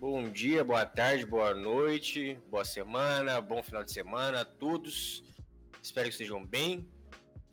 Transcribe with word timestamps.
Bom 0.00 0.30
dia, 0.30 0.64
boa 0.64 0.86
tarde, 0.86 1.26
boa 1.26 1.52
noite, 1.52 2.38
boa 2.48 2.64
semana, 2.64 3.38
bom 3.38 3.62
final 3.62 3.84
de 3.84 3.92
semana 3.92 4.40
a 4.40 4.44
todos. 4.46 5.22
Espero 5.82 6.06
que 6.06 6.12
estejam 6.12 6.42
bem. 6.42 6.88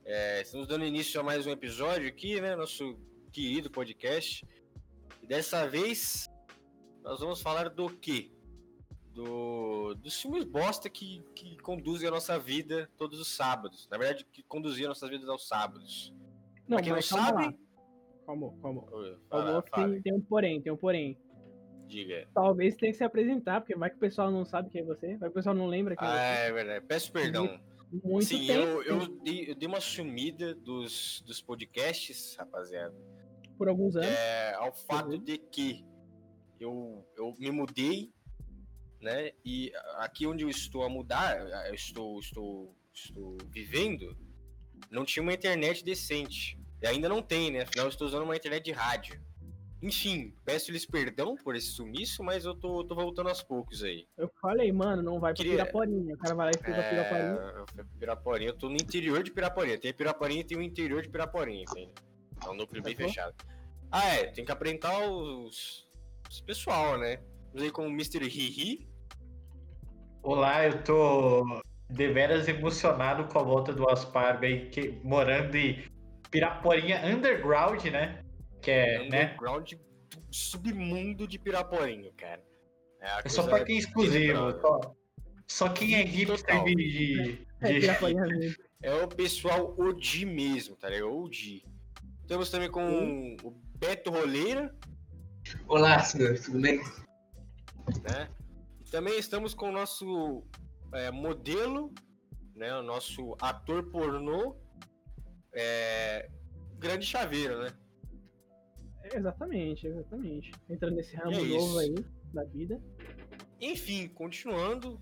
É, 0.05 0.43
estamos 0.43 0.65
dando 0.65 0.85
início 0.85 1.19
a 1.19 1.23
mais 1.23 1.45
um 1.45 1.51
episódio 1.51 2.07
aqui, 2.07 2.39
né? 2.39 2.55
Nosso 2.55 2.97
querido 3.33 3.69
podcast. 3.69 4.47
E 5.21 5.27
dessa 5.27 5.67
vez 5.67 6.29
nós 7.03 7.19
vamos 7.19 7.41
falar 7.41 7.69
do 7.69 7.89
quê? 7.89 8.31
Do, 9.13 9.93
dos 9.95 10.21
filmes 10.21 10.45
bosta 10.45 10.89
que, 10.89 11.21
que 11.35 11.57
conduzem 11.57 12.07
a 12.07 12.11
nossa 12.11 12.39
vida 12.39 12.89
todos 12.97 13.19
os 13.19 13.27
sábados. 13.27 13.89
Na 13.91 13.97
verdade, 13.97 14.25
que 14.31 14.41
conduziam 14.43 14.87
nossas 14.87 15.09
vidas 15.09 15.27
aos 15.27 15.49
sábados. 15.49 16.13
Não, 16.65 16.77
pra 16.77 16.81
quem 16.81 16.91
não 16.91 16.95
mas 16.95 17.09
calma 17.09 17.25
sabe. 17.25 17.43
lá. 17.43 17.53
Calma, 18.25 18.53
calma. 18.61 18.83
Fala, 19.29 19.61
tem, 19.61 20.01
tem 20.01 20.13
um 20.13 20.21
porém, 20.21 20.61
tem 20.61 20.71
um 20.71 20.77
porém. 20.77 21.17
Diga. 21.87 22.27
Talvez 22.33 22.75
tenha 22.75 22.91
que 22.91 22.97
se 22.97 23.03
apresentar, 23.03 23.61
porque 23.61 23.75
vai 23.75 23.89
que 23.89 23.95
o 23.95 23.99
pessoal 23.99 24.29
não 24.31 24.45
sabe 24.45 24.69
quem 24.69 24.81
é 24.81 24.83
você, 24.83 25.07
vai 25.17 25.29
que 25.29 25.31
o 25.31 25.33
pessoal 25.33 25.55
não 25.55 25.67
lembra 25.67 25.95
quem 25.95 26.07
Ah, 26.07 26.39
é 26.43 26.47
é 26.47 26.51
verdade. 26.51 26.85
Peço 26.85 27.11
perdão. 27.11 27.47
você. 27.47 27.59
Muito 28.03 28.25
Sim, 28.25 28.45
tempo, 28.47 28.61
eu, 28.61 28.83
eu, 28.83 29.07
dei, 29.23 29.49
eu 29.51 29.55
dei 29.55 29.65
uma 29.67 29.79
sumida 29.79 30.53
dos, 30.53 31.23
dos 31.25 31.41
podcasts, 31.41 32.35
rapaziada. 32.37 32.93
por 33.57 33.69
alguns 33.69 33.95
anos. 33.95 34.09
É, 34.09 34.53
ao 34.55 34.73
fato 34.73 35.11
Uhum. 35.13 35.23
de 35.23 35.37
que 35.37 35.85
eu, 36.59 37.07
eu 37.15 37.33
me 37.39 37.49
mudei, 37.49 38.11
né? 39.01 39.31
E 39.45 39.71
aqui 39.99 40.27
onde 40.27 40.43
eu 40.43 40.49
estou 40.49 40.83
a 40.83 40.89
mudar, 40.89 41.39
eu 41.69 41.73
estou, 41.75 42.19
estou, 42.19 42.75
estou 42.93 43.37
vivendo, 43.49 44.17
não 44.91 45.05
tinha 45.05 45.23
uma 45.23 45.33
internet 45.33 45.81
decente. 45.83 46.59
E 46.81 46.87
ainda 46.87 47.07
não 47.07 47.21
tem, 47.21 47.51
né? 47.51 47.61
Afinal, 47.61 47.85
eu 47.85 47.89
estou 47.89 48.05
usando 48.05 48.23
uma 48.23 48.35
internet 48.35 48.65
de 48.65 48.71
rádio. 48.73 49.19
Enfim, 49.81 50.33
peço-lhes 50.43 50.85
perdão 50.85 51.35
por 51.35 51.55
esse 51.55 51.67
sumiço, 51.67 52.23
mas 52.23 52.45
eu 52.45 52.55
tô, 52.55 52.83
tô 52.83 52.95
voltando 52.95 53.29
aos 53.29 53.43
poucos 53.43 53.83
aí. 53.83 54.07
Eu 54.17 54.27
falei, 54.41 54.71
mano, 54.71 55.03
não 55.03 55.19
vai 55.19 55.33
pra 55.33 55.43
Queria- 55.43 55.63
Piraporinha. 55.65 56.15
O 56.15 56.17
cara 56.17 56.33
vai 56.35 56.45
lá 56.47 56.51
e 56.51 56.57
fica 56.57 56.83
Piraporinha. 56.89 57.31
É, 57.33 57.65
pra 57.75 57.85
Piraporinha, 57.99 58.49
eu 58.49 58.57
tô 58.57 58.69
no 58.69 58.75
interior 58.75 59.21
de 59.21 59.31
Piraporinha. 59.31 59.79
Tem 59.79 59.93
Piraporinha 59.93 60.41
e 60.41 60.43
tem 60.43 60.57
o 60.57 60.61
interior 60.63 61.03
de 61.03 61.09
Piraporinha, 61.09 61.61
entende? 61.61 61.91
É 62.43 62.49
um 62.49 62.55
núcleo 62.55 62.81
bem 62.81 62.95
fechado. 62.95 63.35
Ah, 63.91 64.07
é, 64.15 64.25
tem 64.27 64.43
que 64.43 64.51
apresentar 64.51 64.97
os, 65.07 65.87
os 66.29 66.41
pessoal, 66.41 66.97
né? 66.97 67.17
Vamos 67.53 67.63
aí 67.63 67.71
com 67.71 67.83
o 67.87 67.89
Mr. 67.91 68.25
Hihi. 68.25 68.87
Olá, 70.23 70.65
eu 70.65 70.83
tô 70.83 71.61
deveras 71.89 72.47
emocionado 72.47 73.31
com 73.31 73.39
a 73.39 73.43
volta 73.43 73.71
do 73.73 73.87
Aspargo 73.89 74.43
aí, 74.43 74.69
que, 74.69 74.99
morando 75.03 75.55
em 75.55 75.83
Piraporinha 76.29 77.05
Underground, 77.05 77.85
né? 77.85 78.23
Que 78.67 78.71
é, 78.71 78.97
né? 79.09 79.23
underground 79.23 79.71
do 79.75 79.79
submundo 80.29 81.25
de 81.25 81.39
Piraporinha, 81.39 82.11
cara. 82.17 82.43
É, 82.99 83.21
É 83.23 83.29
só 83.29 83.47
pra 83.47 83.63
quem 83.63 83.77
é 83.77 83.79
exclusivo. 83.79 84.59
Só, 84.59 84.95
só 85.47 85.69
quem 85.69 85.95
é 85.95 86.03
hipster 86.03 86.63
de, 86.65 86.75
de, 86.75 87.47
É, 87.61 87.79
de- 87.79 88.15
mesmo. 88.37 88.63
É 88.83 88.93
o 88.93 89.07
pessoal 89.07 89.73
OG 89.79 90.25
mesmo, 90.25 90.75
tá 90.75 90.89
ligado? 90.89 91.09
OG. 91.17 91.63
Estamos 92.23 92.49
também 92.49 92.69
com 92.69 93.37
o 93.41 93.51
Beto 93.79 94.11
Roleira, 94.11 94.75
Olá, 95.65 95.99
senhor, 96.01 96.37
tudo 96.37 96.59
bem? 96.59 96.81
né? 98.03 98.29
E 98.85 98.89
também 98.91 99.17
estamos 99.17 99.53
com 99.53 99.69
o 99.69 99.71
nosso 99.71 100.43
é, 100.93 101.09
modelo, 101.09 101.93
né? 102.53 102.75
O 102.77 102.83
nosso 102.83 103.33
ator 103.41 103.89
pornô, 103.89 104.57
é, 105.53 106.29
Grande 106.77 107.05
Chaveiro, 107.05 107.61
né? 107.61 107.69
Exatamente, 109.13 109.87
exatamente. 109.87 110.51
Entrando 110.69 110.95
nesse 110.95 111.15
ramo 111.15 111.31
é 111.31 111.43
novo 111.43 111.79
aí 111.79 111.95
da 112.33 112.43
vida. 112.43 112.81
Enfim, 113.59 114.07
continuando, 114.07 114.99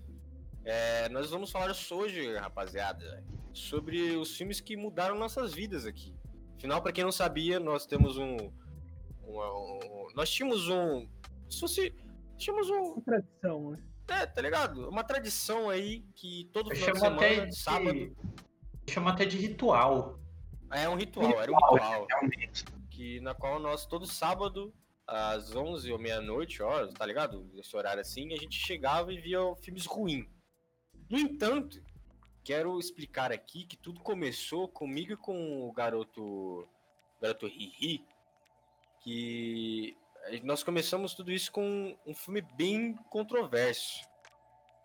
é, 0.64 1.08
nós 1.10 1.30
vamos 1.30 1.50
falar 1.50 1.72
hoje, 1.92 2.34
rapaziada, 2.36 3.22
sobre 3.52 4.16
os 4.16 4.36
filmes 4.36 4.60
que 4.60 4.76
mudaram 4.76 5.16
nossas 5.18 5.52
vidas 5.54 5.84
aqui. 5.86 6.14
Afinal, 6.56 6.82
pra 6.82 6.92
quem 6.92 7.04
não 7.04 7.12
sabia, 7.12 7.60
nós 7.60 7.86
temos 7.86 8.16
um, 8.16 8.36
uma- 9.24 9.52
um- 9.58 10.08
nós 10.14 10.30
tínhamos 10.30 10.68
um, 10.68 11.06
se 11.50 11.60
fosse, 11.60 11.94
tínhamos 12.38 12.68
um, 12.70 12.92
Uma 12.94 13.02
tradição, 13.02 13.70
né? 13.72 13.78
é, 14.08 14.26
tá 14.26 14.40
ligado? 14.40 14.88
Uma 14.88 15.04
tradição 15.04 15.68
aí 15.68 16.04
que 16.14 16.48
todo 16.52 16.74
final 16.74 16.92
de 16.94 17.00
semana, 17.00 17.46
de, 17.46 17.56
sábado, 17.58 18.16
chamo 18.88 19.08
até 19.08 19.24
de 19.26 19.36
ritual. 19.36 20.18
é 20.70 20.88
um 20.88 20.96
ritual, 20.96 21.40
era 21.42 21.52
um 21.52 21.54
ritual. 21.56 22.06
Realmente. 22.08 22.64
Que 22.96 23.20
na 23.20 23.34
qual 23.34 23.60
nós 23.60 23.84
todo 23.84 24.06
sábado 24.06 24.72
às 25.06 25.54
11 25.54 25.92
ou 25.92 25.98
meia-noite, 25.98 26.62
ó, 26.62 26.86
tá 26.88 27.04
ligado? 27.04 27.48
Esse 27.58 27.76
horário 27.76 28.00
assim, 28.00 28.32
a 28.32 28.36
gente 28.38 28.58
chegava 28.58 29.12
e 29.12 29.20
via 29.20 29.38
filmes 29.56 29.84
ruins. 29.84 30.26
No 31.10 31.18
entanto, 31.18 31.78
quero 32.42 32.80
explicar 32.80 33.30
aqui 33.30 33.66
que 33.66 33.76
tudo 33.76 34.00
começou 34.00 34.66
comigo 34.66 35.12
e 35.12 35.16
com 35.16 35.68
o 35.68 35.72
garoto, 35.72 36.22
o 36.22 37.20
garoto 37.20 37.46
Riri, 37.46 38.02
que 39.02 39.94
nós 40.42 40.62
começamos 40.62 41.12
tudo 41.14 41.30
isso 41.30 41.52
com 41.52 41.96
um 42.06 42.14
filme 42.14 42.40
bem 42.40 42.94
controverso, 43.10 44.08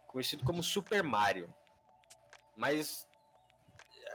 conhecido 0.07 0.43
como 0.43 0.61
Super 0.61 1.01
Mario. 1.01 1.51
Mas 2.57 3.07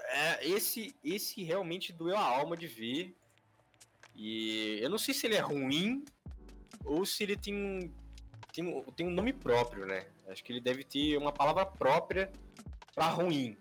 é, 0.08 0.46
esse, 0.46 0.94
esse 1.02 1.42
realmente 1.42 1.94
doeu 1.94 2.16
a 2.16 2.20
alma 2.20 2.56
de 2.56 2.66
ver. 2.66 3.16
E 4.16 4.78
eu 4.80 4.88
não 4.90 4.98
sei 4.98 5.12
se 5.14 5.26
ele 5.26 5.34
é 5.36 5.40
ruim 5.40 6.04
ou 6.84 7.04
se 7.04 7.22
ele 7.22 7.36
tem 7.36 7.54
um, 7.54 7.92
tem, 8.52 8.82
tem 8.96 9.06
um 9.06 9.10
nome 9.10 9.32
próprio, 9.32 9.86
né? 9.86 10.06
Acho 10.28 10.42
que 10.42 10.52
ele 10.52 10.60
deve 10.60 10.82
ter 10.84 11.16
uma 11.18 11.32
palavra 11.32 11.66
própria 11.66 12.30
pra 12.94 13.08
ruim. 13.08 13.56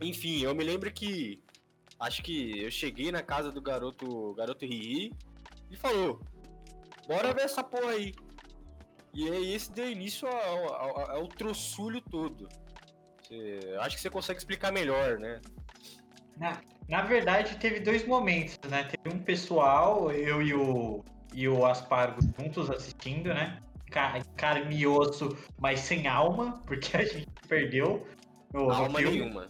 Enfim, 0.00 0.42
eu 0.42 0.54
me 0.54 0.62
lembro 0.64 0.92
que 0.92 1.42
acho 1.98 2.22
que 2.22 2.60
eu 2.62 2.70
cheguei 2.70 3.10
na 3.10 3.22
casa 3.22 3.50
do 3.50 3.60
garoto, 3.60 4.34
garoto 4.34 4.64
Riri 4.66 5.12
e 5.70 5.76
falou: 5.76 6.20
"Bora 7.06 7.32
ver 7.32 7.42
essa 7.42 7.64
porra 7.64 7.92
aí". 7.92 8.14
E 9.14 9.28
aí 9.30 9.54
esse 9.54 9.72
deu 9.72 9.90
início 9.90 10.28
ao, 10.28 10.74
ao, 10.74 11.10
ao 11.12 11.28
troçulho 11.28 12.00
todo. 12.00 12.48
Você- 13.22 13.76
acho 13.80 13.96
que 13.96 14.02
você 14.02 14.10
consegue 14.10 14.38
explicar 14.38 14.70
melhor, 14.72 15.18
né? 15.18 15.40
Na, 16.36 16.60
na 16.88 17.02
verdade, 17.02 17.56
teve 17.58 17.80
dois 17.80 18.06
momentos, 18.06 18.58
né? 18.68 18.84
Teve 18.84 19.14
um 19.14 19.18
pessoal, 19.22 20.10
eu 20.10 20.40
e 20.42 20.54
o, 20.54 21.04
e 21.34 21.46
o 21.48 21.66
Aspargo 21.66 22.20
juntos 22.38 22.70
assistindo, 22.70 23.28
né? 23.34 23.58
Ca- 23.90 24.20
Carne 24.36 24.76
e 24.76 24.86
osso, 24.86 25.36
mas 25.60 25.80
sem 25.80 26.06
alma, 26.06 26.62
porque 26.66 26.96
a 26.96 27.04
gente 27.04 27.28
perdeu 27.46 28.06
no, 28.52 28.64
no 28.66 28.72
Alma 28.72 28.98
filme. 28.98 29.18
nenhuma. 29.20 29.48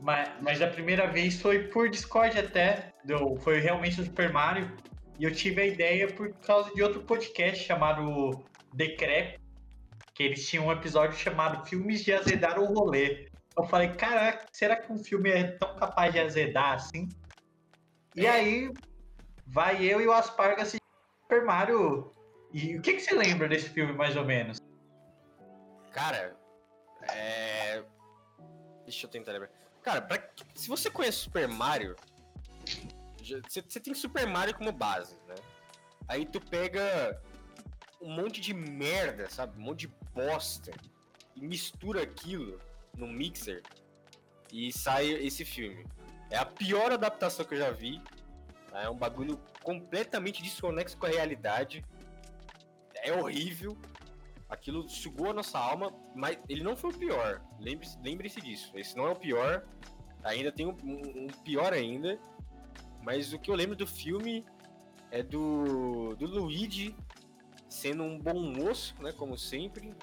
Mas, 0.00 0.28
mas 0.42 0.60
a 0.60 0.66
primeira 0.66 1.06
vez 1.06 1.40
foi 1.40 1.68
por 1.68 1.88
Discord 1.88 2.38
até. 2.38 2.92
foi 3.40 3.60
realmente 3.60 4.00
o 4.00 4.04
Super 4.04 4.32
Mario. 4.32 4.70
E 5.18 5.24
eu 5.24 5.32
tive 5.32 5.62
a 5.62 5.66
ideia 5.66 6.08
por 6.12 6.32
causa 6.40 6.74
de 6.74 6.82
outro 6.82 7.02
podcast 7.02 7.64
chamado 7.64 8.44
Decrep. 8.74 9.38
Que 10.12 10.24
eles 10.24 10.48
tinham 10.48 10.66
um 10.66 10.72
episódio 10.72 11.16
chamado 11.18 11.64
Filmes 11.66 12.04
de 12.04 12.12
Azedar 12.12 12.58
o 12.60 12.66
Rolê. 12.66 13.28
Eu 13.56 13.64
falei, 13.64 13.92
caraca, 13.94 14.46
será 14.52 14.76
que 14.76 14.92
um 14.92 14.98
filme 14.98 15.30
é 15.30 15.52
tão 15.52 15.76
capaz 15.76 16.12
de 16.12 16.18
azedar 16.18 16.74
assim? 16.74 17.08
E 18.14 18.26
É. 18.26 18.30
aí, 18.30 18.72
vai 19.46 19.84
eu 19.84 20.00
e 20.00 20.06
o 20.06 20.12
Aspargo 20.12 20.60
assistir 20.60 20.82
Super 21.22 21.44
Mario. 21.44 22.12
E 22.52 22.76
o 22.76 22.82
que, 22.82 22.94
que 22.94 23.00
você 23.00 23.14
lembra 23.14 23.48
desse 23.48 23.68
filme, 23.68 23.92
mais 23.92 24.16
ou 24.16 24.24
menos? 24.24 24.58
Cara, 25.92 26.36
é. 27.12 27.84
Deixa 28.84 29.06
eu 29.06 29.10
tentar 29.10 29.32
lembrar. 29.32 29.50
Cara, 29.82 30.02
pra... 30.02 30.18
se 30.54 30.68
você 30.68 30.90
conhece 30.90 31.18
Super 31.18 31.46
Mario, 31.46 31.94
você 33.48 33.80
tem 33.80 33.94
Super 33.94 34.26
Mario 34.26 34.54
como 34.54 34.72
base, 34.72 35.16
né? 35.28 35.34
Aí 36.08 36.26
tu 36.26 36.40
pega 36.40 37.20
um 38.00 38.10
monte 38.10 38.40
de 38.40 38.52
merda, 38.52 39.28
sabe? 39.30 39.58
Um 39.58 39.62
monte 39.62 39.80
de 39.86 39.94
bosta 40.12 40.72
e 41.34 41.40
mistura 41.46 42.02
aquilo 42.02 42.58
no 42.96 43.06
mixer 43.06 43.62
e 44.52 44.72
sai 44.72 45.08
esse 45.08 45.44
filme. 45.44 45.84
É 46.30 46.36
a 46.38 46.44
pior 46.46 46.92
adaptação 46.92 47.44
que 47.44 47.54
eu 47.54 47.58
já 47.58 47.70
vi. 47.70 48.00
É 48.72 48.88
um 48.88 48.96
bagulho 48.96 49.38
completamente 49.62 50.42
desconexo 50.42 50.96
com 50.98 51.06
a 51.06 51.10
realidade. 51.10 51.84
É 52.96 53.12
horrível. 53.12 53.76
Aquilo 54.48 54.88
sugou 54.88 55.30
a 55.30 55.32
nossa 55.34 55.58
alma, 55.58 55.92
mas 56.14 56.38
ele 56.48 56.62
não 56.62 56.76
foi 56.76 56.90
o 56.90 56.98
pior. 56.98 57.40
Lembre-se 57.58 57.98
lembre 58.02 58.28
disso. 58.28 58.72
Esse 58.74 58.96
não 58.96 59.06
é 59.06 59.10
o 59.10 59.16
pior. 59.16 59.64
Ainda 60.22 60.50
tem 60.50 60.66
um, 60.66 60.76
um- 60.84 61.24
um 61.24 61.26
pior 61.44 61.72
ainda. 61.72 62.18
Mas 63.02 63.32
o 63.32 63.38
que 63.38 63.50
eu 63.50 63.54
lembro 63.54 63.76
do 63.76 63.86
filme 63.86 64.44
é 65.10 65.22
do, 65.22 66.14
do 66.16 66.26
Luigi 66.26 66.96
sendo 67.68 68.02
um 68.02 68.18
bom 68.18 68.40
moço, 68.40 68.94
né? 69.00 69.12
Como 69.12 69.36
sempre. 69.36 69.94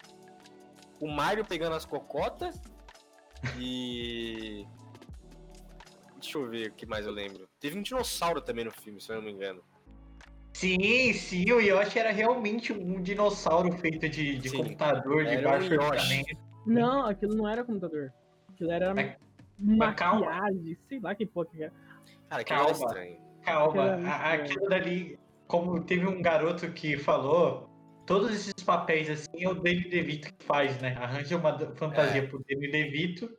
O 0.99 1.07
Mario 1.07 1.43
pegando 1.45 1.75
as 1.75 1.85
cocotas. 1.85 2.61
E. 3.57 4.65
Deixa 6.19 6.37
eu 6.37 6.49
ver 6.49 6.69
o 6.69 6.73
que 6.73 6.85
mais 6.85 7.05
eu 7.05 7.11
lembro. 7.11 7.47
Teve 7.59 7.77
um 7.77 7.81
dinossauro 7.81 8.41
também 8.41 8.63
no 8.65 8.71
filme, 8.71 9.01
se 9.01 9.11
eu 9.11 9.15
não 9.15 9.23
me 9.23 9.31
engano. 9.31 9.63
Sim, 10.53 11.13
sim, 11.13 11.51
o 11.51 11.59
Yoshi 11.59 11.97
era 11.97 12.11
realmente 12.11 12.71
um 12.73 13.01
dinossauro 13.01 13.71
feito 13.77 14.07
de, 14.07 14.37
de 14.37 14.49
Sim, 14.49 14.57
computador, 14.57 15.23
de 15.25 15.31
era 15.31 15.49
baixo. 15.49 15.69
Não, 16.65 17.05
aquilo 17.07 17.35
não 17.35 17.47
era 17.47 17.63
computador. 17.63 18.13
Aquilo 18.49 18.71
era 18.71 18.93
calma. 19.95 20.25
maquiagem, 20.25 20.77
sei 20.87 20.99
lá 20.99 21.15
que 21.15 21.25
porra 21.25 21.47
que 21.47 21.63
era. 21.63 21.73
Cara, 22.29 22.41
era 22.41 22.43
Calma. 22.43 22.71
estranho. 22.71 23.17
Calma, 23.43 23.83
Aquilo 23.93 24.07
é 24.07 24.11
a- 24.11 24.27
muito 24.37 24.43
aquilo 24.51 24.69
dali, 24.69 25.19
como 25.47 25.83
teve 25.83 26.05
um 26.05 26.21
garoto 26.21 26.71
que 26.73 26.97
falou, 26.97 27.70
todos 28.05 28.31
esses 28.31 28.63
papéis 28.63 29.09
assim 29.09 29.43
é 29.43 29.49
o 29.49 29.53
Danny 29.53 29.87
DeVito 29.89 30.33
que 30.33 30.45
faz, 30.45 30.79
né? 30.81 30.95
Arranja 30.99 31.37
uma 31.37 31.57
fantasia 31.75 32.23
É. 32.23 32.27
pro 32.27 32.43
Danny 32.47 32.69
DeVito. 32.69 33.35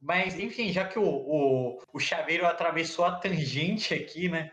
Mas, 0.00 0.38
enfim, 0.38 0.70
já 0.70 0.86
que 0.86 0.98
o, 0.98 1.04
o, 1.04 1.82
o 1.92 1.98
chaveiro 1.98 2.46
atravessou 2.46 3.04
a 3.04 3.12
tangente 3.16 3.94
aqui, 3.94 4.28
né? 4.28 4.52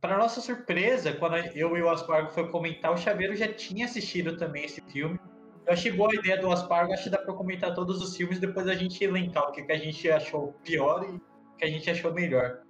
Para 0.00 0.16
nossa 0.16 0.40
surpresa, 0.40 1.12
quando 1.12 1.36
eu 1.54 1.76
e 1.76 1.82
o 1.82 1.90
Aspargo 1.90 2.30
foi 2.30 2.48
comentar, 2.50 2.92
o 2.92 2.96
chaveiro 2.96 3.34
já 3.36 3.52
tinha 3.52 3.84
assistido 3.84 4.36
também 4.36 4.64
esse 4.64 4.80
filme. 4.82 5.18
Eu 5.66 5.72
achei 5.72 5.92
boa 5.92 6.10
a 6.10 6.14
ideia 6.14 6.40
do 6.40 6.50
Aspargo, 6.50 6.92
acho 6.92 7.04
que 7.04 7.10
dá 7.10 7.18
para 7.18 7.34
comentar 7.34 7.74
todos 7.74 8.00
os 8.02 8.16
filmes, 8.16 8.38
depois 8.38 8.66
a 8.66 8.74
gente 8.74 9.02
elencar 9.04 9.44
o 9.44 9.52
que, 9.52 9.62
que 9.62 9.72
a 9.72 9.76
gente 9.76 10.10
achou 10.10 10.54
pior 10.64 11.04
e 11.04 11.16
o 11.16 11.20
que 11.58 11.64
a 11.64 11.68
gente 11.68 11.90
achou 11.90 12.12
melhor. 12.12 12.62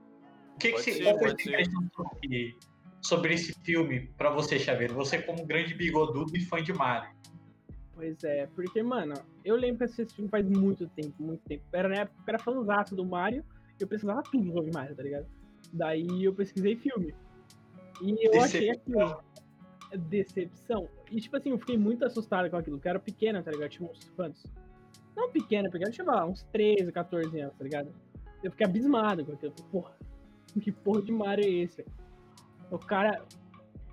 O 0.55 0.59
que, 0.59 0.69
que 0.69 0.73
Pode 0.73 0.85
você, 0.85 0.93
ser, 0.93 1.05
qual 1.05 1.19
foi 1.19 1.29
a 1.29 1.32
impressão 1.32 1.91
sobre, 1.94 2.59
sobre 3.03 3.35
esse 3.35 3.53
filme 3.62 4.09
para 4.17 4.31
você, 4.31 4.59
Chaveiro? 4.59 4.95
Você 4.95 5.21
como 5.21 5.47
grande 5.47 5.75
bigodudo 5.75 6.37
e 6.37 6.41
fã 6.41 6.62
de 6.62 6.73
Mario. 6.73 7.11
Pois 7.95 8.23
é, 8.23 8.47
porque, 8.55 8.83
mano, 8.83 9.15
eu 9.45 9.56
lembro 9.56 9.79
que 9.79 9.85
esse 9.85 10.06
filme 10.15 10.31
faz 10.31 10.49
muito 10.49 10.87
tempo, 10.89 11.21
muito 11.21 11.43
tempo. 11.49 11.65
Era 11.73 11.89
na 11.89 11.97
época 11.97 12.23
que 12.23 12.31
eu 12.31 12.35
era 12.35 12.39
fãzaço 12.39 12.95
do 12.95 13.05
Mario 13.05 13.45
e 13.79 13.83
eu 13.83 13.89
precisava 13.89 14.23
tudo 14.23 14.53
sobre 14.53 14.71
Mario, 14.73 14.95
tá 14.95 15.03
ligado? 15.03 15.27
Daí 15.73 16.25
eu 16.25 16.33
pesquisei 16.33 16.77
filme. 16.77 17.15
E 18.00 18.27
eu 18.27 18.41
achei 18.41 18.71
aquilo. 18.71 19.21
Decepção. 20.09 20.89
E 21.11 21.21
tipo 21.21 21.37
assim, 21.37 21.50
eu 21.50 21.59
fiquei 21.59 21.79
muito 21.79 22.05
assustado 22.05 22.49
com 22.50 22.56
aquilo, 22.56 22.77
eu 22.77 22.91
era 22.91 23.00
pequena, 23.00 23.43
tá 23.43 23.50
ligado? 23.50 23.67
Eu 23.67 23.71
tinha 23.71 23.91
uns 23.91 24.11
quantos? 24.11 24.45
Não 25.17 25.31
pequena, 25.31 25.69
porque 25.69 25.85
eu 25.85 25.91
tinha 25.91 26.06
lá, 26.06 26.25
uns 26.25 26.43
13, 26.53 26.93
14 26.93 27.41
anos, 27.41 27.56
tá 27.56 27.65
ligado? 27.65 27.93
Eu 28.45 28.50
fiquei 28.50 28.67
abismado 28.67 29.25
com 29.25 29.33
aquilo. 29.33 29.53
Porra, 29.73 29.97
que 30.61 30.71
porra 30.71 31.03
de 31.03 31.11
Mario 31.11 31.45
é 31.45 31.49
esse? 31.49 31.85
O 32.70 32.79
cara 32.79 33.25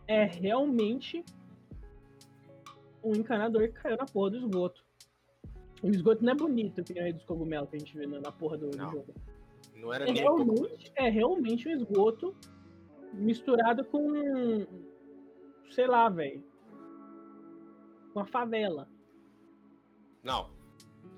é 0.07 0.25
realmente 0.25 1.23
um 3.03 3.13
encanador 3.13 3.67
que 3.67 3.73
caiu 3.73 3.97
na 3.97 4.05
porra 4.05 4.31
do 4.31 4.37
esgoto. 4.37 4.83
O 5.81 5.89
esgoto 5.89 6.23
não 6.23 6.33
é 6.33 6.35
bonito, 6.35 6.83
que 6.83 6.93
nem 6.93 7.11
o 7.11 7.13
dos 7.13 7.23
cogumelos 7.25 7.69
que 7.69 7.75
a 7.75 7.79
gente 7.79 7.95
vê 7.97 8.07
na 8.07 8.31
porra 8.31 8.57
do, 8.57 8.75
Não. 8.75 8.91
jogo. 8.91 9.13
Não 9.75 9.93
era 9.93 10.09
É 10.09 10.11
nem 10.11 10.23
realmente, 10.23 10.91
é 10.95 11.09
realmente 11.09 11.67
um 11.67 11.71
esgoto 11.71 12.35
misturado 13.13 13.85
com. 13.85 14.65
Sei 15.71 15.85
lá, 15.85 16.09
velho. 16.09 16.43
Com 18.13 18.21
a 18.21 18.25
favela. 18.25 18.87
Não. 20.23 20.49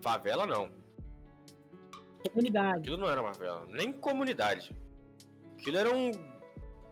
Favela 0.01 0.45
não. 0.45 0.69
Comunidade. 2.29 2.79
Aquilo 2.79 2.97
não 2.97 3.09
era 3.09 3.21
uma 3.21 3.33
favela. 3.33 3.65
Nem 3.67 3.93
comunidade. 3.93 4.75
Aquilo 5.59 5.77
era 5.77 5.95
um. 5.95 6.11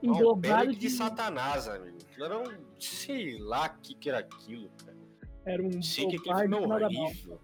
Um 0.03 0.13
Englobado 0.13 0.71
de. 0.71 0.77
de 0.79 0.89
Satanás, 0.89 1.67
amigo. 1.67 1.97
Aquilo 2.09 2.25
era 2.25 2.37
um. 2.39 2.65
Sei 2.79 3.37
lá 3.39 3.65
o 3.67 3.81
que, 3.81 3.95
que 3.95 4.09
era 4.09 4.19
aquilo, 4.19 4.69
cara. 4.83 4.97
Era 5.45 5.63
um. 5.63 5.81
Sei 5.81 6.07
que 6.07 6.17
filme 6.19 6.41
é 6.43 6.47
mão. 6.47 6.63
horrível. 6.63 7.39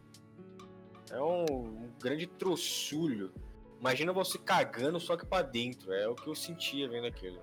É 1.12 1.21
um, 1.21 1.45
um 1.53 1.89
grande 2.01 2.27
trossulho. 2.27 3.33
Imagina 3.80 4.13
você 4.13 4.38
cagando 4.38 5.00
só 5.00 5.18
que 5.18 5.25
pra 5.25 5.42
dentro. 5.42 5.92
É 5.92 6.07
o 6.07 6.15
que 6.15 6.27
eu 6.27 6.36
sentia 6.36 6.88
vendo 6.88 7.07
aquilo. 7.07 7.42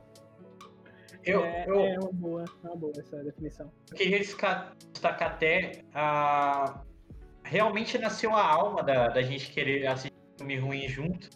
Eu, 1.24 1.44
é, 1.44 1.64
eu 1.68 1.80
é 1.80 1.98
uma 1.98 2.12
boa, 2.12 2.44
é 2.64 2.66
uma 2.66 2.76
boa 2.76 2.92
essa 2.96 3.22
definição. 3.22 3.70
queria 3.94 4.18
desca- 4.18 4.72
destacar 4.92 5.32
até 5.32 5.84
a. 5.92 6.82
Realmente 7.42 7.98
nasceu 7.98 8.34
a 8.34 8.42
alma 8.46 8.82
da, 8.82 9.08
da 9.08 9.22
gente 9.22 9.50
querer 9.50 9.86
assistir 9.86 10.16
filme 10.36 10.56
ruim 10.58 10.88
junto. 10.88 11.28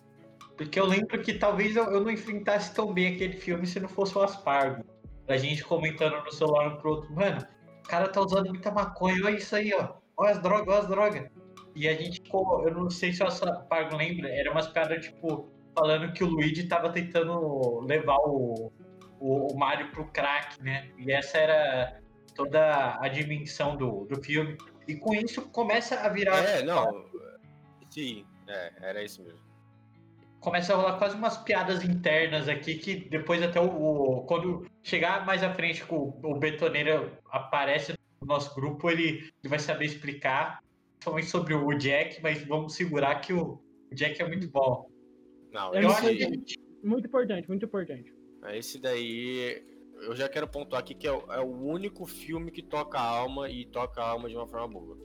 Porque 0.63 0.79
eu 0.79 0.87
lembro 0.87 1.21
que 1.21 1.35
talvez 1.35 1.75
eu, 1.75 1.85
eu 1.91 2.01
não 2.01 2.11
enfrentasse 2.11 2.73
tão 2.73 2.93
bem 2.93 3.15
aquele 3.15 3.35
filme 3.35 3.67
se 3.67 3.81
não 3.81 3.89
fosse 3.89 4.17
o 4.17 4.23
Aspargo. 4.23 4.85
A 5.29 5.37
gente 5.37 5.65
comentando 5.65 6.23
no 6.23 6.33
celular 6.33 6.69
um 6.69 6.77
pro 6.77 6.91
outro, 6.91 7.13
mano, 7.13 7.45
o 7.85 7.89
cara 7.89 8.09
tá 8.09 8.21
usando 8.21 8.49
muita 8.49 8.71
maconha, 8.71 9.25
olha 9.25 9.37
isso 9.37 9.57
aí, 9.57 9.75
ó. 9.75 9.95
Olha 10.17 10.31
as 10.31 10.41
drogas, 10.41 10.69
olha 10.69 10.79
as 10.79 10.89
drogas. 10.89 11.31
E 11.75 11.89
a 11.89 11.95
gente 11.95 12.23
ficou, 12.23 12.67
eu 12.67 12.75
não 12.75 12.89
sei 12.91 13.13
se 13.13 13.23
o 13.25 13.27
Aspargo 13.27 13.97
lembra, 13.97 14.29
era 14.29 14.53
umas 14.53 14.69
piadas, 14.69 15.05
tipo, 15.05 15.51
falando 15.75 16.13
que 16.13 16.23
o 16.23 16.29
Luigi 16.29 16.69
tava 16.69 16.93
tentando 16.93 17.81
levar 17.81 18.19
o, 18.19 18.71
o, 19.19 19.53
o 19.53 19.59
Mario 19.59 19.91
pro 19.91 20.07
crack, 20.13 20.63
né? 20.63 20.91
E 20.97 21.11
essa 21.11 21.39
era 21.39 22.01
toda 22.37 22.99
a 23.01 23.09
dimensão 23.09 23.77
do, 23.77 24.05
do 24.05 24.23
filme. 24.23 24.57
E 24.87 24.95
com 24.95 25.13
isso 25.13 25.43
começa 25.51 25.99
a 25.99 26.09
virar. 26.09 26.39
É, 26.45 26.63
não. 26.63 27.05
Sim, 27.91 28.25
é, 28.47 28.73
era 28.81 29.03
isso 29.03 29.23
mesmo. 29.23 29.52
Começa 30.43 30.73
a 30.73 30.77
rolar 30.77 30.99
quase 30.99 31.15
umas 31.17 31.37
piadas 31.39 31.85
internas 31.85 32.49
aqui 32.49 32.75
que 32.75 32.97
depois 33.09 33.41
até 33.43 33.61
o. 33.61 33.65
o- 33.67 34.23
quando 34.27 34.67
chegar 34.83 35.25
mais 35.25 35.43
à 35.43 35.55
frente 35.55 35.85
que 35.87 35.95
o, 35.95 36.19
o 36.23 36.35
betoneiro 36.39 37.17
aparece 37.31 37.95
no 38.21 38.27
nosso 38.27 38.53
grupo, 38.55 38.91
ele, 38.91 39.33
ele 39.43 39.49
vai 39.49 39.59
saber 39.61 39.85
explicar. 39.87 40.61
Principalmente 40.99 41.27
sobre 41.31 41.55
o 41.55 41.73
Jack, 41.79 42.21
mas 42.23 42.45
vamos 42.45 42.75
segurar 42.75 43.17
que 43.21 43.33
o, 43.33 43.61
o 43.91 43.95
Jack 43.95 44.21
é 44.21 44.27
muito 44.27 44.49
bom. 44.51 44.89
Não, 45.53 45.73
Eu 45.75 45.83
Eu 45.83 45.91
acho 45.91 46.09
que 46.09 46.57
Muito 46.83 47.07
importante, 47.07 47.49
muito 47.49 47.65
importante. 47.67 48.13
esse 48.55 48.81
daí. 48.81 49.63
Eu 50.03 50.17
já 50.17 50.29
quero 50.29 50.49
pontuar 50.49 50.81
aqui 50.83 50.95
que 50.95 51.07
é 51.07 51.13
o, 51.13 51.33
é 51.33 51.41
o 51.41 51.47
único 51.63 52.05
filme 52.05 52.51
que 52.51 52.63
toca 52.63 52.99
a 52.99 53.03
alma 53.09 53.49
e 53.49 53.65
toca 53.67 54.03
a 54.03 54.09
alma 54.11 54.29
de 54.29 54.35
uma 54.37 54.47
forma 54.49 54.67
boa. 54.67 54.99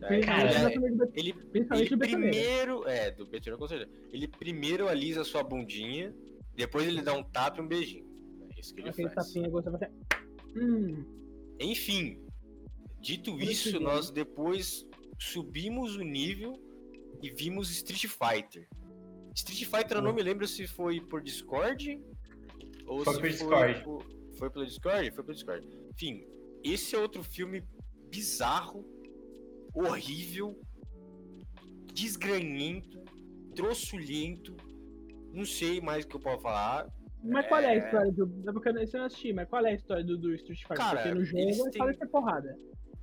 Cara, 0.00 0.72
ele, 1.14 1.34
ele 1.74 1.96
primeiro. 1.96 2.86
É, 2.86 3.10
do 3.10 3.26
Betoneira 3.26 3.56
com 3.58 3.66
certeza. 3.68 3.90
Ele 4.12 4.28
primeiro 4.28 4.88
alisa 4.88 5.24
sua 5.24 5.42
bundinha, 5.42 6.14
depois 6.54 6.86
ele 6.86 7.02
dá 7.02 7.14
um 7.14 7.22
tapa 7.22 7.58
e 7.60 7.64
um 7.64 7.68
beijinho. 7.68 8.06
É 8.56 8.60
isso 8.60 8.74
que 8.74 8.80
ele 8.80 8.90
Aquele 8.90 9.08
faz. 9.10 9.26
tapinha 9.28 9.50
você 9.50 9.70
vai 9.70 9.90
Hum, 10.56 11.04
Enfim, 11.60 12.20
dito 13.00 13.30
Muito 13.32 13.50
isso, 13.50 13.72
bem. 13.72 13.80
nós 13.82 14.10
depois 14.10 14.86
subimos 15.18 15.96
o 15.96 16.02
nível 16.02 16.52
e 17.22 17.30
vimos 17.30 17.70
Street 17.70 18.06
Fighter. 18.06 18.68
Street 19.34 19.64
Fighter 19.64 19.98
eu 19.98 20.02
não 20.02 20.12
me 20.12 20.22
lembro 20.22 20.46
se 20.46 20.66
foi 20.66 21.00
por 21.00 21.20
Discord 21.22 22.00
ou 22.86 23.04
Foi 23.04 23.14
se 23.14 23.20
por 23.20 23.28
Discord. 23.28 23.84
por- 23.84 24.18
Foi 24.38 24.50
pelo 24.50 24.64
Discord? 24.64 25.10
Foi 25.10 25.24
pelo 25.24 25.34
Discord. 25.34 25.68
Enfim, 25.92 26.24
esse 26.64 26.94
é 26.94 26.98
outro 26.98 27.22
filme 27.24 27.62
bizarro, 28.10 28.84
horrível, 29.74 30.58
desgranhento, 31.92 33.00
trossulhento. 33.54 34.56
Não 35.32 35.44
sei 35.44 35.80
mais 35.80 36.04
o 36.04 36.08
que 36.08 36.16
eu 36.16 36.20
posso 36.20 36.40
falar. 36.42 36.86
Mas 37.22 37.46
qual 37.48 37.60
é 37.60 37.66
a 37.66 37.74
É. 37.74 37.78
história 37.78 38.12
do. 38.12 38.42
É 38.48 38.52
porque 38.52 38.68
eu 38.68 38.74
não 38.74 39.04
assisti, 39.04 39.32
mas 39.32 39.48
qual 39.48 39.64
é 39.66 39.70
a 39.70 39.74
história 39.74 40.04
do, 40.04 40.16
do 40.16 40.34
Street 40.34 40.60
Fighter? 40.60 40.76
Cara, 40.76 41.02
porque 41.02 41.14
no 41.14 41.24
jogo 41.24 41.42
eles 41.42 41.58
é 41.58 41.70
têm- 41.70 41.92
ter 41.94 42.06
porrada. 42.08 42.56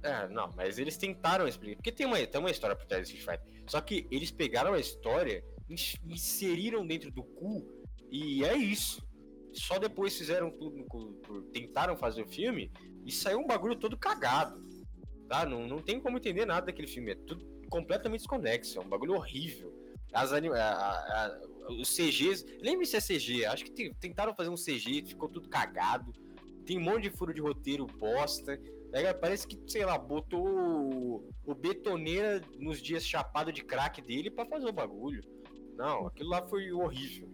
É, 0.03 0.27
não, 0.29 0.49
mas 0.55 0.77
eles 0.77 0.97
tentaram 0.97 1.47
explicar. 1.47 1.77
Porque 1.77 1.91
tem 1.91 2.05
uma, 2.05 2.17
tem 2.25 2.39
uma 2.39 2.51
história 2.51 2.75
por 2.75 2.85
trás 2.85 3.07
do 3.09 3.13
Street 3.15 3.39
Fighter. 3.39 3.63
Só 3.67 3.81
que 3.81 4.07
eles 4.11 4.31
pegaram 4.31 4.73
a 4.73 4.79
história, 4.79 5.43
ins- 5.69 5.97
inseriram 6.07 6.85
dentro 6.85 7.11
do 7.11 7.23
cu, 7.23 7.65
e 8.11 8.43
é 8.45 8.55
isso. 8.55 9.03
Só 9.53 9.79
depois 9.79 10.17
fizeram 10.17 10.51
tudo, 10.51 10.77
no 10.77 11.41
tentaram 11.51 11.95
fazer 11.97 12.21
o 12.21 12.27
filme, 12.27 12.71
e 13.05 13.11
saiu 13.11 13.39
um 13.39 13.47
bagulho 13.47 13.75
todo 13.75 13.97
cagado. 13.97 14.63
Tá? 15.27 15.45
Não, 15.45 15.67
não 15.67 15.81
tem 15.81 15.99
como 15.99 16.17
entender 16.17 16.45
nada 16.45 16.67
daquele 16.67 16.87
filme. 16.87 17.11
É 17.11 17.15
tudo 17.15 17.45
completamente 17.69 18.19
desconexo. 18.19 18.77
É 18.77 18.81
um 18.81 18.87
bagulho 18.87 19.13
horrível. 19.15 19.73
As 20.13 20.31
anim... 20.31 20.49
a- 20.49 20.55
a- 20.55 21.25
a- 21.25 21.39
os 21.79 21.89
CGs. 21.95 22.45
Lembre-se 22.61 22.99
se 23.01 23.13
é 23.13 23.17
CG. 23.17 23.45
Acho 23.45 23.63
que 23.65 23.71
tem- 23.71 23.93
tentaram 23.93 24.35
fazer 24.35 24.49
um 24.49 24.55
CG, 24.57 25.03
ficou 25.07 25.27
tudo 25.27 25.49
cagado. 25.49 26.13
Tem 26.65 26.77
um 26.77 26.81
monte 26.81 27.03
de 27.03 27.09
furo 27.11 27.33
de 27.33 27.41
roteiro 27.41 27.85
bosta. 27.85 28.59
Parece 29.19 29.45
que, 29.45 29.59
sei 29.69 29.83
lá, 29.83 29.97
botou 29.97 30.47
o, 30.47 31.29
o 31.45 31.53
betoneira 31.53 32.41
nos 32.57 32.81
dias 32.81 33.05
chapado 33.05 33.51
de 33.51 33.61
crack 33.63 34.01
dele 34.01 34.31
pra 34.31 34.45
fazer 34.45 34.67
o 34.67 34.71
bagulho. 34.71 35.21
Não, 35.75 36.07
aquilo 36.07 36.29
lá 36.29 36.41
foi 36.47 36.71
horrível. 36.71 37.27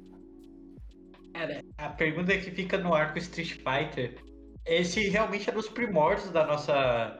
Cara, 1.33 1.63
a 1.77 1.89
pergunta 1.89 2.36
que 2.38 2.50
fica 2.51 2.77
no 2.77 2.93
arco 2.93 3.17
Street 3.19 3.51
Fighter, 3.62 4.15
esse 4.65 5.07
realmente 5.07 5.50
é 5.50 5.53
dos 5.53 5.69
primórdios 5.69 6.31
da 6.31 6.45
nossa, 6.48 7.19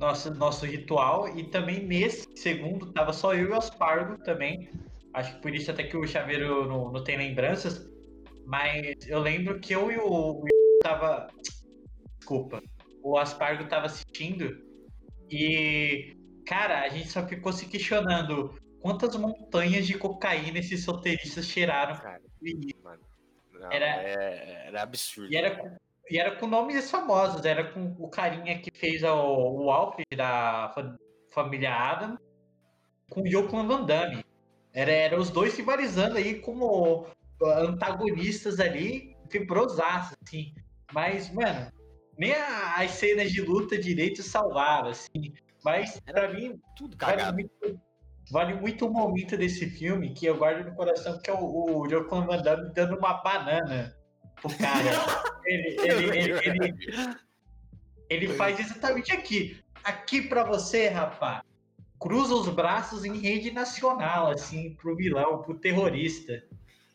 nossa 0.00 0.30
nosso 0.30 0.64
ritual 0.64 1.28
e 1.36 1.44
também 1.44 1.86
nesse 1.86 2.26
segundo 2.34 2.90
tava 2.92 3.12
só 3.12 3.34
eu 3.34 3.48
e 3.48 3.50
o 3.50 3.54
Aspargo 3.54 4.16
também. 4.24 4.70
Acho 5.12 5.36
que 5.36 5.42
por 5.42 5.54
isso 5.54 5.70
até 5.70 5.84
que 5.84 5.96
o 5.96 6.06
Chaveiro 6.06 6.66
não, 6.66 6.90
não 6.90 7.04
tem 7.04 7.18
lembranças, 7.18 7.86
mas 8.46 8.96
eu 9.06 9.20
lembro 9.20 9.60
que 9.60 9.74
eu 9.74 9.92
e 9.92 9.98
o, 9.98 10.40
o 10.40 10.44
tava 10.82 11.28
desculpa, 12.18 12.62
o 13.02 13.18
Aspargo 13.18 13.68
tava 13.68 13.86
assistindo 13.86 14.64
e 15.30 16.16
cara, 16.46 16.80
a 16.80 16.88
gente 16.88 17.08
só 17.08 17.26
ficou 17.26 17.52
se 17.52 17.66
questionando 17.66 18.58
quantas 18.80 19.14
montanhas 19.16 19.86
de 19.86 19.98
cocaína 19.98 20.58
esses 20.58 20.82
solteiristas 20.82 21.44
cheiraram 21.46 21.96
Cara, 22.00 22.22
e 22.42 22.74
mano. 22.82 23.02
Não, 23.52 23.70
Era- 23.70 24.02
é- 24.02 24.68
era 24.68 24.82
absurdo. 24.82 25.30
E 25.30 25.36
era, 25.36 25.76
e 26.10 26.18
era 26.18 26.36
com 26.36 26.46
nomes 26.46 26.90
famosos, 26.90 27.44
era 27.44 27.72
com 27.72 27.94
o 27.98 28.08
carinha 28.08 28.58
que 28.60 28.70
fez 28.76 29.02
o, 29.04 29.64
o 29.64 29.70
Alfred 29.70 30.06
da 30.16 30.70
fa- 30.74 30.96
família 31.32 31.72
Adam, 31.72 32.18
com 33.10 33.22
o 33.22 33.26
Yoko 33.26 33.64
Van 33.66 33.84
Damme. 33.84 34.24
Era, 34.72 34.90
era 34.92 35.18
os 35.20 35.30
dois 35.30 35.56
rivalizando 35.56 36.16
aí 36.16 36.40
como 36.40 37.06
antagonistas 37.42 38.60
ali, 38.60 39.16
fibrosaços, 39.28 40.16
assim. 40.24 40.52
Mas, 40.92 41.32
mano, 41.32 41.70
nem 42.18 42.32
a- 42.34 42.76
as 42.78 42.90
cenas 42.92 43.30
de 43.32 43.40
luta 43.40 43.78
direito 43.78 44.22
salvaram, 44.22 44.90
assim. 44.90 45.32
Mas, 45.64 46.00
pra 46.00 46.32
mim, 46.32 46.58
Tudo 46.76 46.96
vale 46.98 47.16
cagado. 47.18 47.34
muito, 47.34 47.80
vale 48.30 48.54
muito 48.54 48.86
o 48.86 48.90
momento 48.92 49.36
desse 49.36 49.68
filme 49.70 50.12
que 50.14 50.26
eu 50.26 50.36
guardo 50.36 50.64
no 50.68 50.74
coração, 50.74 51.20
que 51.20 51.30
é 51.30 51.34
o, 51.34 51.80
o 51.80 51.86
Yoko 51.86 52.22
Van 52.22 52.40
Damme 52.42 52.72
dando 52.74 52.96
uma 52.96 53.14
banana 53.22 53.94
pro 54.40 54.56
cara. 54.58 54.90
ele, 55.44 55.76
ele, 55.80 56.38
ele, 56.44 57.16
ele, 58.08 58.28
faz 58.34 58.58
exatamente 58.58 59.12
aqui. 59.12 59.62
Aqui 59.84 60.22
pra 60.22 60.44
você, 60.44 60.88
rapaz. 60.88 61.42
Cruza 61.98 62.34
os 62.34 62.48
braços 62.48 63.04
em 63.04 63.18
rede 63.18 63.50
nacional, 63.50 64.30
assim, 64.30 64.74
pro 64.74 64.96
vilão, 64.96 65.42
pro 65.42 65.58
terrorista. 65.58 66.42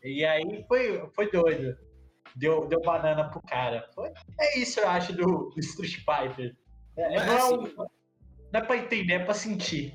E 0.03 0.25
aí 0.25 0.65
foi, 0.67 1.07
foi 1.13 1.31
doido. 1.31 1.77
Deu, 2.35 2.67
deu 2.67 2.81
banana 2.81 3.29
pro 3.29 3.41
cara. 3.41 3.87
Foi- 3.93 4.11
é 4.39 4.59
isso, 4.59 4.79
eu 4.79 4.89
acho, 4.89 5.13
do, 5.13 5.49
do 5.49 5.59
Street 5.59 5.97
Fighter. 5.97 6.55
É, 6.97 7.15
Mas, 7.15 7.25
não, 7.27 7.33
é 7.33 7.37
assim, 7.37 7.75
não 8.51 8.59
é 8.59 8.63
pra 8.63 8.77
entender, 8.77 9.13
é 9.13 9.19
pra 9.19 9.33
sentir. 9.33 9.93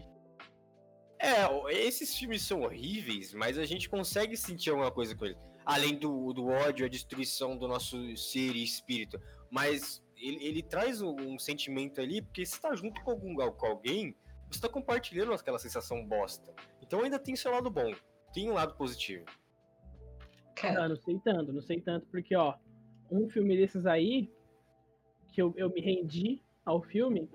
É, 1.19 1.47
o- 1.49 1.69
esses 1.69 2.17
filmes 2.17 2.43
são 2.43 2.63
horríveis, 2.63 3.35
mas 3.35 3.59
a 3.59 3.65
gente 3.65 3.89
consegue 3.89 4.37
sentir 4.37 4.71
alguma 4.71 4.91
coisa 4.91 5.15
com 5.15 5.27
eles. 5.27 5.39
Além 5.75 5.97
do, 5.97 6.33
do 6.33 6.47
ódio, 6.47 6.85
a 6.85 6.89
destruição 6.89 7.57
do 7.57 7.67
nosso 7.69 8.17
ser 8.17 8.55
e 8.57 8.63
espírito. 8.63 9.21
Mas 9.51 10.03
ele, 10.17 10.45
ele 10.45 10.63
traz 10.63 11.01
um, 11.01 11.15
um 11.17 11.39
sentimento 11.39 12.01
ali, 12.01 12.23
porque 12.23 12.45
se 12.45 12.61
tá 12.61 12.75
junto 12.75 13.03
com, 13.03 13.11
algum, 13.11 13.35
com 13.53 13.67
alguém, 13.67 14.15
você 14.51 14.61
tá 14.61 14.69
compartilhando 14.69 15.33
aquela 15.33 15.59
sensação 15.59 16.05
bosta. 16.05 16.53
Então 16.83 17.03
ainda 17.03 17.19
tem 17.19 17.37
seu 17.37 17.51
lado 17.53 17.71
bom, 17.71 17.93
tem 18.33 18.51
um 18.51 18.55
lado 18.55 18.75
positivo. 18.75 19.25
Cara, 20.57 20.83
Não, 20.83 20.89
não 20.91 20.97
sei 20.97 21.19
tanto, 21.25 21.53
não 21.53 21.63
sei 21.63 21.81
tanto, 21.81 22.07
porque, 22.09 22.35
ó, 22.37 22.55
um 23.11 23.29
filme 23.29 23.57
desses 23.57 23.87
aí, 23.87 24.31
que 25.33 25.41
eu, 25.41 25.55
eu 25.57 25.71
me 25.71 25.81
rendi 25.81 26.43
ao 26.65 26.83
filme, 26.83 27.29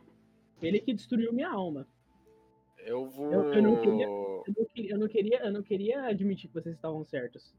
ele 0.62 0.80
que 0.80 0.94
destruiu 0.94 1.34
minha 1.34 1.50
alma. 1.50 1.88
Eu 2.86 3.10
vou. 3.10 3.32
Eu- 3.34 3.54
eu 3.54 3.62
não 3.64 3.82
queria- 3.82 4.06
Eu 4.08 4.54
não, 4.56 4.66
queria, 4.68 4.92
eu, 4.92 4.98
não 5.00 5.08
queria, 5.08 5.40
eu 5.46 5.52
não 5.54 5.64
queria 5.64 6.04
admitir 6.06 6.48
que 6.50 6.54
vocês 6.54 6.76
estavam 6.76 7.04
certos. 7.04 7.54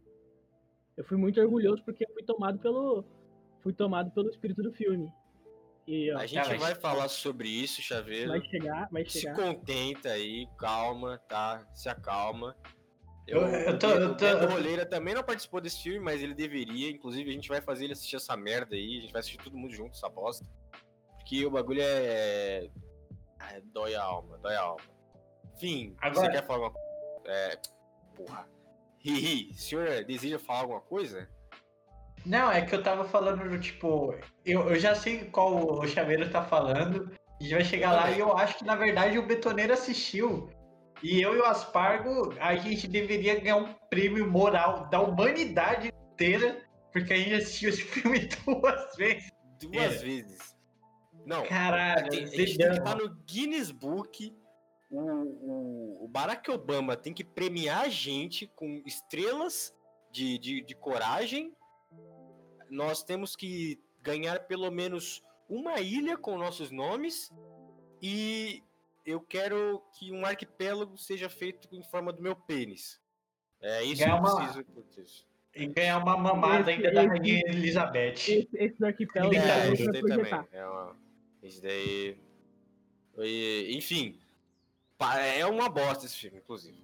Eu 0.97 1.05
fui 1.05 1.17
muito 1.17 1.41
orgulhoso 1.41 1.83
porque 1.85 2.05
eu 2.05 2.13
fui 2.15 2.23
tomado 2.23 2.59
pelo. 2.59 3.05
Fui 3.63 3.73
tomado 3.73 4.11
pelo 4.13 4.29
espírito 4.31 4.63
do 4.63 4.73
filme. 4.73 5.13
E 5.87 6.11
ó, 6.13 6.19
A 6.19 6.27
gente 6.27 6.45
Cara, 6.45 6.59
vai 6.59 6.75
falar 6.75 7.09
sobre 7.09 7.49
isso, 7.49 7.81
Chaveiro. 7.83 8.29
vai 8.31 8.41
chegar, 8.43 8.89
vai 8.91 9.05
Se 9.05 9.21
chegar. 9.21 9.37
contenta 9.37 10.09
aí, 10.11 10.49
calma, 10.59 11.19
tá? 11.29 11.65
Se 11.75 11.89
acalma. 11.89 12.57
Eu- 13.27 13.41
eu 13.47 13.79
tô- 13.79 13.89
eu 13.91 14.11
o 14.13 14.17
tô- 14.17 14.39
tô- 14.39 14.47
Roleira 14.47 14.87
também 14.87 15.13
não 15.15 15.23
participou 15.23 15.61
desse 15.61 15.83
filme, 15.83 15.99
mas 16.01 16.23
ele 16.23 16.33
deveria. 16.35 16.91
Inclusive, 16.91 17.29
a 17.29 17.33
gente 17.33 17.49
vai 17.49 17.61
fazer 17.61 17.85
ele 17.85 17.93
assistir 17.93 18.17
essa 18.17 18.37
merda 18.37 18.75
aí. 18.77 18.99
A 18.99 19.01
gente 19.03 19.13
vai 19.13 19.21
assistir 19.21 19.39
todo 19.39 19.57
mundo 19.57 19.75
junto, 19.75 19.91
essa 19.97 20.09
bosta. 20.09 20.47
Porque 21.19 21.45
o 21.45 21.51
bagulho 21.51 21.81
é. 21.83 22.69
é 23.51 23.61
dói 23.73 23.95
a 23.97 24.03
alma, 24.03 24.39
dói 24.39 24.55
a 24.55 24.61
alma. 24.63 24.83
Enfim, 25.57 25.95
Agora- 26.01 26.27
você 26.27 26.33
quer 26.33 26.47
falar 26.47 26.71
coisa? 26.71 26.87
É. 27.27 27.59
Porra. 28.17 28.49
Ri, 29.13 29.51
o 29.53 29.55
senhor 29.55 30.05
deseja 30.05 30.39
falar 30.39 30.61
alguma 30.61 30.81
coisa? 30.81 31.29
Não, 32.25 32.51
é 32.51 32.63
que 32.63 32.75
eu 32.75 32.83
tava 32.83 33.05
falando 33.05 33.49
do 33.49 33.59
tipo. 33.59 34.15
Eu, 34.45 34.69
eu 34.71 34.77
já 34.77 34.95
sei 34.95 35.25
qual 35.27 35.79
o 35.79 35.87
Chaveiro 35.87 36.29
tá 36.31 36.43
falando. 36.43 37.11
A 37.39 37.43
gente 37.43 37.55
vai 37.55 37.65
chegar 37.65 37.93
lá 37.93 38.11
e 38.11 38.19
eu 38.19 38.37
acho 38.37 38.59
que 38.59 38.65
na 38.65 38.75
verdade 38.75 39.19
o 39.19 39.27
Betoneiro 39.27 39.73
assistiu. 39.73 40.51
E 41.03 41.21
eu 41.21 41.37
e 41.37 41.39
o 41.39 41.45
Aspargo, 41.45 42.35
a 42.41 42.57
gente 42.57 42.89
deveria 42.89 43.39
ganhar 43.39 43.57
um 43.59 43.73
prêmio 43.91 44.29
moral 44.29 44.89
da 44.89 45.01
humanidade 45.01 45.93
inteira, 46.13 46.65
porque 46.91 47.13
a 47.13 47.17
gente 47.17 47.35
assistiu 47.35 47.69
esse 47.69 47.83
filme 47.83 48.27
duas 48.45 48.97
vezes. 48.97 49.31
Duas 49.61 49.77
É. 49.77 49.89
vezes. 49.99 50.57
Não, 51.27 51.45
Caralho, 51.45 52.09
tem, 52.09 52.23
a 52.23 52.27
gente 52.27 52.57
tem 52.57 52.71
que 52.71 52.79
estar 52.79 52.95
no 52.97 53.15
Guinness 53.27 53.71
Book. 53.71 54.35
O, 54.99 56.01
o, 56.01 56.05
o 56.05 56.09
Barack 56.09 56.51
Obama 56.51 56.97
tem 56.97 57.13
que 57.13 57.23
premiar 57.25 57.83
a 57.85 57.89
gente 57.89 58.47
com 58.57 58.83
estrelas 58.87 59.75
de, 60.11 60.39
de, 60.39 60.61
de 60.63 60.75
coragem. 60.75 61.53
Nós 62.71 63.03
temos 63.03 63.37
que 63.37 63.79
ganhar 64.03 64.41
pelo 64.47 64.71
menos 64.71 65.23
uma 65.49 65.81
ilha 65.81 66.17
com 66.17 66.39
nossos 66.39 66.71
nomes. 66.71 67.31
E 68.03 68.63
eu 69.05 69.21
quero 69.21 69.83
que 69.93 70.11
um 70.13 70.25
arquipélago 70.25 70.97
seja 70.99 71.29
feito 71.29 71.69
em 71.75 71.83
forma 71.83 72.13
do 72.13 72.23
meu 72.23 72.35
pênis. 72.35 73.01
É 73.61 73.83
isso 73.83 73.97
que 74.03 74.05
Ganhar 74.05 74.17
eu 74.17 74.21
uma- 74.21 74.37
preciso. 74.37 74.65
putz. 74.65 75.27
E 75.55 75.67
ganhar 75.69 75.99
uma 75.99 76.17
mamada 76.19 76.71
Esse- 76.71 76.87
ainda 76.87 76.93
da 76.93 77.05
esse- 77.05 77.09
Rainha 77.19 77.43
Elizabeth. 77.47 78.13
Esse, 78.13 78.49
esse 78.55 78.85
arquipélago 78.85 79.35
É, 79.35 79.39
É, 79.69 79.73
isso 79.73 79.83
pra 79.85 79.93
daí 79.93 80.03
também. 80.03 80.49
É 80.53 80.67
uma... 80.67 80.97
Isso 81.43 81.63
daí. 81.63 82.19
E, 83.19 83.75
enfim. 83.77 84.19
Pa- 84.99 85.19
É 85.21 85.45
uma 85.47 85.69
bosta 85.69 86.07
esse 86.07 86.17
filme, 86.17 86.39
inclusive. 86.39 86.77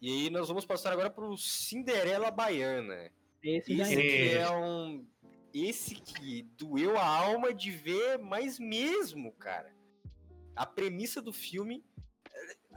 E 0.00 0.08
aí 0.10 0.30
nós 0.30 0.48
vamos 0.48 0.64
passar 0.64 0.92
agora 0.92 1.10
pro 1.10 1.36
Cinderela 1.36 2.30
Baiana. 2.30 3.10
Esse 3.42 3.72
Esse 3.80 3.92
é. 3.92 3.96
que 3.96 4.34
é 4.36 4.50
um. 4.50 5.06
Esse 5.54 5.94
que 5.96 6.42
doeu 6.56 6.96
a 6.98 7.04
alma 7.04 7.52
de 7.52 7.70
ver 7.70 8.18
mais 8.18 8.58
mesmo, 8.58 9.32
cara. 9.32 9.72
A 10.56 10.64
premissa 10.66 11.20
do 11.20 11.32
filme. 11.32 11.84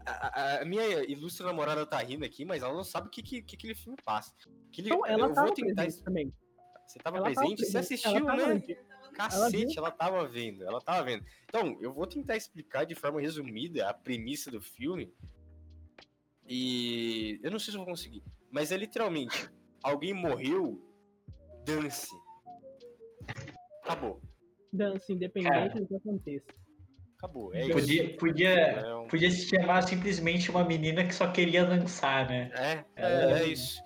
A, 0.05 0.11
a- 0.57 0.61
a 0.61 0.65
minha 0.65 1.03
ilustre 1.09 1.45
namorada 1.45 1.85
tá 1.85 1.97
rindo 1.99 2.25
aqui, 2.25 2.45
mas 2.45 2.61
ela 2.61 2.73
não 2.73 2.83
sabe 2.83 3.07
o 3.07 3.09
que, 3.09 3.23
que, 3.23 3.41
que 3.41 3.55
aquele 3.55 3.75
filme 3.75 3.97
passa. 4.03 4.33
Então, 4.77 5.05
ela 5.05 5.27
eu 5.27 5.33
tava 5.33 5.47
vou 5.47 5.55
tentar. 5.55 5.83
presente 5.83 6.03
também. 6.03 6.33
Você 6.85 6.99
tava 6.99 7.17
Ela 7.17 7.25
tava 7.33 7.35
presente? 7.41 7.65
Você 7.65 7.71
presente, 7.71 7.93
assistiu, 8.07 8.25
né? 8.25 8.75
Cacete, 9.15 9.77
ela 9.77 9.91
tava 9.91 10.27
vendo, 10.27 10.63
ela 10.63 10.81
tava 10.81 11.03
vendo. 11.03 11.25
Então, 11.45 11.77
eu 11.81 11.93
vou 11.93 12.05
tentar 12.05 12.35
explicar 12.35 12.85
de 12.85 12.95
forma 12.95 13.21
resumida 13.21 13.87
a 13.89 13.93
premissa 13.93 14.51
do 14.51 14.61
filme. 14.61 15.13
E 16.47 17.39
eu 17.41 17.49
não 17.49 17.57
sei 17.57 17.71
se 17.71 17.77
eu 17.77 17.83
vou 17.83 17.91
conseguir, 17.91 18.23
mas 18.51 18.71
é 18.71 18.77
literalmente 18.77 19.49
alguém 19.81 20.13
morreu, 20.13 20.79
dance. 21.65 22.09
Acabou, 23.83 24.21
Dança 24.71 25.11
independente 25.11 25.79
do 25.79 25.87
que 25.87 25.95
aconteça. 25.95 26.45
acabou. 27.17 27.53
É 27.53 27.61
isso. 27.61 27.71
Podia, 27.73 28.17
podia, 28.17 28.49
É, 28.49 29.07
podia 29.07 29.31
se 29.31 29.47
chamar 29.47 29.81
simplesmente 29.83 30.51
uma 30.51 30.63
menina 30.65 31.05
que 31.07 31.13
só 31.15 31.31
queria 31.31 31.65
dançar, 31.65 32.27
né? 32.27 32.51
é, 32.53 32.85
é, 32.95 33.31
é 33.41 33.47
isso. 33.47 33.79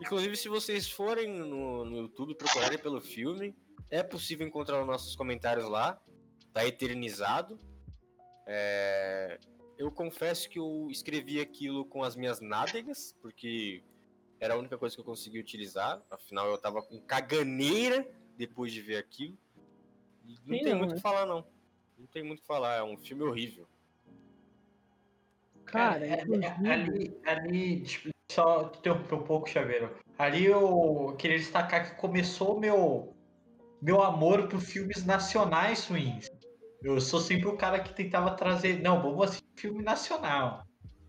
Inclusive, 0.00 0.36
se 0.36 0.48
vocês 0.48 0.90
forem 0.90 1.28
no, 1.32 1.84
no 1.84 1.96
YouTube 1.96 2.34
procurarem 2.34 2.78
pelo 2.78 3.00
filme, 3.00 3.54
é 3.90 4.02
possível 4.02 4.46
encontrar 4.46 4.80
os 4.80 4.86
nossos 4.86 5.14
comentários 5.16 5.68
lá. 5.68 6.00
Tá 6.52 6.66
eternizado. 6.66 7.58
É, 8.46 9.38
Eu 9.78 9.90
confesso 9.90 10.48
que 10.48 10.58
eu 10.58 10.88
escrevi 10.90 11.38
aquilo 11.40 11.84
com 11.84 12.02
as 12.02 12.16
minhas 12.16 12.40
nádegas, 12.40 13.14
porque 13.20 13.82
era 14.40 14.54
a 14.54 14.56
única 14.56 14.78
coisa 14.78 14.94
que 14.94 15.00
eu 15.00 15.04
consegui 15.04 15.38
utilizar. 15.38 16.02
Afinal, 16.10 16.46
eu 16.48 16.56
tava 16.58 16.82
com 16.82 16.98
caganeira 17.00 18.08
depois 18.38 18.72
de 18.72 18.80
ver 18.80 18.96
aquilo. 18.96 19.36
E 20.24 20.32
não 20.46 20.56
Sim, 20.58 20.64
tem 20.64 20.72
não, 20.72 20.78
muito 20.78 20.90
o 20.90 20.94
né? 20.94 20.96
que 20.96 21.02
falar, 21.02 21.26
não. 21.26 21.44
Não 21.98 22.06
tem 22.06 22.22
muito 22.22 22.38
o 22.38 22.42
que 22.42 22.46
falar. 22.46 22.76
É 22.76 22.82
um 22.82 22.96
filme 22.96 23.22
horrível. 23.22 23.66
Cara, 25.64 26.06
é- 26.06 26.22
inclusive, 26.22 26.44
é- 26.44 26.72
ali, 26.72 27.20
ali, 27.26 27.80
tipo, 27.82 28.10
só 28.30 28.72
interromper 28.76 29.14
um 29.14 29.24
pouco, 29.24 29.48
Chaveiro. 29.48 29.94
Ali 30.18 30.44
eu 30.46 31.14
queria 31.18 31.38
destacar 31.38 31.90
que 31.90 32.00
começou 32.00 32.58
meu 32.58 33.15
meu 33.86 34.02
amor 34.02 34.48
por 34.48 34.60
filmes 34.60 35.06
nacionais 35.06 35.86
ruins. 35.86 36.28
Eu 36.82 37.00
sou 37.00 37.20
sempre 37.20 37.46
o 37.46 37.56
cara 37.56 37.78
que 37.78 37.94
tentava 37.94 38.32
trazer, 38.32 38.82
não, 38.82 39.00
vamos 39.00 39.26
assistir 39.26 39.46
filme 39.54 39.80
nacional. 39.84 40.66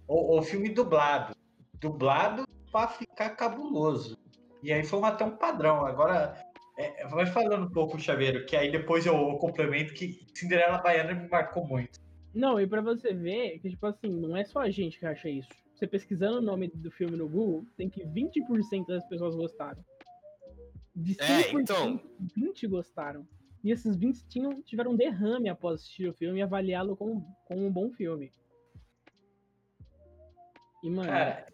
Ou, 0.08 0.36
ou 0.36 0.44
filme 0.44 0.70
dublado. 0.70 1.36
Dublado 1.82 2.44
pra 2.72 2.88
ficar 2.88 3.32
cabuloso. 3.32 4.16
E 4.62 4.72
aí 4.72 4.84
foi 4.84 5.02
até 5.02 5.26
um 5.26 5.36
padrão. 5.36 5.88
Agora, 5.88 6.40
é, 6.78 7.08
vai 7.08 7.26
falando 7.26 7.66
um 7.66 7.72
pouco, 7.72 8.00
Chaveiro, 8.00 8.46
que 8.46 8.56
aí 8.56 8.72
depois 8.72 9.08
eu 9.08 9.16
complemento 9.38 9.96
que 9.96 10.24
Cinderela 10.36 10.78
Baiana 10.78 11.16
me 11.16 11.28
marcou 11.28 11.66
muito. 11.66 12.00
Não, 12.32 12.62
e 12.62 12.68
pra 12.68 12.82
você 12.82 13.12
ver 13.12 13.58
que, 13.58 13.72
tipo 13.72 13.88
assim, 13.88 14.12
não 14.12 14.38
é 14.38 14.44
só 14.44 14.60
a 14.60 14.70
gente 14.70 15.00
que 15.00 15.06
acha 15.08 15.28
isso. 15.28 15.50
Você 15.74 15.88
pesquisando 15.88 16.38
o 16.38 16.42
nome 16.42 16.72
do 16.76 16.92
filme 16.92 17.18
no 17.18 17.28
Google, 17.28 17.66
tem 17.76 17.90
que 17.90 18.06
20% 18.06 18.86
das 18.86 19.04
pessoas 19.08 19.36
gostaram. 19.36 19.84
De 20.98 21.14
100%, 21.14 21.22
É, 21.22 21.52
então. 21.62 22.02
20 22.36 22.66
gostaram. 22.68 23.28
E 23.64 23.72
esses 23.72 23.96
20 23.96 24.28
tinham, 24.28 24.62
tiveram 24.64 24.92
um 24.92 24.96
derrame 24.96 25.48
após 25.48 25.76
assistir 25.82 26.10
o 26.10 26.14
filme 26.14 26.40
e 26.40 26.42
avaliá-lo 26.42 26.98
como, 26.98 27.24
como 27.46 27.66
um 27.68 27.72
bom 27.72 27.92
filme. 27.92 28.32
E, 30.84 30.90
mano, 30.90 31.08
Cara, 31.08 31.46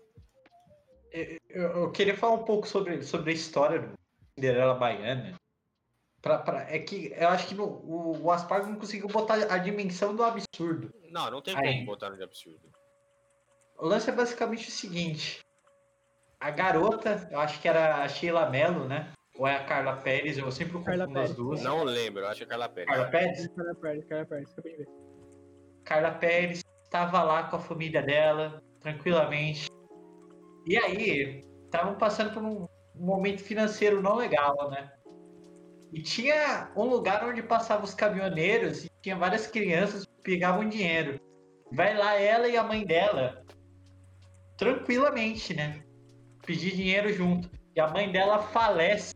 eu, 1.12 1.62
eu- 1.62 1.92
queria 1.92 2.16
falar 2.16 2.36
um 2.36 2.46
pouco 2.46 2.68
sobre, 2.68 3.02
sobre 3.04 3.32
a 3.32 3.34
história 3.34 3.92
Cinderela 4.36 4.76
Baiana. 4.76 5.36
Pra, 6.22 6.40
pra, 6.40 6.62
é 6.74 6.80
que 6.80 7.12
eu 7.14 7.28
acho 7.28 7.48
que 7.50 7.56
no, 7.56 7.66
o, 7.66 8.22
o 8.24 8.32
Aspargo 8.32 8.68
não 8.70 8.80
conseguiu 8.80 9.10
botar 9.10 9.34
a 9.54 9.58
dimensão 9.58 10.16
do 10.16 10.24
absurdo. 10.24 10.94
Não, 11.12 11.30
não 11.30 11.42
tem 11.42 11.54
Aí. 11.58 11.74
como 11.74 11.86
botar 11.88 12.10
no 12.10 12.16
de 12.16 12.24
absurdo. 12.24 12.72
O 13.78 13.88
lance 13.88 14.10
é 14.10 14.14
basicamente 14.14 14.70
o 14.70 14.72
seguinte: 14.72 15.42
a 16.40 16.50
garota, 16.50 17.28
eu 17.30 17.40
acho 17.42 17.60
que 17.60 17.68
era 17.68 18.04
a 18.04 18.08
Sheila 18.08 18.50
Mello, 18.50 18.88
né? 18.88 19.12
Ou 19.38 19.48
é 19.48 19.56
a 19.56 19.64
Carla 19.66 19.98
Pérez, 19.98 20.38
eu 20.38 20.52
sempre 20.52 20.82
Carla 20.84 21.06
confundo 21.06 21.20
as 21.20 21.32
Pérez. 21.32 21.36
duas. 21.36 21.64
Não 21.64 21.84
lembro, 21.84 22.26
acho 22.28 22.40
que 22.40 22.44
é 22.44 22.48
Carla 22.48 22.70
Pérez. 22.70 22.90
Carla 22.90 23.10
Pérez? 23.10 23.38
Perde, 23.38 23.56
cara 23.56 23.76
perde, 23.76 24.06
acabei 24.06 24.46
de 24.46 24.62
ver. 24.78 24.88
Carla 25.84 26.12
Pérez 26.12 26.62
estava 26.84 27.24
lá 27.24 27.44
com 27.44 27.56
a 27.56 27.60
família 27.60 28.02
dela, 28.02 28.62
tranquilamente. 28.80 29.68
E 30.66 30.78
aí, 30.78 31.46
estavam 31.66 31.96
passando 31.96 32.34
por 32.34 32.44
um 32.44 32.68
um 32.96 33.06
momento 33.06 33.42
financeiro 33.42 34.02
não 34.02 34.16
legal, 34.16 34.70
né? 34.70 34.92
E 35.92 36.02
tinha 36.02 36.72
um 36.76 36.86
lugar 36.86 37.24
onde 37.28 37.44
passavam 37.44 37.84
os 37.84 37.94
caminhoneiros 37.94 38.86
e 38.86 38.90
tinha 39.02 39.16
várias 39.16 39.48
crianças 39.48 40.06
que 40.06 40.22
pegavam 40.24 40.68
dinheiro. 40.68 41.20
Vai 41.72 41.96
lá 41.96 42.20
ela 42.20 42.48
e 42.48 42.58
a 42.58 42.64
mãe 42.64 42.86
dela, 42.86 43.44
tranquilamente, 44.58 45.54
né? 45.54 45.84
Pedir 46.46 46.76
dinheiro 46.76 47.12
junto. 47.14 47.50
E 47.76 47.80
a 47.80 47.88
mãe 47.88 48.12
dela 48.12 48.40
falece. 48.40 49.14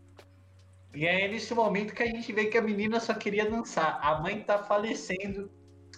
E 0.97 1.07
aí 1.07 1.21
é 1.21 1.27
nesse 1.27 1.53
momento 1.53 1.93
que 1.93 2.01
a 2.01 2.07
gente 2.07 2.33
vê 2.33 2.45
que 2.45 2.57
a 2.57 2.61
menina 2.61 2.99
só 2.99 3.13
queria 3.13 3.47
dançar. 3.47 3.99
A 4.01 4.19
mãe 4.19 4.41
tá 4.41 4.63
falecendo, 4.63 5.47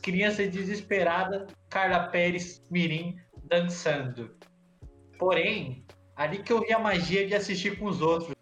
crianças 0.03 0.49
desesperadas, 0.49 1.49
Carla 1.69 2.09
Pérez, 2.09 2.61
Mirim, 2.69 3.17
dançando. 3.45 4.35
Porém, 5.17 5.85
ali 6.17 6.43
que 6.43 6.51
eu 6.51 6.59
vi 6.59 6.73
a 6.73 6.79
magia 6.79 7.25
de 7.25 7.33
assistir 7.33 7.79
com 7.79 7.85
os 7.85 8.01
outros. 8.01 8.35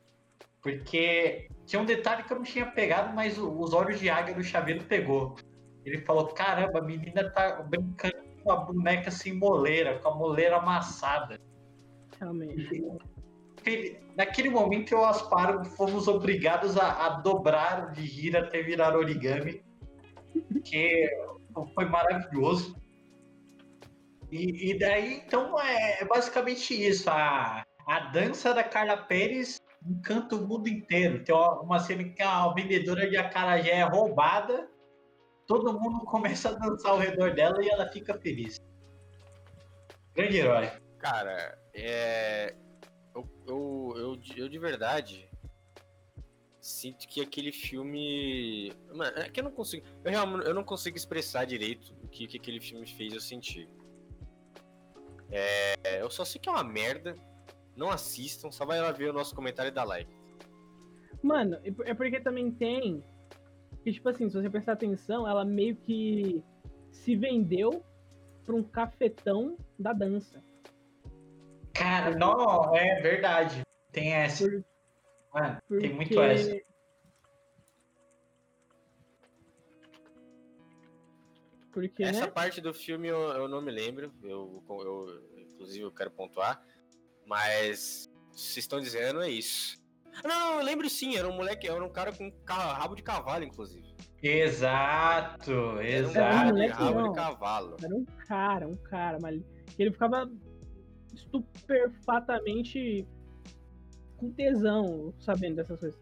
Porque 0.60 1.48
tinha 1.68 1.80
um 1.80 1.86
detalhe 1.86 2.24
que 2.24 2.34
eu 2.34 2.38
não 2.38 2.44
tinha 2.44 2.66
pegado, 2.66 3.16
mas 3.16 3.38
os 3.38 3.72
olhos 3.72 4.00
de 4.00 4.10
águia 4.10 4.34
do 4.34 4.44
chaveiro 4.44 4.84
pegou. 4.86 5.36
Ele 5.86 6.00
falou: 6.00 6.26
caramba, 6.30 6.80
a 6.80 6.82
menina 6.82 7.30
tá 7.30 7.62
brincando 7.62 8.18
com 8.44 8.52
a 8.52 8.56
boneca 8.56 9.12
sem 9.12 9.36
moleira, 9.36 10.00
com 10.00 10.10
a 10.10 10.16
moleira 10.16 10.58
amassada. 10.58 11.40
Realmente. 12.20 12.84
Ele- 13.68 14.08
Naquele 14.18 14.50
momento 14.50 14.94
eu 14.94 14.98
e 14.98 15.02
o 15.02 15.06
Asparo 15.06 15.64
fomos 15.64 16.08
obrigados 16.08 16.76
a, 16.76 17.06
a 17.06 17.10
dobrar 17.20 17.92
de 17.92 18.02
rir 18.02 18.36
até 18.36 18.64
virar 18.64 18.98
origami. 18.98 19.64
Que 20.66 21.08
foi 21.76 21.86
maravilhoso. 21.86 22.76
E, 24.32 24.72
e 24.72 24.80
daí, 24.80 25.22
então, 25.26 25.60
é 25.62 26.04
basicamente 26.06 26.74
isso. 26.74 27.08
A, 27.12 27.64
a 27.86 28.00
dança 28.10 28.56
da 28.56 28.64
Carla 28.64 28.98
Pérez 28.98 29.58
encanta 29.86 30.36
o 30.36 30.48
mundo 30.48 30.68
inteiro. 30.68 31.24
Tem 31.24 31.36
uma 31.36 31.78
cena 31.78 32.04
que 32.04 32.22
a 32.24 32.48
vendedora 32.54 33.08
de 33.08 33.18
acarajé 33.18 33.70
é 33.72 33.84
roubada, 33.84 34.68
todo 35.46 35.80
mundo 35.80 36.00
começa 36.06 36.50
a 36.50 36.54
dançar 36.54 36.92
ao 36.92 36.98
redor 36.98 37.36
dela 37.36 37.64
e 37.64 37.70
ela 37.70 37.88
fica 37.90 38.20
feliz. 38.20 38.60
Grande 40.16 40.38
herói. 40.38 40.72
Cara, 40.98 41.58
é. 41.76 42.56
Eu, 43.48 43.94
eu, 43.96 44.20
eu, 44.36 44.50
de- 44.50 44.60
verdade 44.60 45.30
sinto 46.60 47.08
que 47.08 47.22
aquele 47.22 47.52
filme. 47.52 48.74
Mano, 48.94 49.18
é 49.18 49.30
que 49.30 49.40
eu 49.40 49.44
não 49.46 49.52
consigo. 49.52 49.86
Eu, 50.04 50.12
realmente, 50.12 50.46
eu 50.46 50.54
não 50.54 50.64
consigo 50.66 50.98
expressar 50.98 51.46
direito 51.46 51.94
o 52.04 52.08
que, 52.10 52.28
que 52.28 52.38
aquele 52.38 52.60
filme 52.60 52.86
fez 52.86 53.14
eu 53.14 53.22
sentir. 53.22 53.70
É, 55.32 56.02
eu 56.02 56.10
só 56.10 56.26
sei 56.26 56.42
que 56.42 56.50
é 56.50 56.52
uma 56.52 56.64
merda. 56.64 57.16
Não 57.76 57.90
assistam, 57.90 58.52
só 58.52 58.66
vai 58.66 58.82
lá 58.82 58.92
ver 58.92 59.10
o 59.10 59.14
nosso 59.14 59.34
comentário 59.34 59.70
e 59.70 59.74
dar 59.74 59.84
like. 59.86 60.12
Mano, 61.24 61.58
é 61.86 61.94
porque 61.94 62.20
também 62.20 62.52
tem. 62.52 63.04
Que, 63.84 63.94
tipo 63.94 64.10
assim, 64.10 64.28
se 64.30 64.36
você 64.36 64.50
prestar 64.50 64.74
atenção, 64.74 65.28
ela 65.28 65.46
meio 65.46 65.76
que 65.78 66.44
se 66.92 67.16
vendeu 67.16 67.84
pra 68.46 68.56
um 68.56 68.64
cafetão 68.64 69.58
da 69.80 69.94
dança. 69.94 70.44
Cara, 71.78 72.16
não, 72.16 72.76
é 72.76 73.02
verdade. 73.02 73.62
Tem 73.92 74.14
essa. 74.14 74.46
Por- 74.46 74.64
Mano, 75.34 75.58
Porque... 75.68 75.88
tem 75.88 75.96
muito 75.96 76.22
essa. 76.22 76.68
Porque, 81.72 82.02
Essa 82.04 82.22
né? 82.26 82.32
parte 82.32 82.60
do 82.60 82.74
filme 82.74 83.08
eu, 83.08 83.20
eu 83.20 83.48
não 83.48 83.62
me 83.62 83.72
lembro. 83.72 84.12
Eu, 84.24 84.64
eu, 84.68 85.22
inclusive, 85.38 85.84
eu 85.84 85.92
quero 85.92 86.10
pontuar. 86.10 86.60
Mas 87.24 88.10
vocês 88.32 88.58
estão 88.58 88.80
dizendo 88.80 89.22
é 89.22 89.30
isso. 89.30 89.78
Não, 90.24 90.30
não, 90.30 90.60
eu 90.60 90.66
lembro 90.66 90.90
sim, 90.90 91.16
era 91.16 91.30
um 91.30 91.36
moleque, 91.36 91.68
era 91.68 91.84
um 91.84 91.90
cara 91.92 92.12
com 92.12 92.34
rabo 92.48 92.96
de 92.96 93.04
cavalo, 93.04 93.44
inclusive. 93.44 93.86
Exato, 94.24 95.52
um 95.52 95.78
Era 95.80 96.08
um 96.08 96.10
exato. 96.10 96.46
moleque, 96.48 96.74
rabo 96.74 97.00
não. 97.02 97.10
de 97.12 97.16
cavalo. 97.16 97.78
Era 97.84 97.96
um 97.96 98.06
cara, 98.06 98.68
um 98.68 98.76
cara, 98.78 99.20
mas 99.22 99.40
ele 99.78 99.92
ficava 99.92 100.28
estupefatamente 101.18 103.08
com 104.18 104.32
tesão 104.32 105.14
sabendo 105.20 105.56
dessas 105.58 105.80
coisas. 105.80 106.00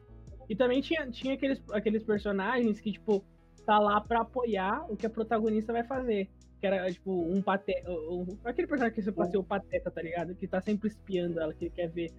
E 0.50 0.56
também 0.56 0.82
tinha, 0.82 1.10
tinha 1.10 1.34
aqueles, 1.34 1.62
aqueles 1.72 2.04
personagens 2.04 2.80
que, 2.80 2.92
tipo, 2.92 3.24
tá 3.66 3.80
lá 3.80 4.00
pra 4.00 4.22
apoiar 4.22 4.86
o 4.90 4.96
que 4.96 5.06
a 5.06 5.10
protagonista 5.10 5.74
vai 5.74 5.84
fazer. 5.84 6.30
Que 6.62 6.68
era, 6.68 6.90
tipo, 6.92 7.12
um 7.12 7.42
pateta. 7.42 7.92
Um, 7.92 8.26
aquele 8.46 8.68
personagem 8.68 8.96
que 8.96 9.02
você 9.02 9.12
pode 9.12 9.32
ser 9.32 9.38
o 9.38 9.44
pateta, 9.44 9.92
tá 9.92 10.02
ligado? 10.02 10.36
Que 10.36 10.48
tá 10.48 10.62
sempre 10.62 10.88
espiando 10.88 11.40
ela, 11.40 11.54
que 11.54 11.66
ele 11.66 11.72
quer 11.72 11.90
ver. 11.90 12.12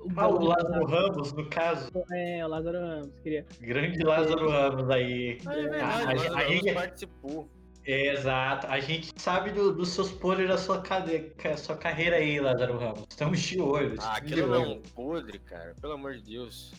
O 0.00 0.08
Ah, 0.16 0.28
o 0.28 0.44
Lázaro. 0.44 0.84
Ramos, 0.84 1.32
no 1.32 1.48
caso. 1.48 1.88
É, 2.12 2.44
o 2.44 2.48
Lázaro 2.48 2.78
Ramos, 2.78 3.10
queria. 3.22 3.46
Grande 3.60 4.02
Lázaro 4.02 4.48
Ramos 4.50 4.90
aí. 4.90 5.38
É 5.46 5.48
A- 5.48 5.52
verdade, 5.54 5.82
a- 5.82 6.32
a 6.32 6.38
Ramos 6.38 6.52
gente- 6.52 6.74
participou. 6.74 7.48
Exato. 7.84 8.66
A 8.68 8.78
gente 8.80 9.10
sabe 9.20 9.50
do- 9.50 9.74
dos 9.74 9.88
seus 9.90 10.12
podres 10.12 10.48
da 10.48 10.56
sua, 10.58 10.80
cade... 10.82 11.32
ca- 11.36 11.56
sua 11.56 11.76
carreira 11.76 12.16
aí, 12.16 12.38
Lázaro 12.40 12.78
Ramos. 12.78 13.04
Estamos 13.10 13.40
de 13.40 13.60
olho. 13.60 13.96
Ah, 14.00 14.16
aquilo 14.16 14.46
não 14.48 14.54
é 14.62 14.66
um 14.68 14.82
podre, 14.82 15.38
cara. 15.40 15.74
Pelo 15.80 15.94
amor 15.94 16.14
de 16.14 16.22
Deus. 16.22 16.72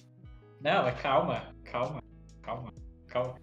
Não, 0.62 0.84
mas 0.84 1.00
calma, 1.02 1.54
calma, 1.66 2.02
calma, 2.42 2.74
calma. 3.08 3.36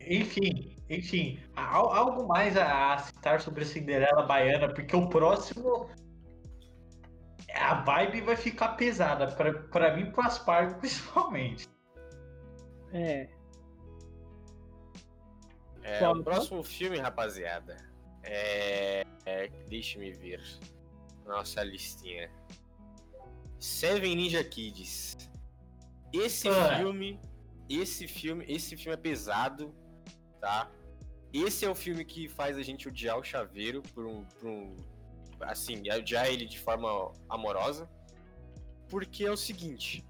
Enfim, 0.00 0.76
enfim, 0.90 1.38
algo 1.54 2.26
mais 2.26 2.56
a, 2.56 2.94
a 2.94 2.98
citar 2.98 3.40
sobre 3.40 3.64
Cinderela 3.64 4.22
Baiana, 4.26 4.72
porque 4.74 4.96
o 4.96 5.08
próximo. 5.08 5.88
A 7.54 7.74
vibe 7.74 8.22
vai 8.22 8.34
ficar 8.36 8.70
pesada, 8.70 9.28
pra, 9.28 9.52
pra 9.54 9.94
mim 9.96 10.02
e 10.02 10.10
pro 10.10 10.22
Aspargo 10.22 10.80
principalmente. 10.80 11.68
É. 12.92 13.28
É, 15.84 16.08
o 16.08 16.22
próximo 16.22 16.62
filme, 16.64 16.98
rapaziada, 16.98 17.76
é, 18.22 19.04
é 19.26 19.48
deixe-me 19.68 20.10
ver 20.12 20.42
nossa 21.26 21.62
listinha. 21.62 22.30
Seven 23.58 24.16
Ninja 24.16 24.42
Kids. 24.42 25.16
Esse 26.12 26.48
Ah. 26.48 26.78
filme, 26.78 27.20
esse 27.68 28.06
filme, 28.08 28.44
esse 28.48 28.76
filme 28.76 28.94
é 28.94 28.96
pesado, 28.96 29.74
tá? 30.40 30.70
Esse 31.32 31.64
é 31.64 31.70
o 31.70 31.74
filme 31.74 32.04
que 32.04 32.28
faz 32.28 32.56
a 32.56 32.62
gente 32.62 32.88
odiar 32.88 33.18
o 33.18 33.24
Chaveiro 33.24 33.82
por 33.94 34.06
um, 34.06 34.24
por 34.24 34.48
um 34.48 34.76
assim, 35.40 35.82
odiar 35.90 36.26
ele 36.26 36.46
de 36.46 36.58
forma 36.58 37.12
amorosa, 37.28 37.88
porque 38.88 39.24
é 39.24 39.30
o 39.30 39.36
seguinte: 39.36 40.04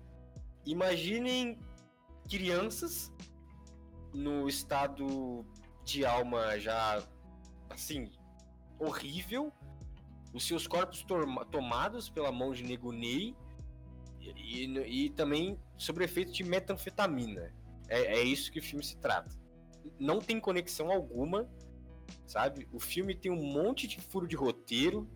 imaginem 0.66 1.58
crianças 2.28 3.12
no 4.12 4.48
estado 4.48 5.44
de 5.84 6.04
alma 6.04 6.58
já 6.58 7.02
assim 7.70 8.10
horrível, 8.78 9.52
os 10.32 10.46
seus 10.46 10.66
corpos 10.66 11.04
tomados 11.50 12.08
pela 12.10 12.32
mão 12.32 12.52
de 12.52 12.62
Negunei 12.64 13.36
e, 14.20 14.64
e, 14.64 15.10
também 15.10 15.58
sobre 15.76 16.04
efeito 16.04 16.32
de 16.32 16.42
metanfetamina. 16.42 17.52
É, 17.88 18.18
é 18.18 18.22
isso 18.22 18.50
que 18.50 18.58
o 18.58 18.62
filme 18.62 18.82
se 18.84 18.96
trata. 18.96 19.30
Não 19.98 20.18
tem 20.20 20.40
conexão 20.40 20.90
alguma, 20.90 21.48
sabe? 22.26 22.66
O 22.72 22.80
filme 22.80 23.14
tem 23.14 23.30
um 23.30 23.42
monte 23.44 23.86
de 23.86 24.00
furo 24.00 24.26
de 24.26 24.34
roteiro. 24.34 25.08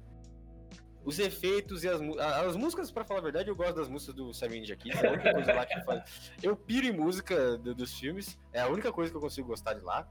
Os 1.04 1.18
efeitos 1.18 1.84
e 1.84 1.88
as, 1.88 2.00
as 2.44 2.54
músicas, 2.54 2.90
pra 2.90 3.02
falar 3.02 3.20
a 3.20 3.22
verdade, 3.22 3.48
eu 3.48 3.56
gosto 3.56 3.76
das 3.76 3.88
músicas 3.88 4.14
do 4.14 4.30
Ninja 4.50 4.76
Kids. 4.76 5.02
É 5.02 5.08
a 5.08 5.12
única 5.12 5.32
coisa 5.32 5.52
lá 5.54 5.64
que 5.64 5.80
faz. 5.82 6.32
Eu 6.42 6.54
piro 6.54 6.86
em 6.86 6.92
música 6.92 7.56
do- 7.56 7.74
dos 7.74 7.94
filmes. 7.98 8.38
É 8.52 8.60
a 8.60 8.68
única 8.68 8.92
coisa 8.92 9.10
que 9.10 9.16
eu 9.16 9.20
consigo 9.20 9.48
gostar 9.48 9.72
de 9.74 9.80
lá. 9.80 10.06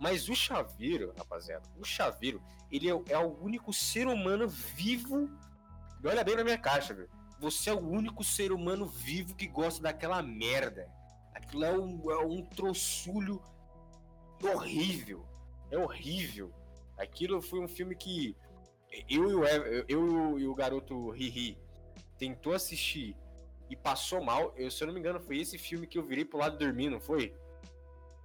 Mas 0.00 0.28
o 0.30 0.34
Chaveiro, 0.34 1.12
rapaziada, 1.16 1.68
o 1.78 1.84
Chaveiro, 1.84 2.42
ele 2.72 2.88
é, 2.88 2.94
o- 2.94 3.04
é 3.06 3.18
o 3.18 3.38
único 3.42 3.70
ser 3.72 4.06
humano 4.08 4.48
vivo. 4.48 5.28
Olha 6.02 6.24
bem 6.24 6.36
na 6.36 6.42
minha 6.42 6.56
caixa, 6.58 6.94
velho. 6.94 7.10
Você 7.38 7.68
é 7.70 7.74
o 7.74 7.78
único 7.78 8.24
ser 8.24 8.50
humano 8.50 8.86
vivo 8.86 9.34
que 9.34 9.46
gosta 9.46 9.82
daquela 9.82 10.22
merda. 10.22 10.90
Aquilo 11.34 11.64
é 11.64 11.72
um, 11.78 12.10
é 12.10 12.18
um 12.24 12.42
troçulho 12.44 13.42
horrível. 14.42 15.26
É 15.70 15.78
horrível. 15.78 16.50
Aquilo 16.96 17.40
foi 17.42 17.60
um 17.60 17.68
filme 17.68 17.94
que 17.94 18.34
eu 19.08 19.30
e 19.30 19.34
o, 19.34 19.44
eu 19.88 20.38
e 20.38 20.46
o 20.46 20.54
garoto 20.54 21.10
Riri 21.10 21.58
tentou 22.18 22.54
assistir 22.54 23.14
e 23.68 23.76
passou 23.76 24.22
mal. 24.22 24.52
Eu, 24.56 24.70
se 24.70 24.82
eu 24.82 24.86
não 24.86 24.94
me 24.94 25.00
engano, 25.00 25.20
foi 25.20 25.38
esse 25.38 25.58
filme 25.58 25.86
que 25.86 25.98
eu 25.98 26.04
virei 26.04 26.24
pro 26.24 26.38
lado 26.38 26.58
dormir, 26.58 26.88
não 26.90 27.00
foi? 27.00 27.34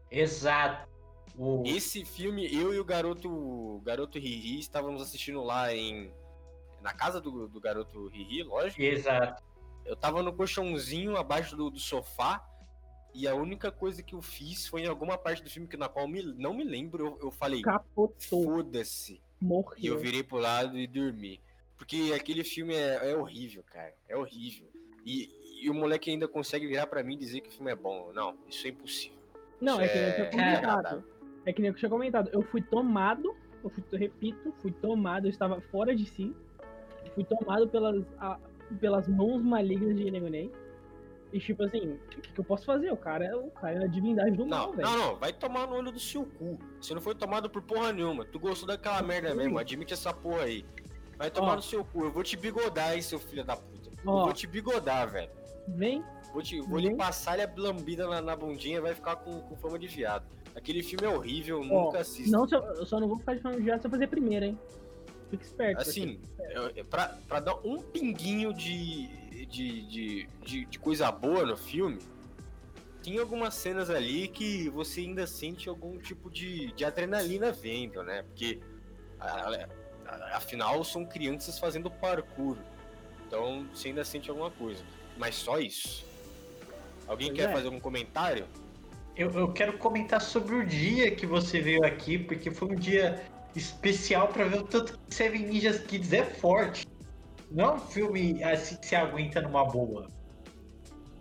Exato. 0.10 0.95
O... 1.38 1.64
Esse 1.66 2.06
filme, 2.06 2.54
eu 2.54 2.74
e 2.74 2.80
o 2.80 2.86
garoto, 2.86 3.82
garoto 3.84 4.18
Riri 4.18 4.60
estávamos 4.60 5.02
assistindo 5.02 5.44
lá 5.44 5.74
em. 5.74 6.12
Na 6.82 6.94
casa 6.94 7.20
do, 7.20 7.48
do 7.48 7.60
garoto 7.60 8.08
Riri, 8.08 8.44
lógico. 8.44 8.82
Exato. 8.82 9.44
Eu 9.86 9.96
tava 9.96 10.24
no 10.24 10.34
colchãozinho 10.34 11.16
abaixo 11.18 11.56
do, 11.56 11.70
do 11.70 11.80
sofá. 11.80 12.44
E 13.14 13.30
a 13.30 13.34
única 13.34 13.72
coisa 13.72 14.04
que 14.04 14.14
eu 14.14 14.22
fiz 14.22 14.68
foi 14.68 14.82
em 14.82 14.88
alguma 14.88 15.18
parte 15.18 15.42
do 15.42 15.50
filme 15.50 15.70
que 15.70 15.78
na 15.78 15.88
qual 15.88 16.06
me, 16.06 16.22
não 16.22 16.54
me 16.54 16.66
lembro, 16.66 17.06
eu, 17.06 17.20
eu 17.28 17.32
falei, 17.32 17.62
Capotou, 17.62 18.44
foda-se. 18.44 19.14
E 19.14 19.20
eu 19.40 19.48
morreu. 19.48 20.00
virei 20.00 20.22
pro 20.22 20.38
lado 20.38 20.78
e 20.78 20.86
dormi. 20.86 21.40
Porque 21.78 22.12
aquele 22.14 22.44
filme 22.44 22.76
é, 22.76 23.12
é 23.12 23.16
horrível, 23.16 23.64
cara. 23.72 23.94
É 24.10 24.18
horrível. 24.18 24.68
E, 25.06 25.30
e 25.62 25.70
o 25.70 25.74
moleque 25.74 26.10
ainda 26.10 26.28
consegue 26.28 26.68
virar 26.68 26.88
pra 26.88 27.04
mim 27.04 27.14
e 27.14 27.18
dizer 27.18 27.40
que 27.42 27.50
o 27.50 27.52
filme 27.52 27.72
é 27.72 27.76
bom. 27.76 28.12
Não, 28.14 28.38
isso 28.50 28.68
é 28.68 28.72
impossível. 28.72 29.18
Não, 29.62 29.80
é 29.80 29.88
que 29.88 29.98
É, 29.98 30.26
comentado. 30.26 31.15
É 31.46 31.54
que 31.54 31.62
nem 31.62 31.70
eu 31.70 31.76
tinha 31.76 31.90
comentado. 31.90 32.30
Eu 32.34 32.42
fui 32.42 32.62
tomado, 32.62 33.36
eu, 33.64 33.70
fui, 33.70 33.84
eu 33.92 34.00
repito, 34.00 34.54
fui 34.62 34.72
tomado, 34.72 35.26
eu 35.28 35.30
estava 35.30 35.62
fora 35.62 35.96
de 35.96 36.06
si. 36.06 36.36
Fui 37.14 37.24
tomado 37.24 37.68
pelas, 37.68 38.04
a- 38.20 38.40
pelas 38.80 39.08
mãos 39.08 39.42
malignas 39.44 39.96
de 39.96 40.10
Negonei. 40.10 40.52
E 41.32 41.40
tipo 41.40 41.64
assim, 41.64 41.94
o 41.94 41.98
que, 42.10 42.32
que 42.32 42.40
eu 42.40 42.44
posso 42.46 42.66
fazer? 42.66 42.92
O 42.92 42.98
cara, 42.98 43.26
é- 43.26 43.36
o 43.36 43.50
cara 43.52 43.76
é 43.82 43.84
a 43.84 43.88
divindade 43.88 44.32
do 44.32 44.46
mal, 44.46 44.68
Não, 44.68 44.76
velho. 44.76 44.90
não, 44.90 44.98
não. 44.98 45.16
Vai 45.18 45.34
tomar 45.34 45.68
no 45.68 45.76
olho 45.76 45.92
do 45.92 46.00
seu 46.00 46.26
cu. 46.26 46.58
Você 46.80 46.94
não 46.94 47.02
foi 47.02 47.14
tomado 47.16 47.50
por 47.50 47.62
porra 47.62 47.92
nenhuma. 47.94 48.26
Tu 48.26 48.40
gostou 48.40 48.68
daquela 48.68 49.02
merda 49.02 49.36
mesmo. 49.36 49.58
Admite 49.60 49.94
essa 49.94 50.14
porra 50.14 50.44
aí. 50.44 50.66
Vai 51.18 51.30
tomar 51.30 51.54
Ó. 51.54 51.56
no 51.58 51.62
seu 51.62 51.84
cu. 51.86 52.06
Eu 52.06 52.12
vou 52.12 52.24
te 52.24 52.36
bigodar, 52.38 52.96
hein, 52.96 53.02
seu 53.02 53.20
filho 53.20 53.44
da 53.44 53.56
puta. 53.56 53.90
Eu 54.04 54.12
Ó. 54.12 54.24
vou 54.26 54.34
te 54.34 54.48
bigodar, 54.48 55.10
velho. 55.10 55.30
Vem, 55.68 56.04
Vou, 56.32 56.44
te, 56.44 56.60
vou 56.62 56.80
Vem. 56.82 56.90
lhe 56.90 56.96
passar 56.96 57.40
a 57.40 57.50
lambida 57.58 58.06
na, 58.08 58.22
na 58.22 58.36
bundinha 58.36 58.78
e 58.78 58.82
vai 58.82 58.94
ficar 58.94 59.16
com, 59.16 59.40
com 59.42 59.56
fama 59.56 59.80
de 59.80 59.88
viado. 59.88 60.26
Aquele 60.56 60.82
filme 60.82 61.06
é 61.06 61.10
horrível, 61.10 61.60
Ó, 61.62 61.64
nunca 61.86 62.00
assista. 62.00 62.32
não, 62.32 62.48
eu, 62.50 62.60
eu 62.78 62.86
só 62.86 63.00
não 63.00 63.08
vou 63.08 63.18
ficar 63.18 63.36
de 63.36 63.42
viado 63.62 63.82
se 63.82 63.88
eu 63.88 63.92
fazer 63.92 64.08
primeiro, 64.08 64.46
hein? 64.46 64.60
Fica 65.30 65.44
esperto. 65.44 65.82
Assim, 65.82 66.20
eu- 66.52 66.70
eu- 66.70 66.86
pra, 66.86 67.18
pra 67.28 67.40
dar 67.40 67.56
um 67.66 67.82
pinguinho 67.82 68.54
de, 68.54 69.08
de, 69.48 69.82
de, 69.82 70.28
de, 70.44 70.66
de 70.66 70.80
coisa 70.80 71.12
boa 71.12 71.46
no 71.46 71.58
filme, 71.58 72.00
tem 73.04 73.20
algumas 73.20 73.54
cenas 73.54 73.90
ali 73.90 74.28
que 74.30 74.70
você 74.70 75.02
ainda 75.02 75.28
sente 75.28 75.68
algum 75.68 75.98
tipo 75.98 76.30
de, 76.30 76.72
de 76.74 76.86
adrenalina 76.86 77.52
vendo, 77.52 78.02
né? 78.02 78.24
Porque, 78.24 78.60
a- 79.20 79.68
a- 80.08 80.38
afinal, 80.38 80.84
são 80.84 81.06
crianças 81.06 81.60
fazendo 81.60 81.92
parkour. 81.92 82.58
Então, 83.28 83.68
você 83.74 83.90
ainda 83.90 84.06
sente 84.06 84.30
alguma 84.30 84.52
coisa. 84.52 84.84
Mas 85.18 85.36
só 85.36 85.60
isso. 85.60 86.06
Alguém 87.08 87.28
Pois 87.30 87.40
quer 87.42 87.50
é. 87.50 87.54
fazer 87.54 87.66
algum 87.66 87.80
comentário? 87.80 88.48
Eu, 89.18 89.32
eu 89.32 89.52
quero 89.54 89.78
comentar 89.78 90.20
sobre 90.20 90.56
o 90.56 90.66
dia 90.66 91.10
que 91.12 91.26
você 91.26 91.62
veio 91.62 91.86
aqui, 91.86 92.18
porque 92.18 92.52
foi 92.52 92.70
um 92.70 92.76
dia 92.76 93.24
especial 93.56 94.28
pra 94.28 94.44
ver 94.44 94.60
o 94.60 94.64
tanto 94.64 95.00
que 95.00 95.16
Seven 95.16 95.48
Ninjas 95.48 95.80
Kids 95.80 96.12
é 96.12 96.24
forte. 96.24 96.86
Não 97.50 97.66
é 97.66 97.74
um 97.76 97.80
filme 97.80 98.44
assim 98.44 98.76
que 98.76 98.86
se 98.86 98.96
aguenta 98.96 99.42
numa 99.42 99.64
boa. 99.64 100.10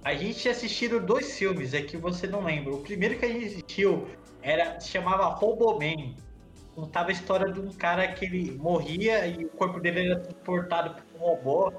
A 0.02 0.12
gente 0.12 0.48
assistiram 0.48 1.04
dois 1.04 1.38
filmes, 1.38 1.72
é 1.72 1.82
que 1.82 1.96
você 1.96 2.26
não 2.26 2.42
lembra. 2.42 2.74
O 2.74 2.82
primeiro 2.82 3.16
que 3.16 3.24
a 3.24 3.28
gente 3.28 3.46
assistiu 3.46 4.08
era, 4.42 4.78
se 4.80 4.88
chamava 4.88 5.26
Roboman. 5.26 6.16
Contava 6.74 7.10
a 7.10 7.12
história 7.12 7.52
de 7.52 7.60
um 7.60 7.72
cara 7.72 8.08
que 8.12 8.24
ele 8.24 8.50
morria 8.58 9.24
e 9.24 9.44
o 9.44 9.48
corpo 9.50 9.78
dele 9.78 10.10
era 10.10 10.20
transportado 10.20 11.00
por 11.00 11.20
um 11.20 11.24
robô. 11.24 11.72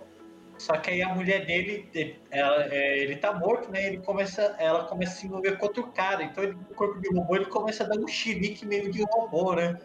Só 0.58 0.78
que 0.78 0.92
aí 0.92 1.02
a 1.02 1.14
mulher 1.14 1.46
dele, 1.46 1.90
ele, 1.94 2.20
ela- 2.32 2.66
é, 2.74 3.00
ele 3.00 3.16
tá 3.18 3.34
morto, 3.34 3.70
né? 3.72 3.88
Ele 3.88 3.98
começa, 4.00 4.56
ela 4.58 4.86
começa 4.86 5.14
a 5.14 5.16
se 5.18 5.28
envolver 5.28 5.58
com 5.58 5.66
outro 5.66 5.92
cara. 5.92 6.24
Então 6.24 6.44
ele, 6.44 6.54
o 6.70 6.74
corpo 6.76 7.00
de 7.02 7.10
robô, 7.14 7.36
ele 7.36 7.46
começa 7.46 7.84
a 7.84 7.88
dar 7.88 7.98
um 7.98 8.08
chilique 8.08 8.66
meio 8.66 8.90
de 8.92 9.04
robô, 9.04 9.54
né? 9.54 9.78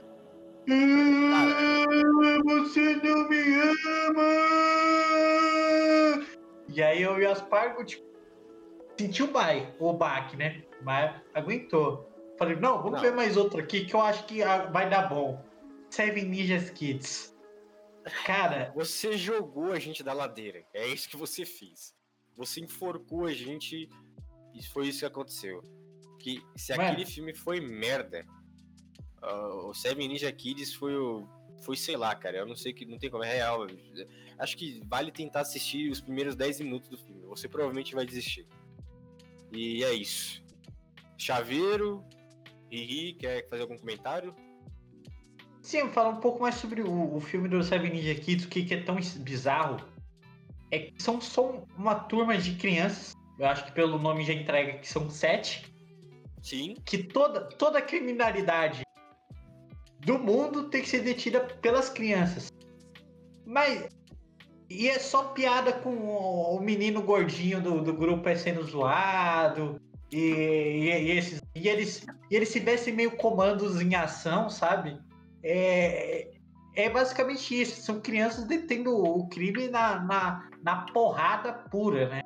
Ah, 1.32 1.46
você 2.44 2.96
não 3.02 3.28
me 3.28 3.36
ama! 4.10 6.26
E 6.68 6.82
aí 6.82 7.02
eu 7.02 7.20
e 7.20 7.26
o 7.26 7.30
Aspargo, 7.30 7.84
tipo, 7.84 8.04
sentiu 8.98 9.26
o 9.26 9.30
bai, 9.32 9.74
o 9.78 9.92
baque, 9.92 10.36
né? 10.36 10.62
Mas 10.82 11.14
aguentou. 11.34 12.08
Falei, 12.38 12.56
não, 12.56 12.76
vamos 12.78 12.92
Não. 12.92 13.00
ver 13.00 13.12
mais 13.12 13.36
outro 13.36 13.60
aqui 13.60 13.84
que 13.84 13.94
eu 13.94 14.00
acho 14.00 14.24
que 14.24 14.42
ah, 14.42 14.68
vai 14.72 14.88
dar 14.88 15.08
bom. 15.08 15.44
Seven 15.90 16.24
Ninjas 16.26 16.70
Kids. 16.70 17.36
Cara, 18.24 18.72
Você 18.76 19.16
jogou 19.16 19.72
a 19.72 19.78
gente 19.78 20.02
da 20.02 20.12
ladeira. 20.12 20.64
É 20.74 20.86
isso 20.86 21.08
que 21.08 21.16
você 21.16 21.44
fez. 21.44 21.94
Você 22.36 22.60
enforcou 22.60 23.26
a 23.26 23.32
gente 23.32 23.88
e 24.54 24.64
foi 24.66 24.88
isso 24.88 25.00
que 25.00 25.06
aconteceu. 25.06 25.62
Que 26.18 26.42
se 26.56 26.76
Mano. 26.76 26.90
aquele 26.90 27.06
filme 27.06 27.34
foi 27.34 27.60
merda, 27.60 28.26
ah, 29.22 29.66
o 29.68 29.74
Seven 29.74 30.08
Ninja 30.08 30.30
Kids 30.32 30.74
foi 30.74 30.96
o. 30.96 31.26
Foi, 31.62 31.76
sei 31.76 31.96
lá, 31.96 32.14
cara. 32.14 32.38
Eu 32.38 32.46
não 32.46 32.56
sei 32.56 32.72
que 32.72 32.86
não 32.86 32.98
tem 32.98 33.10
como 33.10 33.24
é 33.24 33.32
real. 33.32 33.66
Acho 34.38 34.56
que 34.56 34.80
vale 34.86 35.12
tentar 35.12 35.40
assistir 35.40 35.90
os 35.90 36.00
primeiros 36.00 36.34
10 36.34 36.60
minutos 36.60 36.88
do 36.88 36.96
filme. 36.96 37.26
Você 37.26 37.48
provavelmente 37.48 37.94
vai 37.94 38.06
desistir. 38.06 38.46
E 39.52 39.84
é 39.84 39.92
isso. 39.92 40.42
Chaveiro, 41.18 42.02
Riri, 42.70 43.14
quer 43.14 43.46
fazer 43.48 43.62
algum 43.62 43.76
comentário? 43.76 44.34
Sim, 45.62 45.88
falar 45.88 46.10
um 46.10 46.20
pouco 46.20 46.40
mais 46.40 46.54
sobre 46.56 46.82
o, 46.82 47.16
o 47.16 47.20
filme 47.20 47.48
do 47.48 47.62
Seven 47.62 47.92
Ninja 47.92 48.14
Kids, 48.14 48.44
o 48.44 48.48
que, 48.48 48.64
que 48.64 48.74
é 48.74 48.82
tão 48.82 48.96
bizarro. 49.18 49.78
É 50.70 50.78
que 50.78 51.02
são 51.02 51.20
só 51.20 51.64
uma 51.76 51.94
turma 51.94 52.38
de 52.38 52.54
crianças, 52.54 53.14
eu 53.38 53.46
acho 53.46 53.64
que 53.64 53.72
pelo 53.72 53.98
nome 53.98 54.24
já 54.24 54.32
entrega 54.32 54.78
que 54.78 54.88
são 54.88 55.10
sete, 55.10 55.72
Sim. 56.42 56.76
que 56.84 56.98
toda, 56.98 57.40
toda 57.40 57.78
a 57.78 57.82
criminalidade 57.82 58.82
do 60.00 60.18
mundo 60.18 60.64
tem 60.64 60.82
que 60.82 60.88
ser 60.88 61.00
detida 61.00 61.40
pelas 61.40 61.88
crianças. 61.88 62.52
Mas. 63.44 63.88
E 64.68 64.88
é 64.88 65.00
só 65.00 65.24
piada 65.24 65.72
com 65.72 65.90
o, 65.90 66.56
o 66.56 66.60
menino 66.60 67.02
gordinho 67.02 67.60
do, 67.60 67.82
do 67.82 67.92
grupo 67.92 68.28
é 68.28 68.36
sendo 68.36 68.62
zoado. 68.62 69.80
E, 70.12 70.18
e, 70.18 70.86
e 70.86 71.10
esses, 71.10 71.42
e, 71.56 71.68
eles, 71.68 72.06
e 72.30 72.36
eles 72.36 72.50
se 72.50 72.60
vestem 72.60 72.94
meio 72.94 73.16
comandos 73.16 73.80
em 73.80 73.96
ação, 73.96 74.48
sabe? 74.48 74.96
É, 75.42 76.30
é 76.74 76.90
basicamente 76.90 77.60
isso. 77.60 77.80
São 77.82 78.00
crianças 78.00 78.44
detendo 78.44 78.94
o 78.96 79.28
crime 79.28 79.68
na, 79.68 80.00
na, 80.00 80.50
na 80.62 80.76
porrada 80.92 81.52
pura, 81.52 82.08
né? 82.08 82.22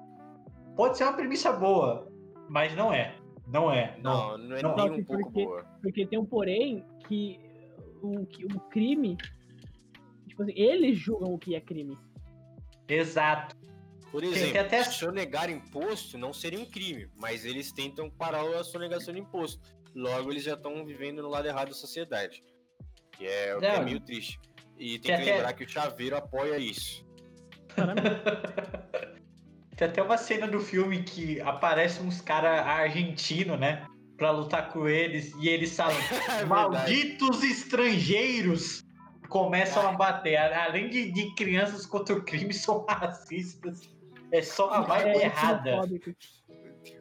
Pode 0.77 0.99
ser 0.99 1.05
uma 1.05 1.13
premissa 1.13 1.53
boa, 1.53 2.11
mas 2.49 2.75
não 2.75 2.93
é. 2.93 3.17
Não 3.47 3.71
é. 3.71 3.97
Não. 4.03 4.37
Não, 4.37 4.49
não 4.49 4.57
é 4.57 4.63
não. 4.63 4.77
nem 4.77 4.91
um 5.01 5.05
pouco 5.05 5.23
porque- 5.25 5.45
boa. 5.45 5.65
Porque 5.83 6.07
tem 6.07 6.19
um 6.19 6.27
porém 6.27 6.85
que 7.07 7.39
o, 8.03 8.27
que 8.27 8.45
o 8.45 8.61
crime. 8.71 9.17
Tipo 10.27 10.43
assim, 10.43 10.53
eles 10.57 10.99
julgam 10.99 11.33
o 11.35 11.39
que 11.39 11.55
é 11.55 11.61
crime. 11.61 11.97
Exato. 12.89 13.57
Por 14.11 14.23
exemplo, 14.23 14.61
até- 14.61 14.85
se 14.85 15.05
eu 15.05 15.11
negar 15.13 15.51
imposto, 15.51 16.17
não 16.17 16.33
seria 16.33 16.59
um 16.61 16.65
crime, 16.65 17.09
mas 17.17 17.45
eles 17.45 17.73
tentam 17.73 18.09
parar 18.09 18.43
a 18.59 18.63
sonegação 18.65 19.13
de 19.13 19.21
imposto. 19.21 19.61
Logo, 19.95 20.31
eles 20.31 20.43
já 20.45 20.55
estão 20.55 20.85
vivendo 20.85 21.23
no 21.23 21.29
lado 21.29 21.47
errado 21.47 21.69
da 21.69 21.75
sociedade. 21.75 22.43
Que 23.17 23.27
é 23.27 23.57
é 23.61 23.81
meio 23.81 24.01
triste. 24.01 24.41
E 24.79 24.99
tem 24.99 25.01
Tem 25.01 25.17
que 25.17 25.23
até- 25.23 25.35
lembrar 25.37 25.53
que 25.53 25.65
o 25.65 25.69
Chaveiro 25.69 26.17
apoia 26.17 26.59
isso. 26.59 27.05
Tem 29.77 29.89
até 29.89 30.03
uma 30.03 30.17
cena 30.17 30.47
do 30.47 30.61
filme 30.61 31.03
que 31.03 31.41
aparece 31.41 32.01
uns 32.01 32.21
caras 32.21 32.65
argentinos, 32.65 33.59
né? 33.59 33.87
Pra 34.17 34.31
lutar 34.31 34.73
com 34.73 34.89
eles. 34.89 35.33
E 35.41 35.49
eles 35.49 35.75
falam: 35.77 35.97
É 36.41 36.45
Malditos 36.45 37.43
estrangeiros! 37.43 38.83
Começam 39.29 39.85
a 39.89 39.93
bater. 39.93 40.37
Além 40.37 40.89
de, 40.89 41.11
de 41.11 41.35
crianças 41.35 41.87
contra 41.87 42.15
o 42.15 42.23
crime, 42.23 42.55
são 42.55 42.85
racistas. 42.89 43.93
É 44.31 44.41
só 44.43 44.71
a 44.71 44.81
vibe 44.83 45.09
É 45.19 45.25
errada. 45.25 45.81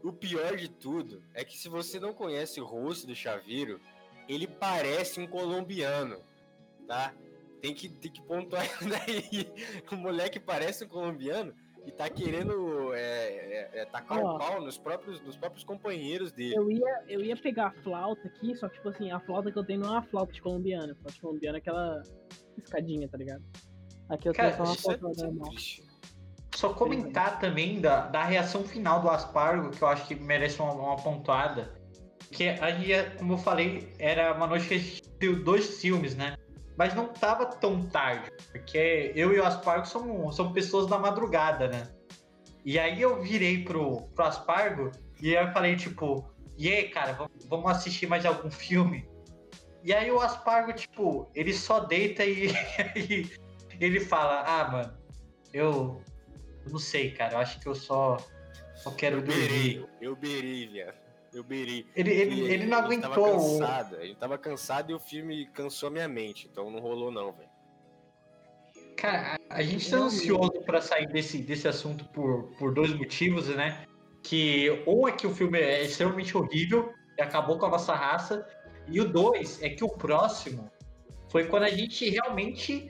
O 0.04 0.12
pior 0.14 0.56
de 0.56 0.70
tudo 0.70 1.22
é 1.34 1.44
que 1.44 1.58
se 1.58 1.70
você 1.70 2.00
não 2.00 2.14
conhece 2.14 2.60
o 2.60 2.66
rosto 2.66 3.06
do 3.06 3.14
Chaveiro, 3.16 3.80
ele 4.28 4.48
parece 4.48 5.20
um 5.20 5.28
colombiano, 5.28 6.18
tá? 6.88 7.14
Tem 7.62 7.74
que, 7.74 7.90
tem 7.90 8.12
que 8.12 8.22
pontuar 8.22 8.66
isso 8.66 8.90
daí. 8.90 9.52
O 9.92 9.96
moleque 9.96 10.40
parece 10.40 10.84
um 10.86 10.88
colombiano 10.88 11.54
e 11.86 11.92
tá 11.92 12.10
querendo 12.10 12.94
é, 12.94 13.00
é, 13.00 13.82
é, 13.82 13.86
tacar 13.86 14.20
o 14.20 14.26
Ó. 14.26 14.38
pau 14.38 14.62
nos 14.62 14.78
próprios, 14.78 15.22
nos 15.22 15.36
próprios 15.36 15.64
companheiros 15.64 16.32
dele. 16.32 16.56
Eu 16.56 16.72
ia, 16.72 17.04
eu 17.08 17.24
ia 17.24 17.36
pegar 17.36 17.68
a 17.68 17.72
flauta 17.84 18.28
aqui, 18.28 18.56
só 18.56 18.68
que, 18.70 18.76
tipo 18.76 18.90
assim, 18.90 19.12
a 19.12 19.20
flauta 19.20 19.52
que 19.52 19.58
eu 19.58 19.66
tenho 19.66 19.82
não 19.82 19.90
é 19.90 19.92
uma 19.92 20.04
flauta 20.04 20.32
de 20.32 20.42
colombiana. 20.42 20.94
A 20.94 20.96
flauta 20.96 21.14
de 21.14 21.22
colombiana 21.22 21.58
é 21.58 21.60
aquela 21.60 22.04
escadinha, 22.58 23.08
tá 23.08 23.18
ligado? 23.18 23.44
Aqui 24.10 24.30
eu 24.30 24.34
tenho 24.34 24.52
Cara, 24.52 24.58
só 24.58 24.64
uma 24.64 24.74
é, 24.74 24.98
flauta 24.98 25.12
isso 25.12 25.26
é 25.26 25.28
normal. 25.28 25.54
Só 26.56 26.74
comentar 26.74 27.40
também 27.40 27.82
da, 27.82 28.08
da 28.08 28.24
reação 28.24 28.64
final 28.64 29.02
do 29.02 29.10
Aspargo, 29.10 29.72
que 29.72 29.82
eu 29.82 29.88
acho 29.88 30.08
que 30.08 30.16
merece 30.16 30.62
uma, 30.62 30.74
uma 30.74 30.96
pontuada. 30.96 31.74
Que 32.34 32.50
a 32.50 32.72
gente, 32.72 33.18
como 33.18 33.34
eu 33.34 33.38
falei, 33.38 33.94
era 34.00 34.34
uma 34.34 34.48
noite 34.48 34.68
que 34.68 34.74
a 34.74 34.78
gente 34.78 35.04
viu 35.20 35.44
dois 35.44 35.80
filmes, 35.80 36.16
né? 36.16 36.36
Mas 36.76 36.96
não 36.96 37.08
tava 37.08 37.46
tão 37.46 37.86
tarde, 37.88 38.32
porque 38.52 39.12
eu 39.16 39.32
e 39.32 39.40
o 39.40 39.46
Aspargo 39.46 39.86
somos, 39.86 40.36
somos 40.36 40.54
pessoas 40.54 40.88
da 40.88 40.98
madrugada, 40.98 41.68
né? 41.68 41.88
E 42.66 42.80
aí 42.80 43.00
eu 43.02 43.22
virei 43.22 43.64
pro, 43.64 44.02
pro 44.16 44.26
Aspargo 44.26 44.90
e 45.22 45.38
aí 45.38 45.46
eu 45.46 45.52
falei, 45.52 45.76
tipo, 45.76 46.28
e 46.58 46.68
aí, 46.68 46.90
cara, 46.90 47.14
vamos- 47.48 47.70
assistir 47.72 48.08
mais 48.08 48.26
algum 48.26 48.50
filme? 48.50 49.08
E 49.84 49.94
aí 49.94 50.10
o 50.10 50.20
Aspargo, 50.20 50.74
tipo, 50.74 51.30
ele 51.36 51.54
só 51.54 51.82
deita 51.82 52.26
e, 52.26 52.48
e 52.98 53.30
ele 53.80 54.00
fala, 54.00 54.42
ah, 54.48 54.72
mano, 54.72 54.98
eu 55.54 56.02
eu 56.66 56.72
não 56.72 56.80
sei, 56.80 57.12
cara, 57.12 57.34
eu 57.34 57.38
acho 57.40 57.60
que 57.60 57.68
eu 57.68 57.76
só, 57.76 58.18
só 58.74 58.90
quero 58.92 59.18
Eu 59.18 59.22
dormir. 59.24 59.48
berei, 59.48 59.86
eu 60.02 60.16
berei, 60.16 60.68
viado. 60.68 61.03
Eu 61.34 61.44
berei. 61.44 61.86
Ele, 61.96 62.12
ele, 62.12 62.36
E 62.36 62.42
ele 62.52 62.66
não 62.66 62.80
a 62.80 62.90
gente 62.90 63.02
Tava 63.02 63.16
aguentou. 63.16 63.60
cansado, 63.60 64.02
gente 64.02 64.16
tava 64.18 64.38
cansado 64.38 64.92
e 64.92 64.94
o 64.94 65.00
filme 65.00 65.48
cansou 65.48 65.88
a 65.88 65.92
minha 65.92 66.08
mente, 66.08 66.48
então 66.52 66.70
não 66.70 66.80
rolou 66.80 67.12
não, 67.12 67.32
velho. 67.32 67.50
Cara, 68.96 69.38
a, 69.50 69.62
gente 69.62 69.90
tá 69.90 69.98
ansioso 69.98 70.62
pra 70.66 70.80
sair 70.80 71.08
desse, 71.08 71.40
desse 71.40 71.68
assunto 71.68 72.06
por, 72.06 72.44
por 72.58 72.74
dois 72.74 72.94
motivos, 72.94 73.48
né? 73.50 73.86
Que 74.22 74.84
um 74.88 75.08
é 75.08 75.12
que 75.12 75.28
o 75.28 75.34
filme 75.34 75.60
é 75.60 75.84
extremamente 75.84 76.38
horrível 76.38 76.94
e 77.18 77.22
acabou 77.22 77.58
com 77.58 77.66
a 77.66 77.70
nossa 77.70 77.94
raça. 77.94 78.48
E 78.88 79.02
o 79.02 79.06
dois 79.06 79.62
é 79.62 79.70
que 79.70 79.84
o 79.84 79.90
próximo 79.90 80.72
foi 81.30 81.48
quando 81.48 81.64
a 81.64 81.70
gente 81.70 82.10
realmente. 82.10 82.88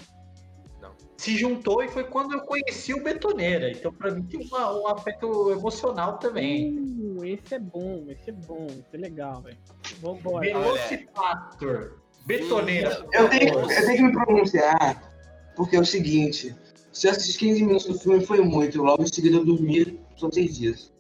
Se 1.24 1.38
juntou 1.38 1.82
e 1.82 1.88
foi 1.88 2.04
quando 2.04 2.34
eu 2.34 2.42
conheci 2.42 2.94
o 2.94 3.02
Betoneira. 3.02 3.72
Então, 3.72 3.94
pra 3.94 4.12
mim, 4.12 4.24
tem 4.24 4.46
uma- 4.46 4.78
um 4.78 4.88
afeto 4.90 5.52
emocional 5.52 6.18
também. 6.18 6.78
Uh, 6.78 7.24
esse 7.24 7.56
é 7.56 7.60
bom, 7.60 8.06
esse 8.10 8.30
é 8.30 8.34
bom, 8.34 8.68
esse 8.68 8.84
é 8.94 8.98
legal, 8.98 9.42
velho. 9.42 9.58
Vambora. 10.02 10.46
Velocipastor, 10.46 12.00
Betoneira. 12.26 13.08
Eu 13.14 13.30
tenho, 13.30 13.54
eu 13.54 13.68
tenho 13.68 13.96
que 13.96 14.04
me 14.04 14.12
pronunciar, 14.12 15.14
porque 15.56 15.78
é 15.78 15.80
o 15.80 15.86
seguinte: 15.86 16.54
se 16.92 17.08
eu 17.08 17.12
assistir 17.12 17.40
15 17.40 17.64
minutos 17.64 17.86
do 17.88 17.98
filme 17.98 18.26
foi 18.26 18.42
muito, 18.42 18.84
logo 18.84 19.04
em 19.04 19.08
seguida 19.08 19.38
eu 19.38 19.46
dormi, 19.46 19.98
são 20.18 20.30
seis 20.30 20.58
dias. 20.58 20.92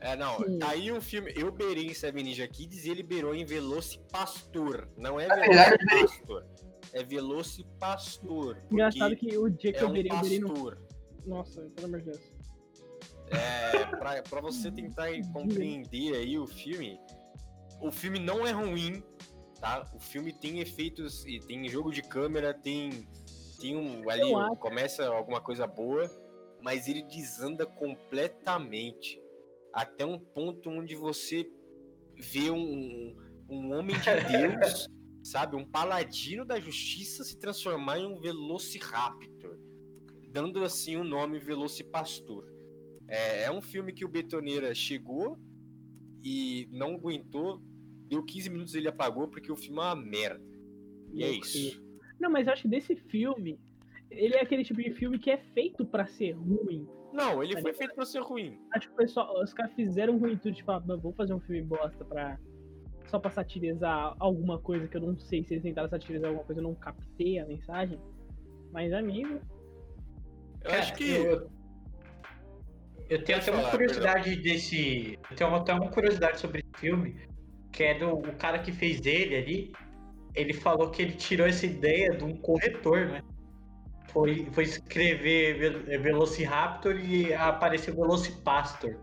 É, 0.00 0.14
não, 0.14 0.36
Sim. 0.38 0.58
tá 0.60 0.68
aí 0.70 0.92
um 0.92 1.00
filme, 1.00 1.32
eu 1.36 1.50
berei 1.50 1.86
em 1.88 1.94
Seven 1.94 2.22
Ninja 2.22 2.46
Kids 2.46 2.84
e 2.84 2.90
ele 2.90 3.02
berou 3.02 3.34
em 3.34 3.44
Velocipastor, 3.44 4.86
não 4.96 5.18
é 5.18 5.24
É 5.24 5.76
Velocipastor, 5.76 6.44
é 6.92 7.02
Velocipastor. 7.02 8.56
Engraçado 8.70 9.16
que 9.16 9.36
o 9.36 9.48
dia 9.48 9.72
que 9.72 9.78
é 9.78 9.82
eu 9.82 9.88
um 9.88 9.92
virei, 9.92 10.10
eu 10.10 10.20
virei 10.20 10.38
no. 10.40 10.76
Nossa, 11.26 11.62
pelo 11.74 11.86
amor 11.86 12.00
de 12.00 12.06
Deus. 12.06 12.20
É, 13.30 13.84
pra, 13.96 14.22
pra 14.22 14.40
você 14.40 14.70
tentar 14.70 15.08
compreender 15.32 16.16
aí 16.16 16.38
o 16.38 16.46
filme, 16.46 16.98
o 17.80 17.90
filme 17.90 18.18
não 18.18 18.46
é 18.46 18.52
ruim, 18.52 19.02
tá? 19.60 19.86
O 19.94 20.00
filme 20.00 20.32
tem 20.32 20.60
efeitos 20.60 21.24
e 21.26 21.38
tem 21.40 21.68
jogo 21.68 21.92
de 21.92 22.02
câmera, 22.02 22.54
tem 22.54 23.06
tem 23.60 23.76
um 23.76 24.08
ali 24.08 24.30
começa 24.60 25.06
alguma 25.08 25.40
coisa 25.40 25.66
boa, 25.66 26.08
mas 26.62 26.86
ele 26.86 27.02
desanda 27.02 27.66
completamente 27.66 29.20
até 29.72 30.06
um 30.06 30.18
ponto 30.18 30.70
onde 30.70 30.94
você 30.94 31.50
vê 32.16 32.50
um, 32.50 33.16
um 33.48 33.72
homem 33.74 33.96
de 33.98 34.04
Deus, 34.30 34.88
sabe, 35.28 35.56
um 35.56 35.64
paladino 35.64 36.44
da 36.44 36.58
justiça 36.58 37.22
se 37.22 37.38
transformar 37.38 37.98
em 37.98 38.06
um 38.06 38.18
Velociraptor, 38.18 39.58
dando 40.30 40.64
assim 40.64 40.96
o 40.96 41.04
nome 41.04 41.38
Velocipastor. 41.38 42.46
É, 43.06 43.44
é 43.44 43.50
um 43.50 43.60
filme 43.60 43.92
que 43.92 44.04
o 44.04 44.08
Betoneira 44.08 44.74
chegou 44.74 45.38
e 46.24 46.68
não 46.72 46.94
aguentou, 46.94 47.60
deu 48.08 48.22
15 48.22 48.50
minutos 48.50 48.74
e 48.74 48.78
ele 48.78 48.88
apagou 48.88 49.28
porque 49.28 49.52
o 49.52 49.56
filme 49.56 49.78
é 49.78 49.82
uma 49.82 49.96
merda. 49.96 50.44
E 51.12 51.22
é 51.22 51.30
isso. 51.30 51.82
Não, 52.18 52.30
mas 52.30 52.46
eu 52.46 52.52
acho 52.52 52.62
que 52.62 52.68
desse 52.68 52.96
filme, 52.96 53.58
ele 54.10 54.34
é 54.34 54.42
aquele 54.42 54.64
tipo 54.64 54.82
de 54.82 54.92
filme 54.92 55.18
que 55.18 55.30
é 55.30 55.38
feito 55.38 55.84
pra 55.84 56.06
ser 56.06 56.32
ruim. 56.32 56.86
Não, 57.12 57.42
ele 57.42 57.60
foi 57.60 57.72
feito 57.72 57.94
pra 57.94 58.04
ser 58.04 58.20
ruim. 58.20 58.58
Acho 58.74 58.88
que 58.88 58.94
o 58.94 58.96
pessoal, 58.96 59.42
os 59.42 59.52
caras 59.52 59.72
fizeram 59.74 60.18
ruimtude, 60.18 60.56
tipo, 60.56 60.70
ah, 60.70 60.78
vou 60.78 61.12
fazer 61.12 61.32
um 61.32 61.40
filme 61.40 61.62
bosta 61.62 62.04
pra. 62.04 62.38
Só 63.08 63.18
pra 63.18 63.30
satirizar 63.30 64.14
alguma 64.18 64.58
coisa 64.58 64.86
que 64.86 64.96
eu 64.96 65.00
não 65.00 65.18
sei 65.18 65.42
se 65.42 65.54
eles 65.54 65.62
tentaram 65.62 65.88
satirizar 65.88 66.28
alguma 66.28 66.44
coisa, 66.44 66.60
eu 66.60 66.64
não 66.64 66.74
captei 66.74 67.38
a 67.38 67.46
mensagem. 67.46 67.98
Mas, 68.70 68.92
amigo, 68.92 69.40
Eu 70.62 70.70
Cara, 70.70 70.78
acho 70.82 70.94
que. 70.94 71.10
Eu, 71.10 71.50
eu 73.08 73.24
tenho 73.24 73.38
Pode 73.38 73.48
até 73.48 73.50
uma 73.52 73.60
falar, 73.60 73.70
curiosidade 73.70 74.36
desse. 74.36 75.18
Eu 75.30 75.36
tenho 75.36 75.54
até 75.54 75.72
uma 75.72 75.90
curiosidade 75.90 76.38
sobre 76.38 76.60
esse 76.60 76.80
filme, 76.80 77.16
que 77.72 77.82
é 77.82 77.98
do 77.98 78.10
o 78.18 78.36
cara 78.36 78.58
que 78.58 78.70
fez 78.72 79.04
ele 79.06 79.36
ali. 79.36 79.72
Ele 80.34 80.52
falou 80.52 80.90
que 80.90 81.00
ele 81.00 81.12
tirou 81.12 81.46
essa 81.46 81.64
ideia 81.64 82.10
de 82.10 82.22
um 82.22 82.36
corretor, 82.36 83.06
né? 83.06 83.22
Foi, 84.10 84.46
foi 84.52 84.64
escrever 84.64 85.58
Ve- 85.58 85.98
Velociraptor 85.98 86.96
e 86.96 87.32
apareceu 87.32 87.94
Velocipastor. 87.94 88.96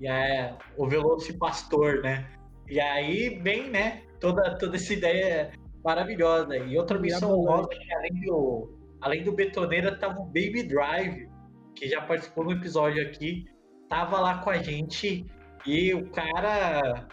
E 0.00 0.08
é 0.08 0.56
o 0.76 0.88
Velocipastor, 0.88 2.00
né? 2.02 2.26
E 2.68 2.80
aí 2.80 3.40
vem, 3.42 3.70
né? 3.70 4.02
Toda, 4.20 4.56
toda 4.58 4.76
essa 4.76 4.92
ideia 4.92 5.52
maravilhosa. 5.84 6.56
E 6.56 6.78
outra 6.78 6.98
missão 6.98 7.38
honrosa 7.38 7.68
que 7.68 7.92
além 7.94 8.20
do, 8.22 8.78
além 9.00 9.22
do 9.22 9.32
Betoneira 9.32 9.96
tava 9.98 10.20
o 10.20 10.24
Baby 10.26 10.62
Drive, 10.62 11.28
que 11.74 11.88
já 11.88 12.00
participou 12.00 12.44
no 12.44 12.52
episódio 12.52 13.02
aqui, 13.06 13.44
tava 13.88 14.18
lá 14.20 14.38
com 14.38 14.50
a 14.50 14.58
gente 14.58 15.26
e 15.66 15.92
o 15.92 16.08
cara 16.10 17.06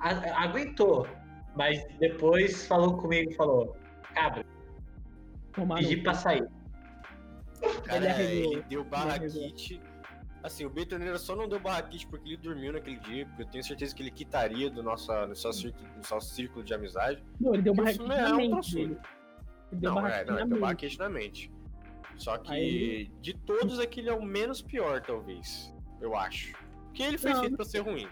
a- 0.00 0.44
aguentou, 0.44 1.06
mas 1.56 1.82
depois 1.98 2.66
falou 2.66 2.96
comigo, 2.98 3.32
falou, 3.34 3.76
cabra, 4.14 4.44
tomar 5.54 5.76
pedi 5.76 5.96
pra 5.98 6.14
sair. 6.14 6.46
Cara, 7.84 8.22
Ele 8.22 8.46
ele 8.54 8.62
deu 8.68 8.84
barra 8.84 9.18
kit. 9.18 9.80
Assim, 10.42 10.64
o 10.64 10.70
Betoneira 10.70 11.18
só 11.18 11.34
não 11.34 11.48
deu 11.48 11.58
barra 11.58 11.82
kit 11.82 12.06
porque 12.06 12.28
ele 12.28 12.36
dormiu 12.36 12.72
naquele 12.72 12.98
dia, 13.00 13.26
porque 13.26 13.42
eu 13.42 13.46
tenho 13.46 13.64
certeza 13.64 13.94
que 13.94 14.02
ele 14.02 14.10
quitaria 14.10 14.70
do 14.70 14.82
nosso, 14.82 15.08
do 15.12 15.26
nosso, 15.28 15.52
círculo, 15.52 15.88
do 15.88 16.10
nosso 16.10 16.34
círculo 16.34 16.64
de 16.64 16.72
amizade. 16.74 17.22
Não, 17.40 17.54
ele 17.54 17.62
deu 17.62 17.74
E 17.74 17.92
filme 17.94 18.14
é 18.14 18.22
na 18.22 18.32
um 18.32 18.36
mente. 18.36 18.78
Ele 18.78 18.98
Não, 19.82 20.06
é, 20.06 20.24
não, 20.24 20.38
ele 20.38 20.48
deu 20.48 20.60
barra 20.60 20.72
mente. 20.72 20.86
kit 20.86 20.98
na 20.98 21.08
mente. 21.08 21.52
Só 22.16 22.38
que 22.38 22.52
Aí 22.52 23.10
de 23.20 23.34
todos 23.34 23.78
aquele 23.80 24.08
é 24.08 24.12
o 24.14 24.22
menos 24.22 24.62
pior, 24.62 25.00
talvez. 25.02 25.74
Eu 26.00 26.16
acho. 26.16 26.52
Porque 26.86 27.02
ele 27.02 27.18
foi 27.18 27.32
Não, 27.32 27.40
feito 27.40 27.50
não 27.52 27.56
pra 27.56 27.64
ser 27.66 27.80
ruim. 27.80 28.08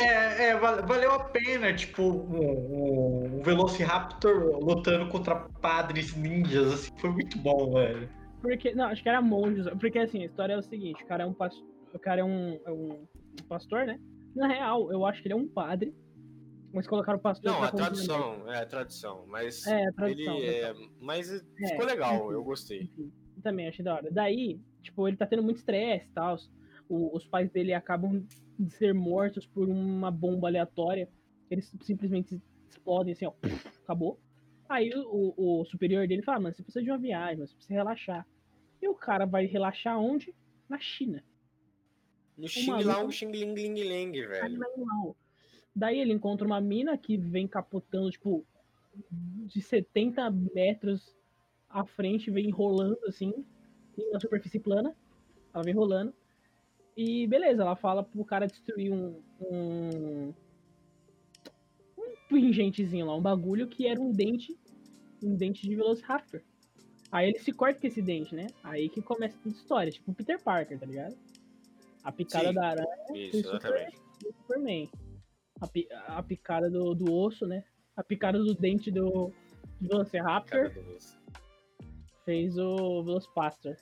É, 0.00 0.48
é, 0.48 0.56
val- 0.58 0.84
valeu 0.86 1.12
a 1.12 1.24
pena, 1.24 1.72
tipo, 1.72 2.02
um, 2.02 3.38
um 3.38 3.42
Velociraptor 3.42 4.58
lutando 4.58 5.08
contra 5.08 5.36
padres 5.36 6.14
ninjas, 6.14 6.72
assim, 6.74 6.90
foi 6.98 7.10
muito 7.10 7.38
bom, 7.38 7.72
velho. 7.72 8.08
Porque, 8.40 8.74
não, 8.74 8.84
acho 8.86 9.02
que 9.02 9.08
era 9.08 9.20
monges. 9.20 9.66
Porque 9.80 9.98
assim, 9.98 10.22
a 10.22 10.26
história 10.26 10.52
é 10.54 10.56
o 10.58 10.62
seguinte, 10.62 11.02
o 11.02 11.06
cara 11.06 11.24
é 11.24 11.26
um 11.26 11.34
pastor. 11.34 11.66
O 11.92 11.98
cara 11.98 12.20
é 12.20 12.24
um, 12.24 12.58
é 12.64 12.70
um 12.70 13.06
pastor, 13.48 13.86
né? 13.86 13.98
Na 14.34 14.46
real, 14.46 14.92
eu 14.92 15.04
acho 15.06 15.20
que 15.22 15.28
ele 15.28 15.34
é 15.34 15.36
um 15.36 15.48
padre. 15.48 15.94
Mas 16.72 16.86
colocaram 16.86 17.18
o 17.18 17.22
pastor 17.22 17.50
Não, 17.50 17.62
a 17.62 17.72
tradução, 17.72 18.52
é 18.52 18.58
a 18.58 18.66
tradução, 18.66 19.24
mas 19.26 19.66
É, 19.66 19.86
a 19.88 19.92
tradução. 19.92 20.36
ele 20.36 20.48
é, 20.50 20.74
mas 21.00 21.30
É, 21.62 21.68
ficou 21.68 21.86
legal, 21.86 22.14
enfim. 22.16 22.32
eu 22.34 22.44
gostei. 22.44 22.82
Enfim, 22.82 23.10
também 23.42 23.66
achei 23.68 23.82
da 23.82 23.94
hora. 23.94 24.10
Daí, 24.10 24.60
tipo, 24.82 25.08
ele 25.08 25.16
tá 25.16 25.26
tendo 25.26 25.42
muito 25.42 25.56
estresse 25.56 26.06
e 26.10 26.12
tal. 26.12 26.36
Os 26.90 27.26
pais 27.26 27.50
dele 27.50 27.72
acabam 27.72 28.22
de 28.58 28.70
ser 28.70 28.92
mortos 28.92 29.46
por 29.46 29.66
uma 29.68 30.10
bomba 30.10 30.48
aleatória. 30.48 31.08
Eles 31.50 31.72
simplesmente 31.80 32.38
explodem 32.68 33.12
assim, 33.14 33.24
ó. 33.26 33.32
acabou. 33.82 34.20
Aí 34.68 34.90
o, 34.94 35.34
o- 35.36 35.60
o 35.60 35.64
superior 35.64 36.06
dele 36.06 36.22
fala, 36.22 36.40
mano, 36.40 36.54
você 36.54 36.62
precisa 36.62 36.84
de 36.84 36.90
uma 36.90 36.98
viagem, 36.98 37.38
você 37.46 37.54
precisa 37.54 37.74
relaxar. 37.74 38.26
E 38.82 38.88
o 38.88 38.94
cara 38.94 39.24
vai 39.24 39.46
relaxar 39.46 39.98
onde? 39.98 40.34
Na 40.68 40.78
China. 40.78 41.22
No 42.36 42.46
Xing 42.48 42.66
Xing 43.10 43.32
Ling 43.32 43.54
Ling 43.54 43.74
Ling, 43.74 44.12
velho. 44.26 44.58
Daí 45.74 45.98
ele 46.00 46.12
encontra 46.12 46.46
uma 46.46 46.60
mina 46.60 46.96
que 46.98 47.16
vem 47.16 47.48
capotando, 47.48 48.10
tipo, 48.10 48.44
de 49.10 49.60
70 49.62 50.30
metros 50.30 51.16
à 51.68 51.84
frente, 51.84 52.30
vem 52.30 52.50
rolando 52.50 52.98
assim, 53.06 53.32
na 54.12 54.20
superfície 54.20 54.60
plana. 54.60 54.94
Ela 55.52 55.64
vem 55.64 55.74
rolando. 55.74 56.12
E 56.96 57.26
beleza, 57.26 57.62
ela 57.62 57.76
fala 57.76 58.02
pro 58.02 58.24
cara 58.24 58.46
destruir 58.46 58.92
um. 58.92 59.20
um. 59.40 60.34
Um 62.30 62.40
pingentezinho 62.40 63.06
lá, 63.06 63.16
um 63.16 63.20
bagulho 63.22 63.66
que 63.66 63.86
era 63.86 64.00
um 64.00 64.12
dente. 64.12 64.56
Um 65.22 65.34
dente 65.34 65.66
de 65.66 65.74
Velociraptor. 65.74 66.40
Aí 67.10 67.28
ele 67.30 67.38
se 67.38 67.52
corta 67.52 67.80
com 67.80 67.86
esse 67.86 68.00
dente, 68.02 68.34
né? 68.34 68.46
Aí 68.62 68.88
que 68.88 69.00
começa 69.02 69.36
toda 69.42 69.54
a 69.54 69.58
história, 69.58 69.90
tipo 69.92 70.10
o 70.10 70.14
Peter 70.14 70.40
Parker, 70.42 70.78
tá 70.78 70.86
ligado? 70.86 71.16
A 72.04 72.12
picada 72.12 72.48
Sim. 72.48 72.54
da 72.54 72.66
aranha 72.68 72.88
Isso, 73.14 73.42
super- 73.42 73.56
exatamente. 73.56 73.98
Superman. 74.36 74.90
A, 75.60 76.18
a 76.18 76.22
picada 76.22 76.70
do, 76.70 76.94
do 76.94 77.12
osso, 77.12 77.46
né? 77.46 77.64
A 77.96 78.04
picada 78.04 78.38
do 78.38 78.54
dente 78.54 78.90
do 78.90 79.32
do 79.80 79.88
Velociraptor 79.88 80.72
fez 82.24 82.58
o 82.58 83.02
Velocipastor. 83.02 83.76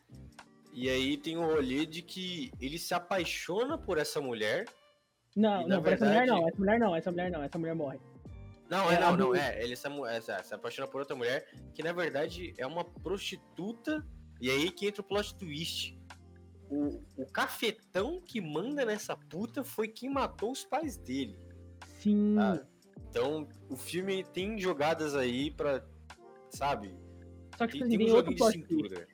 E 0.72 0.88
aí 0.90 1.16
tem 1.16 1.37
o 1.37 1.42
rolê 1.44 1.87
de 1.87 2.02
que 2.02 2.50
ele 2.61 2.78
se 2.78 2.92
apaixona 2.94 3.76
por 3.78 3.98
essa 3.98 4.20
mulher. 4.20 4.66
Não, 5.35 5.62
E, 5.62 5.66
não, 5.68 5.82
por 5.82 5.92
essa 5.92 6.04
mulher 6.04 6.18
verdade- 6.26 6.40
não, 6.40 6.48
essa 6.48 6.59
mulher 6.59 6.78
não, 6.78 6.96
essa 6.96 7.11
mulher 7.11 7.30
não, 7.30 7.42
essa 7.42 7.59
mulher 7.59 7.74
morre. 7.74 7.98
Não, 8.68 8.90
É, 8.90 8.94
é, 8.96 9.00
não, 9.00 9.16
não, 9.16 9.35
é. 9.35 9.62
Ele 9.62 9.76
se, 9.76 9.87
amu- 9.87 10.07
é, 10.07 10.20
se 10.20 10.55
apaixona 10.55 10.88
por 10.88 11.00
outra 11.00 11.14
mulher, 11.16 11.46
que 11.74 11.83
na 11.83 11.92
verdade 11.92 12.52
é 12.59 12.66
uma 12.66 12.85
prostituta. 12.85 14.05
E 14.40 14.50
aí 14.50 14.70
que 14.70 14.87
entra 14.87 15.00
o 15.02 15.05
plot 15.05 15.35
twist. 15.37 15.96
o, 16.68 17.00
o 17.16 17.24
cafetão 17.26 18.20
que 18.20 18.40
manda 18.40 18.85
nessa 18.85 19.16
puta 19.16 19.62
foi 19.64 19.88
quem 19.88 20.11
matou 20.11 20.50
os 20.52 20.64
pais 20.64 20.96
dele. 20.96 21.38
Sim. 22.00 22.37
Ah, 22.38 22.61
Então, 23.09 23.48
o 23.70 23.76
filme 23.76 24.24
tem 24.24 24.59
jogadas 24.59 25.14
aí 25.14 25.50
pra. 25.50 25.85
Sabe? 26.50 26.94
Só 27.57 27.66
que 27.66 27.79
Tem, 27.79 27.83
tipo, 27.83 27.88
tem 27.88 27.98
tem 27.98 28.11
um 28.12 28.16
outro 28.16 28.35
plot 28.37 28.62
twist. 28.64 29.07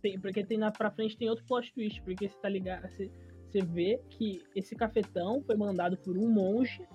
Tem, 0.00 0.18
porque 0.20 0.44
tem 0.44 0.58
na 0.58 0.70
pra 0.70 0.90
frente 0.90 1.16
tem 1.16 1.28
outro 1.28 1.44
plot 1.44 1.72
twist, 1.74 2.00
porque 2.02 2.28
você 2.28 2.36
tá 2.38 2.48
ligado. 2.48 2.88
Você, 2.88 3.10
você 3.50 3.60
vê 3.62 4.00
que 4.10 4.42
esse 4.54 4.74
cafetão 4.74 5.42
foi 5.44 5.56
mandado 5.56 5.96
por 5.98 6.16
um 6.16 6.28
monge 6.28 6.86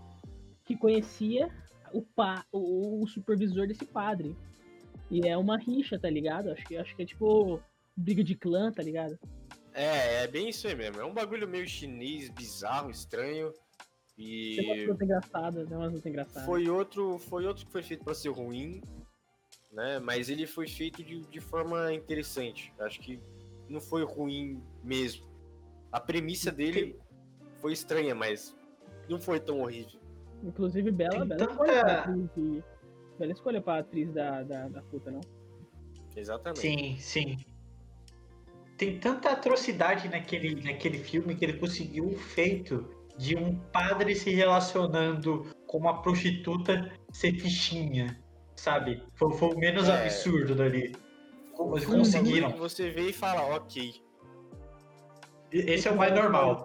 que 0.66 0.76
conhecia 0.76 1.48
o, 1.94 2.02
pa, 2.02 2.46
o, 2.52 3.04
o 3.04 3.08
supervisor 3.08 3.68
desse 3.68 3.86
padre. 3.86 4.36
E 5.10 5.28
é 5.28 5.38
uma 5.38 5.58
rixa, 5.58 5.98
tá 5.98 6.10
ligado? 6.10 6.52
Acho 6.52 6.66
que, 6.66 6.78
acho 6.78 6.96
que 6.96 7.02
é 7.04 7.06
tipo 7.06 7.62
briga 7.96 8.24
de 8.24 8.36
clã, 8.36 8.72
tá 8.72 8.84
ligado? 8.84 9.18
É, 9.74 10.24
é 10.24 10.28
bem 10.28 10.50
isso 10.50 10.68
aí 10.68 10.76
mesmo. 10.76 11.00
É 11.00 11.06
um 11.06 11.14
bagulho 11.14 11.48
meio 11.48 11.68
chinês, 11.68 12.30
bizarro, 12.30 12.90
estranho. 12.90 13.54
Tem 14.56 14.88
umas 14.88 15.00
E 15.00 15.04
engraçadas, 15.04 15.68
tem 15.68 15.78
umas 15.78 16.06
engraçadas. 16.06 16.46
foi 16.46 16.68
outro, 16.70 17.20
foi 17.20 17.46
outro 17.46 17.66
que 17.66 17.72
foi 17.72 17.84
feito 17.84 18.04
pra 18.04 18.16
ser 18.16 18.30
ruim, 18.30 18.82
né? 19.72 20.00
Mas 20.00 20.30
ele 20.30 20.48
foi 20.48 20.68
feito 20.68 21.04
de, 21.04 21.22
de 21.22 21.40
forma 21.40 21.94
interessante. 21.94 22.74
Acho 22.80 23.00
que 23.00 23.20
não 23.70 23.80
foi 23.80 24.04
ruim 24.04 24.62
mesmo. 24.84 25.26
A 25.92 26.00
premissa 26.00 26.52
dele 26.52 27.00
foi 27.62 27.74
estranha, 27.74 28.16
mas 28.16 28.56
não 29.08 29.20
foi 29.20 29.40
tão 29.40 29.62
horrível. 29.62 30.00
Inclusive, 30.44 30.92
bela, 30.92 31.26
bela 31.26 31.38
tanta- 31.38 31.52
escolha 31.52 31.82
pra 31.84 32.00
atriz. 32.00 32.30
de- 32.36 32.64
Bela 33.20 33.32
escolha 33.32 33.62
pra 33.62 33.78
atriz 33.80 34.12
da, 34.14 34.44
da, 34.44 34.68
da 34.68 34.82
puta, 34.84 35.10
não? 35.10 35.22
Exatamente. 36.16 36.60
Sim, 36.60 36.98
sim. 37.00 37.38
Tem 38.78 39.00
tanta 39.00 39.32
atrocidade 39.32 40.08
naquele, 40.08 40.62
naquele 40.64 41.00
filme 41.00 41.36
que 41.36 41.44
ele 41.44 41.54
conseguiu 41.54 42.06
o 42.06 42.16
feito 42.16 42.88
de 43.18 43.36
um 43.36 43.56
padre 43.72 44.14
se 44.16 44.30
relacionando 44.30 45.48
com 45.66 45.80
uma 45.80 46.02
prostituta 46.04 46.92
ser 47.12 47.34
fichinha, 47.40 48.20
sabe? 48.56 49.04
Foi, 49.16 49.34
foi 49.34 49.56
o 49.56 49.58
menos 49.58 49.90
É. 49.90 50.04
absurdo 50.04 50.54
dali. 50.54 50.94
Eles 51.72 51.86
conseguiram. 51.86 52.52
Você 52.58 52.92
vê 52.92 53.10
e 53.10 53.14
fala, 53.14 53.56
ok. 53.56 53.96
Esse 55.52 55.88
é 55.88 55.92
o 55.92 55.98
mais 55.98 56.14
normal. 56.14 56.64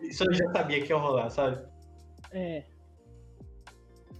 Isso 0.00 0.22
eu 0.22 0.32
já 0.32 0.52
sabia 0.52 0.80
que 0.82 0.92
ia 0.92 0.96
rolar, 0.96 1.30
sabe? 1.30 1.66
É, 2.30 2.64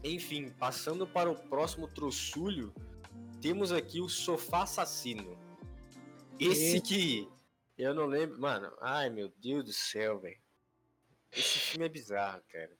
Enfim, 0.02 0.50
passando 0.58 1.06
para 1.06 1.30
o 1.30 1.36
próximo 1.36 1.86
troçulho, 1.88 2.72
temos 3.40 3.70
aqui 3.72 4.00
o 4.00 4.08
Sofá 4.08 4.62
Assassino. 4.62 5.38
Esse 6.38 6.76
Esse. 6.76 6.80
que 6.80 7.28
eu 7.76 7.94
não 7.94 8.06
lembro, 8.06 8.40
mano. 8.40 8.70
Ai 8.80 9.10
meu 9.10 9.30
Deus 9.42 9.64
do 9.64 9.72
céu, 9.72 10.18
velho. 10.18 10.38
Esse 11.32 11.58
filme 11.58 11.86
é 11.86 11.88
bizarro, 11.88 12.42
cara. 12.50 12.70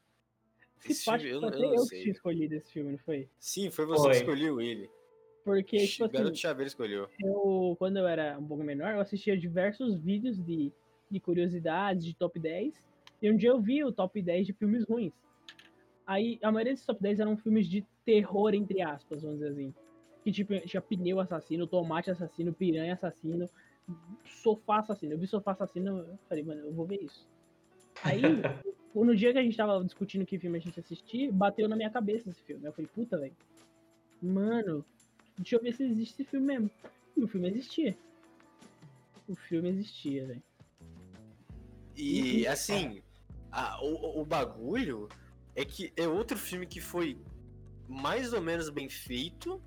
se 0.80 0.92
Esse 0.92 1.04
parte 1.04 1.26
filme, 1.28 1.46
eu, 1.46 1.50
eu 1.52 1.58
não 1.60 1.74
eu 1.74 1.82
que 1.82 1.88
sei. 1.88 2.02
tinha 2.02 2.12
escolhido 2.12 2.54
esse 2.54 2.72
filme, 2.72 2.92
não 2.92 2.98
foi? 2.98 3.28
Sim, 3.38 3.70
foi 3.70 3.84
você 3.86 4.02
Foi. 4.02 4.10
que 4.12 4.16
escolheu 4.18 4.60
ele. 4.60 4.90
Porque, 5.44 5.86
tipo 5.86 6.02
o 6.02 6.06
assim, 6.06 6.16
Garoto 6.16 6.36
Chaveiro 6.36 6.68
escolheu. 6.68 7.08
eu, 7.20 7.74
quando 7.78 7.98
eu 7.98 8.06
era 8.06 8.38
um 8.38 8.46
pouco 8.46 8.62
menor, 8.62 8.92
eu 8.94 9.00
assistia 9.00 9.36
diversos 9.36 9.98
vídeos 9.98 10.38
de, 10.38 10.72
de 11.10 11.20
curiosidades, 11.20 12.04
de 12.04 12.14
top 12.14 12.38
10. 12.38 12.74
E 13.22 13.30
um 13.30 13.36
dia 13.36 13.50
eu 13.50 13.60
vi 13.60 13.84
o 13.84 13.92
top 13.92 14.20
10 14.20 14.46
de 14.46 14.52
filmes 14.52 14.84
ruins. 14.84 15.12
Aí, 16.10 16.40
a 16.42 16.50
maioria 16.50 16.72
desses 16.72 16.84
top 16.84 17.00
10 17.00 17.20
eram 17.20 17.36
filmes 17.36 17.68
de 17.68 17.86
terror, 18.04 18.52
entre 18.52 18.82
aspas, 18.82 19.22
vamos 19.22 19.38
dizer 19.38 19.52
assim. 19.52 19.72
Que 20.24 20.32
tipo, 20.32 20.58
tinha 20.66 20.80
pneu 20.80 21.20
assassino, 21.20 21.68
tomate 21.68 22.10
assassino, 22.10 22.52
piranha 22.52 22.94
assassino, 22.94 23.48
sofá 24.24 24.80
assassino. 24.80 25.12
Eu 25.12 25.18
vi 25.18 25.28
sofá 25.28 25.52
assassino, 25.52 25.98
eu 25.98 26.18
falei, 26.28 26.42
mano, 26.42 26.62
eu 26.62 26.72
vou 26.72 26.84
ver 26.84 27.00
isso. 27.00 27.28
Aí, 28.02 28.22
no 28.92 29.14
dia 29.14 29.32
que 29.32 29.38
a 29.38 29.42
gente 29.44 29.56
tava 29.56 29.84
discutindo 29.84 30.26
que 30.26 30.36
filme 30.36 30.58
a 30.58 30.60
gente 30.60 30.80
assistir, 30.80 31.30
bateu 31.30 31.68
na 31.68 31.76
minha 31.76 31.90
cabeça 31.90 32.28
esse 32.28 32.42
filme. 32.42 32.66
Eu 32.66 32.72
falei, 32.72 32.90
puta, 32.92 33.16
velho. 33.16 33.36
Mano, 34.20 34.84
deixa 35.38 35.54
eu 35.54 35.62
ver 35.62 35.72
se 35.74 35.84
existe 35.84 36.22
esse 36.22 36.24
filme 36.28 36.46
mesmo. 36.48 36.70
E 37.16 37.22
o 37.22 37.28
filme 37.28 37.48
existia. 37.50 37.96
O 39.28 39.36
filme 39.36 39.68
existia, 39.68 40.26
velho. 40.26 40.42
E 41.96 42.48
assim, 42.48 43.00
a- 43.52 43.80
o, 43.80 44.20
o 44.22 44.24
bagulho 44.24 45.08
é 45.60 45.64
que 45.64 45.92
é 45.96 46.08
outro 46.08 46.38
filme 46.38 46.66
que 46.66 46.80
foi 46.80 47.18
mais 47.86 48.32
ou 48.32 48.40
menos 48.40 48.70
bem 48.70 48.88
feito 48.88 49.60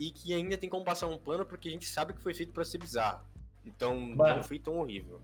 e 0.00 0.10
que 0.10 0.34
ainda 0.34 0.58
tem 0.58 0.68
como 0.68 0.84
passar 0.84 1.06
um 1.06 1.18
pano 1.18 1.46
porque 1.46 1.68
a 1.68 1.72
gente 1.72 1.86
sabe 1.86 2.12
que 2.12 2.20
foi 2.20 2.34
feito 2.34 2.52
pra 2.52 2.64
ser 2.64 2.78
bizarro. 2.78 3.24
Então 3.64 3.98
Mano. 3.98 4.36
não 4.36 4.42
foi 4.42 4.58
tão 4.58 4.78
horrível. 4.78 5.20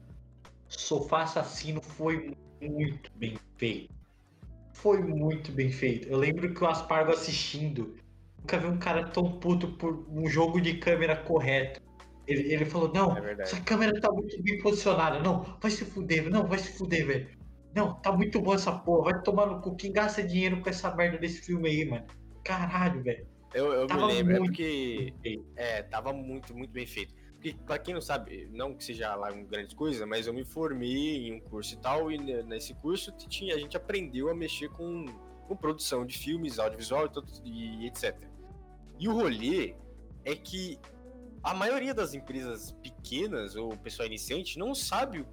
Sofá 0.68 1.22
Assassino 1.22 1.82
foi 1.82 2.36
muito 2.60 3.10
bem 3.16 3.36
feito. 3.56 3.92
Foi 4.74 5.02
muito 5.02 5.50
bem 5.50 5.70
feito. 5.70 6.08
Eu 6.08 6.18
lembro 6.18 6.54
que 6.54 6.62
o 6.62 6.66
Aspargo 6.66 7.12
assistindo, 7.12 7.96
nunca 8.38 8.58
vi 8.58 8.66
um 8.66 8.78
cara 8.78 9.08
tão 9.08 9.38
puto 9.40 9.72
por 9.72 10.06
um 10.08 10.28
jogo 10.28 10.60
de 10.60 10.78
câmera 10.78 11.16
correto. 11.16 11.80
Ele, 12.26 12.52
ele 12.52 12.64
falou, 12.64 12.92
não, 12.92 13.16
É 13.16 13.32
essa 13.40 13.60
câmera 13.60 14.00
tá 14.00 14.10
muito 14.10 14.40
bem 14.42 14.62
posicionada. 14.62 15.18
Não, 15.18 15.58
vai 15.60 15.70
se 15.70 15.84
fuder, 15.84 16.30
não, 16.30 16.46
vai 16.46 16.58
se 16.58 16.72
fuder, 16.78 17.06
velho. 17.06 17.41
Não, 17.74 17.94
tá 17.94 18.12
muito 18.12 18.40
bom 18.40 18.54
essa 18.54 18.72
porra. 18.72 19.12
Vai 19.12 19.22
tomar 19.22 19.46
no 19.46 19.60
cu. 19.60 19.74
Quem 19.74 19.92
gasta 19.92 20.22
dinheiro 20.22 20.60
com 20.60 20.68
essa 20.68 20.94
merda 20.94 21.18
desse 21.18 21.40
filme 21.40 21.68
aí, 21.68 21.84
mano? 21.84 22.06
Caralho, 22.44 23.02
velho. 23.02 23.26
Eu, 23.54 23.72
eu 23.72 23.86
me 23.86 24.04
lembro, 24.06 24.36
é 24.36 24.38
muito 24.38 24.50
porque. 24.52 25.14
feito. 25.22 25.46
É, 25.56 25.82
tava 25.82 26.12
muito, 26.12 26.54
muito 26.54 26.70
bem 26.70 26.86
feito. 26.86 27.14
Porque, 27.34 27.54
pra 27.66 27.78
quem 27.78 27.92
não 27.92 28.00
sabe, 28.00 28.48
não 28.52 28.74
que 28.74 28.84
seja 28.84 29.14
lá 29.14 29.30
uma 29.32 29.42
grande 29.42 29.74
coisa, 29.74 30.06
mas 30.06 30.26
eu 30.26 30.32
me 30.32 30.44
formei 30.44 31.26
em 31.28 31.34
um 31.34 31.40
curso 31.40 31.74
e 31.74 31.78
tal, 31.78 32.10
e 32.10 32.16
ne- 32.16 32.42
nesse 32.44 32.72
curso 32.74 33.10
tinha, 33.16 33.54
a 33.54 33.58
gente 33.58 33.76
aprendeu 33.76 34.28
a 34.30 34.34
mexer 34.34 34.68
com, 34.70 35.06
com 35.48 35.56
produção 35.56 36.06
de 36.06 36.16
filmes, 36.16 36.58
audiovisual 36.60 37.10
e, 37.44 37.82
e 37.82 37.86
etc. 37.88 38.16
E 38.98 39.08
o 39.08 39.12
rolê 39.12 39.74
é 40.24 40.36
que 40.36 40.78
a 41.42 41.52
maioria 41.52 41.92
das 41.92 42.14
empresas 42.14 42.70
pequenas 42.80 43.56
ou 43.56 43.76
pessoal 43.76 44.06
iniciante 44.06 44.56
não 44.56 44.72
sabe 44.74 45.26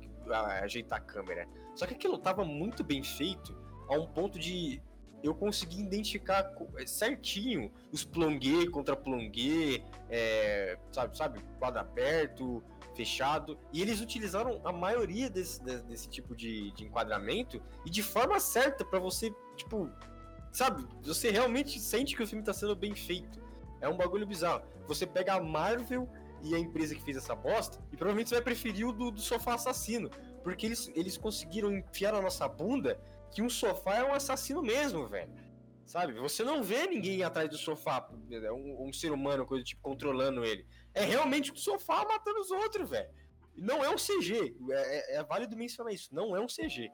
ajeitar 0.63 0.97
a 0.97 1.02
câmera. 1.02 1.47
Só 1.80 1.88
que 1.88 1.94
aquilo 1.94 2.18
tava 2.18 2.44
muito 2.44 2.84
bem 2.84 3.02
feito 3.02 3.56
a 3.88 3.94
um 3.94 4.06
ponto 4.06 4.38
de 4.38 4.82
eu 5.24 5.34
conseguir 5.34 5.80
identificar 5.82 6.44
co- 6.54 6.68
certinho 6.86 7.72
os 7.89 8.04
plonguê 8.04 8.70
contra 8.70 8.98
plonguê, 8.98 9.82
é, 10.10 10.78
sabe, 10.92 11.18
sabe, 11.18 11.39
quadro 11.58 11.80
aberto, 11.80 12.62
fechado. 12.98 13.58
E 13.72 13.82
eles 13.82 14.02
utilizaram 14.02 14.60
a 14.65 14.74
maioria 14.74 15.30
desse, 15.30 15.63
de- 15.63 15.82
desse 15.84 16.10
tipo 16.10 16.36
de, 16.36 16.70
de 16.74 16.84
enquadramento 16.84 17.62
e 17.86 17.89
de 17.89 18.04
forma 18.04 18.42
certa 18.42 18.84
pra 18.84 19.00
você, 19.00 19.34
tipo, 19.56 19.89
sabe, 20.52 20.86
você 21.02 21.32
realmente 21.32 21.80
sente 21.80 22.13
que 22.13 22.22
o 22.24 22.28
filme 22.28 22.44
tá 22.44 22.52
sendo 22.52 22.76
bem 22.76 22.94
feito. 22.94 23.42
É 23.80 23.88
um 23.88 23.96
bagulho 23.96 24.28
bizarro. 24.28 24.63
Você 24.86 25.08
pega 25.08 25.36
a 25.36 25.42
Marvel 25.42 26.10
e 26.44 26.54
a 26.56 26.60
empresa 26.60 26.94
que 26.94 27.02
fez 27.04 27.15
essa 27.18 27.36
bosta, 27.36 27.78
e 27.92 27.96
provavelmente 27.98 28.30
você 28.30 28.36
vai 28.36 28.44
preferir 28.44 28.86
o 28.88 28.92
do, 28.94 29.12
do 29.12 29.22
sofá 29.22 29.56
assassino. 29.56 30.10
Porque 30.43 30.65
eles, 30.65 30.91
eles 30.95 31.17
conseguiram 31.17 31.71
enfiar 31.73 32.13
na 32.13 32.21
nossa 32.21 32.47
bunda 32.47 32.99
que 33.32 33.41
um 33.41 33.49
sofá 33.49 33.97
é 33.97 34.04
um 34.04 34.13
assassino 34.13 34.62
mesmo, 34.62 35.08
velho. 35.08 35.32
Sabe? 35.86 36.13
Você 36.13 36.43
não 36.43 36.62
vê 36.63 36.86
ninguém 36.88 37.23
atrás 37.23 37.49
do 37.49 37.58
sofá, 37.58 38.08
um, 38.54 38.88
um 38.88 38.93
ser 38.93 39.12
humano, 39.12 39.45
coisa 39.45 39.63
tipo, 39.63 39.82
controlando 39.82 40.43
ele. 40.45 40.65
É 40.93 41.04
realmente 41.04 41.52
um 41.52 41.56
sofá 41.56 42.06
matando 42.06 42.39
os 42.39 42.52
outros, 42.52 42.89
velho. 42.89 43.10
Não 43.56 43.84
é 43.84 43.89
um 43.89 43.95
CG. 43.97 44.56
É, 44.71 45.15
é- 45.15 45.15
é 45.17 45.23
válido 45.23 45.56
mencionar 45.58 45.93
isso. 45.93 46.13
Não 46.13 46.36
é 46.36 46.39
um 46.39 46.47
CG. 46.47 46.91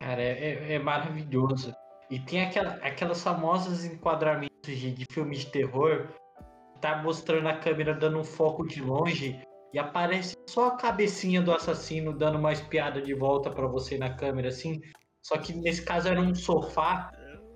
Cara, 0.00 0.20
é, 0.20 0.32
é- 0.32 0.72
é 0.74 0.78
maravilhoso. 0.78 1.74
E 2.10 2.18
tem 2.18 2.42
aquela, 2.42 2.72
aquelas 2.76 3.22
famosas 3.22 3.84
enquadramentos 3.84 4.50
de, 4.66 4.90
de 4.92 5.06
filmes 5.10 5.38
de 5.40 5.46
terror, 5.46 6.08
tá 6.80 7.00
mostrando 7.02 7.48
a 7.48 7.56
câmera 7.56 7.94
dando 7.94 8.18
um 8.18 8.24
foco 8.24 8.66
de 8.66 8.82
longe 8.82 9.40
e 9.72 9.78
aparece 9.78 10.36
só 10.46 10.68
a 10.68 10.76
cabecinha 10.76 11.40
do 11.40 11.52
assassino 11.52 12.16
dando 12.16 12.38
uma 12.38 12.52
espiada 12.52 13.00
de 13.00 13.14
volta 13.14 13.50
pra 13.50 13.66
você 13.66 13.96
na 13.96 14.14
câmera, 14.14 14.48
assim. 14.48 14.80
Só 15.22 15.38
que 15.38 15.52
nesse 15.52 15.82
caso 15.82 16.08
era 16.08 16.20
um 16.20 16.34
sofá. 16.34 17.10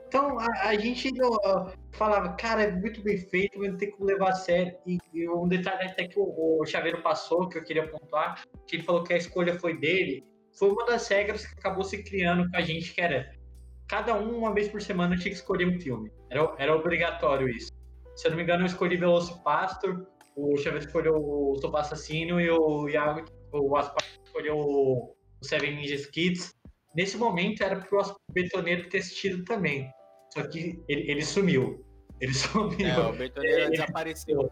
Então 0.09 0.39
a, 0.39 0.69
a 0.69 0.77
gente 0.77 1.11
falava, 1.93 2.35
cara, 2.37 2.63
é 2.63 2.73
muito 2.73 3.03
bem 3.03 3.19
feito, 3.19 3.59
mas 3.59 3.71
não 3.71 3.77
tem 3.77 3.91
como 3.91 4.07
levar 4.07 4.31
a 4.31 4.35
sério. 4.35 4.75
E, 4.87 4.99
e 5.13 5.29
um 5.29 5.47
detalhe 5.47 5.89
até 5.89 6.07
que 6.07 6.19
o, 6.19 6.61
o 6.61 6.65
Chaveiro 6.65 7.03
passou, 7.03 7.49
que 7.49 7.59
eu 7.59 7.65
queria 7.65 7.89
pontuar, 7.89 8.43
que 8.67 8.77
ele 8.77 8.83
falou 8.83 9.03
que 9.03 9.13
a 9.13 9.19
escolha 9.19 9.59
foi 9.59 9.77
dele, 9.77 10.25
foi 10.59 10.71
uma 10.71 10.87
das 10.87 11.07
regras 11.09 11.47
que 11.47 11.59
acabou 11.59 11.85
se 11.85 12.03
criando 12.03 12.51
com 12.51 12.57
a 12.57 12.63
gente, 12.63 12.95
que 12.95 13.01
era 13.01 13.31
cada 13.87 14.15
um, 14.15 14.39
uma 14.39 14.55
vez 14.55 14.69
por 14.69 14.81
semana, 14.81 15.17
tinha 15.17 15.31
que 15.31 15.37
escolher 15.37 15.67
um 15.67 15.79
filme. 15.81 16.11
Era, 16.31 16.55
era 16.59 16.75
obrigatório 16.75 17.49
isso. 17.49 17.71
Se 18.15 18.27
eu 18.27 18.31
não 18.31 18.39
me 18.39 18.43
engano, 18.43 18.63
eu 18.63 18.67
escolhi 18.67 18.97
Velocipastor, 18.97 20.07
o 20.37 20.57
Chaveiro 20.59 20.85
escolheu 20.87 21.15
o 21.17 21.57
Sofá 21.61 21.81
Assassino 21.81 22.41
e 22.41 22.51
o 22.51 22.89
Iago, 22.89 23.25
o 23.53 23.77
Aspar 23.77 24.05
escolheu 24.25 24.57
o 24.59 25.17
Seven 25.43 25.77
Ninjas 25.77 26.07
Kids. 26.07 26.55
Nesse 26.95 27.17
momento 27.17 27.63
era 27.63 27.81
pro 27.81 28.01
Betoneiro 28.33 28.89
ter 28.89 28.99
assistido 28.99 29.45
também. 29.45 29.91
Só 30.33 30.47
que 30.47 30.79
ele, 30.89 31.11
ele 31.11 31.23
sumiu. 31.23 31.85
Ele 32.21 32.33
sumiu. 32.35 32.87
É, 32.87 32.99
o 32.99 33.13
Betoneira 33.17 33.71
desapareceu. 33.71 34.51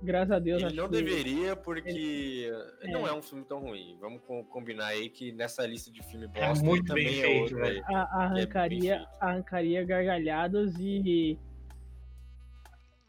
Graças 0.00 0.30
a 0.30 0.38
Deus, 0.38 0.62
Ele 0.62 0.76
não 0.76 0.88
que- 0.88 1.02
deveria, 1.02 1.56
porque 1.56 2.48
não 2.84 3.04
É. 3.06 3.10
é 3.10 3.12
um 3.12 3.20
filme 3.20 3.44
tão 3.44 3.58
ruim. 3.60 3.96
Vamos 4.00 4.20
co- 4.24 4.44
combinar 4.44 4.86
aí 4.88 5.08
que 5.10 5.32
nessa 5.32 5.66
lista 5.66 5.90
de 5.90 6.00
filme 6.04 6.28
É 6.34 6.46
bosta 6.48 6.64
muito 6.64 6.86
também 6.86 7.06
bem 7.06 7.18
é 7.18 7.22
feito, 7.22 7.40
outro 7.42 7.56
velho. 7.56 7.84
aí. 7.84 7.94
a- 7.94 8.04
bem 8.04 8.22
arrancaria, 8.22 8.96
feito. 8.98 9.08
arrancaria 9.20 9.84
gargalhadas 9.84 10.74
e. 10.78 11.36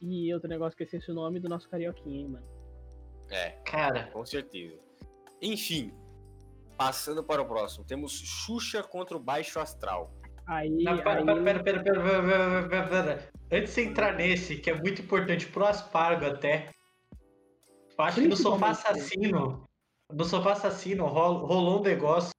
E 0.02 0.34
outro 0.34 0.48
negócio 0.50 0.76
que 0.78 0.84
eu 0.84 0.86
esqueci 0.86 1.12
o 1.12 1.14
nome 1.14 1.40
do 1.40 1.50
nosso 1.50 1.70
carioquinha, 1.70 2.22
hein, 2.22 2.28
mano. 2.30 2.46
É, 3.30 3.52
Cara, 3.66 4.06
com 4.12 4.26
certeza. 4.26 4.80
Enfim, 5.42 5.94
passando 6.78 7.24
para 7.24 7.42
o 7.42 7.46
próximo, 7.46 7.84
temos 7.86 8.14
Xuxa 8.14 8.82
contra 8.82 9.16
o 9.16 9.20
Baixo 9.20 9.60
Astral. 9.60 10.14
Aí. 10.48 10.70
não, 10.84 10.98
pera, 10.98 11.20
aí 11.20 11.26
pera, 11.26 11.44
pera, 11.44 11.64
pera, 11.64 11.84
pera, 11.84 12.02
pera, 12.02 12.24
pera, 12.24 12.68
pera, 12.70 12.88
pera. 12.90 13.30
Antes 13.52 13.70
de 13.70 13.72
você 13.76 13.84
entrar 13.84 14.16
nesse, 14.16 14.58
que 14.58 14.70
é 14.70 14.74
muito 14.80 15.02
importante 15.02 15.46
pro 15.48 15.66
Aspargo 15.66 16.26
até. 16.26 16.72
Eu 17.98 18.06
acho 18.06 18.22
que 18.22 18.28
no 18.28 18.36
Sofá. 18.38 18.70
Assassino, 18.70 19.68
no 20.12 20.24
Sofá 20.24 20.54
Assassino 20.54 21.06
rol- 21.06 21.46
rolou 21.46 21.80
um 21.80 21.84
negócio 21.84 22.32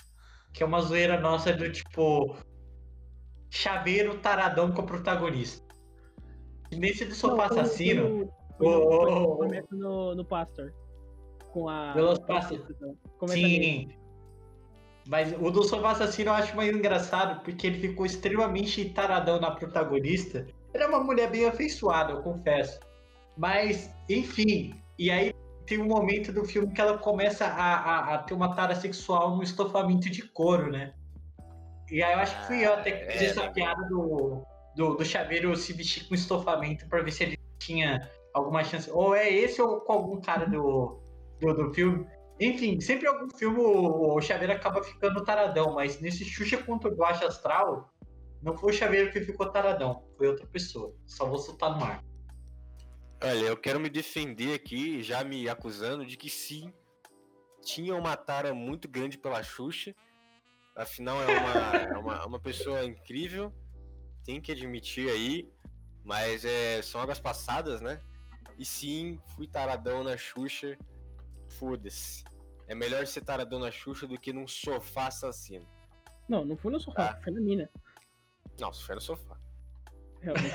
que 0.52 0.62
é 0.62 0.66
uma 0.66 0.80
zoeira 0.80 1.20
nossa 1.20 1.52
do 1.52 1.70
tipo 1.70 2.36
chaveiro 3.50 4.18
taradão 4.18 4.72
com 4.72 4.82
o 4.82 4.86
protagonista. 4.86 5.69
Nesse 6.76 7.04
do 7.04 7.14
Sofá 7.14 7.46
Assassino, 7.46 8.30
foi 8.58 8.68
no- 8.68 8.90
foi 8.90 9.12
ô. 9.12 9.36
Começa 9.36 9.68
no, 9.72 10.14
no 10.14 10.24
Pastor. 10.24 10.72
Com 11.52 11.68
a. 11.68 11.92
Nele. 13.28 13.64
Sim. 13.88 13.88
Mas 15.06 15.32
o 15.40 15.50
do 15.50 15.64
Sofá 15.64 15.90
Assassino 15.92 16.30
eu 16.30 16.34
acho 16.34 16.54
mais 16.54 16.74
engraçado, 16.74 17.40
porque 17.42 17.66
ele 17.66 17.80
ficou 17.80 18.06
extremamente 18.06 18.84
taradão 18.90 19.40
na 19.40 19.50
protagonista. 19.50 20.46
Ela 20.72 20.84
é 20.84 20.86
uma 20.86 21.00
mulher 21.00 21.30
bem 21.30 21.46
afeiçoada, 21.46 22.12
eu 22.12 22.22
confesso. 22.22 22.78
Mas, 23.36 23.90
enfim. 24.08 24.74
E 24.98 25.10
aí 25.10 25.32
tem 25.66 25.78
um 25.80 25.86
momento 25.86 26.32
do 26.32 26.44
filme 26.44 26.72
que 26.72 26.80
ela 26.80 26.98
começa 26.98 27.44
a, 27.46 27.74
a- 27.74 28.14
a 28.14 28.18
ter 28.18 28.34
uma 28.34 28.54
tara 28.54 28.74
sexual 28.74 29.36
no 29.36 29.42
estofamento 29.42 30.08
de 30.10 30.22
couro, 30.22 30.70
né? 30.70 30.92
E 31.90 32.02
aí 32.02 32.12
eu 32.12 32.18
acho 32.20 32.38
que 32.40 32.46
fui 32.46 32.64
eu 32.64 32.74
até 32.74 32.92
que 32.92 33.12
fiz 33.12 33.22
é, 33.22 33.26
essa 33.26 33.42
né? 33.42 33.50
piada 33.50 33.82
do, 33.88 34.42
do, 34.76 34.94
do 34.94 35.04
chaveiro 35.04 35.54
se 35.56 35.72
vestir 35.72 36.08
com 36.08 36.14
estofamento 36.14 36.88
pra 36.88 37.02
ver 37.02 37.12
se 37.12 37.24
ele 37.24 37.38
tinha 37.58 38.10
alguma 38.32 38.64
chance. 38.64 38.90
Ou 38.90 39.14
é 39.14 39.28
esse 39.30 39.60
ou 39.60 39.80
com 39.80 39.92
algum 39.92 40.20
cara 40.20 40.46
do, 40.46 41.00
do, 41.40 41.54
do 41.54 41.74
filme. 41.74 42.06
Enfim, 42.38 42.80
sempre 42.80 43.06
algum 43.06 43.28
filme 43.30 43.58
o, 43.58 44.16
o 44.16 44.20
Chaveiro 44.20 44.54
acaba 44.54 44.82
ficando 44.82 45.22
taradão, 45.22 45.74
mas 45.74 46.00
nesse 46.00 46.24
Xuxa 46.24 46.56
contra 46.56 46.90
o 46.90 46.96
Baixo 46.96 47.26
Astral, 47.26 47.92
não 48.42 48.56
foi 48.56 48.72
o 48.72 48.74
Chaveiro 48.74 49.12
que 49.12 49.20
ficou 49.20 49.50
taradão, 49.50 50.08
foi 50.16 50.28
outra 50.28 50.46
pessoa. 50.46 50.94
Só 51.06 51.26
vou 51.26 51.38
soltar 51.38 51.76
no 51.76 51.84
ar. 51.84 52.02
Olha, 53.22 53.44
eu 53.44 53.56
quero 53.58 53.78
me 53.78 53.90
defender 53.90 54.54
aqui, 54.54 55.02
já 55.02 55.22
me 55.22 55.46
acusando 55.46 56.06
de 56.06 56.16
que 56.16 56.30
sim, 56.30 56.72
tinha 57.62 57.94
uma 57.94 58.16
tara 58.16 58.54
muito 58.54 58.88
grande 58.88 59.18
pela 59.18 59.42
Xuxa. 59.42 59.94
Afinal, 60.74 61.18
é 61.22 61.26
uma, 61.26 61.76
é 61.76 61.98
uma, 61.98 62.26
uma 62.26 62.40
pessoa 62.40 62.82
incrível, 62.82 63.52
tem 64.24 64.40
que 64.40 64.52
admitir 64.52 65.08
aí, 65.10 65.50
mas 66.04 66.44
é, 66.44 66.82
são 66.82 67.00
águas 67.00 67.18
passadas, 67.20 67.80
né? 67.80 68.00
E 68.58 68.64
sim, 68.64 69.18
fui 69.34 69.46
taradão 69.46 70.04
na 70.04 70.16
Xuxa, 70.16 70.76
foda-se. 71.48 72.24
É 72.68 72.74
melhor 72.74 73.06
ser 73.06 73.22
taradão 73.22 73.58
na 73.58 73.70
Xuxa 73.70 74.06
do 74.06 74.18
que 74.18 74.32
num 74.32 74.46
sofá 74.46 75.06
assassino. 75.08 75.66
Não, 76.28 76.44
não 76.44 76.56
foi 76.56 76.70
no 76.72 76.78
sofá, 76.80 77.10
Ah. 77.16 77.20
foi 77.24 77.32
na 77.32 77.40
mina. 77.40 77.68
Não, 78.60 78.72
for 78.72 78.94
no 78.94 79.00
sofá. 79.00 79.36
Realmente. 80.20 80.54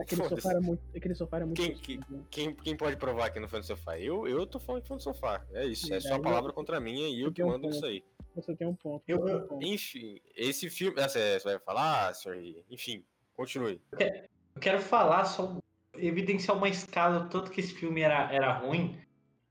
aquele, 0.00 0.28
sofá 0.28 0.50
era 0.50 0.60
muito, 0.62 0.82
aquele 0.96 1.14
sofá 1.14 1.36
era 1.36 1.44
muito. 1.46 1.60
Quem- 1.80 1.98
né? 2.08 2.22
Quem, 2.30 2.54
quem 2.54 2.74
pode 2.76 2.96
provar 2.96 3.28
que 3.30 3.38
não 3.38 3.48
foi 3.48 3.58
no 3.58 3.64
sofá? 3.66 3.98
Eu, 4.00 4.26
eu 4.26 4.46
tô 4.46 4.58
falando 4.58 4.80
que 4.82 4.88
foi 4.88 4.96
no 4.96 5.02
sofá. 5.02 5.44
É 5.52 5.66
isso, 5.66 5.92
é 5.92 6.00
só 6.00 6.14
a 6.14 6.20
palavra 6.20 6.52
contra 6.54 6.78
a 6.78 6.80
minha 6.80 7.06
e 7.08 7.20
eu 7.20 7.30
que 7.30 7.44
mando 7.44 7.68
isso 7.68 7.84
aí. 7.84 8.02
Você 8.36 8.54
tem 8.54 8.66
um 8.68 8.74
ponto. 8.74 9.02
Eu- 9.08 9.22
um 9.24 9.28
eu- 9.28 9.40
ponto. 9.46 9.66
Enfim, 9.66 10.20
esse 10.36 10.68
filme. 10.70 11.00
Ah, 11.00 11.08
Você 11.08 11.40
você 11.40 11.48
vai 11.48 11.58
falar, 11.58 12.14
senhor? 12.14 12.36
Ri? 12.38 12.62
Enfim, 12.70 13.02
continue. 13.34 13.80
Eu 13.98 14.60
quero 14.60 14.80
falar, 14.80 15.24
só 15.24 15.56
evidenciar 15.96 16.56
uma 16.56 16.68
escala, 16.68 17.24
o 17.24 17.28
tanto 17.28 17.50
que 17.50 17.60
esse 17.60 17.72
filme 17.74 18.02
era, 18.02 18.30
era 18.32 18.52
ruim, 18.58 18.98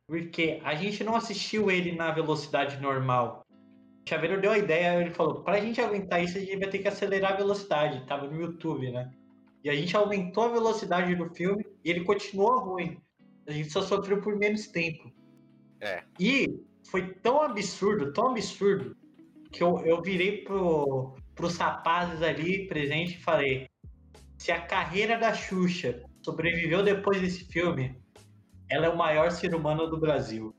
porque 0.08 0.62
a 0.64 0.76
gente 0.76 1.04
não 1.04 1.16
assistiu 1.16 1.72
ele 1.72 1.94
na 1.94 2.12
velocidade 2.12 2.80
normal. 2.80 3.46
O 4.06 4.08
Chaveiro 4.10 4.40
deu 4.40 4.52
a 4.52 4.58
ideia, 4.60 5.02
ele 5.02 5.10
falou, 5.10 5.42
pra 5.42 5.60
gente 5.60 5.82
aguentar 5.82 6.24
isso, 6.24 6.38
a 6.38 6.42
gente 6.42 6.58
vai 6.58 6.70
ter 6.70 6.78
que 6.80 6.88
acelerar 6.88 7.34
a 7.34 7.38
velocidade. 7.38 8.06
Tava 8.06 8.28
no 8.28 8.40
YouTube, 8.40 8.92
né? 8.92 9.12
E 9.64 9.70
a 9.70 9.76
gente 9.76 9.96
aumentou 9.98 10.44
a 10.44 10.50
velocidade 10.50 11.16
do 11.16 11.28
filme 11.34 11.66
e 11.84 11.90
ele 11.90 12.04
continuou 12.04 12.60
ruim. 12.60 13.02
A 13.48 13.52
gente 13.52 13.72
só 13.72 13.82
sofreu 13.82 14.22
por 14.22 14.36
menos 14.38 14.68
tempo. 14.68 15.12
É. 15.82 16.04
E 16.20 16.60
foi 16.86 17.14
tão 17.16 17.42
absurdo, 17.42 18.14
tão 18.14 18.30
absurdo, 18.30 18.96
que 19.52 19.64
eu, 19.64 19.80
eu 19.86 20.02
virei 20.02 20.44
pro, 20.44 21.16
pros 21.34 21.58
rapazes 21.58 22.22
ali 22.22 22.68
presentes 22.68 23.16
e 23.16 23.24
falei: 23.24 23.70
se 24.38 24.52
a 24.52 24.62
carreira 24.62 25.18
da 25.18 25.34
Xuxa 25.34 26.04
sobreviveu 26.22 26.84
depois 26.84 27.22
desse 27.22 27.46
filme, 27.46 28.00
ela 28.70 28.88
é 28.88 28.90
o 28.90 28.98
maior 28.98 29.32
ser 29.32 29.54
humano 29.56 29.88
do 29.88 30.00
Brasil. 30.00 30.56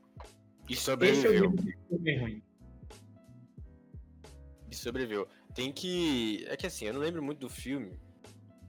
E 0.69 0.73
é 0.73 0.75
sobreviveu. 0.75 1.53
E 4.69 4.75
sobreviveu. 4.75 5.27
Tem 5.53 5.71
que. 5.71 6.45
É 6.47 6.57
que 6.57 6.67
assim, 6.67 6.85
eu 6.85 6.93
não 6.93 7.01
lembro 7.01 7.23
muito 7.23 7.39
do 7.39 7.49
filme, 7.49 7.97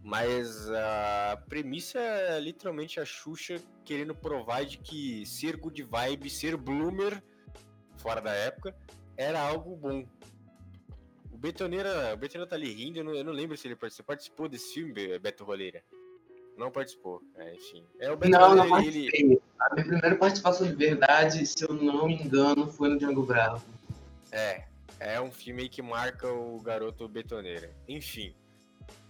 mas 0.03 0.71
a 0.71 1.43
premissa 1.49 1.99
é 1.99 2.41
literalmente 2.41 3.01
a 3.01 3.05
Xuxa 3.05 3.61
querendo 3.85 4.15
provar 4.15 4.65
de 4.65 4.79
que 4.79 5.27
ser 5.27 5.57
good 5.57 5.83
vibe, 5.83 6.31
ser 6.31 6.57
bloomer, 6.57 7.23
fora 7.99 8.21
da 8.21 8.33
época, 8.33 8.75
era 9.17 9.41
algo 9.41 9.77
bom. 9.77 10.05
O 11.33 11.37
Betoneira, 11.37 12.15
o 12.15 12.17
Betoneira 12.17 12.49
tá 12.49 12.57
ali 12.57 12.73
rindo, 12.73 12.99
eu 12.99 13.05
não, 13.05 13.15
eu 13.15 13.25
não 13.25 13.33
lembro 13.33 13.57
se 13.57 13.67
ele 13.69 13.77
participou, 13.77 14.07
participou 14.07 14.49
desse 14.49 14.75
filme, 14.75 14.93
Be- 14.93 15.19
Beto 15.19 15.45
Roleira. 15.45 15.83
Não 16.57 16.71
participou, 16.73 17.23
é, 17.37 17.55
enfim. 17.55 17.85
É 18.01 18.11
o 18.11 18.17
Beto 18.17 18.33
Não, 18.33 18.55
não 18.57 18.69
Roleira, 18.69 18.97
ele, 18.97 19.11
participei. 19.11 19.43
A 19.61 19.75
minha 19.75 19.87
primeira 19.87 20.17
participação 20.17 20.67
de 20.67 20.75
verdade, 20.75 21.47
se 21.47 21.63
eu 21.65 21.73
não 21.75 22.07
me 22.07 22.15
engano, 22.15 22.71
foi 22.73 22.89
no 22.89 22.99
Django 22.99 23.23
Bravo. 23.25 23.65
É, 24.33 24.65
é 24.99 25.21
um 25.21 25.31
filme 25.31 25.69
que 25.69 25.81
marca 25.83 26.33
o 26.33 26.61
garoto 26.61 27.07
betoneira. 27.09 27.71
Enfim, 27.87 28.35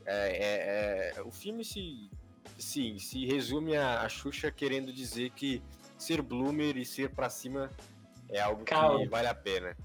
é, 0.05 1.13
é- 1.17 1.19
é- 1.19 1.23
o 1.23 1.31
filme 1.31 1.65
se, 1.65 2.11
sim, 2.59 2.99
se 2.99 3.25
resume 3.27 3.77
a, 3.77 4.03
a 4.03 4.09
Xuxa 4.09 4.51
querendo 4.51 4.93
dizer 4.93 5.31
que 5.31 5.63
ser 5.97 6.21
bloomer 6.23 6.77
e 6.77 6.85
ser 6.85 7.11
pra 7.11 7.31
cima 7.31 7.71
é 8.31 8.41
algo 8.41 8.65
Calma. 8.65 8.99
que 9.01 9.09
vale 9.09 9.29
a 9.29 9.35
pena. 9.35 9.77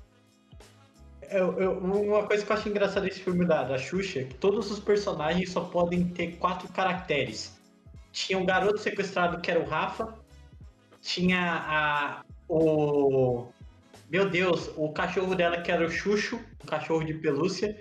Eu- 1.30 1.60
eu- 1.60 1.78
uma 1.80 2.28
coisa 2.28 2.46
que 2.46 2.52
eu 2.52 2.56
acho 2.56 2.70
engraçada 2.70 3.02
desse 3.08 3.22
filme 3.22 3.46
da, 3.46 3.64
da 3.64 3.78
Xuxa 3.78 4.20
é 4.20 4.24
que 4.26 4.34
todos 4.36 4.70
os 4.70 4.80
personagens 4.80 5.52
só 5.52 5.62
podem 5.62 6.08
ter 6.10 6.34
quatro 6.38 6.68
caracteres. 6.70 7.58
Tinha 8.12 8.38
um 8.38 8.46
garoto 8.46 8.78
sequestrado 8.78 9.42
que 9.42 9.50
era 9.50 9.60
o 9.60 9.66
Rafa, 9.66 10.14
tinha 11.02 11.64
a. 11.68 12.24
o. 12.48 13.48
Meu 14.10 14.30
Deus, 14.30 14.70
o 14.78 14.92
cachorro 14.92 15.34
dela 15.34 15.62
que 15.62 15.72
era 15.72 15.84
o 15.86 15.90
Xuxo, 15.90 16.40
um 16.64 16.68
cachorro 16.68 17.04
de 17.04 17.16
pelúcia. 17.16 17.76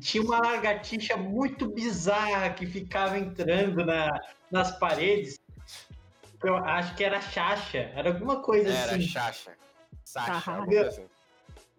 Tinha 0.00 0.22
uma 0.22 0.38
lagartixa 0.38 1.16
muito 1.16 1.68
bizarra 1.68 2.50
que 2.50 2.66
ficava 2.66 3.18
entrando 3.18 3.84
na, 3.84 4.18
nas 4.50 4.78
paredes. 4.78 5.38
Eu 6.42 6.56
acho 6.56 6.94
que 6.94 7.04
era 7.04 7.20
Xaxa, 7.20 7.90
era 7.94 8.10
alguma 8.10 8.40
coisa 8.42 8.70
Era 8.70 8.92
assim. 8.92 9.02
Xaxa. 9.02 9.52
Sasha, 10.06 10.52
Ah, 10.52 10.86
assim. 10.86 11.04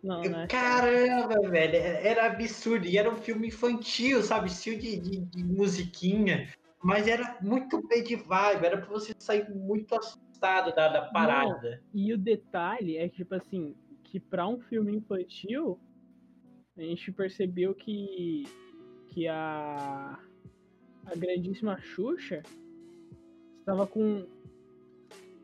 Não, 0.04 0.24
Eu- 0.24 0.32
né? 0.32 0.48
Caramba, 0.48 1.50
velho, 1.50 1.76
era 1.78 2.26
absurdo. 2.28 2.86
E 2.86 2.98
era 2.98 3.10
um 3.10 3.16
filme 3.16 3.48
infantil, 3.48 4.22
sabe? 4.22 4.48
Estilo 4.48 4.80
de, 4.80 4.98
de, 5.00 5.20
de 5.22 5.44
musiquinha. 5.46 6.54
Mas 6.84 7.08
era 7.08 7.38
muito 7.42 7.82
bem 7.88 8.04
de 8.04 8.18
vibe, 8.18 8.66
era 8.66 8.78
pra 8.78 8.90
você 8.90 9.14
sair 9.18 9.50
muito 9.50 9.96
assustado 9.96 10.76
da, 10.76 10.90
da 10.90 11.02
parada. 11.04 11.82
E 11.94 12.14
o 12.14 12.18
detalhe 12.18 12.98
é 12.98 13.08
que, 13.08 13.16
tipo 13.18 13.34
assim, 13.34 13.74
que 14.04 14.20
pra 14.20 14.46
um 14.46 14.60
filme 14.60 14.94
infantil, 14.96 15.80
a 16.78 16.82
gente 16.82 17.12
percebeu 17.14 17.74
que, 17.74 18.46
que 19.08 19.28
a, 19.28 20.20
a 21.06 21.16
grandíssima 21.16 21.80
Xuxa 21.80 22.44
estava 23.60 23.88
com 23.88 24.28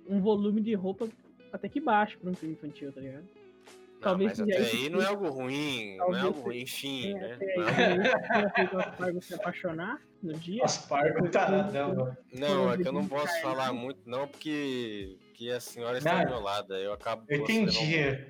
um 0.07 0.21
volume 0.21 0.61
de 0.61 0.73
roupa 0.75 1.07
até 1.53 1.69
que 1.69 1.79
baixo 1.79 2.17
pra 2.17 2.31
um 2.31 2.33
filme 2.33 2.55
infantil, 2.55 2.91
tá 2.91 2.99
ligado? 2.99 3.23
Não, 3.23 4.01
Talvez 4.01 4.37
mas 4.37 4.39
até 4.41 4.57
aí 4.57 4.89
não 4.89 5.01
é 5.01 5.05
algo 5.05 5.29
ruim, 5.29 5.95
não 5.97 6.15
é 6.15 6.19
algo 6.19 6.41
ruim, 6.41 6.61
enfim, 6.61 7.13
né? 7.13 7.37
Não 7.55 7.69
é 7.69 8.83
Aspargo 8.89 9.21
se 9.21 9.33
apaixonar 9.33 10.01
no 10.21 10.33
dia. 10.33 10.65
Aspargo 10.65 11.29
taradão, 11.29 11.95
mano. 11.95 12.17
Não, 12.33 12.73
é 12.73 12.77
que 12.77 12.87
eu 12.87 12.91
não 12.91 13.07
posso 13.07 13.41
falar 13.41 13.71
muito, 13.71 14.01
não, 14.05 14.27
porque 14.27 15.17
que 15.33 15.49
a 15.49 15.59
senhora 15.61 15.99
está 15.99 16.19
Não, 16.19 16.25
violada. 16.27 16.77
Eu 16.79 16.91
acabo. 16.91 17.23
Eu 17.29 17.39
um- 17.39 17.43
entendi. 17.43 18.27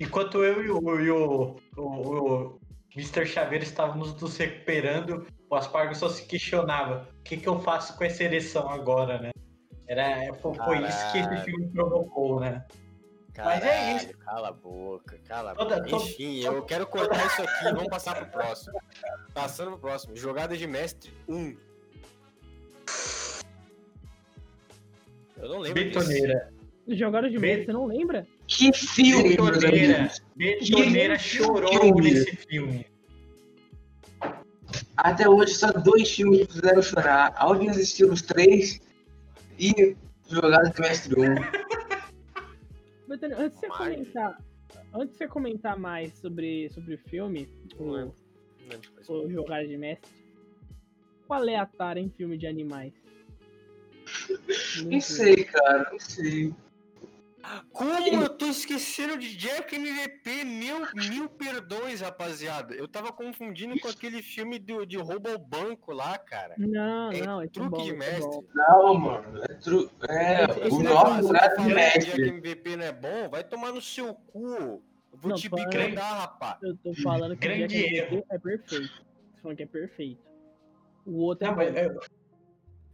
Enquanto 0.00 0.42
eu 0.44 0.62
e 0.62 0.70
o, 0.70 1.00
e 1.00 1.10
o, 1.10 1.56
o, 1.76 1.82
o 1.82 2.60
Mr. 2.94 3.24
Chaveiro 3.26 3.64
estávamos 3.64 4.20
nos 4.20 4.36
recuperando, 4.36 5.26
o 5.48 5.54
Aspargo 5.54 5.94
só 5.94 6.08
se 6.08 6.26
questionava: 6.26 7.08
o 7.20 7.22
que, 7.22 7.36
que 7.36 7.48
eu 7.48 7.60
faço 7.60 7.96
com 7.96 8.04
essa 8.04 8.24
ereção 8.24 8.68
agora, 8.68 9.20
né? 9.20 9.30
Era, 9.88 10.34
foi, 10.34 10.54
foi 10.54 10.78
isso 10.86 11.12
que 11.12 11.18
esse 11.18 11.28
Caralho. 11.28 11.44
filme 11.44 11.68
provocou, 11.68 12.40
né? 12.40 12.64
Mas 13.38 13.62
é 13.64 13.92
isso. 13.96 14.06
Caralho, 14.06 14.24
Cala 14.24 14.48
a 14.48 14.52
boca, 14.52 15.18
cala 15.28 15.50
a 15.50 15.54
boca. 15.54 15.80
toda- 15.82 15.96
Enfim, 16.04 16.40
eu 16.42 16.62
quero 16.64 16.86
cortar 16.86 17.24
isso 17.26 17.42
aqui. 17.42 17.64
Vamos 17.64 17.88
passar 17.88 18.14
pro 18.16 18.26
próximo. 18.26 18.80
Passando 19.34 19.70
pro 19.72 19.78
próximo. 19.80 20.16
Jogada 20.16 20.56
de 20.56 20.66
mestre 20.66 21.12
1. 21.28 21.54
Eu 25.36 25.48
não 25.50 25.58
lembro 25.58 25.84
disso. 25.84 25.98
Betoneira. 26.00 26.52
Jogaram 26.88 27.28
de 27.28 27.38
Bem- 27.38 27.56
medo, 27.56 27.66
você 27.66 27.72
não 27.72 27.84
lembra? 27.86 28.26
Que 28.46 28.72
filme, 28.72 29.30
Betoneira. 29.36 30.10
Betoneira 30.34 31.16
Que 31.18 31.22
chorou 31.24 31.68
filme. 31.80 32.00
nesse 32.02 32.36
filme. 32.36 32.86
Até 34.96 35.28
hoje, 35.28 35.54
só 35.54 35.70
dois 35.72 36.10
filmes 36.10 36.40
me 36.40 36.46
fizeram 36.46 36.80
chorar. 36.80 37.34
Alvin 37.36 37.68
assistiu 37.68 38.10
os 38.10 38.22
três 38.22 38.80
e 39.58 39.96
Jogada 40.28 40.70
de 40.70 40.80
Mestre 40.80 41.14
1. 41.20 41.34
Betânia, 43.08 43.38
antes 43.38 43.60
de 43.60 43.66
você 43.66 43.68
comentar, 43.68 44.42
antes 44.94 45.12
de 45.12 45.18
você 45.18 45.28
comentar 45.28 45.78
mais 45.78 46.12
sobre, 46.18 46.68
sobre 46.70 46.94
o 46.94 46.98
filme, 46.98 47.48
Não 47.78 47.86
o, 47.86 47.92
lembro. 47.92 48.14
Não 49.08 49.24
o 49.24 49.30
Jogar 49.30 49.64
de 49.66 49.76
Mestre, 49.76 50.10
qual 51.26 51.44
é 51.48 51.56
a 51.56 51.66
tara 51.66 52.00
em 52.00 52.10
filme 52.10 52.36
de 52.36 52.46
animais? 52.46 52.92
Não 54.84 55.00
sei, 55.00 55.44
cara, 55.44 55.88
não 55.90 55.98
sei. 55.98 56.54
Como 57.72 58.22
eu 58.22 58.28
tô 58.28 58.46
esquecendo 58.46 59.16
de 59.18 59.36
Jack 59.36 59.74
MVP? 59.74 60.44
Mil, 60.44 60.86
mil 60.94 61.28
perdões, 61.28 62.00
rapaziada. 62.00 62.74
Eu 62.74 62.88
tava 62.88 63.12
confundindo 63.12 63.78
com 63.80 63.88
aquele 63.88 64.22
filme 64.22 64.58
do, 64.58 64.84
de 64.86 64.96
roubo 64.96 65.30
ao 65.30 65.38
banco 65.38 65.92
lá, 65.92 66.16
cara. 66.18 66.54
Não, 66.58 67.12
É 67.12 67.20
não, 67.26 67.42
é 67.42 67.46
truque 67.48 67.70
bom, 67.70 67.82
de 67.84 67.90
é 67.90 67.96
mestre. 67.96 68.40
Não, 68.54 68.94
mano. 68.94 69.42
É, 69.44 69.54
tru... 69.54 69.90
é 70.08 70.44
o 70.70 70.82
não 70.82 71.08
é 71.08 71.18
de 71.18 71.26
que 71.26 71.32
Jack 71.32 71.64
Mestre. 71.74 72.28
MVP 72.28 72.76
não 72.76 72.84
é 72.84 72.92
bom, 72.92 73.28
vai 73.30 73.44
tomar 73.44 73.72
no 73.72 73.80
seu 73.80 74.14
cu. 74.14 74.46
Eu 74.46 74.82
vou 75.12 75.30
Não, 75.30 75.36
te 75.36 75.48
bicandar, 75.48 76.18
rapá. 76.20 76.58
Eu 76.62 76.76
tô 76.76 76.94
falando 76.94 77.36
que 77.36 77.46
o 77.46 77.50
Grande 77.50 77.78
Jack 77.78 77.94
erro. 77.94 78.24
é 78.30 78.38
perfeito. 78.38 78.88
Tô 79.36 79.42
falando 79.42 79.56
que 79.56 79.62
é 79.62 79.66
perfeito. 79.66 80.26
O 81.04 81.20
outro 81.20 81.46
Não, 81.46 81.54
é 81.54 81.56
mas, 81.56 81.76
é, 81.76 81.96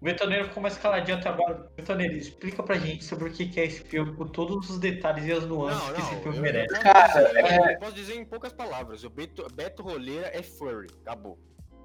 o 0.03 0.05
Betoneiro 0.05 0.49
ficou 0.49 0.61
mais 0.61 0.77
caladinho 0.77 1.17
até 1.17 1.29
agora. 1.29 1.71
Betoneiro, 1.77 2.15
explica 2.17 2.61
pra 2.61 2.77
gente 2.77 3.05
sobre 3.05 3.29
o 3.29 3.33
que 3.33 3.47
que 3.47 3.61
é 3.61 3.67
esse 3.67 3.85
filme, 3.85 4.13
com 4.17 4.27
todos 4.27 4.69
os 4.69 4.81
detalhes 4.81 5.25
e 5.27 5.31
as 5.33 5.47
nuances 5.47 5.79
Não, 5.87 5.95
que 5.95 6.01
esse 6.01 6.15
não. 6.17 6.23
filme 6.23 6.39
Eu, 6.39 6.45
eu 6.45 6.53
merece. 6.53 6.69
posso 6.75 6.83
Cara, 6.83 7.25
dizer, 7.29 7.39
é- 7.45 7.75
eu 7.75 7.79
posso 7.79 7.93
dizer 7.95 8.15
em 8.17 8.25
poucas 8.25 8.53
palavras. 8.53 9.05
O 9.05 9.11
Beto, 9.11 9.47
Beto 9.55 9.83
Roleira 9.85 10.29
é 10.35 10.43
furry. 10.43 10.89
Acabou. 11.03 11.39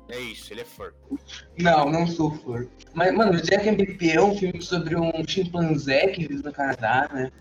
É 0.10 0.18
isso, 0.20 0.52
ele 0.52 0.62
é 0.62 0.66
furry. 0.66 0.94
Não, 1.60 1.92
não 1.92 2.08
sou 2.08 2.32
fã. 2.38 2.66
Mas, 2.96 3.14
mano, 3.14 3.34
o 3.34 3.42
Jack 3.42 3.68
MVP 3.68 4.10
é 4.10 4.22
um 4.22 4.36
filme 4.36 4.62
sobre 4.64 4.96
um 4.98 5.12
chimpanzé 5.28 6.08
que 6.08 6.28
vive 6.28 6.42
no 6.44 6.52
Canadá, 6.52 7.08
né? 7.14 7.32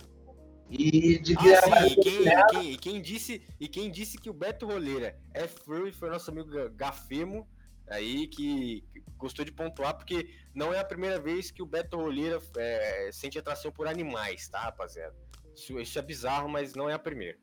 E 0.68 1.18
devia 1.20 1.58
Ah, 1.60 1.62
sim, 1.62 1.86
e 1.92 1.96
quem, 1.96 2.12
e 2.26 2.46
quem- 2.50 2.70
e 2.72 2.76
quem 2.76 3.00
disse, 3.00 3.42
e 3.60 3.68
quem 3.68 3.90
disse 3.90 4.18
que 4.18 4.28
o 4.28 4.32
Beto 4.34 4.66
Roleira 4.66 5.16
é 5.32 5.46
furry 5.46 5.92
foi 5.92 6.10
nosso 6.10 6.30
amigo 6.30 6.50
Ga- 6.50 6.68
Gafemo, 6.74 7.46
aí 7.88 8.26
que 8.26 8.84
gostou 9.16 9.44
de 9.44 9.52
pontuar, 9.52 9.94
porque 9.94 10.28
não 10.54 10.72
é 10.72 10.78
a 10.78 10.84
primeira 10.84 11.18
vez 11.18 11.50
que 11.50 11.62
o 11.62 11.66
Beto 11.66 11.96
Roleira 11.96 12.40
é, 12.56 13.10
sente 13.12 13.38
atração 13.38 13.70
por 13.72 13.86
animais, 13.86 14.48
tá, 14.48 14.60
rapaziada? 14.60 15.14
Isso, 15.54 15.80
isso 15.80 15.98
é 15.98 16.02
bizarro, 16.02 16.48
mas 16.48 16.74
não 16.74 16.88
é 16.88 16.94
a 16.94 16.98
primeira. 16.98 17.38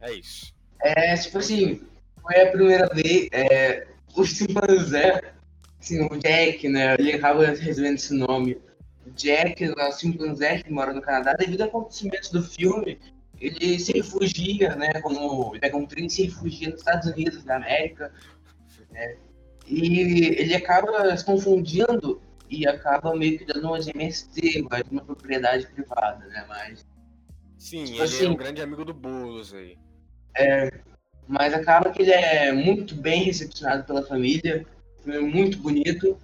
É 0.00 0.12
isso. 0.12 0.54
É, 0.82 1.14
tipo 1.16 1.38
assim, 1.38 1.86
foi 2.22 2.40
a 2.40 2.50
primeira 2.50 2.88
vez. 2.88 3.28
É, 3.32 3.86
o 4.14 4.24
chimpanzé, 4.24 5.34
assim, 5.80 6.02
o 6.04 6.16
Jack, 6.16 6.68
né? 6.68 6.94
Ele 6.94 7.12
acaba 7.12 7.46
recebendo 7.46 7.96
esse 7.96 8.14
nome. 8.14 8.60
O 9.06 9.10
Jack, 9.10 9.68
o 9.68 9.92
chimpanzé 9.92 10.62
que 10.62 10.72
mora 10.72 10.92
no 10.92 11.02
Canadá, 11.02 11.34
devido 11.34 11.62
a 11.62 11.64
acontecimentos 11.66 12.30
do 12.30 12.42
filme, 12.42 13.00
ele 13.40 13.78
se 13.78 13.92
refugia, 13.92 14.76
né? 14.76 15.00
Como 15.00 15.50
ele 15.52 15.60
pega 15.60 15.76
um 15.76 15.86
trem 15.86 16.08
se 16.08 16.24
refugia 16.24 16.70
nos 16.70 16.80
Estados 16.80 17.10
Unidos 17.10 17.42
da 17.44 17.56
América. 17.56 18.12
né? 18.90 19.16
E 19.70 20.24
ele 20.40 20.54
acaba 20.54 21.16
se 21.16 21.24
confundindo 21.24 22.20
e 22.48 22.66
acaba 22.66 23.14
meio 23.14 23.38
que 23.38 23.44
dando 23.44 23.68
umas 23.68 23.86
MST, 23.86 24.66
mas 24.68 24.82
uma 24.90 25.02
propriedade 25.04 25.66
privada, 25.68 26.26
né? 26.26 26.44
Mas 26.48 26.84
Sim, 27.56 27.84
Tipo 27.84 27.96
ele 27.98 28.02
assim- 28.02 28.24
é 28.24 28.28
um 28.30 28.34
grande 28.36 28.62
amigo 28.62 28.84
do 28.84 28.92
Boulos 28.94 29.54
aí. 29.54 29.76
Mas 31.28 31.54
acaba 31.54 31.90
que 31.92 32.02
ele 32.02 32.10
é 32.10 32.52
muito 32.52 32.94
bem 32.94 33.22
recepcionado 33.22 33.84
pela 33.84 34.02
família, 34.02 34.66
filme 35.04 35.20
muito 35.20 35.58
bonito, 35.58 36.18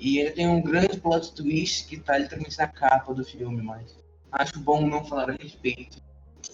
e 0.00 0.18
ele 0.18 0.30
tem 0.30 0.48
um 0.48 0.62
grande 0.62 0.98
plot 0.98 1.34
twist 1.34 1.86
que 1.88 1.98
tá 1.98 2.16
literalmente 2.16 2.56
na 2.56 2.66
capa 2.68 3.12
do 3.12 3.24
filme, 3.24 3.60
mas 3.62 3.94
acho 4.32 4.58
bom 4.60 4.86
não 4.86 5.04
falar 5.04 5.30
a 5.30 5.34
respeito. 5.34 5.98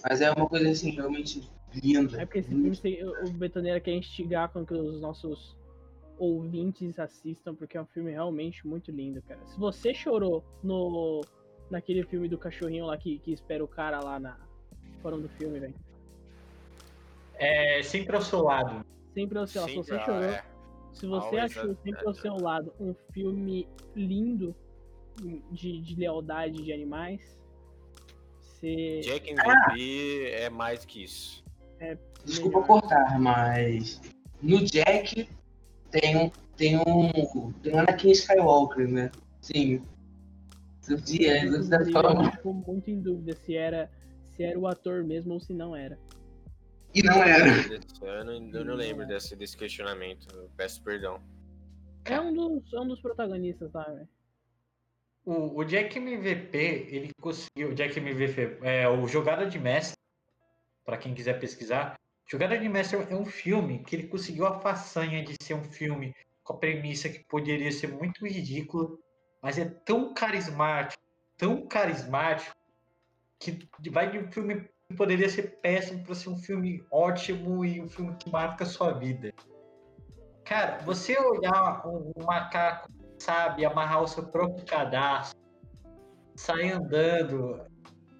Mas 0.03 0.19
é 0.19 0.31
uma 0.31 0.47
coisa 0.49 0.69
assim, 0.69 0.91
realmente 0.91 1.47
linda. 1.73 2.21
É 2.21 2.25
porque 2.25 2.39
esse 2.39 2.49
filme 2.49 2.75
tem- 2.75 3.03
o 3.05 3.25
o 3.25 3.29
Betoneira 3.31 3.79
quer 3.79 3.91
instigar 3.93 4.49
com 4.49 4.65
que 4.65 4.73
os 4.73 4.99
nossos 4.99 5.55
ouvintes 6.23 6.97
assistam, 6.99 7.53
porque 7.53 7.77
é 7.77 7.81
um 7.81 7.85
filme 7.85 8.11
realmente 8.11 8.65
muito 8.65 8.91
lindo, 8.91 9.21
cara. 9.23 9.45
Se 9.45 9.59
você 9.59 9.93
chorou 9.93 10.43
no 10.63 11.21
naquele 11.69 12.03
filme 12.03 12.27
do 12.29 12.37
cachorrinho 12.37 12.85
lá 12.85 12.97
que, 12.97 13.19
que 13.19 13.31
espera 13.31 13.63
o 13.63 13.67
cara 13.67 13.99
lá 13.99 14.19
na 14.19 14.37
fora 15.01 15.17
do 15.17 15.27
filme, 15.29 15.59
velho. 15.59 15.75
É 17.35 17.81
sempre 17.83 18.15
ao 18.15 18.21
seu 18.21 18.41
lado. 18.43 18.85
Sempre 19.13 19.37
ao 19.37 19.47
seu 19.47 19.61
lado. 19.61 19.71
Se 19.71 19.77
você 19.77 19.95
ah, 19.95 20.05
chorou, 20.05 20.23
é. 20.23 20.45
se 20.93 21.07
você 21.07 21.25
always 21.25 21.57
achou 21.57 21.71
a- 21.71 21.75
sempre 21.75 22.07
ao 22.07 22.13
seu 22.13 22.35
lado 22.37 22.73
um 22.79 22.93
filme 23.11 23.67
lindo 23.95 24.55
de, 25.51 25.81
de 25.81 25.95
lealdade 25.95 26.63
de 26.63 26.71
animais, 26.71 27.39
você 28.39 29.01
Jack 29.01 29.29
MVP 29.29 30.29
é 30.31 30.49
mais 30.49 30.85
que 30.85 31.03
isso. 31.03 31.43
Desculpa 32.23 32.61
melhor. 32.61 32.67
cortar, 32.67 33.19
mas 33.19 33.99
no 34.41 34.63
Jack 34.63 35.27
tem 35.93 36.17
um 36.17 36.31
tem 36.57 36.77
um 36.77 37.51
tem 37.61 37.75
um 37.75 37.79
Anakin 37.79 38.11
Skywalker, 38.11 38.87
né? 38.87 39.11
Sim. 39.41 39.81
Eu 40.89 40.97
fama. 41.91 42.31
fico 42.31 42.53
muito 42.53 42.89
em 42.89 42.99
dúvida 42.99 43.35
se 43.35 43.55
era 43.55 43.89
se 44.35 44.43
era 44.43 44.57
o 44.57 44.67
ator 44.67 45.03
mesmo 45.03 45.33
ou 45.33 45.39
se 45.39 45.53
não 45.53 45.75
era. 45.75 45.97
E 46.93 47.01
não 47.03 47.23
era. 47.23 47.47
Eu 48.01 48.25
não, 48.25 48.33
eu 48.33 48.65
não 48.65 48.75
lembro 48.75 49.05
desse, 49.05 49.35
desse 49.35 49.55
questionamento. 49.55 50.27
Eu 50.35 50.49
peço 50.57 50.81
perdão. 50.83 51.21
É 52.05 52.19
um 52.19 52.33
dos, 52.33 52.73
é 52.73 52.79
um 52.79 52.87
dos 52.87 52.99
protagonistas 52.99 53.71
lá, 53.71 53.83
velho. 53.83 54.09
O, 55.25 55.59
o 55.59 55.63
Jack 55.63 55.97
MVP, 55.97 56.57
ele 56.89 57.11
conseguiu. 57.21 57.69
O 57.69 57.75
Jack 57.75 57.97
MVP 57.97 58.57
é 58.61 58.89
o 58.89 59.07
Jogada 59.07 59.45
de 59.45 59.57
Mestre, 59.57 59.97
para 60.83 60.97
quem 60.97 61.13
quiser 61.13 61.39
pesquisar. 61.39 61.95
Jogada 62.33 62.57
de 62.57 62.67
Mestre 62.67 62.97
é 63.11 63.15
um 63.15 63.27
filme 63.27 63.83
que 63.83 63.95
ele 63.95 64.07
conseguiu 64.07 64.47
a 64.47 64.59
façanha 64.59 65.23
de 65.23 65.35
ser 65.39 65.53
um 65.53 65.63
filme 65.63 66.15
com 66.43 66.53
a 66.53 66.57
premissa 66.57 67.07
que 67.07 67.23
poderia 67.25 67.71
ser 67.71 67.93
muito 67.93 68.25
ridícula, 68.25 68.89
mas 69.39 69.59
é 69.59 69.65
tão 69.65 70.15
carismático, 70.15 70.99
tão 71.37 71.67
carismático, 71.67 72.55
que 73.37 73.69
vai 73.91 74.09
de 74.09 74.17
um 74.17 74.31
filme 74.31 74.67
que 74.89 74.95
poderia 74.97 75.29
ser 75.29 75.59
péssimo 75.61 76.03
para 76.03 76.15
ser 76.15 76.29
um 76.29 76.39
filme 76.39 76.83
ótimo 76.89 77.63
e 77.63 77.79
um 77.79 77.87
filme 77.87 78.15
que 78.15 78.31
marca 78.31 78.63
a 78.63 78.67
sua 78.67 78.93
vida. 78.93 79.31
Cara, 80.43 80.79
você 80.79 81.15
olhar 81.19 81.85
um, 81.85 82.13
um 82.17 82.25
macaco, 82.25 82.89
sabe, 83.19 83.63
amarrar 83.63 84.01
o 84.01 84.07
seu 84.07 84.25
próprio 84.25 84.65
cadastro, 84.65 85.39
sair 86.35 86.71
andando, 86.71 87.63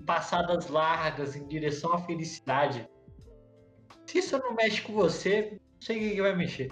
passadas 0.06 0.68
largas 0.68 1.36
em 1.36 1.48
direção 1.48 1.94
à 1.94 1.98
felicidade. 1.98 2.88
Se 4.06 4.20
isso 4.20 4.38
não 4.38 4.54
mexe 4.54 4.82
com 4.82 4.94
você, 4.94 5.52
não 5.52 5.82
sei 5.82 5.98
o 6.12 6.16
que 6.16 6.22
vai 6.22 6.36
mexer. 6.36 6.72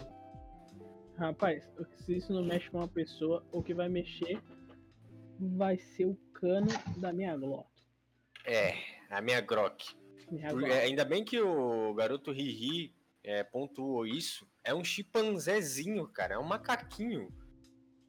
Rapaz, 1.18 1.70
se 1.98 2.16
isso 2.18 2.34
não 2.34 2.44
mexe 2.44 2.70
com 2.70 2.78
uma 2.80 2.88
pessoa, 2.88 3.46
o 3.52 3.62
que 3.62 3.74
vai 3.74 3.90
mexer 3.90 4.42
vai 5.40 5.78
ser 5.78 6.06
o 6.06 6.16
cano 6.34 6.68
da 6.98 7.12
minha 7.14 7.36
Glock. 7.36 7.68
É, 8.46 8.74
a 9.10 9.22
minha 9.22 9.40
Grok. 9.42 9.96
Ainda 10.84 11.04
bem 11.04 11.24
que 11.24 11.40
o 11.40 11.94
garoto 11.94 12.32
Riri 12.32 12.96
é, 13.24 13.44
pontuou 13.44 14.06
isso. 14.06 14.48
É 14.64 14.74
um 14.74 14.84
chimpanzézinho, 14.84 16.08
cara. 16.08 16.36
É 16.36 16.40
um 16.40 16.44
macaquinho. 16.44 17.32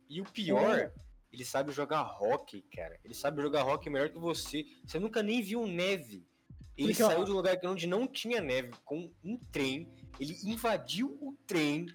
E 0.09 0.21
o 0.21 0.25
pior, 0.25 0.79
É. 0.79 0.93
ele 1.33 1.45
sabe 1.45 1.73
jogar 1.73 2.03
hockey, 2.23 2.63
cara. 2.75 2.99
Ele 3.05 3.15
sabe 3.15 3.43
jogar 3.43 3.65
hockey 3.65 3.91
melhor 3.91 4.09
que 4.11 4.19
você. 4.19 4.65
Você 4.87 4.99
nunca 4.99 5.23
nem 5.23 5.43
viu 5.43 5.67
neve. 5.67 6.27
Ele 6.77 6.89
Porque, 6.89 7.03
ó, 7.03 7.07
saiu 7.09 7.25
de 7.25 7.31
um 7.31 7.35
lugar 7.35 7.59
onde 7.65 7.87
não 7.87 8.07
tinha 8.07 8.41
neve 8.41 8.73
com 8.85 9.11
um 9.23 9.37
trem. 9.51 9.89
Ele 10.19 10.37
invadiu 10.45 11.19
o 11.21 11.37
trem, 11.47 11.87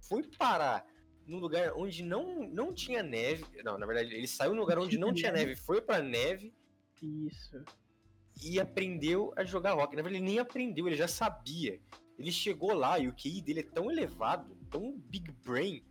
foi 0.00 0.22
parar 0.38 0.86
num 1.26 1.38
lugar 1.38 1.72
onde 1.74 2.02
não, 2.02 2.48
não 2.48 2.72
tinha 2.72 3.02
neve. 3.02 3.44
Não, 3.64 3.78
na 3.78 3.86
verdade, 3.86 4.14
ele 4.14 4.26
saiu 4.26 4.54
num 4.54 4.60
lugar 4.60 4.78
onde 4.78 4.98
não 4.98 5.12
tinha 5.12 5.32
neve, 5.32 5.56
foi 5.56 5.80
pra 5.80 6.00
neve 6.00 6.54
Isso. 7.02 7.64
e 8.42 8.60
aprendeu 8.60 9.32
a 9.36 9.44
jogar 9.44 9.72
rock. 9.72 9.96
Na 9.96 10.02
verdade, 10.02 10.22
ele 10.22 10.30
nem 10.30 10.38
aprendeu, 10.38 10.86
ele 10.86 10.96
já 10.96 11.08
sabia. 11.08 11.80
Ele 12.18 12.30
chegou 12.30 12.72
lá 12.72 12.98
e 12.98 13.08
o 13.08 13.12
QI 13.12 13.42
dele 13.42 13.60
é 13.60 13.62
tão 13.62 13.90
elevado, 13.90 14.56
tão 14.70 14.92
big 14.96 15.30
brain, 15.44 15.82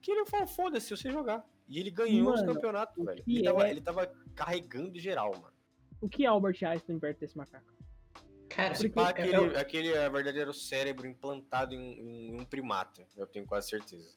que 0.00 0.10
ele 0.10 0.26
falou: 0.26 0.46
foda-se, 0.46 0.90
eu 0.90 0.96
sei 0.96 1.12
jogar. 1.12 1.44
E 1.68 1.78
ele 1.78 1.90
ganhou 1.90 2.32
os 2.32 2.40
Mano, 2.40 2.54
campeonatos, 2.54 2.96
o 2.98 3.04
velho. 3.04 3.22
Ele 3.26 3.42
tava, 3.44 3.66
é- 3.66 3.70
ele 3.70 3.80
tava 3.80 4.12
carregando 4.34 4.98
geral, 4.98 5.32
mano. 5.32 5.54
O 6.00 6.08
que 6.08 6.24
é 6.24 6.26
Albert 6.26 6.58
Einstein 6.64 6.98
perto 6.98 7.20
desse 7.20 7.36
macaco? 7.36 7.69
Cara, 8.50 8.74
Se 8.74 8.88
Porque 8.88 8.94
pá, 8.94 9.06
é- 9.06 9.10
aquele, 9.10 9.54
é- 9.54 9.60
aquele, 9.60 9.94
na 9.94 10.08
verdade, 10.08 10.38
era 10.40 10.50
o 10.50 10.54
cérebro 10.54 11.06
implantado 11.06 11.74
em, 11.74 12.30
em 12.30 12.40
um 12.40 12.44
primata. 12.44 13.06
Eu 13.16 13.26
tenho 13.26 13.46
quase 13.46 13.68
certeza. 13.70 14.10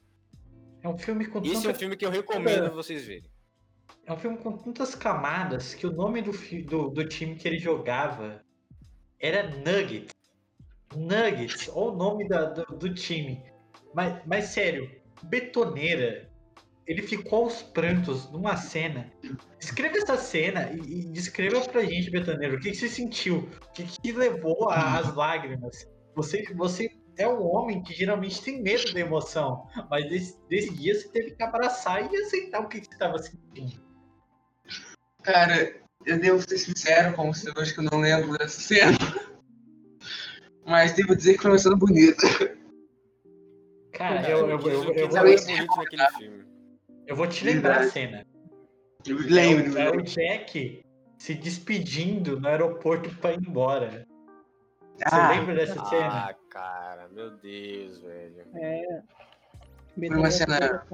é 0.82 0.88
um 0.88 0.98
filme 0.98 1.24
com 1.26 1.38
Esse 1.40 1.54
é 1.54 1.58
um 1.58 1.62
tanta- 1.62 1.78
filme 1.78 1.96
que 1.96 2.04
eu 2.04 2.10
recomendo 2.10 2.70
vocês 2.72 3.06
verem. 3.06 3.30
É 4.04 4.12
um 4.12 4.18
filme 4.18 4.36
com 4.36 4.52
tantas 4.58 4.94
camadas 4.94 5.72
que 5.74 5.86
o 5.86 5.92
nome 5.92 6.20
do, 6.20 6.32
fi- 6.32 6.62
do, 6.62 6.90
do 6.90 7.06
time 7.08 7.36
que 7.36 7.48
ele 7.48 7.58
jogava 7.58 8.44
era 9.18 9.48
Nuggets. 9.48 10.12
Nuggets, 10.94 11.68
ou 11.68 11.92
o 11.92 11.96
nome 11.96 12.28
da- 12.28 12.44
do, 12.50 12.64
do 12.76 12.92
time. 12.94 13.42
Mas, 13.94 14.20
mas 14.26 14.44
sério, 14.46 14.90
Betoneira, 15.22 16.30
ele 16.86 17.02
ficou 17.02 17.44
aos 17.44 17.62
prantos 17.62 18.30
numa 18.30 18.56
cena. 18.56 19.10
Descreva 19.58 19.96
essa 19.96 20.16
cena 20.16 20.70
e, 20.72 21.00
e 21.00 21.04
descreva 21.06 21.60
pra 21.62 21.84
gente, 21.84 22.10
Betoneiro, 22.10 22.56
o 22.56 22.60
que, 22.60 22.70
que 22.70 22.76
você 22.76 22.88
sentiu? 22.88 23.48
O 23.68 23.72
que, 23.72 23.84
que 23.84 24.12
levou 24.12 24.68
a- 24.70 24.98
às 24.98 25.14
lágrimas? 25.14 25.88
Você, 26.14 26.44
você 26.54 26.90
é 27.16 27.26
um 27.28 27.42
homem 27.42 27.82
que 27.82 27.94
geralmente 27.94 28.42
tem 28.42 28.62
medo 28.62 28.92
da 28.92 29.00
emoção, 29.00 29.66
mas 29.88 30.08
desse, 30.08 30.38
desse 30.48 30.74
dia 30.74 30.94
você 30.94 31.08
teve 31.08 31.30
que 31.32 31.42
abraçar 31.42 32.12
e 32.12 32.16
aceitar 32.16 32.60
o 32.60 32.68
que, 32.68 32.80
que 32.80 32.86
você 32.86 32.92
estava 32.92 33.18
sentindo. 33.18 33.82
Cara, 35.22 35.74
eu 36.04 36.18
devo 36.20 36.40
ser 36.46 36.58
sincero 36.58 37.14
com 37.14 37.32
você 37.32 37.50
hoje 37.56 37.72
que 37.72 37.80
eu 37.80 37.84
não 37.90 37.98
lembro 38.00 38.36
dessa 38.36 38.60
cena. 38.60 38.98
Mas 40.66 40.92
devo 40.92 41.16
dizer 41.16 41.34
que 41.34 41.42
foi 41.42 41.50
uma 41.52 41.58
cena 41.58 41.76
bonita. 41.76 42.26
Cara, 43.92 44.28
eu, 44.28 44.38
eu, 44.38 44.48
eu, 44.48 44.68
eu, 44.68 44.94
eu, 44.94 45.08
vou, 45.08 45.18
é 45.18 45.36
bonito 45.36 45.76
naquele 45.76 46.08
filme. 46.18 46.53
Eu 47.06 47.16
vou 47.16 47.26
te 47.26 47.44
lembrar 47.44 47.80
a 47.80 47.88
cena. 47.88 48.24
Eu 49.06 49.18
lembro. 49.18 49.78
É 49.78 49.90
o 49.90 50.02
Jack 50.02 50.84
se 51.18 51.34
despedindo 51.34 52.40
no 52.40 52.48
aeroporto 52.48 53.14
pra 53.16 53.32
ir 53.32 53.38
embora. 53.38 54.06
Você 54.96 55.04
Ah, 55.06 55.30
lembra 55.30 55.54
dessa 55.54 55.84
cena? 55.86 56.28
Ah, 56.28 56.34
cara, 56.48 57.08
meu 57.08 57.30
Deus, 57.30 57.98
velho. 58.00 58.46
É. 58.54 59.02
uma 59.96 60.30
cena-. 60.30 60.84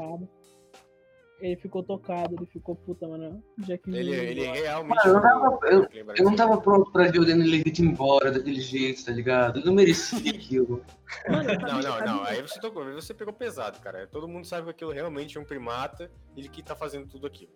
Ele 1.41 1.57
ficou 1.57 1.83
tocado, 1.83 2.35
ele 2.37 2.47
ficou 2.47 2.77
puta, 2.77 3.09
mano. 3.09 3.43
Jack 3.59 3.89
Ele, 3.91 4.15
ele 4.15 4.43
realmente. 4.45 5.07
Mano, 5.07 5.09
eu 5.09 5.15
não 5.15 5.23
tava- 5.23 5.67
eu- 5.69 5.89
eu 6.17 6.25
não 6.25 6.37
tava 6.37 6.61
pronto 6.61 6.93
pra 6.93 7.11
ver 7.11 7.19
o 7.19 7.25
Danny 7.25 7.49
Levite 7.49 7.81
embora 7.83 8.31
daquele 8.31 8.61
jeito, 8.61 9.05
tá 9.07 9.13
ligado? 9.13 9.61
Eu 9.61 9.67
não 9.67 9.73
merecia 9.75 10.19
aquilo. 10.37 10.85
Mano, 11.29 11.49
Não, 11.61 11.81
não, 11.81 12.07
não. 12.17 12.25
Aí 12.25 12.43
você 12.43 12.61
tocou, 12.61 12.83
aí 12.83 12.93
você 12.95 13.15
pegou 13.15 13.33
pesado, 13.33 13.79
cara. 13.81 14.07
Todo 14.07 14.29
mundo 14.29 14.47
sabe 14.47 14.65
que 14.65 14.71
aquilo 14.71 14.91
realmente 14.93 15.39
é 15.39 15.41
um 15.41 15.45
primata, 15.45 16.11
ele 16.37 16.49
que 16.49 16.63
tá 16.63 16.77
fazendo 16.77 17.07
tudo 17.09 17.27
aquilo. 17.27 17.53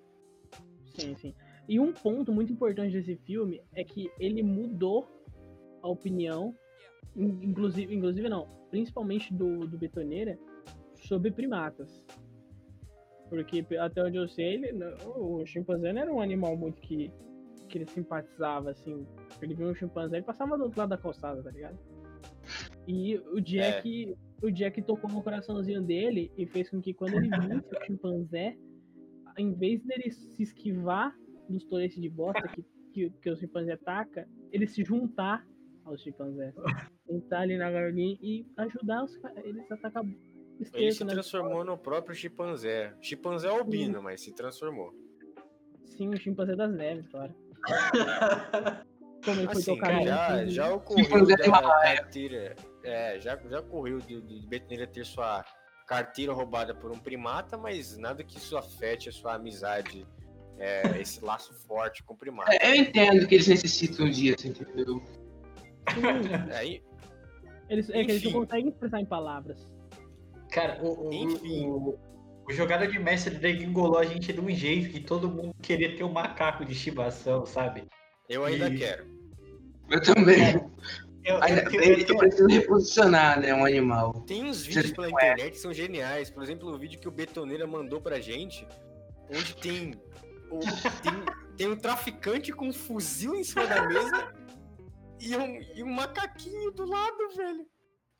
Sim, 0.98 1.14
sim. 1.16 1.34
E 1.68 1.80
um 1.80 1.92
ponto 1.92 2.32
muito 2.32 2.52
importante 2.52 2.92
desse 2.92 3.16
filme 3.16 3.60
é 3.74 3.82
que 3.84 4.10
ele 4.18 4.42
mudou 4.42 5.06
a 5.82 5.88
opinião, 5.88 6.54
in- 7.16 7.38
inclusive, 7.42 7.94
inclusive 7.94 8.28
não, 8.28 8.46
principalmente 8.70 9.32
do, 9.34 9.66
do 9.66 9.76
Betoneira, 9.78 10.38
sobre 10.94 11.30
primatas. 11.30 12.03
Porque 13.34 13.64
até 13.76 14.02
onde 14.02 14.16
eu 14.16 14.28
sei, 14.28 14.54
ele, 14.54 14.72
não- 14.72 14.94
o 15.16 15.46
chimpanzé 15.46 15.92
não 15.92 16.00
era 16.02 16.12
um 16.12 16.20
animal 16.20 16.56
muito 16.56 16.80
que, 16.80 17.10
que 17.68 17.78
ele 17.78 17.86
simpatizava, 17.86 18.70
assim. 18.70 19.06
Ele 19.42 19.54
viu 19.54 19.68
um 19.68 19.74
chimpanzé 19.74 20.18
e 20.18 20.22
passava 20.22 20.56
do 20.56 20.64
outro 20.64 20.78
lado 20.78 20.90
da 20.90 20.98
calçada, 20.98 21.42
tá 21.42 21.50
ligado? 21.50 21.78
E 22.86 23.16
o 23.32 23.40
Jack, 23.40 24.14
o 24.42 24.50
Jack 24.50 24.82
tocou 24.82 25.10
no 25.10 25.22
coraçãozinho 25.22 25.82
dele 25.82 26.30
e 26.36 26.46
fez 26.46 26.68
com 26.70 26.80
que 26.80 26.92
quando 26.92 27.14
ele 27.14 27.28
visse 27.48 27.74
o 27.74 27.84
chimpanzé, 27.86 28.56
em 29.38 29.52
vez 29.54 29.82
dele 29.82 30.10
se 30.10 30.42
esquivar 30.42 31.16
dos 31.48 31.64
toletes 31.64 32.00
de 32.00 32.08
bosta 32.08 32.46
que, 32.48 32.64
que, 32.92 33.10
que 33.10 33.30
o 33.30 33.36
chimpanzé 33.36 33.72
ataca, 33.72 34.28
ele 34.52 34.66
se 34.66 34.84
juntar 34.84 35.46
aos 35.84 36.02
chimpanzés. 36.02 36.54
Entrar 37.08 37.40
ali 37.40 37.56
na 37.56 37.70
galinha 37.70 38.16
e 38.22 38.46
ajudar 38.56 39.04
os 39.04 39.18
eles 39.44 39.70
a 39.70 39.74
atacar 39.74 40.04
Ele 40.72 40.92
se 40.92 41.04
transformou 41.04 41.64
no 41.64 41.76
próprio 41.76 42.14
chimpanzé. 42.14 42.94
Chimpanzé 43.00 43.48
albino, 43.48 44.02
mas 44.02 44.20
se 44.22 44.32
transformou. 44.32 44.92
Sim, 45.84 46.08
o 46.08 46.16
chimpanzé 46.16 46.56
das 46.56 46.72
neves, 46.72 47.06
claro. 47.08 47.34
Como 49.24 49.40
ele 49.40 49.46
foi 49.46 49.56
Assim, 49.56 49.74
tocado 49.74 49.94
no 49.94 50.04
já, 50.04 50.46
já 50.46 50.74
ocorreu 50.74 51.26
da 51.26 51.36
carteira. 51.38 52.54
É, 52.84 53.18
já, 53.18 53.36
já 53.48 53.60
ocorreu 53.60 53.98
de, 53.98 54.20
de 54.20 54.86
ter 54.86 55.06
sua 55.06 55.44
carteira 55.86 56.32
roubada 56.32 56.74
por 56.74 56.90
um 56.90 56.98
primata, 56.98 57.56
mas 57.56 57.96
nada 57.96 58.22
que 58.22 58.36
isso 58.36 58.56
afete 58.56 59.08
a 59.08 59.12
sua 59.12 59.34
amizade, 59.34 60.06
é, 60.58 60.82
esse 61.00 61.24
laço 61.24 61.54
forte 61.66 62.02
com 62.02 62.14
o 62.14 62.16
primata. 62.16 62.54
É, 62.54 62.70
eu 62.70 62.74
entendo 62.74 63.26
que 63.26 63.36
eles 63.36 63.48
necessitam 63.48 64.10
disso, 64.10 64.48
entendeu? 64.48 65.02
Sim, 65.94 66.52
Aí, 66.54 66.82
eles, 67.68 67.88
é 67.90 68.04
que 68.04 68.10
eles 68.10 68.24
não 68.24 68.32
conseguem 68.32 68.68
expressar 68.68 69.00
em 69.00 69.06
palavras. 69.06 69.73
Cara, 70.54 70.78
o, 70.80 71.08
o, 71.08 71.12
Enfim. 71.12 71.66
o, 71.66 71.98
o 72.48 72.52
jogada 72.52 72.86
de 72.86 72.96
mestre 72.96 73.34
degringolou 73.34 73.98
a 73.98 74.04
gente 74.04 74.32
de 74.32 74.40
um 74.40 74.48
jeito 74.50 74.88
que 74.90 75.00
todo 75.00 75.28
mundo 75.28 75.52
queria 75.60 75.96
ter 75.96 76.04
um 76.04 76.12
macaco 76.12 76.64
de 76.64 76.70
estimação, 76.72 77.44
sabe? 77.44 77.84
eu 78.28 78.44
ainda 78.44 78.68
E- 78.68 78.78
quero. 78.78 79.04
Eu 79.90 80.00
também. 80.00 80.54
Eu, 81.24 81.42
Ainda 81.42 81.62
eu, 81.62 81.70
bem 81.70 81.90
eu 82.00 82.04
que 82.06 82.12
eu 82.12 82.18
preciso 82.18 82.46
reposicionar, 82.48 83.40
né, 83.40 83.52
um 83.54 83.64
animal. 83.64 84.12
Tem 84.26 84.44
uns 84.44 84.62
vídeos 84.64 84.92
pela 84.92 85.10
internet 85.10 85.52
que 85.52 85.58
são 85.58 85.72
geniais. 85.74 86.30
Por 86.30 86.42
exemplo, 86.42 86.68
o 86.72 86.78
vídeo 86.78 87.00
que 87.00 87.08
o 87.08 87.10
Betoneira 87.10 87.66
mandou 87.66 88.00
pra 88.00 88.20
gente, 88.20 88.66
onde 89.30 89.56
tem, 89.56 89.94
o- 90.50 90.60
tem, 90.60 91.24
tem 91.56 91.68
um 91.68 91.76
traficante 91.76 92.52
com 92.52 92.68
um 92.68 92.72
fuzil 92.72 93.34
em 93.34 93.42
cima 93.42 93.66
da 93.66 93.88
mesa 93.88 94.32
e 95.20 95.34
um, 95.36 95.60
e 95.74 95.82
um 95.82 95.90
macaquinho 95.92 96.70
do 96.70 96.84
lado, 96.84 97.28
velho. 97.34 97.66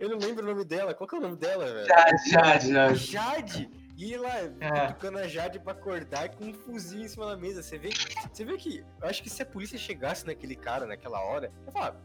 Eu 0.05 0.11
não 0.11 0.18
lembro 0.18 0.44
o 0.44 0.46
nome 0.46 0.64
dela. 0.64 0.92
Qual 0.94 1.09
que 1.09 1.14
é 1.14 1.18
o 1.18 1.22
nome 1.22 1.36
dela, 1.36 1.64
velho? 1.64 1.86
Já, 1.86 2.07
já, 2.26 2.59
já. 2.59 2.94
Jade! 2.94 3.70
E 3.96 4.16
lá, 4.16 4.32
Ah. 4.61 4.92
tocando 4.92 5.18
a 5.18 5.26
Jade 5.28 5.59
pra 5.61 5.72
acordar 5.72 6.28
com 6.30 6.46
um 6.46 6.52
fuzil 6.52 7.00
em 7.00 7.09
cima 7.09 7.26
da 7.26 7.36
mesa. 7.36 7.62
Você 7.62 7.78
vê, 7.78 7.90
você 8.32 8.44
vê 8.44 8.57
que. 8.57 8.84
Eu 9.00 9.09
acho 9.09 9.22
que 9.22 9.30
se 9.30 9.40
a 9.42 9.46
polícia 9.46 9.78
chegasse 9.78 10.26
naquele 10.26 10.57
cara 10.57 10.84
naquela 10.84 11.20
hora, 11.20 11.50
eu 11.66 11.72
falava, 11.72 12.00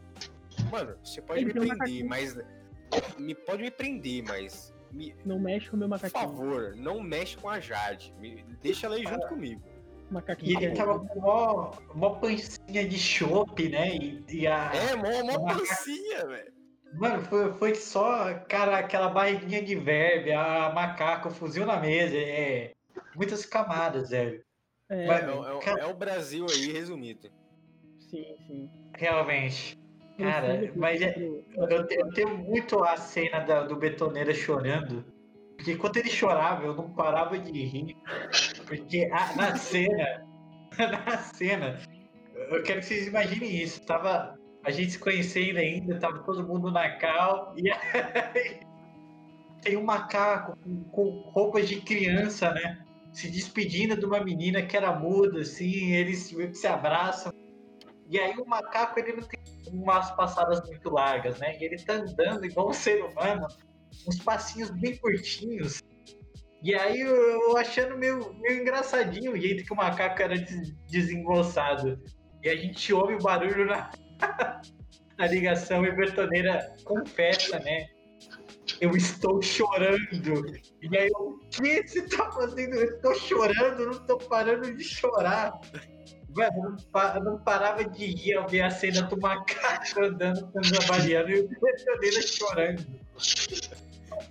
mano, 0.70 0.96
você 1.04 1.20
pode 1.20 1.40
Ele 1.40 1.52
me 1.52 1.66
prender, 1.76 2.04
mas. 2.04 2.38
Me, 3.18 3.34
pode 3.34 3.62
me 3.62 3.70
prender, 3.70 4.22
mas. 4.26 4.72
Me, 4.92 5.14
Não 5.24 5.38
mexe 5.38 5.68
com 5.68 5.76
o 5.76 5.78
meu 5.78 5.88
por 5.88 5.94
macaquinho. 5.96 6.22
favor, 6.28 6.74
não 6.76 7.00
mexe 7.00 7.36
com 7.36 7.48
a 7.48 7.60
Jade. 7.60 8.14
Me- 8.18 8.44
deixa 8.62 8.86
ela 8.86 8.96
aí 8.96 9.04
junto 9.04 9.26
comigo. 9.28 9.60
E 10.08 10.12
Macaquinho. 10.14 10.60
ele 10.62 10.74
tava 10.74 10.98
com 10.98 11.20
mó, 11.20 11.72
mó 11.94 12.10
pancinha 12.16 12.88
de 12.88 12.98
chope, 12.98 13.68
né? 13.68 13.94
E, 13.96 14.24
e 14.28 14.46
a. 14.46 14.72
É, 14.74 14.96
mó, 14.96 15.24
mó 15.24 15.54
pancinha, 15.54 16.26
velho. 16.26 16.52
Mano, 16.92 17.22
foi, 17.24 17.52
foi 17.54 17.74
só, 17.74 18.34
cara, 18.48 18.78
aquela 18.78 19.08
barriguinha 19.08 19.62
de 19.62 19.74
verbe, 19.76 20.32
a 20.32 20.72
macaco, 20.74 21.30
fuzil 21.30 21.64
na 21.64 21.78
mesa, 21.78 22.16
é. 22.16 22.72
Muitas 23.14 23.46
camadas, 23.46 24.10
velho. 24.10 24.42
É, 24.88 25.06
Vai- 25.06 25.22
É, 25.22 25.28
o- 25.28 25.44
é 25.46 25.54
o- 25.54 25.78
é 25.78 25.86
o 25.86 25.94
Brasil 25.94 26.46
aí 26.50 26.72
resumido. 26.72 27.30
sim, 28.10 28.36
sim. 28.46 28.70
Realmente. 28.96 29.78
Cara, 30.18 30.70
mas 30.76 31.00
é- 31.00 31.14
Eu, 31.16 31.68
eu 31.68 32.12
tenho 32.12 32.36
muito 32.36 32.82
a 32.84 32.96
cena 32.96 33.38
da- 33.40 33.62
do 33.62 33.76
Betoneira 33.76 34.34
chorando. 34.34 35.04
Porque 35.56 35.76
quando 35.76 35.96
ele 35.98 36.10
chorava, 36.10 36.64
eu 36.66 36.74
não 36.74 36.90
parava 36.90 37.38
de 37.38 37.52
rir. 37.64 37.96
Porque 38.66 39.08
a- 39.12 39.34
na 39.36 39.56
cena. 39.56 40.26
Na 41.06 41.18
cena. 41.18 41.78
Eu 42.34 42.62
quero 42.62 42.80
que 42.80 42.86
vocês 42.86 43.06
imaginem 43.06 43.54
isso. 43.62 43.80
Tava 43.82 44.38
a 44.64 44.70
gente 44.70 44.92
se 44.92 44.98
conhecendo 44.98 45.58
ainda, 45.58 45.98
tava 45.98 46.18
todo 46.20 46.46
mundo 46.46 46.70
na 46.70 46.96
cal. 46.96 47.54
E 47.56 47.70
aí, 47.72 48.60
tem 49.62 49.76
um 49.76 49.84
macaco 49.84 50.56
com, 50.58 50.84
com 50.84 51.10
roupas 51.30 51.68
de 51.68 51.80
criança, 51.80 52.52
né? 52.52 52.84
Se 53.12 53.30
despedindo 53.30 53.96
de 53.96 54.04
uma 54.04 54.22
menina 54.22 54.62
que 54.62 54.76
era 54.76 54.92
muda, 54.92 55.40
assim. 55.40 55.92
Eles 55.92 56.34
se, 56.52 56.66
abraçam. 56.66 57.32
E 58.08 58.18
aí 58.18 58.34
o 58.38 58.46
macaco, 58.46 58.98
ele 58.98 59.12
não 59.12 59.22
tem 59.22 59.40
umas 59.72 60.10
passadas 60.12 60.60
muito 60.66 60.90
largas, 60.90 61.38
né? 61.38 61.56
E 61.58 61.64
ele 61.64 61.76
tá 61.78 61.94
andando 61.94 62.44
igual 62.44 62.70
um 62.70 62.72
ser 62.72 63.02
humano, 63.04 63.46
uns 64.06 64.18
passinhos 64.22 64.70
bem 64.70 64.96
curtinhos. 64.98 65.82
E 66.62 66.74
aí 66.74 67.00
eu, 67.00 67.16
eu 67.16 67.56
achando 67.56 67.96
meio, 67.96 68.34
meio 68.34 68.60
engraçadinho 68.60 69.32
o 69.32 69.36
jeito 69.36 69.64
que 69.64 69.72
o 69.72 69.76
macaco 69.76 70.20
era 70.20 70.36
des- 70.36 70.74
desengonçado. 70.86 71.98
E 72.42 72.48
a 72.48 72.56
gente 72.56 72.92
ouve 72.92 73.14
o 73.14 73.18
barulho 73.18 73.64
na, 73.66 73.90
na 75.18 75.26
ligação 75.26 75.84
e 75.84 75.92
Bertoneira 75.92 76.74
confessa, 76.84 77.58
né? 77.60 77.88
Eu 78.80 78.90
estou 78.96 79.42
chorando. 79.42 79.98
E 80.80 80.96
aí 80.96 81.10
o 81.14 81.38
que 81.50 81.86
você 81.86 82.02
tá 82.08 82.30
fazendo? 82.32 82.76
Eu 82.76 82.96
estou 82.96 83.14
chorando, 83.14 83.86
não 83.86 84.06
tô 84.06 84.16
parando 84.16 84.74
de 84.74 84.84
chorar. 84.84 85.52
Mano, 86.34 86.56
eu 86.56 86.62
não, 86.70 86.76
pa- 86.92 87.14
eu 87.16 87.24
não 87.24 87.38
parava 87.42 87.84
de 87.84 88.06
rir 88.06 88.34
ao 88.34 88.48
ver 88.48 88.62
a 88.62 88.70
cena 88.70 89.02
do 89.02 89.20
macaco 89.20 90.00
andando, 90.02 90.50
trabalhando 90.52 91.30
e 91.30 91.40
o 91.40 91.48
Bertoneira 91.48 92.22
chorando. 92.22 92.86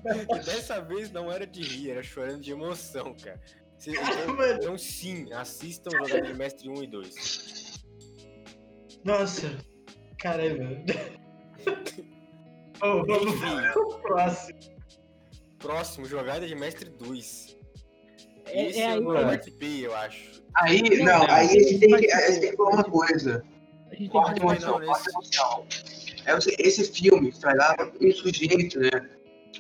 E 0.05 0.39
dessa 0.45 0.79
vez 0.79 1.11
não 1.11 1.31
era 1.31 1.45
de 1.45 1.61
rir, 1.61 1.91
era 1.91 2.01
chorando 2.01 2.39
de 2.39 2.51
emoção, 2.51 3.13
cara. 3.21 3.39
Então, 3.85 3.93
então 4.55 4.77
sim, 4.77 5.31
assistam 5.33 5.91
Jogada 5.91 6.21
de 6.21 6.33
Mestre 6.33 6.69
1 6.69 6.83
e 6.83 6.87
2. 6.87 7.79
Nossa, 9.03 9.57
caramba. 10.19 10.65
Ô, 12.81 13.03
vamos 13.05 13.33
Enfim, 13.33 13.71
pro 13.73 13.99
próximo. 14.01 14.59
próximo, 15.57 16.05
Jogada 16.05 16.47
de 16.47 16.55
Mestre 16.55 16.89
2. 16.89 17.57
É, 18.45 18.65
Esse 18.67 18.79
é 18.79 18.95
eu 18.97 19.01
não 19.01 19.15
que 19.15 19.21
participei, 19.21 19.85
eu 19.85 19.95
acho. 19.95 20.43
Aí, 20.55 20.81
Não, 21.03 21.21
aí 21.29 21.29
a 21.29 21.43
gente 21.47 21.79
tem 21.79 21.95
que, 21.97 22.11
a 22.11 22.31
gente 22.31 22.41
tem 22.41 22.51
que 22.51 22.57
falar 22.57 22.71
uma 22.71 22.83
coisa. 22.83 23.43
a 23.87 23.89
gente 23.91 23.99
tem 23.99 24.09
Corta 24.09 24.33
que 24.33 24.39
Não, 24.39 24.51
emoção, 24.51 24.79
nesse- 24.79 25.09
emoção. 25.11 25.65
É, 26.25 26.35
o 26.35 26.41
se- 26.41 26.55
esse 26.59 26.91
filme 26.91 27.29
estragava 27.29 27.91
um 28.01 28.11
sujeito, 28.11 28.79
né? 28.79 29.09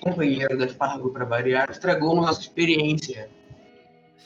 Companheiro 0.01 0.57
da 0.57 0.67
Fargo 0.67 1.11
para 1.11 1.25
variar, 1.25 1.69
estragou 1.69 2.13
a 2.17 2.21
nossa 2.21 2.41
experiência. 2.41 3.29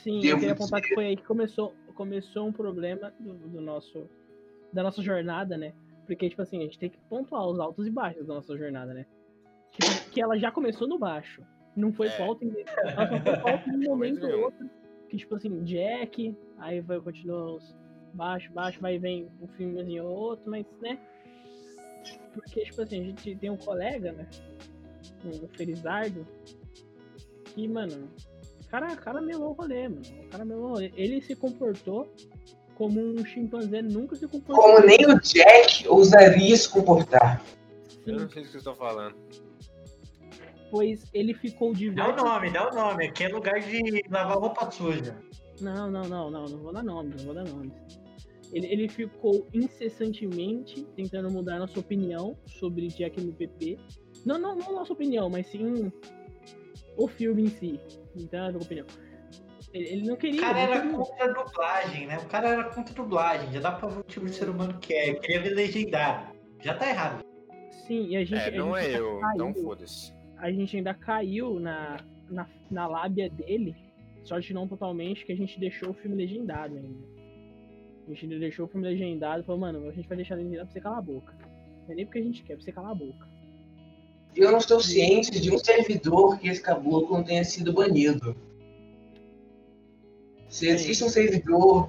Sim, 0.04 0.18
eu 0.18 0.22
Devo 0.22 0.40
queria 0.40 0.54
apontar 0.54 0.82
que 0.82 0.94
foi 0.94 1.06
aí 1.08 1.16
que 1.18 1.24
começou, 1.24 1.74
começou 1.96 2.48
um 2.48 2.52
problema 2.54 3.14
do, 3.20 3.34
do 3.34 3.62
nosso, 3.62 4.10
da 4.72 4.84
nossa 4.84 5.02
jornada, 5.02 5.58
né? 5.58 5.74
Porque, 6.06 6.30
tipo 6.30 6.42
assim, 6.42 6.60
a 6.60 6.62
gente 6.64 6.78
tem 6.80 6.90
que 6.90 6.98
pontuar 7.10 7.48
os 7.48 7.60
altos 7.60 7.88
e 7.88 7.90
baixos 7.92 8.26
da 8.28 8.34
nossa 8.36 8.58
jornada, 8.58 8.94
né? 8.94 9.06
Tipo, 9.72 10.10
que 10.12 10.22
ela 10.22 10.38
já 10.38 10.52
começou 10.52 10.88
no 10.88 11.00
baixo. 11.00 11.42
Não 11.76 11.92
foi 11.92 12.08
É. 12.08 12.12
falta 12.12 12.44
em. 12.46 12.54
Ela 12.68 13.08
só 13.08 13.20
foi 13.22 13.36
falta 13.38 13.70
em 13.70 13.74
um 13.78 13.90
momento 13.90 14.26
ou 14.28 14.44
outro. 14.46 14.70
Que, 15.10 15.18
tipo 15.18 15.36
assim, 15.36 15.64
Jack, 15.64 16.36
aí 16.58 16.82
vai 16.82 17.00
continuar 17.00 17.54
os 17.56 17.76
baixo, 18.14 18.52
baixo, 18.54 18.80
vai 18.80 19.00
vem 19.00 19.28
um 19.42 19.48
filmezinho 19.48 20.06
ou 20.06 20.16
outro, 20.16 20.50
mas, 20.52 20.66
né? 20.82 21.00
Porque, 22.34 22.64
tipo 22.66 22.82
assim, 22.82 23.00
a 23.02 23.04
gente 23.06 23.36
tem 23.38 23.50
um 23.50 23.58
colega, 23.58 24.12
né? 24.12 24.28
Um 25.26 25.48
Felizardo, 25.50 26.26
que, 27.46 27.68
mano, 27.68 28.10
o 28.64 28.68
cara, 28.68 28.96
cara 28.96 29.22
melou 29.22 29.52
o 29.52 29.54
rolê, 29.54 29.88
mano. 29.88 30.02
O 30.26 30.30
cara 30.30 30.46
melou 30.46 30.66
o 30.66 30.70
rolê. 30.74 30.92
Ele 30.96 31.22
se 31.22 31.36
comportou 31.36 32.12
como 32.76 33.00
um 33.00 33.26
chimpanzé 33.26 33.82
nunca 33.82 34.16
se 34.16 34.28
comportou. 34.28 34.64
Como 34.64 34.86
nem 34.86 35.06
o 35.06 35.20
Jack 35.20 35.88
ousaria 35.88 36.56
se 36.56 36.70
comportar. 36.70 37.44
Eu 38.06 38.20
não 38.20 38.20
sei 38.20 38.26
o 38.26 38.30
que 38.30 38.52
vocês 38.52 38.56
estão 38.56 38.76
falando. 38.76 39.16
pois 40.70 41.06
ele 41.14 41.34
ficou 41.34 41.74
Dá 41.94 42.10
o 42.10 42.16
nome, 42.16 42.52
dá 42.52 42.70
o 42.70 42.76
nome. 42.76 43.08
Aqui 43.08 43.24
é 43.24 43.28
lugar 43.30 43.60
de 43.60 44.04
lavar 44.10 44.38
roupa 44.38 44.70
suja. 44.72 45.16
Não, 45.62 45.90
não, 45.90 46.04
não, 46.04 46.30
não, 46.30 46.46
não 46.46 46.58
vou 46.58 46.74
dar 46.74 46.84
nome, 46.84 47.14
não 47.18 47.26
vou 47.26 47.34
dar 47.34 47.46
nome. 47.46 47.72
Ele, 48.52 48.68
ele 48.68 48.90
ficou 48.90 49.48
incessantemente 49.54 50.84
tentando 50.96 51.32
mudar 51.32 51.60
nossa 51.60 51.80
opinião 51.80 52.38
sobre 52.46 52.88
Jack 52.88 53.20
MPP. 53.20 53.80
Não, 54.26 54.38
não, 54.38 54.56
não 54.56 54.74
nossa 54.74 54.94
opinião, 54.94 55.30
mas 55.30 55.48
sim 55.48 55.92
o 56.98 57.08
filme 57.08 57.44
em 57.44 57.50
si. 57.50 57.80
Então, 58.16 58.46
a 58.46 58.50
opinião. 58.50 58.86
Ele, 59.74 59.90
ele 59.90 60.08
não 60.08 60.14
O 60.14 60.18
queria. 60.18 60.40
cara 60.42 60.54
não 60.54 60.60
era 60.62 60.82
queria. 60.82 60.98
contra 60.98 61.26
a 61.26 61.28
dublagem, 61.44 62.08
né? 62.08 62.18
O 62.20 62.26
cara 62.28 62.48
era 62.50 62.64
contra 62.66 62.94
a 62.94 62.96
dublagem. 62.96 63.52
Já 63.52 63.60
dá 63.60 63.72
pra 63.72 63.88
ver 63.90 64.00
o 64.00 64.04
tipo 64.04 64.26
de 64.28 64.36
ser 64.36 64.50
humano 64.50 64.78
que 64.80 64.94
é. 64.94 65.10
Ele 65.10 65.20
queria 65.20 65.42
ver 65.42 65.50
legendado. 65.50 66.34
Já 66.62 66.76
tá 66.76 66.88
errado. 66.90 67.24
Sim, 67.88 68.08
e 68.10 68.16
a 68.18 68.24
gente. 68.24 68.36
É, 68.36 68.48
a 68.48 68.52
não 68.52 68.76
gente 68.80 68.96
é 68.96 69.00
eu, 69.00 69.20
caiu. 69.20 69.34
então 69.36 69.54
foda-se. 69.64 70.14
a 70.38 70.52
gente 70.52 70.78
ainda 70.78 70.94
caiu 70.94 71.60
na, 71.60 71.98
na, 72.30 72.48
na 72.72 72.88
lábia 72.88 73.30
dele, 73.30 73.76
sorte 74.24 74.54
não 74.54 74.68
totalmente, 74.68 75.26
que 75.26 75.32
a 75.34 75.36
gente 75.36 75.60
deixou 75.60 75.90
o 75.90 75.94
filme 75.94 76.16
legendado 76.16 76.76
ainda. 76.78 77.14
A 78.06 78.10
gente 78.12 78.26
ainda 78.26 78.40
deixou 78.40 78.66
o 78.66 78.70
filme 78.70 78.88
legendado 78.88 79.42
e 79.42 79.46
falou, 79.46 79.62
mano, 79.62 79.90
a 79.90 79.92
gente 79.92 80.08
vai 80.08 80.18
deixar 80.18 80.36
legendado 80.36 80.66
pra 80.66 80.74
você 80.74 80.82
calar 80.82 81.00
a 81.00 81.02
boca. 81.02 81.34
Não 81.86 81.92
é 81.92 81.96
nem 81.96 82.06
porque 82.06 82.20
a 82.20 82.24
gente 82.24 82.44
quer, 82.44 82.56
pra 82.56 82.64
você 82.64 82.72
calar 82.72 82.92
a 82.92 82.96
boca. 82.96 83.28
Eu 84.36 84.52
não 84.52 84.58
estou 84.60 84.80
ciente 84.80 85.40
de 85.40 85.52
um 85.54 85.58
servidor 85.58 86.40
que 86.40 86.48
esse 86.48 86.62
caboclo 86.62 87.18
não 87.18 87.24
tenha 87.24 87.44
sido 87.44 87.72
banido. 87.74 88.36
Se 90.54 90.68
existe 90.68 91.04
um 91.04 91.10
servidor 91.10 91.88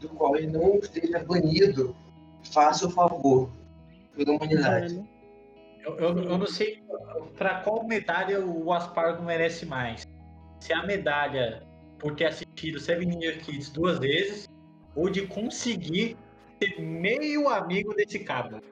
do 0.00 0.08
qual 0.08 0.34
ele 0.36 0.46
não 0.46 0.78
esteja 0.78 1.22
banido, 1.22 1.94
faça 2.50 2.86
o 2.86 2.90
favor 2.90 3.50
pela 4.16 4.32
humanidade. 4.32 5.06
Eu, 5.84 5.94
eu, 5.98 6.18
eu 6.18 6.38
não 6.38 6.46
sei 6.46 6.82
pra 7.36 7.60
qual 7.60 7.86
medalha 7.86 8.42
o 8.42 8.72
Aspargo 8.72 9.22
merece 9.22 9.66
mais. 9.66 10.08
Se 10.60 10.72
é 10.72 10.76
a 10.76 10.86
medalha 10.86 11.62
por 11.98 12.16
ter 12.16 12.24
assistido 12.24 12.80
Seven 12.80 13.06
Ninja 13.06 13.36
Kids 13.40 13.68
duas 13.68 13.98
vezes, 13.98 14.48
ou 14.96 15.10
de 15.10 15.26
conseguir 15.26 16.16
ser 16.62 16.80
meio 16.80 17.50
amigo 17.50 17.92
desse 17.92 18.18
cabo. 18.20 18.62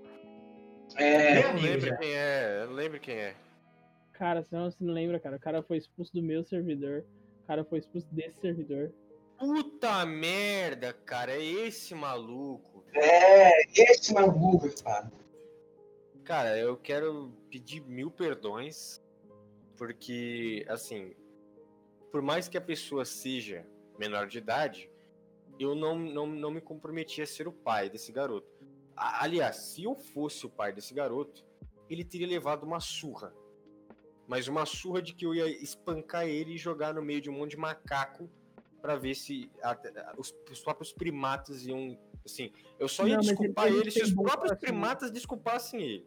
É, 0.96 1.34
Meu 1.34 1.50
Eu 1.50 1.54
lembro 1.56 1.98
quem 1.98 2.14
é, 2.14 2.62
eu 2.62 2.66
não 2.68 2.74
lembro 2.74 2.98
quem 2.98 3.14
é. 3.14 3.34
Cara, 4.14 4.42
você 4.42 4.56
não, 4.56 4.70
você 4.70 4.82
não 4.82 4.94
lembra, 4.94 5.20
cara. 5.20 5.36
O 5.36 5.40
cara 5.40 5.62
foi 5.62 5.76
expulso 5.76 6.14
do 6.14 6.22
meu 6.22 6.42
servidor. 6.42 7.04
O 7.44 7.46
cara 7.46 7.62
foi 7.62 7.80
expulso 7.80 8.06
desse 8.10 8.40
servidor. 8.40 8.90
Puta 9.42 10.06
merda, 10.06 10.92
cara, 10.92 11.32
é 11.32 11.42
esse 11.42 11.96
maluco. 11.96 12.84
é, 12.94 13.50
esse 13.74 14.14
maluco, 14.14 14.68
cara. 14.84 15.10
Cara, 16.22 16.56
eu 16.56 16.76
quero 16.76 17.32
pedir 17.50 17.80
mil 17.80 18.08
perdões, 18.08 19.02
porque, 19.76 20.64
assim, 20.68 21.12
por 22.12 22.22
mais 22.22 22.46
que 22.46 22.56
a 22.56 22.60
pessoa 22.60 23.04
seja 23.04 23.66
menor 23.98 24.28
de 24.28 24.38
idade, 24.38 24.88
eu 25.58 25.74
não, 25.74 25.98
não, 25.98 26.24
não 26.24 26.52
me 26.52 26.60
comprometi 26.60 27.20
a 27.20 27.26
ser 27.26 27.48
o 27.48 27.52
pai 27.52 27.90
desse 27.90 28.12
garoto. 28.12 28.46
Aliás, 28.94 29.56
se 29.56 29.82
eu 29.82 29.96
fosse 29.96 30.46
o 30.46 30.50
pai 30.50 30.72
desse 30.72 30.94
garoto, 30.94 31.44
ele 31.90 32.04
teria 32.04 32.28
levado 32.28 32.62
uma 32.62 32.78
surra. 32.78 33.34
Mas 34.28 34.46
uma 34.46 34.64
surra 34.64 35.02
de 35.02 35.12
que 35.12 35.26
eu 35.26 35.34
ia 35.34 35.48
espancar 35.48 36.28
ele 36.28 36.54
e 36.54 36.58
jogar 36.58 36.94
no 36.94 37.02
meio 37.02 37.20
de 37.20 37.28
um 37.28 37.32
monte 37.32 37.50
de 37.50 37.56
macaco 37.56 38.30
pra 38.82 38.96
ver 38.96 39.14
se 39.14 39.48
a- 39.62 39.70
a- 39.70 40.14
os, 40.18 40.34
os 40.50 40.60
próprios 40.60 40.92
primatas 40.92 41.64
iam. 41.64 41.96
Assim, 42.24 42.50
eu 42.78 42.88
só 42.88 43.04
ia 43.06 43.10
Não, 43.10 43.16
mas 43.18 43.26
desculpar 43.28 43.66
ele- 43.68 43.76
ele 43.76 43.82
ele 43.84 43.90
se 43.92 44.02
os 44.02 44.12
próprios 44.12 44.58
primatas 44.58 45.10
desculpassem 45.10 45.80
ele. 45.80 46.06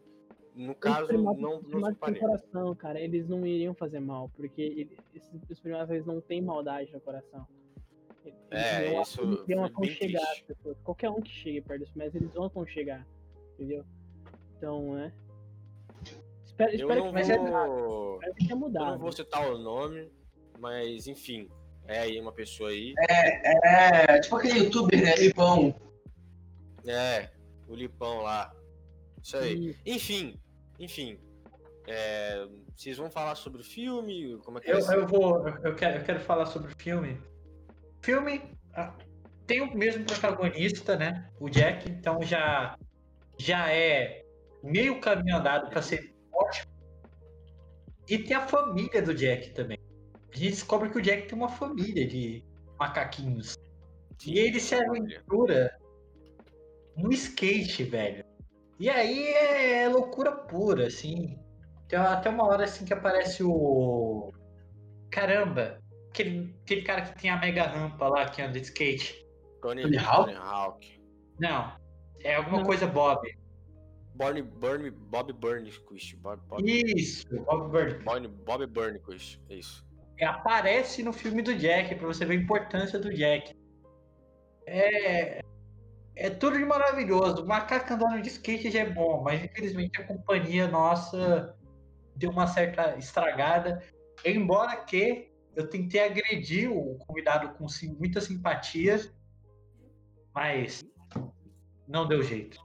No 0.54 0.72
Os 0.72 0.78
caso, 0.78 1.06
primatas- 1.08 1.40
não, 1.42 1.50
não 1.62 1.80
desculparei. 1.80 2.20
coração, 2.20 2.74
cara. 2.76 3.00
Eles 3.00 3.28
não 3.28 3.44
iriam 3.46 3.74
fazer 3.74 4.00
mal, 4.00 4.30
porque 4.36 4.62
ele- 4.62 4.98
esses, 5.14 5.30
os 5.50 5.60
primatas 5.60 5.90
eles 5.90 6.06
não 6.06 6.20
têm 6.20 6.40
maldade 6.40 6.92
no 6.92 7.00
coração. 7.00 7.46
Eles 8.24 8.34
É, 8.50 8.90
vão- 8.92 9.02
isso 9.02 9.20
eles 9.22 9.42
bem 9.44 9.62
aconchegar 9.64 10.22
as 10.30 10.40
pessoas. 10.40 10.78
Qualquer 10.82 11.10
um 11.10 11.20
que 11.20 11.30
chegue 11.30 11.60
perto 11.60 11.80
dos 11.80 11.90
primatas, 11.90 12.14
eles 12.14 12.32
vão 12.32 12.44
aconchegar. 12.44 13.06
Entendeu? 13.54 13.84
Então, 14.56 14.94
né? 14.94 15.12
Espero, 16.44 16.70
Eu 16.72 16.76
espero 16.76 17.00
não 17.00 17.06
que 17.08 17.12
mas 17.14 17.26
tenha 17.26 17.38
mudado. 17.42 17.68
vou. 17.72 18.14
Espero 18.14 18.34
que 18.34 18.38
tenha 18.40 18.52
Eu 18.52 18.58
mudado. 18.58 18.90
não 18.92 18.98
vou 18.98 19.12
citar 19.12 19.52
o 19.52 19.58
nome, 19.58 20.10
mas 20.58 21.06
enfim, 21.06 21.48
é 21.88 22.00
aí 22.00 22.20
uma 22.20 22.32
pessoa 22.32 22.70
aí. 22.70 22.94
É, 23.08 24.20
tipo 24.20 24.36
aquele 24.36 24.58
youtuber, 24.60 25.02
né, 25.02 25.14
Lipão. 25.16 25.74
É, 26.86 27.30
o 27.68 27.74
Lipão 27.74 28.22
lá. 28.22 28.54
Isso 29.22 29.36
aí. 29.36 29.76
E- 29.84 29.94
Enfim, 29.94 30.40
enfim. 30.78 31.18
é, 31.86 32.46
vocês 32.76 32.96
vão 32.96 33.10
falar 33.10 33.34
sobre 33.34 33.60
o 33.60 33.64
filme? 33.64 34.38
Como 34.44 34.58
é 34.58 34.60
que 34.60 34.70
Eu, 34.70 34.80
ser? 34.80 34.96
eu 34.96 35.06
vou. 35.06 35.48
Eu 35.48 35.74
quero, 35.74 35.98
eu 35.98 36.04
quero 36.04 36.20
falar 36.20 36.46
sobre 36.46 36.72
o 36.72 36.76
filme. 36.76 37.20
Filme 38.02 38.42
ah, 38.74 38.94
tem 39.46 39.60
o 39.62 39.76
mesmo 39.76 40.04
protagonista, 40.04 40.96
né? 40.96 41.30
O 41.40 41.48
Jack, 41.48 41.88
então 41.90 42.22
já, 42.22 42.76
já 43.38 43.72
é 43.72 44.24
meio 44.62 45.00
caminho 45.00 45.36
andado 45.36 45.70
para 45.70 45.80
ser 45.82 46.14
ótimo. 46.32 46.70
E 48.08 48.18
tem 48.18 48.36
a 48.36 48.46
família 48.46 49.02
do 49.02 49.14
Jack 49.14 49.50
também. 49.50 49.78
A 50.36 50.38
gente 50.38 50.50
descobre 50.50 50.90
que 50.90 50.98
o 50.98 51.00
Jack 51.00 51.28
tem 51.28 51.38
uma 51.38 51.48
família 51.48 52.06
de 52.06 52.44
macaquinhos. 52.78 53.56
E 54.26 54.38
ele 54.38 54.60
se 54.60 54.74
aventura 54.74 55.74
no 56.94 57.10
skate, 57.10 57.84
velho. 57.84 58.22
E 58.78 58.90
aí 58.90 59.28
é 59.28 59.88
loucura 59.88 60.32
pura, 60.32 60.88
assim. 60.88 61.38
Tem 61.88 61.98
até 61.98 62.28
uma 62.28 62.44
hora 62.44 62.64
assim 62.64 62.84
que 62.84 62.92
aparece 62.92 63.42
o. 63.42 64.30
Caramba! 65.10 65.80
Aquele, 66.10 66.54
aquele 66.64 66.82
cara 66.82 67.00
que 67.00 67.18
tem 67.18 67.30
a 67.30 67.38
mega 67.38 67.62
rampa 67.62 68.06
lá 68.06 68.28
que 68.28 68.42
anda 68.42 68.60
de 68.60 68.66
skate. 68.66 69.26
Tony, 69.62 69.82
Tony 69.82 69.96
Hawk? 69.96 70.34
Tony 70.34 70.36
Hawk. 70.36 71.00
Não. 71.40 71.72
É 72.20 72.34
alguma 72.34 72.58
Não. 72.58 72.66
coisa 72.66 72.86
Bob. 72.86 73.26
Bob, 74.14 74.42
Burn, 74.42 74.90
Bob 74.90 75.32
Burnquist. 75.32 76.14
Bob, 76.16 76.42
Bob, 76.46 76.62
Isso, 76.62 77.26
Bob. 77.44 77.70
Bob, 78.04 78.28
Bob 78.28 78.66
Burnquist. 78.66 79.40
Isso. 79.48 79.86
Aparece 80.24 81.02
no 81.02 81.12
filme 81.12 81.42
do 81.42 81.54
Jack, 81.54 81.94
pra 81.94 82.06
você 82.06 82.24
ver 82.24 82.34
a 82.38 82.42
importância 82.42 82.98
do 82.98 83.12
Jack. 83.12 83.54
É. 84.66 85.40
É 86.18 86.30
tudo 86.30 86.56
de 86.56 86.64
maravilhoso. 86.64 87.42
O 87.42 87.46
macaco 87.46 87.92
andando 87.92 88.22
de 88.22 88.28
skate 88.28 88.70
já 88.70 88.80
é 88.80 88.90
bom, 88.90 89.22
mas 89.22 89.44
infelizmente 89.44 90.00
a 90.00 90.06
companhia 90.06 90.66
nossa 90.66 91.54
deu 92.14 92.30
uma 92.30 92.46
certa 92.46 92.96
estragada. 92.96 93.82
Embora 94.24 94.76
que 94.76 95.30
eu 95.54 95.68
tentei 95.68 96.00
agredir 96.00 96.72
o 96.72 96.96
convidado 96.98 97.50
com 97.58 97.68
sim- 97.68 97.94
muita 97.98 98.22
simpatia, 98.22 98.98
mas 100.34 100.82
não 101.86 102.08
deu 102.08 102.22
jeito. 102.22 102.64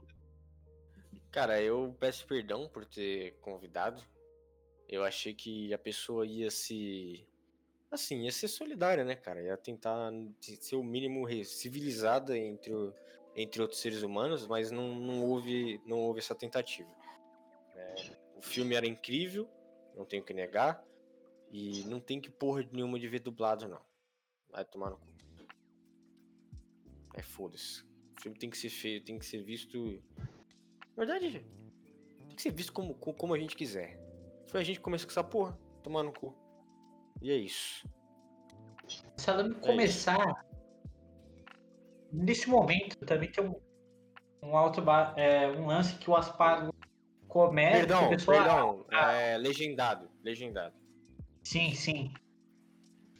Cara, 1.30 1.60
eu 1.60 1.94
peço 2.00 2.26
perdão 2.26 2.68
por 2.68 2.86
ter 2.86 3.38
convidado. 3.42 4.02
Eu 4.88 5.04
achei 5.04 5.34
que 5.34 5.72
a 5.74 5.78
pessoa 5.78 6.26
ia 6.26 6.50
se 6.50 7.26
Assim, 7.92 8.22
ia 8.24 8.32
ser 8.32 8.48
solidária, 8.48 9.04
né, 9.04 9.14
cara? 9.14 9.42
Ia 9.42 9.54
tentar 9.54 10.10
ser 10.40 10.76
o 10.76 10.82
mínimo 10.82 11.28
civilizada 11.44 12.36
entre, 12.38 12.72
entre 13.36 13.60
outros 13.60 13.80
seres 13.82 14.02
humanos, 14.02 14.46
mas 14.46 14.70
não, 14.70 14.94
não, 14.94 15.22
houve, 15.22 15.78
não 15.84 15.98
houve 15.98 16.18
essa 16.20 16.34
tentativa. 16.34 16.88
É, 17.74 17.94
o 18.34 18.40
filme 18.40 18.74
era 18.74 18.86
incrível, 18.86 19.46
não 19.94 20.06
tenho 20.06 20.24
que 20.24 20.32
negar, 20.32 20.82
e 21.50 21.84
não 21.84 22.00
tem 22.00 22.18
que 22.18 22.30
porra 22.30 22.66
nenhuma 22.72 22.98
de 22.98 23.06
ver 23.08 23.20
dublado, 23.20 23.68
não. 23.68 23.82
Vai 24.50 24.64
tomar 24.64 24.88
no 24.88 24.96
cu. 24.96 25.06
É 27.14 27.22
foda-se. 27.22 27.82
O 28.16 28.22
filme 28.22 28.38
tem 28.38 28.48
que 28.48 28.56
ser 28.56 28.70
feio, 28.70 29.04
tem 29.04 29.18
que 29.18 29.26
ser 29.26 29.42
visto. 29.42 30.02
Na 30.96 31.04
verdade, 31.04 31.44
tem 32.26 32.34
que 32.36 32.40
ser 32.40 32.52
visto 32.52 32.72
como, 32.72 32.94
co- 32.94 33.12
como 33.12 33.34
a 33.34 33.38
gente 33.38 33.54
quiser. 33.54 34.00
Foi 34.46 34.60
a 34.62 34.64
gente 34.64 34.76
que 34.76 34.82
começou 34.82 35.06
com 35.06 35.12
essa 35.12 35.22
porra, 35.22 35.58
tomar 35.82 36.02
no 36.02 36.12
cu. 36.12 36.34
E 37.20 37.30
é 37.30 37.36
isso. 37.36 37.86
Se 39.16 39.30
ela 39.30 39.42
não 39.42 39.54
começar. 39.60 40.44
Nesse 42.12 42.48
momento 42.48 42.96
também 43.06 43.30
tem 43.30 43.44
um, 43.44 43.54
um 44.42 44.56
alto 44.56 44.82
é, 45.16 45.48
um 45.48 45.66
lance 45.66 45.94
que 45.96 46.10
o 46.10 46.16
Aspago 46.16 46.72
começa. 47.26 47.78
perdão, 47.78 48.08
pessoa- 48.10 48.36
perdão. 48.36 48.86
É, 48.90 49.38
legendado, 49.38 50.10
legendado. 50.22 50.74
Sim, 51.42 51.74
sim. 51.74 52.12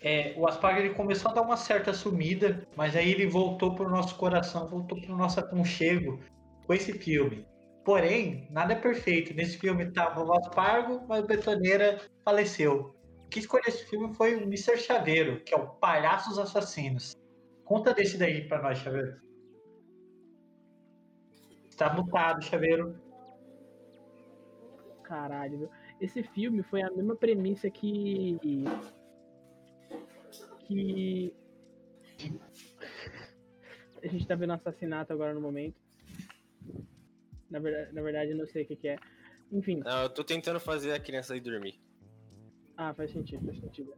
É, 0.00 0.34
o 0.36 0.46
Aspago 0.46 0.80
ele 0.80 0.94
começou 0.94 1.30
a 1.30 1.34
dar 1.34 1.42
uma 1.42 1.56
certa 1.56 1.94
sumida, 1.94 2.66
mas 2.76 2.96
aí 2.96 3.10
ele 3.12 3.26
voltou 3.26 3.74
pro 3.74 3.88
nosso 3.88 4.16
coração, 4.16 4.68
voltou 4.68 5.00
pro 5.00 5.16
nosso 5.16 5.38
aconchego 5.40 6.18
com 6.66 6.74
esse 6.74 6.92
filme. 6.98 7.46
Porém, 7.84 8.46
nada 8.50 8.74
é 8.74 8.76
perfeito. 8.76 9.32
Nesse 9.32 9.58
filme 9.58 9.90
tava 9.92 10.22
o 10.22 10.32
Aspargo, 10.34 11.04
mas 11.08 11.24
o 11.24 11.26
Betoneira 11.26 12.00
faleceu. 12.24 12.94
Quem 13.32 13.40
escolheu 13.40 13.64
esse 13.66 13.86
filme 13.86 14.14
foi 14.14 14.36
o 14.36 14.42
Mr. 14.42 14.76
Chaveiro, 14.76 15.40
que 15.40 15.54
é 15.54 15.56
o 15.56 15.66
Palhaços 15.66 16.38
Assassinos. 16.38 17.16
Conta 17.64 17.94
desse 17.94 18.18
daí 18.18 18.46
pra 18.46 18.60
nós, 18.60 18.76
Chaveiro. 18.76 19.18
Está 21.70 21.94
mutado, 21.94 22.44
Chaveiro. 22.44 22.94
Caralho, 25.02 25.60
viu? 25.60 25.70
Esse 25.98 26.22
filme 26.22 26.62
foi 26.62 26.82
a 26.82 26.90
mesma 26.90 27.16
premissa 27.16 27.70
que. 27.70 28.38
Que. 30.66 31.34
A 34.02 34.06
gente 34.08 34.26
tá 34.26 34.34
vendo 34.34 34.50
um 34.50 34.56
assassinato 34.56 35.10
agora 35.10 35.32
no 35.32 35.40
momento. 35.40 35.80
Na 37.48 37.58
verdade, 37.58 37.94
na 37.94 38.02
verdade 38.02 38.30
eu 38.32 38.36
não 38.36 38.46
sei 38.46 38.64
o 38.64 38.66
que, 38.66 38.76
que 38.76 38.88
é. 38.88 38.98
Enfim, 39.50 39.80
Não, 39.82 40.02
eu 40.02 40.10
tô 40.10 40.22
tentando 40.22 40.60
fazer 40.60 40.92
a 40.92 41.00
criança 41.00 41.34
ir 41.34 41.40
dormir. 41.40 41.81
Ah, 42.76 42.94
faz 42.94 43.10
sentido, 43.10 43.44
faz 43.46 43.58
sentido. 43.58 43.92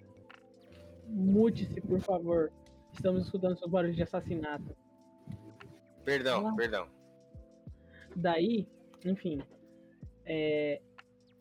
Mute-se, 1.09 1.81
por 1.81 2.01
favor. 2.01 2.53
Estamos 2.93 3.25
escutando 3.25 3.57
seus 3.59 3.71
barulhos 3.71 3.97
de 3.97 4.03
assassinato. 4.03 4.77
Perdão, 6.05 6.49
Ah. 6.49 6.55
perdão. 6.55 6.89
Daí, 8.17 8.69
enfim, 9.05 9.43
é, 10.25 10.81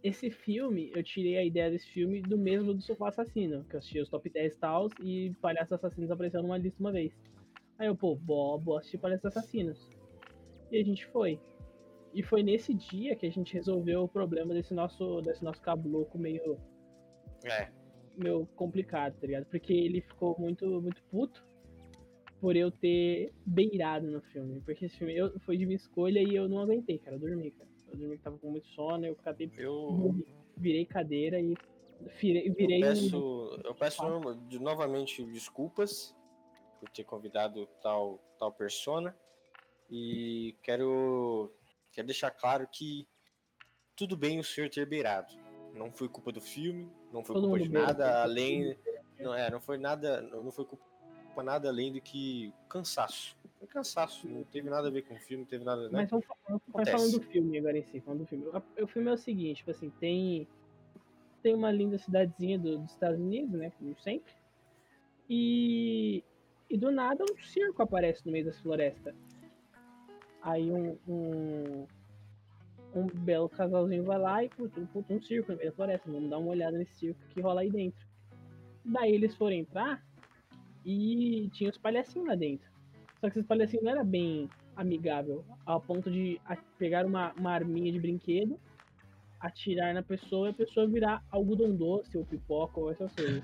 esse 0.01 0.29
filme, 0.31 0.91
eu 0.95 1.03
tirei 1.03 1.37
a 1.37 1.43
ideia 1.45 1.69
desse 1.69 1.87
filme 1.89 2.21
do 2.21 2.37
mesmo 2.37 2.73
do 2.73 2.81
Sofá 2.81 3.09
Assassino, 3.09 3.63
que 3.65 3.75
eu 3.75 3.79
assisti 3.79 3.99
os 3.99 4.09
top 4.09 4.29
10 4.29 4.57
tals 4.57 4.91
e 5.01 5.33
Palhaços 5.41 5.73
Assassinos 5.73 6.11
apareceu 6.11 6.41
numa 6.41 6.57
lista 6.57 6.79
uma 6.81 6.91
vez. 6.91 7.13
Aí 7.77 7.87
eu, 7.87 7.95
pô, 7.95 8.15
bom, 8.15 8.59
vou 8.59 8.77
assistir 8.77 8.97
Palhaços 8.97 9.25
Assassinos. 9.25 9.89
E 10.71 10.77
a 10.77 10.83
gente 10.83 11.05
foi. 11.07 11.39
E 12.13 12.21
foi 12.23 12.43
nesse 12.43 12.73
dia 12.73 13.15
que 13.15 13.25
a 13.25 13.31
gente 13.31 13.53
resolveu 13.53 14.03
o 14.03 14.07
problema 14.07 14.53
desse 14.53 14.73
nosso, 14.73 15.21
desse 15.21 15.43
nosso 15.43 15.61
cabloco 15.61 16.17
meio, 16.17 16.57
É, 17.43 17.71
meio 18.17 18.45
complicado, 18.55 19.19
tá 19.19 19.27
ligado? 19.27 19.45
Porque 19.45 19.73
ele 19.73 20.01
ficou 20.01 20.35
muito, 20.39 20.65
muito 20.81 21.01
puto 21.03 21.45
por 22.39 22.55
eu 22.55 22.69
ter 22.71 23.33
beirado 23.45 24.07
no 24.07 24.21
filme. 24.21 24.61
Porque 24.61 24.85
esse 24.85 24.97
filme 24.97 25.15
eu, 25.15 25.39
foi 25.41 25.57
de 25.57 25.65
minha 25.65 25.77
escolha 25.77 26.21
e 26.21 26.35
eu 26.35 26.47
não 26.47 26.59
aguentei, 26.59 26.97
cara. 26.99 27.15
Eu 27.15 27.19
dormi, 27.19 27.51
cara. 27.51 27.69
Eu 27.91 27.97
dormi 27.97 28.17
que 28.17 28.23
tava 28.23 28.37
com 28.37 28.51
muito 28.51 28.67
sono, 28.67 29.05
eu 29.05 29.15
catei, 29.15 29.51
eu, 29.57 30.15
virei 30.57 30.85
cadeira 30.85 31.39
e 31.39 31.55
virei, 32.19 32.49
eu 32.49 32.53
virei 32.53 32.77
um- 32.79 32.81
peço, 32.81 33.61
eu 33.63 33.75
peço 33.75 34.03
no- 34.03 34.35
de- 34.47 34.59
novamente 34.59 35.23
desculpas 35.25 36.15
por 36.79 36.89
ter 36.89 37.03
convidado 37.03 37.65
tal, 37.81 38.19
tal 38.37 38.51
persona. 38.51 39.15
E 39.89 40.55
quero, 40.63 41.53
quero 41.91 42.07
deixar 42.07 42.31
claro 42.31 42.67
que 42.71 43.07
tudo 43.95 44.17
bem 44.17 44.39
o 44.39 44.43
senhor 44.43 44.69
ter 44.69 44.85
beirado. 44.85 45.33
Não 45.73 45.91
foi 45.91 46.09
culpa 46.09 46.31
do 46.31 46.41
filme, 46.41 46.91
não 47.13 47.23
foi 47.23 47.35
Todo 47.35 47.47
culpa 47.47 47.59
de 47.63 47.69
nada 47.69 47.93
todo 47.93 48.21
além. 48.31 48.77
Não, 49.19 49.33
é, 49.33 49.49
não 49.49 49.61
foi 49.61 49.77
nada. 49.77 50.21
Não 50.21 50.51
foi 50.51 50.65
culpa 50.65 50.83
nada 51.43 51.69
além 51.69 51.93
do 51.93 52.01
que 52.01 52.51
cansaço. 52.67 53.37
Foi 53.59 53.67
cansaço. 53.67 54.27
Não 54.27 54.43
teve 54.43 54.69
nada 54.69 54.87
a 54.87 54.91
ver 54.91 55.03
com 55.03 55.13
o 55.13 55.19
filme, 55.19 55.43
não 55.43 55.49
teve 55.49 55.63
nada. 55.63 55.83
Né? 55.83 55.89
Mas 55.91 56.09
vamos, 56.09 56.25
Acontece. 56.69 56.91
falando 56.91 57.11
do 57.19 57.21
filme 57.21 57.57
agora 57.59 57.77
em 57.77 57.83
si, 57.83 58.01
falando 58.01 58.21
do 58.21 58.25
filme. 58.27 58.45
O, 58.47 58.83
o 58.83 58.87
filme 58.87 59.09
é 59.09 59.13
o 59.13 59.17
seguinte, 59.17 59.57
tipo 59.57 59.71
assim, 59.71 59.89
tem 59.99 60.47
tem 61.41 61.53
uma 61.53 61.71
linda 61.71 61.97
cidadezinha 61.97 62.57
do- 62.57 62.77
dos 62.79 62.91
Estados 62.91 63.19
Unidos, 63.19 63.51
né, 63.59 63.71
como 63.77 63.95
sempre. 63.99 64.33
E 65.29 66.23
e 66.69 66.77
do 66.77 66.89
nada 66.91 67.23
um 67.23 67.37
circo 67.43 67.81
aparece 67.83 68.25
no 68.25 68.31
meio 68.31 68.45
das 68.45 68.57
florestas. 68.59 69.13
Aí 70.41 70.71
um, 70.71 70.97
um 71.07 71.87
um 72.95 73.07
belo 73.07 73.49
casalzinho 73.49 74.03
vai 74.03 74.19
lá 74.19 74.43
e 74.43 74.49
puta, 74.49 74.79
um, 74.79 75.15
um 75.15 75.21
circo 75.21 75.51
no 75.51 75.71
floresta. 75.73 76.11
Vamos 76.11 76.29
dar 76.29 76.37
uma 76.37 76.51
olhada 76.51 76.77
nesse 76.77 76.95
circo 76.95 77.19
que 77.29 77.41
rola 77.41 77.61
aí 77.61 77.71
dentro. 77.71 78.05
Daí 78.85 79.13
eles 79.13 79.35
foram 79.35 79.55
entrar 79.55 80.03
e 80.85 81.49
tinha 81.53 81.69
os 81.69 81.77
palhacinhos 81.77 82.27
lá 82.27 82.35
dentro. 82.35 82.69
Só 83.19 83.29
que 83.29 83.39
esses 83.39 83.47
palhacinhos 83.47 83.83
não 83.83 83.91
era 83.91 84.03
bem 84.03 84.49
amigável, 84.75 85.45
ao 85.65 85.79
ponto 85.79 86.11
de 86.11 86.39
pegar 86.77 87.05
uma, 87.05 87.31
uma 87.33 87.51
arminha 87.51 87.91
de 87.91 87.99
brinquedo, 87.99 88.59
atirar 89.39 89.93
na 89.93 90.03
pessoa 90.03 90.47
e 90.47 90.51
a 90.51 90.53
pessoa 90.53 90.87
virar 90.87 91.23
algodão 91.31 91.75
doce 91.75 92.17
ou 92.17 92.25
pipoca 92.25 92.79
ou 92.79 92.91
essas 92.91 93.13
coisas. 93.13 93.43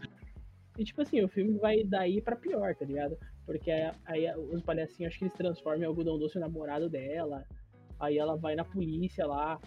E 0.78 0.84
tipo 0.84 1.02
assim, 1.02 1.22
o 1.22 1.28
filme 1.28 1.58
vai 1.58 1.84
daí 1.84 2.22
pra 2.22 2.36
pior, 2.36 2.76
tá 2.76 2.86
ligado? 2.86 3.18
Porque 3.45 3.70
aí, 3.72 3.91
aí 4.06 4.36
os 4.38 4.62
palhacinhos 4.62 5.10
acho 5.10 5.20
que 5.20 5.26
eles 5.26 5.38
transformam 5.38 5.84
em 5.84 5.86
algodão 5.86 6.18
doce 6.18 6.38
o 6.38 6.41
namorado 6.41 6.89
dela. 6.89 7.45
Aí 8.00 8.18
ela 8.18 8.36
vai 8.36 8.56
na 8.56 8.64
polícia 8.64 9.26
lá. 9.28 9.60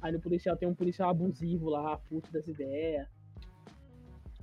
Aí 0.00 0.12
no 0.12 0.20
policial 0.20 0.56
tem 0.56 0.68
um 0.68 0.74
policial 0.74 1.10
abusivo 1.10 1.68
lá, 1.70 1.96
puto 1.96 2.30
das 2.32 2.46
ideias. 2.46 3.08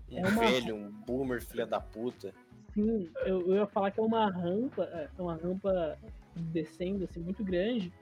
Um 0.10 0.18
é 0.18 0.28
uma- 0.28 0.42
velho, 0.42 0.76
um 0.76 0.92
boomer, 0.92 1.42
filha 1.42 1.66
da 1.66 1.80
puta. 1.80 2.34
Sim, 2.74 3.10
eu, 3.26 3.42
eu 3.48 3.56
ia 3.56 3.68
falar 3.68 3.92
que 3.92 4.00
é 4.00 4.04
uma 4.04 4.30
rampa, 4.30 4.84
é 4.84 5.10
uma 5.22 5.36
rampa 5.36 5.98
descendo 6.36 7.04
assim 7.06 7.20
muito 7.20 7.44
grande. 7.44 7.94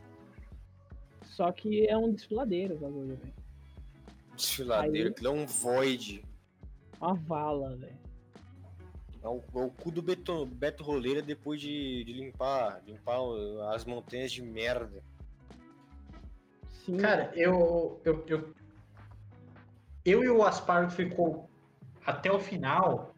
Só 1.24 1.52
que 1.52 1.88
é 1.88 1.98
um 1.98 2.12
desfiladeiro 2.12 2.76
o 2.76 2.80
bagulho, 2.80 3.16
velho. 3.16 3.34
Desfiladeiro, 4.36 5.10
aquilo 5.10 5.28
é 5.28 5.32
um 5.32 5.46
void. 5.46 6.24
Uma 7.00 7.14
vala, 7.16 7.76
velho. 7.76 7.98
É 9.22 9.28
o, 9.28 9.44
é 9.54 9.66
o 9.66 9.70
cu 9.70 9.92
do 9.92 10.02
Beto, 10.02 10.46
Beto 10.46 10.84
Roleira 10.84 11.22
depois 11.22 11.60
de, 11.60 12.04
de 12.06 12.14
limpar, 12.14 12.82
limpar 12.88 13.18
as 13.74 13.84
montanhas 13.86 14.32
de 14.32 14.42
merda. 14.42 15.04
Sim, 16.86 16.98
Cara, 16.98 17.32
eu, 17.36 18.00
eu, 18.04 18.26
eu, 18.28 18.54
eu 20.06 20.24
e 20.24 20.30
o 20.30 20.44
Aspargo 20.44 20.92
ficou 20.92 21.50
até 22.06 22.32
o 22.32 22.40
final 22.40 23.14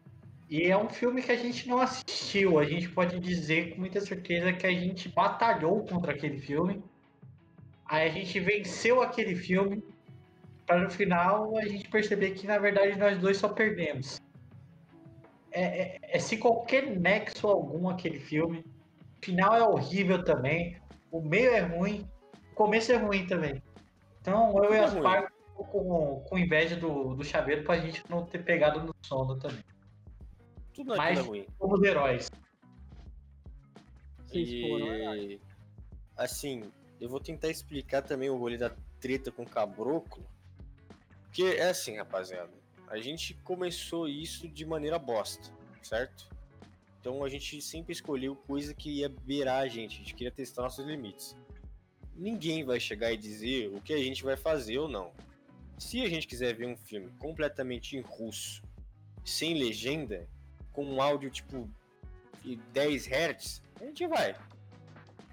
e 0.48 0.64
é 0.64 0.76
um 0.76 0.88
filme 0.88 1.22
que 1.22 1.32
a 1.32 1.36
gente 1.36 1.66
não 1.68 1.78
assistiu. 1.78 2.58
A 2.58 2.64
gente 2.64 2.88
pode 2.90 3.18
dizer 3.18 3.74
com 3.74 3.80
muita 3.80 4.00
certeza 4.00 4.52
que 4.52 4.66
a 4.66 4.70
gente 4.70 5.08
batalhou 5.08 5.82
contra 5.86 6.12
aquele 6.12 6.38
filme. 6.38 6.82
Aí 7.86 8.06
a 8.06 8.12
gente 8.12 8.38
venceu 8.38 9.02
aquele 9.02 9.34
filme 9.34 9.82
para 10.66 10.80
no 10.80 10.90
final 10.90 11.56
a 11.56 11.66
gente 11.66 11.88
perceber 11.88 12.32
que 12.32 12.46
na 12.46 12.58
verdade 12.58 12.98
nós 12.98 13.18
dois 13.18 13.38
só 13.38 13.48
perdemos. 13.48 14.20
É, 15.50 15.62
é, 15.62 15.98
é 16.02 16.18
sem 16.18 16.38
qualquer 16.38 16.86
nexo 16.98 17.46
algum 17.48 17.88
aquele 17.88 18.18
filme. 18.18 18.64
O 19.20 19.24
final 19.24 19.54
é 19.54 19.62
horrível 19.62 20.22
também. 20.22 20.76
O 21.10 21.20
meio 21.20 21.50
é 21.50 21.60
ruim. 21.60 22.06
O 22.52 22.54
começo 22.54 22.92
é 22.92 22.96
ruim 22.96 23.26
também. 23.26 23.62
Então 24.20 24.56
eu 24.62 24.64
e 24.64 24.76
Tudo 24.76 24.84
as 24.84 24.92
ruim. 24.92 25.02
partes 25.02 25.36
com, 25.56 26.24
com 26.28 26.38
inveja 26.38 26.76
do, 26.76 27.14
do 27.14 27.24
chaveiro 27.24 27.64
pra 27.64 27.78
gente 27.78 28.02
não 28.08 28.24
ter 28.24 28.44
pegado 28.44 28.80
no 28.82 28.94
sono 29.02 29.38
também. 29.38 29.64
Tudo 30.74 30.94
Mas- 30.96 31.18
é 31.18 31.22
ruim. 31.22 31.46
Somos 31.58 31.82
heróis. 31.82 32.30
né? 32.30 32.38
E 34.34 35.40
assim, 36.16 36.70
eu 37.00 37.08
vou 37.08 37.20
tentar 37.20 37.48
explicar 37.48 38.02
também 38.02 38.30
o 38.30 38.36
rolê 38.36 38.56
da 38.56 38.70
treta 39.00 39.30
com 39.30 39.42
o 39.42 39.48
Caboclo. 39.48 40.24
Porque 41.24 41.42
é 41.42 41.68
assim, 41.70 41.96
rapaziada. 41.96 42.50
A 42.88 42.98
gente 42.98 43.34
começou 43.42 44.06
isso 44.08 44.46
de 44.48 44.64
maneira 44.66 44.98
bosta, 44.98 45.50
certo? 45.82 46.28
Então 47.00 47.24
a 47.24 47.28
gente 47.28 47.60
sempre 47.60 47.92
escolheu 47.92 48.36
coisa 48.36 48.74
que 48.74 49.00
ia 49.00 49.08
beirar 49.08 49.62
a 49.62 49.68
gente. 49.68 49.96
A 49.96 49.98
gente 49.98 50.14
queria 50.14 50.30
testar 50.30 50.62
nossos 50.62 50.86
limites. 50.86 51.36
Ninguém 52.14 52.64
vai 52.64 52.78
chegar 52.78 53.12
e 53.12 53.16
dizer 53.16 53.68
o 53.74 53.80
que 53.80 53.92
a 53.92 53.98
gente 53.98 54.22
vai 54.22 54.36
fazer 54.36 54.78
ou 54.78 54.88
não. 54.88 55.12
Se 55.78 56.02
a 56.02 56.08
gente 56.08 56.26
quiser 56.26 56.54
ver 56.54 56.66
um 56.66 56.76
filme 56.76 57.10
completamente 57.18 57.96
em 57.96 58.00
russo, 58.00 58.62
sem 59.24 59.54
legenda, 59.54 60.28
com 60.72 60.84
um 60.84 61.00
áudio 61.00 61.30
tipo 61.30 61.68
de 62.42 62.56
10 62.56 63.06
Hz, 63.06 63.62
a 63.80 63.84
gente 63.84 64.06
vai. 64.06 64.36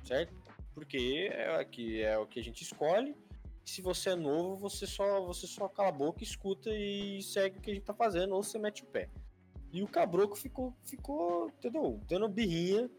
Certo? 0.04 0.34
Porque 0.74 1.30
é, 1.32 1.56
aqui 1.56 2.02
é 2.02 2.18
o 2.18 2.26
que 2.26 2.40
a 2.40 2.44
gente 2.44 2.64
escolhe. 2.64 3.16
Se 3.66 3.82
você 3.82 4.12
é 4.12 4.16
novo, 4.16 4.56
você 4.56 4.88
só, 4.88 5.22
você 5.22 5.46
só 5.46 5.68
cala 5.68 5.90
a 5.90 5.92
boca, 5.92 6.24
escuta 6.24 6.70
e 6.72 7.22
segue 7.22 7.60
o 7.60 7.62
que 7.62 7.70
a 7.70 7.74
gente 7.76 7.84
tá 7.84 7.94
fazendo, 7.94 8.34
ou 8.34 8.42
você 8.42 8.58
mete 8.58 8.84
o 8.84 8.88
pé. 8.88 9.10
E 9.72 9.84
o 9.84 9.88
Cabroco 9.88 10.36
ficou, 10.36 10.74
ficou, 10.84 11.50
entendeu? 11.50 12.02
Dando 12.08 12.28
birrinha, 12.28 12.90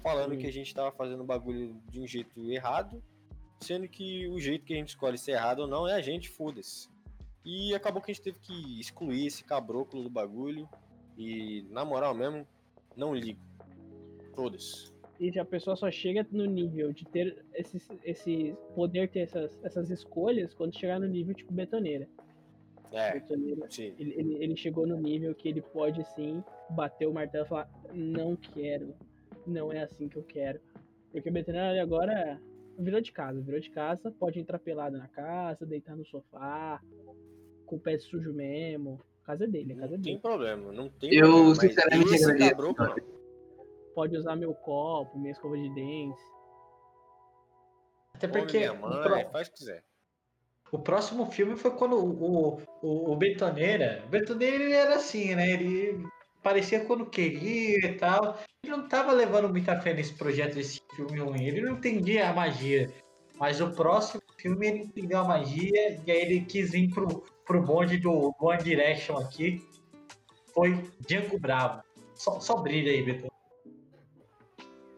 falando 0.00 0.36
que 0.36 0.46
a 0.46 0.52
gente 0.52 0.72
tava 0.72 0.92
fazendo 0.92 1.24
bagulho 1.24 1.74
de 1.88 2.00
um 2.00 2.06
jeito 2.06 2.48
errado, 2.50 3.02
sendo 3.60 3.88
que 3.88 4.26
o 4.28 4.38
jeito 4.38 4.64
que 4.64 4.72
a 4.72 4.76
gente 4.76 4.90
escolhe 4.90 5.18
ser 5.18 5.32
errado 5.32 5.60
ou 5.60 5.66
não 5.66 5.86
é 5.86 5.94
a 5.94 6.00
gente, 6.00 6.28
foda-se. 6.28 6.88
E 7.44 7.74
acabou 7.74 8.02
que 8.02 8.10
a 8.10 8.14
gente 8.14 8.24
teve 8.24 8.38
que 8.38 8.80
excluir 8.80 9.26
esse 9.26 9.44
cabróculo 9.44 10.02
do 10.02 10.10
bagulho. 10.10 10.68
E, 11.16 11.66
na 11.70 11.84
moral 11.84 12.14
mesmo, 12.14 12.46
não 12.96 13.14
ligo. 13.14 13.40
Foda-se. 14.34 14.92
E 15.18 15.38
a 15.38 15.44
pessoa 15.44 15.76
só 15.76 15.90
chega 15.90 16.26
no 16.30 16.46
nível 16.46 16.92
de 16.92 17.04
ter 17.04 17.44
esse, 17.54 17.78
esse 18.04 18.56
poder 18.74 19.10
ter 19.10 19.20
essas, 19.20 19.58
essas 19.62 19.90
escolhas 19.90 20.54
quando 20.54 20.78
chegar 20.78 20.98
no 20.98 21.06
nível 21.06 21.34
tipo 21.34 21.52
betoneira. 21.52 22.08
É, 22.92 23.12
Betoneira, 23.12 23.68
ele, 23.78 24.14
ele, 24.16 24.34
ele 24.42 24.56
chegou 24.56 24.86
no 24.86 24.96
nível 24.96 25.34
que 25.34 25.48
ele 25.48 25.60
pode 25.60 26.02
sim 26.14 26.42
bater 26.70 27.06
o 27.06 27.12
martelo 27.12 27.44
e 27.44 27.48
falar, 27.48 27.70
não 27.92 28.34
quero, 28.34 28.94
não 29.46 29.70
é 29.70 29.82
assim 29.82 30.08
que 30.08 30.16
eu 30.16 30.24
quero. 30.24 30.60
Porque 31.12 31.28
o 31.28 31.32
betoneira 31.32 31.80
agora 31.80 32.40
virou 32.80 33.00
de 33.00 33.12
casa, 33.12 33.40
virou 33.40 33.60
de 33.60 33.70
casa, 33.70 34.10
pode 34.10 34.40
entrar 34.40 34.58
pelado 34.58 34.96
na 34.98 35.08
casa, 35.08 35.64
deitar 35.66 35.96
no 35.96 36.04
sofá, 36.04 36.80
com 37.66 37.76
o 37.76 37.80
pé 37.80 37.98
sujo 37.98 38.32
mesmo. 38.32 39.00
A 39.22 39.26
casa 39.26 39.44
é 39.44 39.46
dele, 39.46 39.72
a 39.74 39.76
casa 39.76 39.94
é 39.94 39.96
Não 39.96 40.02
tem 40.02 40.12
dele. 40.14 40.22
problema, 40.22 40.72
não 40.72 40.88
tem 40.88 41.14
Eu, 41.14 41.28
problema. 41.28 41.54
sinceramente, 41.56 42.24
agradeço. 42.24 43.10
Pode 43.94 44.16
usar 44.16 44.36
meu 44.36 44.54
copo, 44.54 45.18
minha 45.18 45.32
escova 45.32 45.56
de 45.56 45.68
dentes. 45.74 46.20
Até 48.14 48.28
porque 48.28 48.70
mãe, 48.70 49.02
pró- 49.02 49.30
faz 49.30 49.48
o 49.48 49.52
que 49.52 49.58
quiser. 49.58 49.84
o 50.72 50.78
próximo 50.78 51.26
filme 51.30 51.56
foi 51.56 51.70
quando 51.76 51.96
o, 51.96 52.60
o, 52.82 53.12
o 53.12 53.16
Betoneira. 53.16 54.02
O 54.06 54.08
Betoneira 54.08 54.56
ele 54.64 54.72
era 54.72 54.96
assim, 54.96 55.34
né? 55.34 55.50
Ele 55.50 56.04
parecia 56.42 56.84
quando 56.84 57.06
queria 57.06 57.78
e 57.88 57.96
tal. 57.96 58.38
Ele 58.62 58.76
não 58.76 58.88
tava 58.88 59.12
levando 59.12 59.48
muita 59.48 59.80
fé 59.80 59.94
nesse 59.94 60.14
projeto 60.14 60.54
desse 60.54 60.80
filme 60.94 61.18
ruim. 61.18 61.44
Ele 61.44 61.62
não 61.62 61.72
entendia 61.72 62.28
a 62.28 62.32
magia. 62.32 62.92
Mas 63.38 63.60
o 63.60 63.70
próximo 63.70 64.22
filme 64.36 64.66
ele 64.66 64.78
entendeu 64.80 65.18
a 65.20 65.24
magia 65.24 65.98
e 66.06 66.10
aí 66.10 66.20
ele 66.20 66.40
quis 66.42 66.72
vir 66.72 66.90
pro, 66.90 67.24
pro 67.46 67.62
bonde 67.62 67.96
do 67.96 68.34
One 68.38 68.62
Direction 68.62 69.16
aqui. 69.16 69.66
Foi 70.52 70.90
Django 71.08 71.38
Bravo. 71.38 71.82
Só, 72.14 72.38
só 72.38 72.56
brilha 72.56 72.92
aí, 72.92 73.02
Beto. 73.02 73.30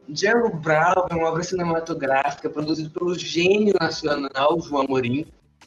Django 0.09 0.57
Bravo 0.57 1.07
é 1.11 1.15
uma 1.15 1.29
obra 1.29 1.45
cinematográfica 1.45 2.51
produzida 2.51 2.91
pelo 2.91 3.15
gênio 3.15 3.75
nacional 3.81 4.61
João 4.61 4.83
Amorim, 4.83 5.27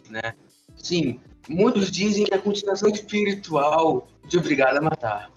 né? 0.09 0.35
Sim, 0.75 1.21
muitos 1.47 1.89
dizem 1.89 2.25
que 2.25 2.33
é 2.33 2.37
a 2.37 2.41
continuação 2.41 2.89
espiritual 2.89 4.07
de 4.27 4.37
Obrigado 4.37 4.77
a 4.77 4.81
Matar. 4.81 5.34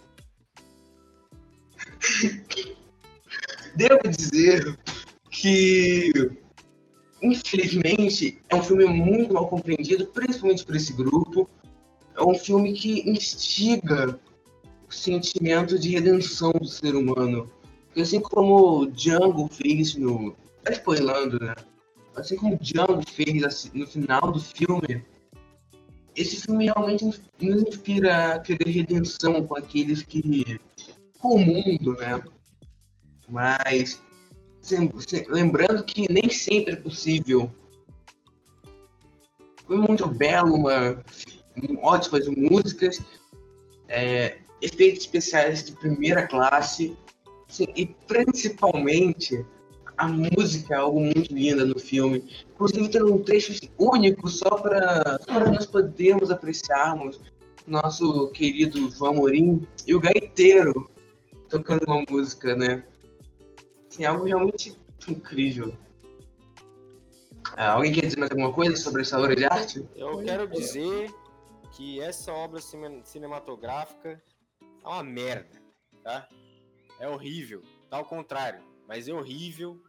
Devo 3.74 4.00
dizer 4.08 4.78
que, 5.30 6.12
infelizmente, 7.22 8.38
é 8.48 8.56
um 8.56 8.62
filme 8.62 8.86
muito 8.86 9.34
mal 9.34 9.48
compreendido, 9.48 10.06
principalmente 10.06 10.64
por 10.64 10.74
esse 10.74 10.92
grupo. 10.92 11.48
É 12.16 12.22
um 12.22 12.34
filme 12.34 12.72
que 12.72 13.08
instiga 13.08 14.18
o 14.88 14.92
sentimento 14.92 15.78
de 15.78 15.90
redenção 15.90 16.50
do 16.52 16.66
ser 16.66 16.96
humano. 16.96 17.50
Porque 17.86 18.00
assim 18.00 18.20
como 18.20 18.80
o 18.80 18.86
Django 18.86 19.48
fez 19.48 19.94
no. 19.94 20.34
Tá 20.64 20.72
spoilando, 20.72 21.38
né? 21.38 21.54
Assim 22.16 22.36
como 22.36 22.54
o 22.54 22.58
Django 22.58 23.02
fez 23.08 23.44
assim, 23.44 23.70
no 23.74 23.86
final 23.86 24.32
do 24.32 24.40
filme, 24.40 25.04
esse 26.16 26.40
filme 26.40 26.64
realmente 26.64 27.04
nos 27.04 27.62
inspira 27.62 28.34
a 28.34 28.38
querer 28.40 28.70
redenção 28.70 29.46
com 29.46 29.56
aqueles 29.56 30.02
que. 30.02 30.60
Com 31.18 31.34
o 31.34 31.38
mundo, 31.38 31.94
né? 31.94 32.22
Mas. 33.28 34.00
lembrando 35.28 35.84
que 35.84 36.10
nem 36.12 36.28
sempre 36.30 36.74
é 36.74 36.76
possível. 36.76 37.50
Foi 39.66 39.76
muito 39.76 40.06
belo, 40.06 40.54
uma, 40.54 41.02
ótimas 41.82 42.26
músicas, 42.26 43.00
é, 43.86 44.38
efeitos 44.62 45.00
especiais 45.00 45.64
de 45.64 45.72
primeira 45.72 46.26
classe. 46.26 46.96
Sim, 47.48 47.66
e 47.76 47.86
principalmente 47.86 49.44
a 49.96 50.06
música 50.06 50.74
é 50.74 50.78
algo 50.78 51.00
muito 51.00 51.34
linda 51.34 51.64
no 51.64 51.78
filme. 51.78 52.24
Inclusive 52.54 52.88
tem 52.88 53.02
um 53.02 53.22
trecho 53.22 53.52
único 53.78 54.28
só 54.28 54.50
para 54.50 55.18
nós 55.50 55.66
podermos 55.66 56.30
apreciarmos 56.30 57.20
nosso 57.66 58.28
querido 58.28 58.90
João 58.90 59.12
Amorim 59.12 59.66
e 59.86 59.94
o 59.94 60.00
gaiteiro 60.00 60.88
tocando 61.48 61.84
uma 61.84 62.04
música, 62.08 62.54
né? 62.54 62.84
Assim, 63.90 64.04
algo 64.04 64.24
realmente 64.24 64.76
incrível. 65.08 65.74
Ah, 67.56 67.72
alguém 67.72 67.92
quer 67.92 68.02
dizer 68.06 68.18
mais 68.18 68.30
alguma 68.30 68.52
coisa 68.52 68.76
sobre 68.76 69.02
essa 69.02 69.18
obra 69.18 69.34
de 69.34 69.44
arte? 69.44 69.86
Eu 69.96 70.18
quero 70.22 70.48
dizer 70.48 71.10
que 71.72 72.00
essa 72.00 72.32
obra 72.32 72.60
cine- 72.60 73.02
cinematográfica 73.04 74.22
é 74.84 74.88
uma 74.88 75.02
merda, 75.02 75.60
tá? 76.02 76.28
É 77.00 77.08
horrível, 77.08 77.62
tá 77.88 77.96
ao 77.96 78.04
contrário, 78.04 78.60
mas 78.86 79.08
é 79.08 79.12
horrível, 79.14 79.80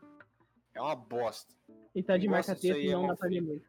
é 0.74 0.82
uma 0.82 0.96
bosta. 0.96 1.54
E 1.94 2.02
tá 2.04 2.18
de 2.18 2.28
marca 2.28 2.56
texto, 2.56 2.78
é 2.80 2.92
não 2.94 3.02
mal 3.02 3.12
dá 3.12 3.16
pra 3.18 3.28
ler 3.30 3.42
muito. 3.42 3.66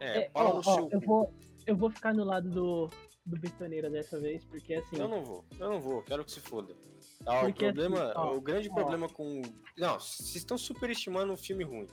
É, 0.00 0.18
É, 0.18 0.30
ó, 0.34 0.60
ó, 0.64 0.88
eu 0.90 1.00
vou, 1.00 1.34
eu 1.66 1.76
vou 1.76 1.90
ficar 1.90 2.14
no 2.14 2.24
lado 2.24 2.48
do, 2.48 2.88
do 3.24 3.38
Betoneira 3.40 3.90
dessa 3.90 4.18
vez, 4.20 4.44
porque 4.44 4.74
assim. 4.74 4.98
Eu 4.98 5.08
não 5.08 5.22
vou, 5.24 5.44
eu 5.58 5.68
não 5.68 5.80
vou, 5.80 6.02
quero 6.02 6.24
que 6.24 6.30
se 6.30 6.40
foda. 6.40 6.74
Tá, 7.24 7.38
o 7.40 7.44
Porque, 7.46 7.64
problema, 7.64 8.02
assim, 8.04 8.12
ó, 8.16 8.34
o 8.36 8.40
grande 8.40 8.68
ó. 8.70 8.74
problema 8.74 9.08
com. 9.08 9.42
Não, 9.76 9.98
vocês 9.98 10.36
estão 10.36 10.56
superestimando 10.56 11.32
um 11.32 11.36
filme 11.36 11.64
ruim. 11.64 11.88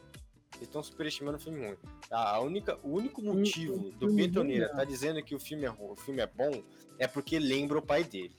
Vocês 0.51 0.67
estão 0.67 0.83
superestimando 0.83 1.37
um 1.37 1.39
filme 1.41 1.65
ruim. 1.65 1.77
Tá, 2.07 2.35
a 2.35 2.39
única, 2.41 2.77
o 2.83 2.89
único 2.97 3.21
motivo 3.21 3.89
do 3.91 4.07
filme 4.07 4.27
Betoneira 4.27 4.67
ruim, 4.67 4.75
tá 4.75 4.83
dizendo 4.83 5.23
que 5.23 5.33
o 5.33 5.39
filme 5.39 5.65
é, 5.65 5.71
o 5.71 5.95
filme 5.95 6.21
é 6.21 6.27
bom 6.27 6.51
é 6.99 7.07
porque 7.07 7.39
lembra 7.39 7.79
o 7.79 7.81
pai 7.81 8.03
dele. 8.03 8.35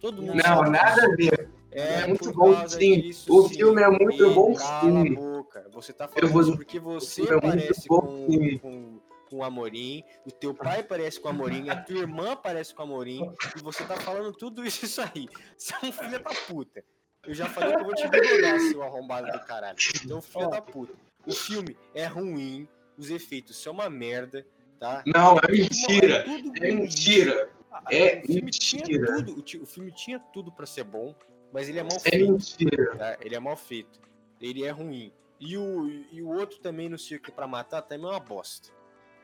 Todo 0.00 0.22
mundo 0.22 0.36
Não, 0.36 0.62
nada 0.70 1.04
a 1.06 1.16
ver. 1.16 1.50
É, 1.72 2.00
É 2.02 2.06
muito 2.06 2.32
bom, 2.32 2.66
sim. 2.68 3.00
disso, 3.00 3.34
O 3.34 3.48
sim. 3.48 3.56
filme 3.56 3.82
é 3.82 3.88
muito 3.88 4.24
E 4.24 4.34
bom, 4.34 4.54
cala 4.54 5.02
sim. 5.02 5.12
a 5.12 5.14
boca. 5.14 5.68
Você 5.72 5.92
tá 5.92 6.04
Eu 6.04 6.10
falando 6.28 6.32
vou- 6.32 6.42
isso 6.42 6.56
porque 6.56 6.78
você 6.78 7.22
é 7.22 7.30
muito 7.32 7.40
parece 7.42 7.88
bom, 7.88 8.00
com, 8.00 8.26
sim. 8.30 8.58
com, 8.58 8.95
com 9.28 9.36
o 9.38 9.44
Amorim, 9.44 10.02
o 10.24 10.30
teu 10.30 10.54
pai 10.54 10.82
parece 10.82 11.20
com 11.20 11.28
o 11.28 11.30
Amorim, 11.30 11.68
a 11.68 11.76
tua 11.82 11.98
irmã 11.98 12.36
parece 12.36 12.74
com 12.74 12.82
o 12.82 12.84
Amorim, 12.86 13.20
e 13.56 13.60
você 13.62 13.84
tá 13.84 13.96
falando 13.96 14.32
tudo 14.32 14.64
isso, 14.64 14.84
isso 14.84 15.00
aí. 15.02 15.28
Você 15.56 15.74
é 15.74 15.86
um 15.86 15.92
filho 15.92 16.22
da 16.22 16.30
puta. 16.46 16.84
Eu 17.26 17.34
já 17.34 17.46
falei 17.46 17.74
que 17.74 17.80
eu 17.80 17.84
vou 17.84 17.94
te 17.94 18.06
bigodar, 18.08 18.60
seu 18.60 18.82
arrombado 18.82 19.30
do 19.32 19.40
caralho. 19.44 19.76
Então, 20.04 20.22
filho 20.22 20.48
da 20.48 20.62
puta. 20.62 20.94
O 21.26 21.32
filme 21.32 21.76
é 21.92 22.06
ruim, 22.06 22.68
os 22.96 23.10
efeitos 23.10 23.56
são 23.60 23.72
uma 23.72 23.90
merda, 23.90 24.46
tá? 24.78 25.02
Não, 25.06 25.36
é 25.38 25.50
mentira. 25.50 26.16
É 26.18 26.26
ruim. 26.26 26.52
mentira. 26.76 27.50
Ah, 27.72 27.82
É 27.90 28.20
o 28.22 28.26
filme 28.26 28.50
tinha 28.52 28.82
mentira. 28.86 29.24
tudo, 29.24 29.62
o, 29.62 29.66
filme 29.66 29.90
tinha 29.92 30.18
tudo 30.32 30.52
pra 30.52 30.64
ser 30.66 30.84
bom, 30.84 31.14
mas 31.52 31.68
ele 31.68 31.80
é 31.80 31.82
mal 31.82 31.96
É 32.04 32.10
feito, 32.10 32.32
mentira. 32.32 32.96
tá? 32.96 33.16
Ele 33.20 33.34
é 33.34 33.40
mal 33.40 33.56
feito. 33.56 34.00
Ele 34.40 34.64
é 34.64 34.70
ruim. 34.70 35.12
E 35.40 35.58
o, 35.58 35.86
e 36.12 36.22
o 36.22 36.28
outro 36.28 36.58
também 36.60 36.88
no 36.88 36.98
Circo 36.98 37.30
pra 37.32 37.46
Matar 37.46 37.82
também 37.82 38.06
é 38.08 38.10
uma 38.12 38.20
bosta. 38.20 38.70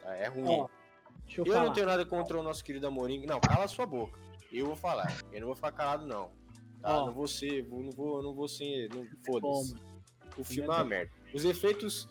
Tá? 0.03 0.15
É 0.17 0.29
ruim. 0.29 0.45
Ó, 0.47 0.69
eu, 1.37 1.45
eu 1.45 1.61
não 1.61 1.73
tenho 1.73 1.87
nada 1.87 2.05
contra 2.05 2.39
o 2.39 2.43
nosso 2.43 2.63
querido 2.65 2.87
Amorim. 2.87 3.25
Não, 3.27 3.41
cala 3.41 3.67
sua 3.69 3.87
boca. 3.87 4.19
Eu 4.51 4.67
vou 4.67 4.77
falar. 4.77 5.11
Eu 5.33 5.41
não 5.41 5.47
vou 5.47 5.57
ficar 5.57 5.73
calado, 5.73 6.07
não. 6.07 6.31
Tá? 6.81 6.99
Ó. 6.99 7.07
Não 7.07 7.13
vou 7.13 7.27
ser. 7.27 7.67
Não 7.69 7.91
vou, 7.91 8.23
não 8.23 8.35
vou 8.35 8.49
ser. 8.49 8.89
Não, 8.95 9.07
Foda-se. 9.25 9.75
O 10.37 10.45
filme 10.45 10.69
é 10.69 10.73
uma 10.73 10.85
merda. 10.85 11.13
Os 11.35 11.45
efeitos 11.45 12.09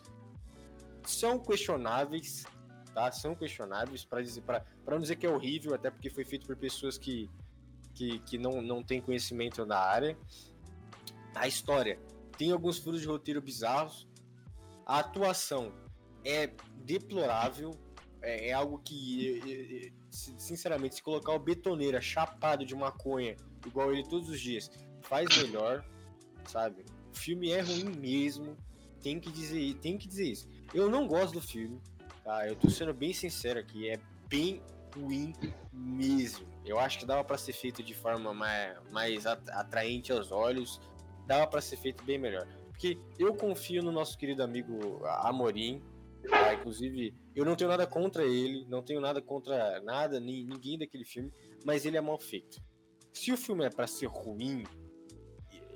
são 1.04 1.38
questionáveis, 1.38 2.44
tá? 2.94 3.10
São 3.10 3.34
questionáveis 3.34 4.04
para 4.04 4.22
dizer, 4.22 4.42
para 4.42 4.64
não 4.86 5.00
dizer 5.00 5.16
que 5.16 5.26
é 5.26 5.30
horrível, 5.30 5.74
até 5.74 5.90
porque 5.90 6.08
foi 6.08 6.24
feito 6.24 6.46
por 6.46 6.56
pessoas 6.56 6.96
que 6.96 7.28
que, 7.94 8.18
que 8.20 8.38
não, 8.38 8.62
não 8.62 8.82
têm 8.82 9.00
conhecimento 9.00 9.64
da 9.64 9.78
área. 9.78 10.16
A 11.34 11.46
história 11.46 11.98
tem 12.36 12.50
alguns 12.50 12.78
furos 12.78 13.00
de 13.00 13.06
roteiro 13.06 13.40
bizarros. 13.40 14.08
A 14.84 14.98
atuação 14.98 15.72
é 16.24 16.50
deplorável. 16.84 17.70
É, 18.20 18.48
é 18.50 18.52
algo 18.52 18.78
que, 18.78 19.92
sinceramente, 20.10 20.94
se 20.96 21.02
colocar 21.02 21.32
o 21.32 21.38
betoneira 21.38 22.00
chapado 22.00 22.64
de 22.64 22.74
maconha, 22.74 23.36
igual 23.66 23.92
ele 23.92 24.04
todos 24.08 24.28
os 24.28 24.40
dias, 24.40 24.70
faz 25.00 25.28
melhor, 25.42 25.84
sabe? 26.46 26.84
O 27.12 27.16
filme 27.16 27.50
é 27.50 27.60
ruim 27.60 27.84
mesmo. 27.96 28.56
Tem 29.02 29.18
que 29.18 29.30
dizer, 29.32 29.74
tem 29.78 29.98
que 29.98 30.06
dizer 30.06 30.26
isso. 30.30 30.48
Eu 30.72 30.88
não 30.88 31.08
gosto 31.08 31.34
do 31.34 31.40
filme, 31.40 31.80
tá? 32.22 32.46
Eu 32.46 32.54
tô 32.54 32.70
sendo 32.70 32.94
bem 32.94 33.12
sincero 33.12 33.58
aqui, 33.58 33.88
é 33.88 33.98
bem 34.28 34.62
ruim 34.94 35.32
mesmo. 35.72 36.46
Eu 36.64 36.78
acho 36.78 37.00
que 37.00 37.04
dava 37.04 37.24
pra 37.24 37.36
ser 37.36 37.52
feito 37.52 37.82
de 37.82 37.92
forma 37.94 38.32
mais, 38.32 38.78
mais 38.92 39.26
at- 39.26 39.48
atraente 39.50 40.12
aos 40.12 40.30
olhos. 40.30 40.80
Dava 41.26 41.46
pra 41.48 41.60
ser 41.60 41.76
feito 41.76 42.04
bem 42.04 42.18
melhor. 42.18 42.46
Porque 42.68 42.96
eu 43.18 43.34
confio 43.34 43.82
no 43.82 43.90
nosso 43.90 44.16
querido 44.16 44.42
amigo 44.44 45.04
Amorim. 45.06 45.82
Tá? 46.28 46.54
Inclusive, 46.54 47.14
eu 47.34 47.44
não 47.44 47.56
tenho 47.56 47.70
nada 47.70 47.86
contra 47.86 48.24
ele, 48.24 48.66
não 48.68 48.82
tenho 48.82 49.00
nada 49.00 49.20
contra 49.20 49.80
nada, 49.80 50.20
nem 50.20 50.44
ninguém 50.44 50.78
daquele 50.78 51.04
filme, 51.04 51.32
mas 51.64 51.84
ele 51.84 51.96
é 51.96 52.00
mal 52.00 52.18
feito. 52.18 52.62
Se 53.12 53.32
o 53.32 53.36
filme 53.36 53.64
é 53.64 53.70
pra 53.70 53.86
ser 53.86 54.06
ruim, 54.06 54.64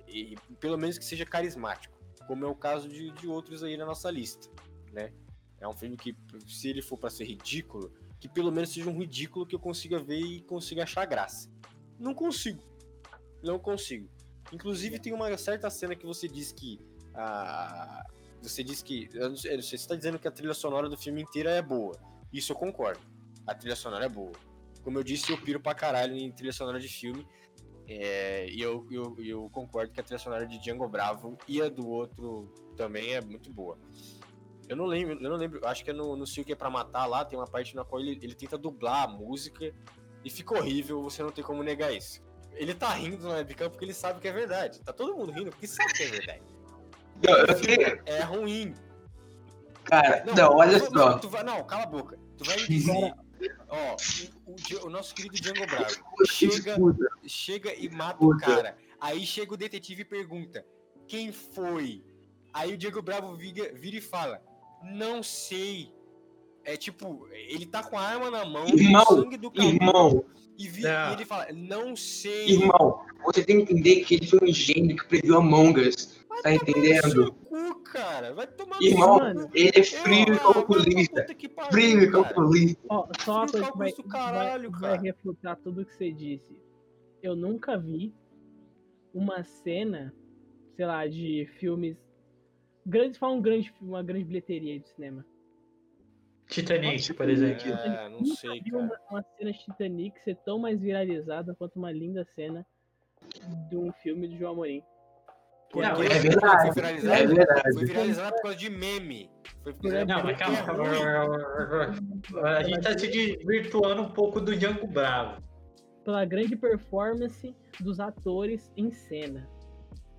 e, 0.09 0.34
e 0.34 0.36
pelo 0.59 0.78
menos 0.78 0.99
que 0.99 1.05
seja 1.05 1.26
carismático, 1.26 1.97
como 2.26 2.44
é 2.44 2.49
o 2.49 2.55
caso 2.55 2.88
de, 2.88 3.11
de 3.11 3.26
outros 3.26 3.62
aí 3.62 3.76
na 3.76 3.84
nossa 3.84 4.11
lista, 4.11 4.49
né? 4.92 5.12
É 5.61 5.66
um 5.66 5.76
filme 5.76 5.97
que, 5.97 6.14
se 6.47 6.68
ele 6.68 6.82
for 6.82 6.99
pra 6.99 7.09
ser 7.09 7.24
ridículo, 7.24 7.92
que 8.20 8.28
pelo 8.28 8.53
menos 8.53 8.70
seja 8.70 8.88
um 8.90 8.99
ridículo 8.99 9.47
que 9.47 9.55
eu 9.55 9.61
consiga 9.61 9.99
ver 9.99 10.20
e 10.20 10.40
consiga 10.42 10.82
achar 10.82 11.05
graça. 11.07 11.51
Não 11.99 12.14
consigo. 12.14 12.62
Não 13.42 13.59
consigo. 13.59 14.09
Inclusive 14.53 14.99
tem 14.99 15.12
uma 15.12 15.36
certa 15.36 15.70
cena 15.70 15.97
que 15.97 16.07
você 16.07 16.28
diz 16.28 16.53
que 16.53 16.80
a 17.14 18.05
você 18.43 18.62
diz 18.62 18.82
que 18.82 19.09
sei, 19.37 19.61
você 19.61 19.74
está 19.74 19.95
dizendo 19.95 20.18
que 20.18 20.28
a 20.28 20.30
trilha 20.30 20.55
sonora 20.55 20.89
do 20.89 20.97
filme 20.97 21.22
inteira 21.22 21.51
é 21.51 21.62
boa. 21.62 21.95
Isso 22.32 22.53
eu 22.53 22.57
concordo. 22.57 23.01
A 23.47 23.55
trilha 23.55 23.76
sonora 23.76 24.05
é 24.07 24.09
boa. 24.09 24.32
Como 24.82 24.99
eu 24.99 25.03
disse, 25.03 25.32
eu 25.32 25.39
piro 25.41 25.61
pra 25.61 25.74
caralho 25.74 26.16
em 26.16 26.30
trilha 26.32 26.53
sonora 26.53 26.78
de 26.78 26.89
filme. 26.89 27.26
É, 27.89 28.49
e 28.49 28.61
eu, 28.61 28.87
eu, 28.91 29.16
eu 29.24 29.51
concordo 29.51 29.93
que 29.93 30.01
a 30.01 30.03
trilha 30.03 30.18
sonora 30.18 30.47
de 30.47 30.59
Django 30.59 30.89
Bravo 30.89 31.39
e 31.47 31.62
a 31.62 31.68
do 31.68 31.89
outro 31.89 32.53
também 32.76 33.14
é 33.14 33.20
muito 33.20 33.53
boa. 33.53 33.78
Eu 34.68 34.76
não 34.76 34.84
lembro, 34.84 35.14
eu 35.14 35.30
não 35.30 35.37
lembro, 35.37 35.64
acho 35.66 35.84
que 35.84 35.91
é 35.91 35.93
no, 35.93 36.16
no 36.16 36.24
que 36.24 36.53
é 36.53 36.57
pra 36.57 36.68
matar 36.68 37.07
lá, 37.07 37.24
tem 37.24 37.39
uma 37.39 37.47
parte 37.47 37.76
na 37.76 37.84
qual 37.84 38.01
ele, 38.01 38.18
ele 38.20 38.34
tenta 38.34 38.59
dublar 38.59 39.05
a 39.05 39.09
música 39.09 39.72
e 40.24 40.30
fica 40.30 40.59
horrível, 40.59 41.03
você 41.03 41.22
não 41.22 41.30
tem 41.30 41.45
como 41.45 41.62
negar 41.62 41.95
isso. 41.95 42.20
Ele 42.53 42.74
tá 42.74 42.93
rindo 42.95 43.22
no 43.22 43.30
webcam 43.30 43.70
porque 43.70 43.84
ele 43.84 43.95
sabe 43.95 44.20
que 44.20 44.26
é 44.26 44.32
verdade. 44.32 44.80
Tá 44.80 44.93
todo 44.93 45.14
mundo 45.16 45.30
rindo 45.30 45.51
porque 45.51 45.66
sabe 45.68 45.93
que 45.93 46.03
é 46.03 46.09
verdade. 46.09 46.55
Eu, 47.22 47.36
eu 47.46 47.54
queria, 47.60 48.02
É 48.06 48.20
ruim. 48.22 48.74
cara, 49.84 50.24
não, 50.36 50.56
olha 50.56 50.78
tu- 50.80 50.86
só. 50.86 51.10
Não, 51.10 51.18
tu 51.18 51.28
vai, 51.28 51.42
não, 51.42 51.64
cala 51.64 51.84
a 51.84 51.86
boca. 51.86 52.18
Tu 52.36 52.44
vai 52.44 52.56
dizer. 52.56 53.14
Ó, 53.68 53.96
o, 54.46 54.86
o 54.86 54.90
nosso 54.90 55.14
querido 55.14 55.34
Django 55.36 55.66
Bravo 55.66 55.94
chega, 56.26 56.70
Escuta, 56.72 57.06
chega 57.26 57.74
e 57.74 57.88
mata 57.90 58.24
o 58.24 58.36
cara. 58.38 58.76
Aí 59.00 59.26
chega 59.26 59.52
o 59.52 59.56
detetive 59.56 60.02
e 60.02 60.04
pergunta: 60.04 60.64
quem 61.06 61.32
foi? 61.32 62.02
Aí 62.52 62.72
o 62.72 62.78
Diego 62.78 63.02
Bravo 63.02 63.36
vira, 63.36 63.70
vira 63.74 63.96
e 63.96 64.00
fala: 64.00 64.40
não 64.82 65.22
sei. 65.22 65.92
É 66.64 66.76
tipo, 66.76 67.28
ele 67.30 67.64
tá 67.66 67.82
com 67.82 67.96
a 67.98 68.02
arma 68.02 68.30
na 68.30 68.44
mão, 68.44 68.66
Irmão, 68.66 69.04
sangue 69.06 69.36
do 69.36 69.50
caboclo, 69.52 69.74
irmão, 69.76 70.24
e, 70.58 70.66
vi- 70.68 70.82
Não. 70.82 71.10
e 71.10 71.12
ele 71.12 71.24
fala: 71.24 71.46
não 71.52 71.94
sei. 71.94 72.48
irmão, 72.50 73.04
você 73.24 73.44
tem 73.44 73.64
que 73.64 73.72
entender 73.72 74.04
que 74.04 74.14
ele 74.16 74.26
foi 74.26 74.40
um 74.48 74.52
gênio 74.52 74.96
que 74.96 75.06
previu 75.06 75.36
Among 75.36 75.78
Us. 75.80 76.16
Tá 76.43 76.51
Seu 76.51 76.53
entendendo? 76.53 77.32
cu, 77.32 77.82
cara. 77.84 78.34
Vai 78.34 78.47
tomar 78.47 78.76
no 78.78 78.82
Irmão, 78.87 79.18
cu. 79.18 79.51
ele 79.55 79.72
é 79.74 79.82
frio 79.82 80.22
e 80.22 80.30
vai 80.30 80.39
calculista. 80.39 81.26
Frio 81.70 82.03
e 82.03 82.11
calculista. 82.11 82.82
Ó, 82.89 83.09
só 83.20 83.37
uma 83.39 83.47
coisa 83.49 83.72
que 83.72 83.78
vai, 83.78 83.93
do 83.93 84.03
caralho, 84.05 84.70
vai, 84.70 84.80
cara. 84.80 84.95
vai 84.97 85.03
refutar 85.05 85.57
tudo 85.57 85.84
que 85.84 85.95
você 85.95 86.12
disse. 86.12 86.57
Eu 87.22 87.34
nunca 87.34 87.78
vi 87.78 88.14
uma 89.14 89.43
cena, 89.43 90.14
sei 90.76 90.84
lá, 90.87 91.07
de 91.07 91.47
filmes. 91.59 91.97
Grandes, 92.84 93.18
fala 93.18 93.32
um 93.32 93.41
grande, 93.41 93.72
uma 93.80 94.03
grande 94.03 94.24
bilheteria 94.24 94.78
de 94.78 94.89
cinema. 94.91 95.24
Titanic, 96.49 97.12
por 97.14 97.28
exemplo. 97.28 97.66
É, 97.72 98.09
não 98.09 98.20
Nunca 98.20 98.34
sei, 98.37 98.61
cara. 98.62 98.78
uma, 98.84 99.01
uma 99.11 99.22
cena 99.37 99.53
de 99.53 99.59
Titanic 99.59 100.20
ser 100.22 100.37
tão 100.45 100.59
mais 100.59 100.80
viralizada 100.80 101.55
quanto 101.55 101.76
uma 101.76 101.91
linda 101.91 102.24
cena 102.37 102.64
de 103.68 103.76
um 103.76 103.91
filme 103.93 104.28
de 104.28 104.39
João 104.39 104.53
Amorim. 104.53 104.82
Por 105.72 105.82
Não, 105.82 105.96
quê? 105.96 106.06
é 106.06 106.18
verdade, 106.18 106.62
Foi 106.64 106.72
viralizado, 106.74 107.22
É 107.22 107.26
verdade. 107.26 107.72
foi 107.74 107.84
viralizado 107.86 108.32
por 108.36 108.42
causa 108.42 108.56
de 108.56 108.70
meme. 108.70 109.30
Não, 109.64 110.22
mas 110.22 110.22
porque 110.22 110.34
calma. 110.34 110.58
é. 112.40 112.56
A 112.58 112.62
gente 112.62 112.80
tá 112.80 112.96
se 112.98 113.08
desvirtuando 113.08 114.02
um 114.02 114.08
pouco 114.10 114.40
do 114.40 114.54
Django 114.56 114.86
Bravo. 114.86 115.42
Pela 116.04 116.24
grande 116.24 116.54
performance 116.56 117.54
dos 117.80 117.98
atores 117.98 118.70
em 118.76 118.92
cena. 118.92 119.48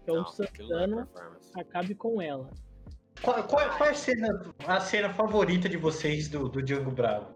Que 0.03 0.11
é 0.11 0.13
o 0.13 0.21
é 0.21 0.25
Santana 0.27 1.05
performance. 1.07 1.51
acabe 1.59 1.95
com 1.95 2.21
ela. 2.21 2.49
Qual, 3.21 3.41
qual, 3.45 3.69
qual 3.77 3.89
é 3.89 3.91
a 3.91 3.95
cena, 3.95 4.41
a 4.67 4.79
cena 4.79 5.13
favorita 5.13 5.67
de 5.69 5.77
vocês 5.77 6.27
do, 6.27 6.49
do 6.49 6.61
Django 6.61 6.91
Bravo? 6.91 7.33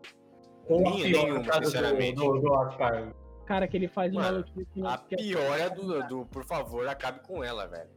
Ou 0.68 0.82
Minha, 0.82 1.06
pior, 1.06 1.24
nenhuma, 1.24 1.44
do- 1.44 1.66
sinceramente. 1.66 2.16
Do, 2.16 2.40
do 2.40 2.52
Oscar. 2.52 3.14
Cara, 3.46 3.68
que 3.68 3.76
ele 3.78 3.88
faz 3.88 4.12
uma 4.12 4.22
Mano, 4.22 4.46
maluquice 4.46 4.82
A 4.86 4.98
quer- 4.98 5.16
pior 5.18 5.60
é 5.60 5.70
do, 5.70 6.04
do 6.08 6.26
Por 6.28 6.44
favor, 6.46 6.88
acabe 6.88 7.22
com 7.26 7.44
ela, 7.44 7.66
velho. 7.68 7.90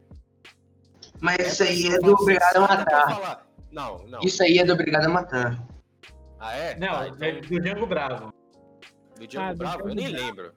Mas 1.21 1.37
isso 1.47 1.63
aí 1.63 1.87
é 1.87 1.95
eu 1.97 2.01
do 2.01 2.13
obrigado 2.13 2.57
a 2.57 2.59
matar. 2.61 3.47
Não, 3.71 3.97
não. 4.07 4.19
Isso 4.21 4.43
aí 4.43 4.57
é 4.57 4.65
do 4.65 4.73
obrigado 4.73 5.05
a 5.05 5.09
matar. 5.09 5.67
Ah, 6.39 6.53
é? 6.55 6.77
Não, 6.77 6.95
Ah, 6.95 7.07
é 7.21 7.41
do 7.41 7.59
Django 7.61 7.85
Bravo. 7.87 8.33
Do 9.17 9.27
Django 9.27 9.45
Ah, 9.47 9.51
do 9.53 9.57
Bravo? 9.57 9.79
Eu 9.79 9.95
Django 9.95 9.95
nem 9.95 10.11
Bravo. 10.11 10.25
lembro. 10.27 10.53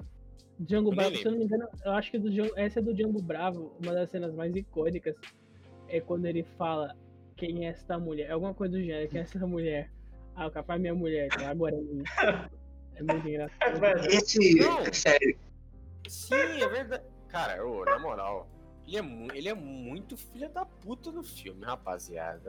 Django 0.60 0.90
Eu 0.92 0.96
nem 0.96 1.10
Bravo, 1.10 1.16
se 1.16 1.24
eu 1.26 1.30
não 1.32 1.38
me 1.38 1.44
engano, 1.44 1.68
eu 1.84 1.92
acho 1.92 2.10
que 2.10 2.18
do 2.18 2.30
Django, 2.30 2.52
essa 2.56 2.78
é 2.80 2.82
do 2.82 2.92
Django 2.94 3.22
Bravo, 3.22 3.72
uma 3.82 3.92
das 3.94 4.10
cenas 4.10 4.34
mais 4.34 4.54
icônicas 4.54 5.14
é 5.88 6.00
quando 6.00 6.26
ele 6.26 6.42
fala 6.58 6.94
quem 7.36 7.66
é 7.66 7.70
esta 7.70 7.98
mulher. 7.98 8.28
É 8.28 8.32
alguma 8.32 8.52
coisa 8.52 8.76
do 8.76 8.82
gênero, 8.82 9.08
quem 9.08 9.20
é 9.20 9.22
essa 9.22 9.46
mulher? 9.46 9.90
Ah, 10.34 10.46
o 10.46 10.50
capaz 10.50 10.78
é 10.78 10.82
minha 10.82 10.94
mulher, 10.94 11.28
então 11.32 11.46
agora 11.48 11.74
é 11.76 11.80
minha. 11.80 12.04
É 12.96 13.02
muito 13.02 13.28
engraçado. 13.28 13.58
Velho, 13.80 14.04
Esse, 14.06 14.54
Não. 14.60 14.80
é 14.80 14.92
sério, 14.92 15.38
Sim, 16.08 16.34
é 16.34 16.68
verdade. 16.68 17.02
Cara, 17.28 17.64
ô, 17.66 17.84
na 17.84 17.98
moral, 17.98 18.48
ele 18.88 18.96
é, 18.96 19.02
mu- 19.02 19.28
ele 19.34 19.48
é 19.48 19.54
muito 19.54 20.16
filho 20.16 20.48
da 20.50 20.64
puta 20.64 21.12
no 21.12 21.22
filme, 21.22 21.62
rapaziada. 21.64 22.40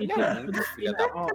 E 0.00 0.04
Ele 0.04 0.14
tem, 0.14 0.24
é 0.24 0.42
muito 0.42 0.62
filho 0.74 0.92
da 0.96 1.06
ó, 1.14 1.26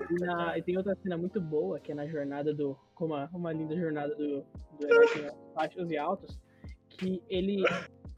e 0.55 0.61
tem 0.63 0.75
outra 0.77 0.95
cena 0.95 1.17
muito 1.17 1.39
boa, 1.39 1.79
que 1.79 1.91
é 1.91 1.95
na 1.95 2.07
jornada 2.07 2.53
do. 2.53 2.75
Como 2.95 3.13
uma, 3.13 3.29
uma 3.33 3.53
linda 3.53 3.75
jornada 3.77 4.13
do, 4.15 4.43
do 4.79 4.87
herói 4.87 5.07
tem 5.13 5.31
baixos 5.55 5.89
e 5.91 5.97
altos, 5.97 6.39
que 6.89 7.23
ele, 7.29 7.63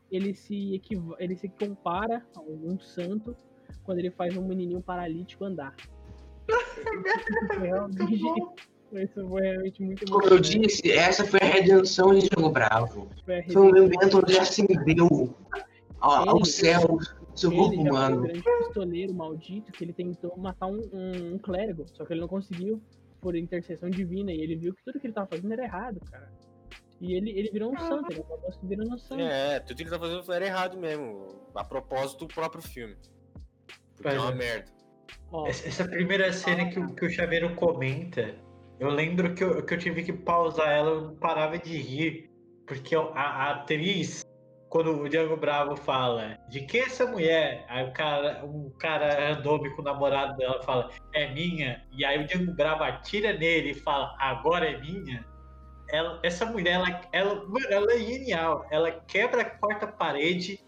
ele, 0.10 0.34
se 0.34 0.74
equiva, 0.76 1.16
ele 1.20 1.36
se 1.36 1.50
compara 1.50 2.26
a 2.36 2.42
um, 2.42 2.80
santo 2.80 3.36
quando 3.84 4.00
ele 4.00 4.12
faz 4.12 4.36
um 4.38 4.48
menininho 4.48 4.82
paralítico 4.82 5.44
andar. 5.46 5.76
Foi 7.48 7.68
realmente, 7.68 8.22
isso 9.02 9.28
foi 9.28 9.42
realmente 9.42 9.82
muito 9.84 10.06
como 10.12 10.26
eu 10.28 10.40
disse, 10.40 10.92
essa 10.92 11.26
foi 11.26 11.40
a 11.42 11.46
redenção 11.46 12.14
de 12.14 12.28
Django 12.30 12.50
Bravo. 12.50 13.10
Foi 13.26 13.44
Foi 13.44 13.62
um 13.62 13.82
momento 13.84 14.18
onde 14.20 14.32
ele 14.34 14.40
ascendeu 14.40 15.36
ao, 16.00 16.30
ao 16.30 16.36
Ele- 16.38 16.46
céu 16.46 16.88
do 17.32 17.40
seu 17.40 17.52
Ele 17.52 17.60
corpo 17.60 17.76
já 17.76 17.82
foi 17.82 17.90
um 17.90 17.92
humano. 17.92 18.22
grande 18.24 18.42
pistoleiro 18.44 19.14
maldito 19.14 19.72
que 19.72 19.84
ele 19.84 19.94
tentou 19.94 20.36
matar 20.38 20.68
um, 20.68 20.82
um- 20.94 21.34
um 21.36 21.38
clérigo, 21.40 21.86
só 21.94 22.06
que 22.06 22.14
ele 22.14 22.22
não 22.22 22.28
conseguiu 22.28 22.82
por 23.22 23.36
intercessão 23.36 23.90
divina 23.90 24.32
e 24.32 24.40
ele 24.42 24.56
viu 24.56 24.74
que 24.74 24.84
tudo 24.84 25.00
que 25.00 25.08
ele 25.08 25.14
tava 25.14 25.28
fazendo 25.28 25.52
era 25.54 25.64
errado, 25.64 26.00
cara. 26.12 26.32
E 27.02 27.14
ele, 27.14 27.32
ele 27.32 27.50
virou 27.52 27.74
um 27.74 27.78
santo, 27.78 28.10
ele 28.12 28.22
acabou 28.22 28.52
se 28.54 28.66
virando 28.66 28.94
um 28.94 28.98
santo. 28.98 29.22
É, 29.22 29.60
tudo 29.60 29.76
que 29.78 29.84
ele 29.84 29.90
tá 29.90 30.00
fazendo 30.00 30.32
era 30.34 30.46
errado 30.46 30.78
mesmo. 30.78 31.28
A 31.54 31.64
propósito 31.64 32.26
do 32.26 32.34
próprio 32.34 32.62
filme. 32.62 32.96
Porque 33.98 34.08
é 34.16 34.20
uma 34.20 34.32
é. 34.32 34.36
merda. 34.36 34.72
Ó, 35.32 35.46
essa 35.48 35.84
primeira 35.86 36.32
cena 36.32 36.70
que, 36.70 36.80
o- 36.80 36.94
que 36.96 37.06
o 37.06 37.10
Chaveiro 37.10 37.54
comenta, 37.56 38.36
eu 38.80 38.90
lembro 38.90 39.34
que 39.34 39.44
eu, 39.44 39.64
que 39.64 39.74
eu 39.74 39.78
tive 39.78 40.04
que 40.04 40.14
pausar 40.14 40.70
ela, 40.70 40.92
eu 40.92 41.16
parava 41.16 41.58
de 41.58 41.78
rir. 41.78 42.30
Porque 42.68 42.96
a, 42.96 43.00
a 43.00 43.52
atriz, 43.52 44.26
quando 44.70 44.92
o 44.92 45.08
Django 45.08 45.38
Bravo 45.38 45.76
fala, 45.76 46.38
de 46.50 46.62
que 46.62 46.80
essa 46.80 47.06
mulher? 47.06 47.66
Aí 47.70 47.88
o 47.88 47.94
cara, 47.94 48.44
um 48.44 48.72
cara 48.80 49.34
randômico, 49.34 49.82
o 49.82 49.84
namorado 49.86 50.36
dela, 50.38 50.62
fala, 50.64 50.90
é 51.14 51.32
minha. 51.32 51.86
E 51.92 52.04
aí 52.04 52.24
o 52.24 52.28
Django 52.28 52.54
Bravo 52.54 52.84
atira 52.84 53.34
nele 53.34 53.72
e 53.72 53.76
fala, 53.76 54.16
agora 54.20 54.70
é 54.70 54.80
minha. 54.80 55.26
Ela, 55.90 56.20
essa 56.24 56.46
mulher, 56.46 56.74
ela, 56.74 57.02
ela, 57.12 57.46
ela 57.70 57.94
é 57.94 58.00
genial. 58.00 58.66
Ela 58.72 58.92
quebra 58.92 59.44
a 59.44 59.50
quarta 59.50 59.88
parede, 59.88 60.60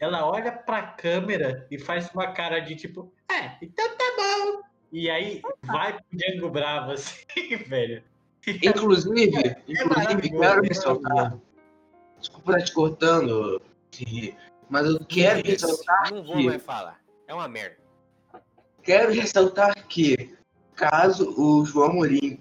ela 0.00 0.26
olha 0.26 0.50
pra 0.50 0.82
câmera 0.82 1.66
e 1.70 1.78
faz 1.78 2.10
uma 2.14 2.32
cara 2.32 2.60
de 2.60 2.74
tipo, 2.74 3.12
é, 3.30 3.56
então 3.62 3.86
tá 3.96 4.04
bom. 4.16 4.65
E 4.92 5.10
aí 5.10 5.42
vai 5.64 5.92
pro 5.92 6.04
Django 6.12 6.50
Bravo, 6.50 6.92
assim, 6.92 7.24
velho. 7.68 8.02
Inclusive, 8.46 9.56
inclusive, 9.66 10.32
maravilhoso, 10.32 10.38
quero 10.38 10.64
é 10.64 10.68
ressaltar. 10.68 11.38
Desculpa 12.18 12.52
estar 12.52 12.64
te 12.64 12.72
cortando, 12.72 13.62
mas 14.70 14.86
eu 14.86 15.04
quero 15.04 15.40
Isso, 15.40 15.66
ressaltar 15.66 16.12
Não 16.12 16.24
vou 16.24 16.42
mais 16.42 16.62
falar. 16.62 17.00
É 17.26 17.34
uma 17.34 17.48
merda. 17.48 17.76
quero 18.82 19.12
ressaltar 19.12 19.86
que 19.88 20.36
caso 20.76 21.34
o 21.36 21.64
João 21.64 21.94
Morim 21.94 22.38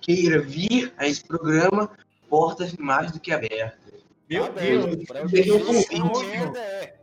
queira 0.00 0.40
vir 0.40 0.92
a 0.96 1.06
esse 1.08 1.24
programa, 1.24 1.90
portas 2.28 2.72
mais 2.76 3.10
do 3.10 3.18
que 3.18 3.32
abertas. 3.32 4.04
Meu 4.30 4.52
Deus, 4.52 4.96
Deus, 4.96 5.30
Deus, 5.30 5.88
Deus. 5.88 6.22
merda 6.22 6.58
é. 6.58 6.96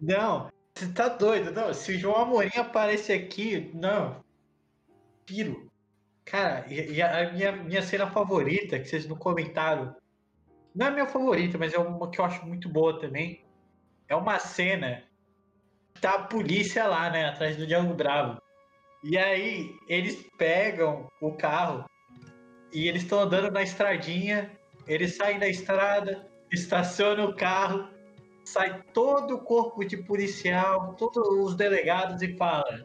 Não, 0.00 0.48
você 0.74 0.92
tá 0.92 1.08
doido, 1.08 1.52
não. 1.52 1.72
Se 1.72 1.92
o 1.92 1.98
João 1.98 2.16
Amorim 2.16 2.56
aparecer 2.56 3.12
aqui, 3.12 3.70
não. 3.74 4.24
Piro. 5.24 5.70
Cara, 6.24 6.66
e 6.68 7.00
a 7.00 7.32
minha, 7.32 7.52
minha 7.52 7.82
cena 7.82 8.10
favorita, 8.10 8.78
que 8.78 8.88
vocês 8.88 9.06
não 9.06 9.16
comentaram, 9.16 9.94
não 10.74 10.86
é 10.86 10.88
a 10.88 10.92
minha 10.92 11.06
favorita, 11.06 11.56
mas 11.58 11.72
é 11.72 11.78
uma 11.78 12.10
que 12.10 12.20
eu 12.20 12.24
acho 12.24 12.44
muito 12.46 12.68
boa 12.68 12.98
também. 12.98 13.44
É 14.08 14.16
uma 14.16 14.38
cena 14.38 15.04
que 15.94 16.00
tá 16.00 16.14
a 16.14 16.22
polícia 16.24 16.86
lá, 16.86 17.08
né, 17.10 17.26
atrás 17.26 17.56
do 17.56 17.66
Django 17.66 17.94
Bravo. 17.94 18.40
E 19.02 19.16
aí 19.16 19.70
eles 19.86 20.26
pegam 20.36 21.08
o 21.20 21.32
carro 21.32 21.84
e 22.72 22.88
eles 22.88 23.02
estão 23.02 23.20
andando 23.20 23.50
na 23.50 23.62
estradinha, 23.62 24.50
eles 24.88 25.16
saem 25.16 25.38
da 25.38 25.46
estrada, 25.46 26.26
estacionam 26.50 27.26
o 27.26 27.36
carro, 27.36 27.88
sai 28.44 28.82
todo 28.92 29.36
o 29.36 29.40
corpo 29.40 29.84
de 29.84 29.96
policial, 29.96 30.94
todos 30.94 31.26
os 31.28 31.54
delegados 31.54 32.22
e 32.22 32.36
fala: 32.36 32.84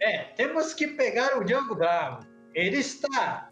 É, 0.00 0.24
temos 0.36 0.74
que 0.74 0.88
pegar 0.88 1.38
o 1.38 1.44
Django 1.44 1.74
Bravo. 1.74 2.26
Ele 2.54 2.78
está 2.78 3.50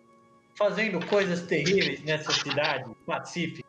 fazendo 0.57 1.05
coisas 1.07 1.43
terríveis 1.43 2.03
nessa 2.03 2.33
cidade 2.33 2.91
pacífica. 3.07 3.67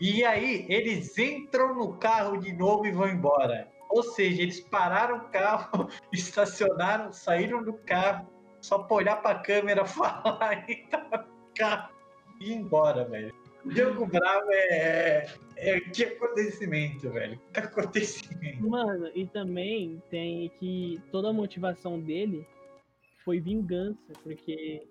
E 0.00 0.24
aí 0.24 0.66
eles 0.68 1.16
entram 1.16 1.74
no 1.74 1.96
carro 1.96 2.36
de 2.38 2.52
novo 2.52 2.86
e 2.86 2.92
vão 2.92 3.08
embora. 3.08 3.68
Ou 3.90 4.02
seja, 4.02 4.42
eles 4.42 4.60
pararam 4.60 5.18
o 5.18 5.28
carro, 5.30 5.88
estacionaram, 6.12 7.12
saíram 7.12 7.62
do 7.62 7.74
carro, 7.74 8.28
só 8.60 8.78
pra 8.78 8.96
olhar 8.96 9.16
pra 9.22 9.38
câmera, 9.38 9.84
falar 9.86 10.68
e 10.68 10.76
tá 10.88 11.08
no 11.12 11.54
carro 11.54 11.94
e 12.40 12.50
ir 12.50 12.54
embora, 12.54 13.04
velho. 13.04 13.43
Diogo 13.66 14.06
Bravo 14.06 14.46
é, 14.50 15.26
é. 15.56 15.80
Que 15.80 16.04
acontecimento, 16.04 17.10
velho. 17.10 17.40
Que 17.52 17.60
acontecimento. 17.60 18.68
Mano, 18.68 19.10
e 19.14 19.26
também 19.26 20.02
tem 20.10 20.50
que 20.58 21.00
toda 21.10 21.30
a 21.30 21.32
motivação 21.32 22.00
dele 22.00 22.46
foi 23.24 23.40
vingança, 23.40 24.12
porque 24.22 24.86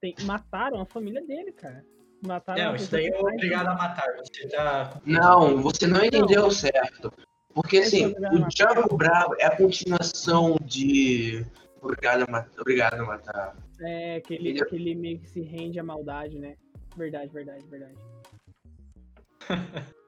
tem, 0.00 0.14
mataram 0.22 0.80
a 0.80 0.86
família 0.86 1.24
dele, 1.26 1.52
cara. 1.52 1.84
Mataram 2.24 2.62
Não, 2.62 2.72
a 2.72 2.76
isso 2.76 2.90
daí 2.90 3.06
é 3.08 3.20
obrigado 3.20 3.66
a 3.68 3.74
matar. 3.74 4.06
Você 4.16 4.48
tá. 4.48 5.00
Não, 5.04 5.60
você 5.60 5.86
não 5.86 6.04
entendeu 6.04 6.50
certo. 6.50 7.12
Porque 7.52 7.78
é 7.78 7.80
assim, 7.80 8.06
o. 8.06 8.48
Django 8.48 8.96
Bravo 8.96 9.34
é 9.38 9.46
a 9.46 9.56
continuação 9.56 10.56
de 10.64 11.44
Obrigado 11.80 12.22
a 12.26 12.30
Matar. 12.30 12.60
Obrigado 12.60 12.94
a 12.94 13.04
Matar. 13.04 13.56
É, 13.80 14.20
que 14.20 14.34
ele, 14.34 14.48
Ele- 14.50 14.64
que 14.64 14.74
ele 14.74 14.94
meio 14.94 15.18
que 15.18 15.28
se 15.28 15.42
rende 15.42 15.78
à 15.78 15.84
maldade, 15.84 16.38
né? 16.38 16.56
Verdade, 16.96 17.32
verdade, 17.32 17.64
verdade. 17.66 17.94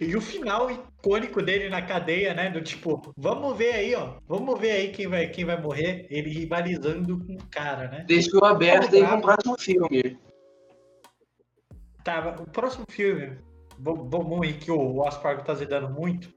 E 0.00 0.16
o 0.16 0.20
final 0.20 0.70
icônico 0.70 1.42
dele 1.42 1.68
na 1.68 1.82
cadeia, 1.82 2.32
né? 2.32 2.48
Do 2.48 2.62
tipo, 2.62 3.12
vamos 3.18 3.54
ver 3.58 3.74
aí, 3.74 3.94
ó. 3.94 4.14
Vamos 4.26 4.58
ver 4.58 4.70
aí 4.70 4.92
quem 4.92 5.06
vai, 5.06 5.28
quem 5.28 5.44
vai 5.44 5.60
morrer. 5.60 6.06
Ele 6.08 6.30
rivalizando 6.30 7.18
com 7.18 7.34
o 7.34 7.46
cara, 7.50 7.86
né? 7.88 8.04
Deixou 8.08 8.42
aberto 8.42 8.94
aí 8.94 9.02
Bravo. 9.02 9.12
com 9.12 9.18
o 9.18 9.22
próximo 9.22 9.58
filme. 9.58 10.18
Tá, 12.02 12.34
o 12.40 12.50
próximo 12.50 12.86
filme, 12.88 13.36
vamos 13.78 14.48
ir 14.48 14.54
que 14.54 14.70
o 14.70 15.04
Aspargo 15.04 15.44
tá 15.44 15.54
zedando 15.54 15.90
muito. 15.90 16.32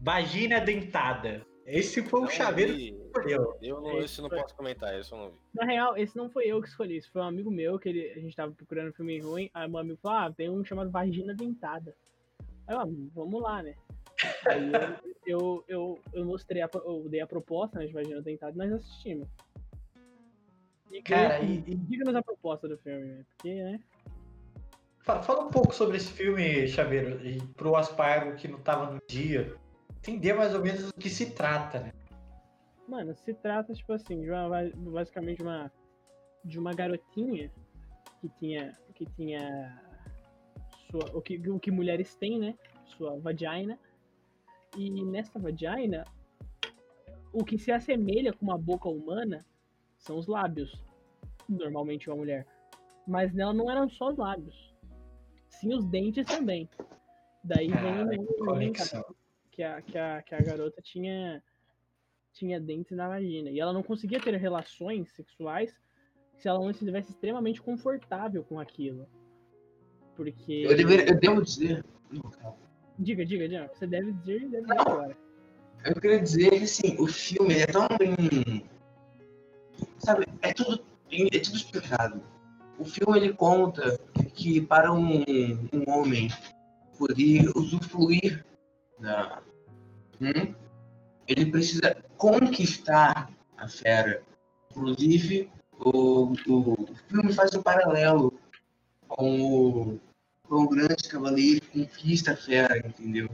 Vagina 0.00 0.60
dentada. 0.60 1.44
Esse 1.66 2.02
foi 2.02 2.20
o 2.20 2.24
Não 2.24 2.30
chaveiro. 2.30 3.01
Escolheu. 3.12 3.58
Eu 3.60 3.80
não, 3.80 3.98
esse 4.00 4.18
eu 4.18 4.22
não 4.22 4.30
posso 4.30 4.54
comentar, 4.54 4.98
esse 4.98 5.12
eu 5.12 5.18
não 5.18 5.30
vi. 5.30 5.38
Na 5.54 5.64
real, 5.64 5.96
esse 5.96 6.16
não 6.16 6.30
foi 6.30 6.46
eu 6.46 6.60
que 6.60 6.68
escolhi, 6.68 6.96
esse 6.96 7.10
foi 7.10 7.22
um 7.22 7.26
amigo 7.26 7.50
meu 7.50 7.78
que 7.78 7.88
ele, 7.88 8.10
a 8.10 8.18
gente 8.18 8.36
tava 8.36 8.52
procurando 8.52 8.92
filme 8.92 9.18
ruim. 9.20 9.50
Aí 9.54 9.68
meu 9.68 9.78
amigo 9.78 9.98
falou: 10.02 10.18
Ah, 10.18 10.32
tem 10.32 10.50
um 10.50 10.64
chamado 10.64 10.90
Vagina 10.90 11.34
Dentada. 11.34 11.94
Aí 12.66 12.74
eu, 12.74 12.80
ah, 12.80 12.86
vamos 13.14 13.42
lá, 13.42 13.62
né? 13.62 13.74
Aí 14.46 14.72
eu, 14.72 14.98
eu, 15.26 15.64
eu, 15.68 15.98
eu 16.12 16.24
mostrei, 16.24 16.62
a, 16.62 16.70
eu 16.74 17.06
dei 17.08 17.20
a 17.20 17.26
proposta 17.26 17.78
né, 17.78 17.86
de 17.86 17.92
Vagina 17.92 18.22
Dentada 18.22 18.52
e 18.54 18.58
nós 18.58 18.72
assistimos. 18.72 19.28
E, 20.90 21.02
Cara, 21.02 21.40
e, 21.42 21.58
diga-nos 21.58 22.14
a 22.14 22.22
proposta 22.22 22.68
do 22.68 22.76
filme, 22.78 23.06
né? 23.06 23.24
Porque, 23.30 23.54
né? 23.54 23.80
Fa- 25.00 25.22
Fala 25.22 25.44
um 25.44 25.50
pouco 25.50 25.74
sobre 25.74 25.96
esse 25.96 26.12
filme, 26.12 26.68
Chaveiro, 26.68 27.26
e 27.26 27.40
pro 27.54 27.74
Aspargo 27.74 28.36
que 28.36 28.46
não 28.46 28.58
tava 28.60 28.92
no 28.92 29.00
dia. 29.08 29.56
Entender 29.98 30.34
mais 30.34 30.54
ou 30.54 30.60
menos 30.60 30.92
do 30.92 30.94
que 30.94 31.08
se 31.08 31.30
trata, 31.30 31.80
né? 31.80 31.92
Mano, 32.92 33.14
se 33.14 33.32
trata, 33.32 33.72
tipo 33.72 33.90
assim, 33.94 34.20
de 34.20 34.30
uma, 34.30 34.50
basicamente 34.76 35.38
de 35.38 35.42
uma, 35.44 35.72
de 36.44 36.58
uma 36.58 36.74
garotinha 36.74 37.50
que 38.20 38.28
tinha, 38.38 38.78
que 38.94 39.06
tinha 39.16 39.82
sua, 40.90 41.16
o, 41.16 41.22
que, 41.22 41.38
o 41.48 41.58
que 41.58 41.70
mulheres 41.70 42.14
têm, 42.16 42.38
né? 42.38 42.54
Sua 42.84 43.18
vagina. 43.18 43.78
E 44.76 44.90
nessa 45.06 45.38
vagina, 45.38 46.04
o 47.32 47.42
que 47.42 47.56
se 47.56 47.72
assemelha 47.72 48.30
com 48.30 48.44
uma 48.44 48.58
boca 48.58 48.90
humana 48.90 49.42
são 49.96 50.18
os 50.18 50.26
lábios. 50.26 50.84
Normalmente 51.48 52.10
uma 52.10 52.16
mulher. 52.16 52.46
Mas 53.08 53.32
nela 53.32 53.54
não 53.54 53.70
eram 53.70 53.88
só 53.88 54.10
os 54.10 54.18
lábios. 54.18 54.74
Sim 55.48 55.72
os 55.72 55.86
dentes 55.86 56.26
também. 56.26 56.68
Daí 57.42 57.68
vem, 57.68 58.26
que 58.26 58.34
vem 58.34 58.36
conexão. 58.36 59.02
que 59.50 59.62
a, 59.62 59.80
que 59.80 59.96
a, 59.96 60.20
que 60.20 60.34
a 60.34 60.42
garota 60.42 60.82
tinha, 60.82 61.42
tinha 62.32 62.60
dentes 62.60 62.96
na 62.96 63.08
vagina. 63.08 63.50
E 63.50 63.60
ela 63.60 63.72
não 63.72 63.82
conseguia 63.82 64.20
ter 64.20 64.34
relações 64.36 65.08
sexuais 65.10 65.74
se 66.38 66.48
ela 66.48 66.58
não 66.58 66.70
estivesse 66.70 67.10
extremamente 67.12 67.60
confortável 67.60 68.42
com 68.42 68.58
aquilo. 68.58 69.06
Porque. 70.16 70.64
Eu, 70.66 70.76
deveria, 70.76 71.08
eu 71.08 71.20
devo 71.20 71.42
dizer. 71.42 71.84
Diga, 72.98 73.24
diga, 73.24 73.48
diga. 73.48 73.70
Você 73.72 73.86
deve 73.86 74.12
dizer, 74.12 74.40
deve 74.48 74.62
dizer 74.62 74.80
agora. 74.80 75.16
Eu 75.84 76.00
queria 76.00 76.20
dizer 76.20 76.50
que 76.50 76.64
assim, 76.64 76.96
o 76.98 77.06
filme 77.06 77.54
é 77.54 77.66
tão 77.66 77.86
bem. 77.98 78.64
Sabe, 79.98 80.26
é 80.42 80.52
tudo, 80.52 80.84
é 81.10 81.38
tudo 81.38 81.56
explicado. 81.56 82.22
O 82.78 82.84
filme 82.84 83.18
ele 83.18 83.32
conta 83.32 83.98
que 84.34 84.60
para 84.60 84.92
um, 84.92 85.22
um 85.72 85.84
homem 85.88 86.28
poder 86.98 87.48
usufruir 87.56 88.44
da. 88.98 89.42
Hum, 90.20 90.54
ele 91.32 91.50
precisa 91.50 91.96
conquistar 92.16 93.30
a 93.56 93.68
fera. 93.68 94.22
Inclusive, 94.70 95.50
o, 95.78 96.32
o, 96.46 96.72
o 96.72 96.94
filme 97.08 97.32
faz 97.32 97.54
um 97.54 97.62
paralelo 97.62 98.32
com 99.08 99.42
o, 99.42 100.00
com 100.44 100.54
o 100.56 100.68
grande 100.68 101.08
cavaleiro 101.08 101.60
que 101.60 101.86
conquista 101.86 102.32
a 102.32 102.36
fera, 102.36 102.78
entendeu? 102.78 103.28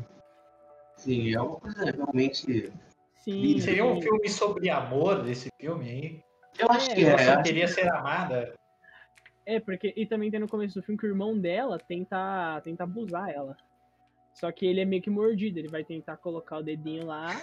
Sim, 0.97 1.35
é 1.35 1.41
uma 1.41 1.57
coisa 1.57 1.91
realmente. 1.91 2.73
Sim. 3.25 3.61
Seria 3.61 3.85
um 3.85 4.01
filme 4.01 4.29
sobre 4.29 4.71
amor, 4.71 5.29
esse 5.29 5.49
filme 5.61 5.89
aí? 5.89 6.23
Eu 6.59 6.71
acho 6.71 6.91
É, 6.91 6.95
que 6.95 7.05
Ela 7.05 7.21
é. 7.21 7.29
acho 7.29 7.43
queria 7.45 7.69
ser 7.69 7.89
amada. 7.93 8.55
É, 9.47 9.61
porque. 9.61 9.95
E 9.97 10.05
também 10.07 10.31
tem 10.31 10.41
no 10.41 10.49
começo 10.49 10.75
do 10.75 10.83
filme 10.83 10.99
que 10.99 11.07
o 11.07 11.11
irmão 11.11 11.39
dela 11.39 11.79
tenta, 11.79 12.61
tenta 12.65 12.85
abusar 12.85 13.31
ela. 13.31 13.57
Só 14.39 14.53
que 14.53 14.65
ele 14.65 14.81
é 14.81 14.85
meio 14.85 15.03
que 15.03 15.11
mordido, 15.11 15.59
ele 15.59 15.67
vai 15.67 15.83
tentar 15.83 16.17
colocar 16.17 16.59
o 16.59 16.63
dedinho 16.63 17.07
lá 17.07 17.35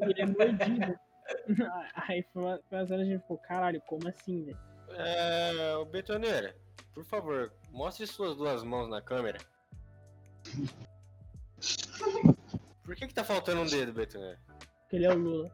e 0.00 0.10
ele 0.10 0.20
é 0.20 0.26
mordido. 0.26 0.98
Aí 1.94 2.24
foi 2.32 2.42
uma, 2.42 2.60
foi 2.68 2.78
uma 2.78 2.86
cena 2.86 3.04
que 3.04 3.08
a 3.08 3.12
gente 3.12 3.22
ficou, 3.22 3.38
caralho, 3.38 3.80
como 3.82 4.08
assim, 4.08 4.42
velho? 4.44 4.58
É, 4.90 5.76
o 5.76 5.84
Betoneira, 5.84 6.56
por 6.92 7.04
favor, 7.04 7.52
mostre 7.70 8.04
suas 8.04 8.36
duas 8.36 8.64
mãos 8.64 8.88
na 8.88 9.00
câmera. 9.00 9.38
Por 12.82 12.96
que 12.96 13.06
que 13.06 13.14
tá 13.14 13.22
faltando 13.22 13.60
um 13.60 13.66
dedo, 13.66 13.92
Betoneira? 13.92 14.38
Porque 14.80 14.96
ele 14.96 15.06
é 15.06 15.14
o 15.14 15.16
Lula. 15.16 15.52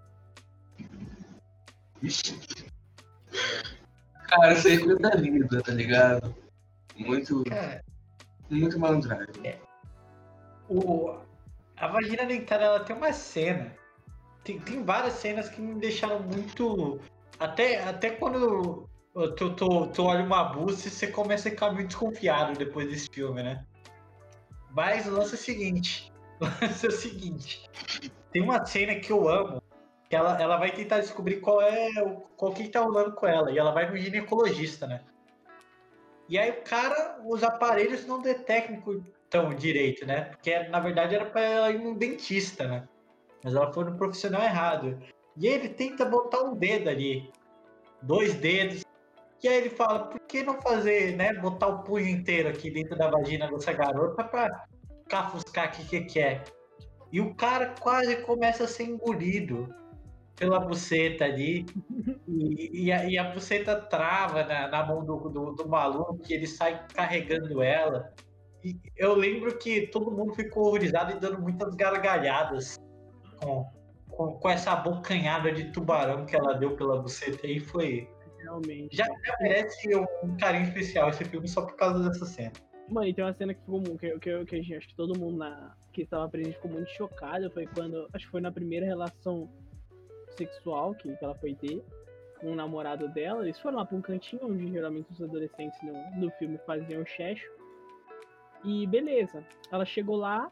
Cara, 4.29 4.55
isso 4.55 4.67
aí 4.67 4.75
é 4.77 4.79
coisa 4.79 4.99
da 4.99 5.11
vida, 5.11 5.63
tá 5.63 5.73
ligado? 5.73 6.35
Muito, 6.97 7.45
Cara, 7.45 7.85
muito 8.49 8.79
malandragem. 8.79 9.61
O, 10.71 11.19
a 11.77 11.89
vagina 11.89 12.25
dentada, 12.25 12.65
ela 12.65 12.81
tem 12.81 12.95
uma 12.95 13.13
cena. 13.13 13.77
Tem, 14.45 14.59
tem 14.61 14.85
várias 14.85 15.15
cenas 15.15 15.49
que 15.49 15.61
me 15.61 15.75
deixaram 15.81 16.21
muito. 16.21 17.01
Até, 17.39 17.83
até 17.83 18.11
quando 18.11 18.89
tu, 19.37 19.87
tu 19.89 20.03
olha 20.05 20.25
uma 20.25 20.45
busta, 20.45 20.89
você 20.89 21.09
começa 21.09 21.49
a 21.49 21.51
ficar 21.51 21.73
muito 21.73 21.89
desconfiado 21.89 22.57
depois 22.57 22.89
desse 22.89 23.09
filme, 23.11 23.43
né? 23.43 23.65
Mas 24.71 25.07
o 25.07 25.11
lance 25.11 25.35
é 25.35 25.39
o 25.39 25.41
seguinte. 25.41 26.11
O 26.41 26.45
lance 26.47 26.87
é 26.87 26.89
o 26.89 26.93
seguinte. 26.93 27.71
Tem 28.33 28.41
uma 28.41 28.65
cena 28.65 28.95
que 28.95 29.13
eu 29.13 29.29
amo. 29.29 29.63
Que 30.09 30.17
ela, 30.17 30.41
ela 30.41 30.57
vai 30.57 30.73
tentar 30.73 31.01
descobrir 31.01 31.39
qual 31.41 31.61
é 31.61 31.91
qual 32.35 32.55
que 32.55 32.67
tá 32.67 32.81
rolando 32.81 33.13
com 33.13 33.27
ela. 33.27 33.51
E 33.51 33.59
ela 33.59 33.73
vai 33.73 33.91
no 33.91 33.97
ginecologista, 33.99 34.87
né? 34.87 35.03
E 36.31 36.39
aí 36.39 36.51
o 36.51 36.63
cara, 36.63 37.21
os 37.27 37.43
aparelhos 37.43 38.07
não 38.07 38.23
detectam 38.23 38.81
tão 39.31 39.55
direito, 39.55 40.05
né? 40.05 40.23
Porque 40.25 40.59
na 40.65 40.81
verdade 40.81 41.15
era 41.15 41.25
pra 41.25 41.41
ela 41.41 41.71
ir 41.71 41.79
num 41.79 41.95
dentista, 41.95 42.67
né? 42.67 42.89
Mas 43.43 43.55
ela 43.55 43.73
foi 43.73 43.85
no 43.85 43.97
profissional 43.97 44.43
errado. 44.43 44.99
E 45.37 45.47
ele 45.47 45.69
tenta 45.69 46.05
botar 46.05 46.43
um 46.43 46.55
dedo 46.55 46.91
ali. 46.91 47.31
Dois 48.03 48.35
dedos. 48.35 48.85
E 49.43 49.49
aí 49.49 49.57
ele 49.57 49.71
fala, 49.71 50.01
por 50.01 50.21
que 50.21 50.43
não 50.43 50.61
fazer, 50.61 51.17
né? 51.17 51.33
Botar 51.35 51.69
o 51.69 51.83
punho 51.83 52.09
inteiro 52.09 52.49
aqui 52.49 52.71
dentro 52.71 52.99
da 52.99 53.09
vagina 53.09 53.49
dessa 53.49 53.73
garota 53.73 54.23
pra 54.25 54.67
cafuscar 55.09 55.69
o 55.69 55.71
que 55.73 55.85
que 55.85 56.01
que 56.03 56.21
é. 56.21 56.45
E 57.13 57.21
o 57.21 57.35
cara 57.35 57.75
quase 57.81 58.17
começa 58.23 58.65
a 58.65 58.69
ser 58.69 58.85
engolido 58.85 59.75
pela 60.37 60.59
buceta 60.61 61.25
ali. 61.25 61.65
E, 62.33 62.85
e, 62.85 62.93
a, 62.93 63.05
e 63.07 63.19
a 63.19 63.25
buceta 63.25 63.75
trava 63.75 64.45
na, 64.45 64.69
na 64.69 64.87
mão 64.87 65.05
do, 65.05 65.29
do, 65.29 65.51
do 65.51 65.69
maluco, 65.69 66.17
que 66.19 66.33
ele 66.33 66.47
sai 66.47 66.87
carregando 66.95 67.61
ela. 67.61 68.15
E 68.65 68.79
eu 68.97 69.15
lembro 69.15 69.57
que 69.59 69.87
todo 69.89 70.11
mundo 70.11 70.35
ficou 70.35 70.67
horrorizado 70.67 71.13
e 71.13 71.21
dando 71.21 71.41
muitas 71.41 71.75
gargalhadas 71.75 72.79
com, 73.43 73.67
com, 74.09 74.33
com 74.35 74.49
essa 74.51 74.73
abocanhada 74.73 75.51
de 75.51 75.73
tubarão 75.73 76.27
que 76.27 76.37
ela 76.37 76.55
deu 76.55 76.77
pela 76.77 77.01
buceta 77.01 77.47
aí. 77.47 77.59
Foi. 77.59 78.09
Realmente. 78.39 78.97
Já, 78.97 79.05
já 79.05 79.37
merece 79.41 79.95
um, 79.95 80.07
um 80.25 80.37
carinho 80.37 80.65
especial 80.65 81.11
esse 81.11 81.25
filme 81.25 81.47
só 81.47 81.63
por 81.63 81.77
causa 81.77 82.03
dessa 82.09 82.25
cena. 82.25 82.53
Mano, 82.89 83.07
e 83.07 83.15
tem 83.15 83.25
uma 83.25 83.33
cena 83.33 83.55
que 83.55 83.61
ficou 83.61 83.83
que, 83.99 84.19
que, 84.19 84.45
que 84.45 84.57
a 84.57 84.59
gente, 84.59 84.75
acho 84.75 84.89
que 84.89 84.97
todo 84.97 85.19
mundo 85.19 85.39
na, 85.39 85.75
que 85.93 86.03
estava 86.03 86.29
presente 86.29 86.55
ficou 86.57 86.71
muito 86.71 86.91
chocado. 86.91 87.51
Foi 87.51 87.67
quando. 87.67 88.09
Acho 88.13 88.27
que 88.27 88.31
foi 88.31 88.41
na 88.41 88.51
primeira 88.51 88.85
relação 88.85 89.49
sexual 90.37 90.95
que, 90.95 91.15
que 91.17 91.25
ela 91.25 91.35
foi 91.37 91.55
ter 91.55 91.83
com 92.41 92.53
o 92.53 92.55
namorado 92.55 93.09
dela. 93.09 93.45
Eles 93.45 93.61
foram 93.61 93.79
lá 93.79 93.85
pra 93.85 93.97
um 93.97 94.03
cantinho 94.03 94.47
onde 94.47 94.73
geralmente 94.73 95.13
os 95.13 95.23
adolescentes 95.23 95.79
no, 95.83 96.21
no 96.21 96.31
filme 96.33 96.59
faziam 96.67 97.05
checho. 97.05 97.49
E 98.65 98.87
beleza. 98.87 99.45
Ela 99.71 99.85
chegou 99.85 100.17
lá, 100.17 100.51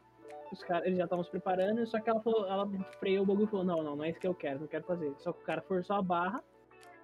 os 0.51 0.63
caras, 0.63 0.85
eles 0.85 0.97
já 0.97 1.03
estavam 1.03 1.23
se 1.23 1.29
preparando, 1.29 1.85
só 1.85 1.99
que 1.99 2.09
ela 2.09 2.21
falou, 2.21 2.47
ela 2.47 2.67
freou 2.99 3.23
o 3.23 3.25
bagulho 3.25 3.45
e 3.45 3.49
falou, 3.49 3.65
não, 3.65 3.83
não, 3.83 3.95
não 3.95 4.03
é 4.03 4.09
isso 4.09 4.19
que 4.19 4.27
eu 4.27 4.33
quero, 4.33 4.61
não 4.61 4.67
quero 4.67 4.83
fazer. 4.83 5.13
Só 5.19 5.31
que 5.31 5.41
o 5.41 5.45
cara 5.45 5.61
forçou 5.61 5.95
a 5.95 6.01
barra, 6.01 6.43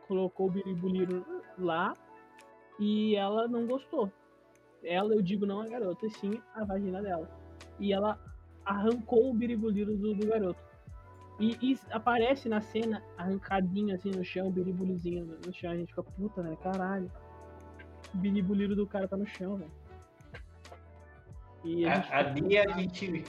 colocou 0.07 0.47
o 0.47 0.51
biribuliro 0.51 1.25
lá 1.57 1.95
e 2.79 3.15
ela 3.15 3.47
não 3.47 3.65
gostou. 3.65 4.11
Ela, 4.83 5.13
eu 5.13 5.21
digo 5.21 5.45
não 5.45 5.61
a 5.61 5.67
garota, 5.67 6.05
e 6.05 6.09
sim 6.09 6.41
a 6.53 6.63
vagina 6.63 7.01
dela. 7.01 7.29
E 7.79 7.91
ela 7.91 8.19
arrancou 8.63 9.29
o 9.29 9.33
biribuliro 9.33 9.95
do, 9.95 10.13
do 10.13 10.27
garoto. 10.27 10.59
E, 11.39 11.57
e 11.61 11.79
aparece 11.91 12.47
na 12.47 12.61
cena 12.61 13.03
arrancadinho 13.17 13.93
assim 13.93 14.09
no 14.09 14.23
chão, 14.23 14.49
biribulizinho 14.49 15.25
no, 15.25 15.37
no 15.45 15.53
chão. 15.53 15.71
A 15.71 15.75
gente 15.75 15.89
fica 15.89 16.03
puta, 16.03 16.41
né? 16.41 16.55
Caralho. 16.63 17.11
O 18.13 18.17
biribuliro 18.17 18.75
do 18.75 18.87
cara 18.87 19.07
tá 19.07 19.17
no 19.17 19.25
chão, 19.25 19.57
velho. 19.57 19.71
E 21.65 21.85
a 21.85 21.95
gente 21.95 22.11
A- 22.13 22.17
Ali 22.19 22.57
a 22.57 22.67
gente 22.77 23.23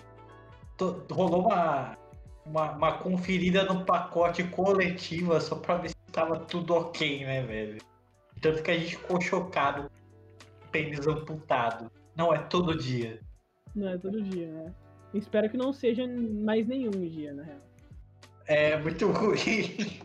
rolou 1.10 1.46
uma, 1.46 1.96
uma, 2.44 2.72
uma 2.72 2.98
conferida 2.98 3.64
no 3.64 3.84
pacote 3.84 4.44
coletiva 4.44 5.40
só 5.40 5.56
pra 5.56 5.76
ver 5.78 5.88
se 5.88 5.96
tava 6.12 6.38
tudo 6.38 6.74
ok, 6.74 7.24
né, 7.24 7.42
velho? 7.42 7.78
Tanto 8.40 8.62
que 8.62 8.70
a 8.70 8.78
gente 8.78 8.96
ficou 8.96 9.20
chocado. 9.20 9.90
Pênis 10.70 11.06
amputado. 11.06 11.90
Não 12.14 12.34
é 12.34 12.38
todo 12.38 12.76
dia. 12.76 13.20
Não 13.74 13.88
é 13.88 13.96
todo 13.98 14.22
dia, 14.22 14.46
né? 14.48 14.74
Espero 15.14 15.48
que 15.48 15.56
não 15.56 15.72
seja 15.72 16.06
mais 16.06 16.66
nenhum 16.66 16.90
dia, 17.08 17.32
na 17.32 17.42
real. 17.42 17.60
É 18.46 18.76
muito 18.76 19.06
ruim. 19.10 20.00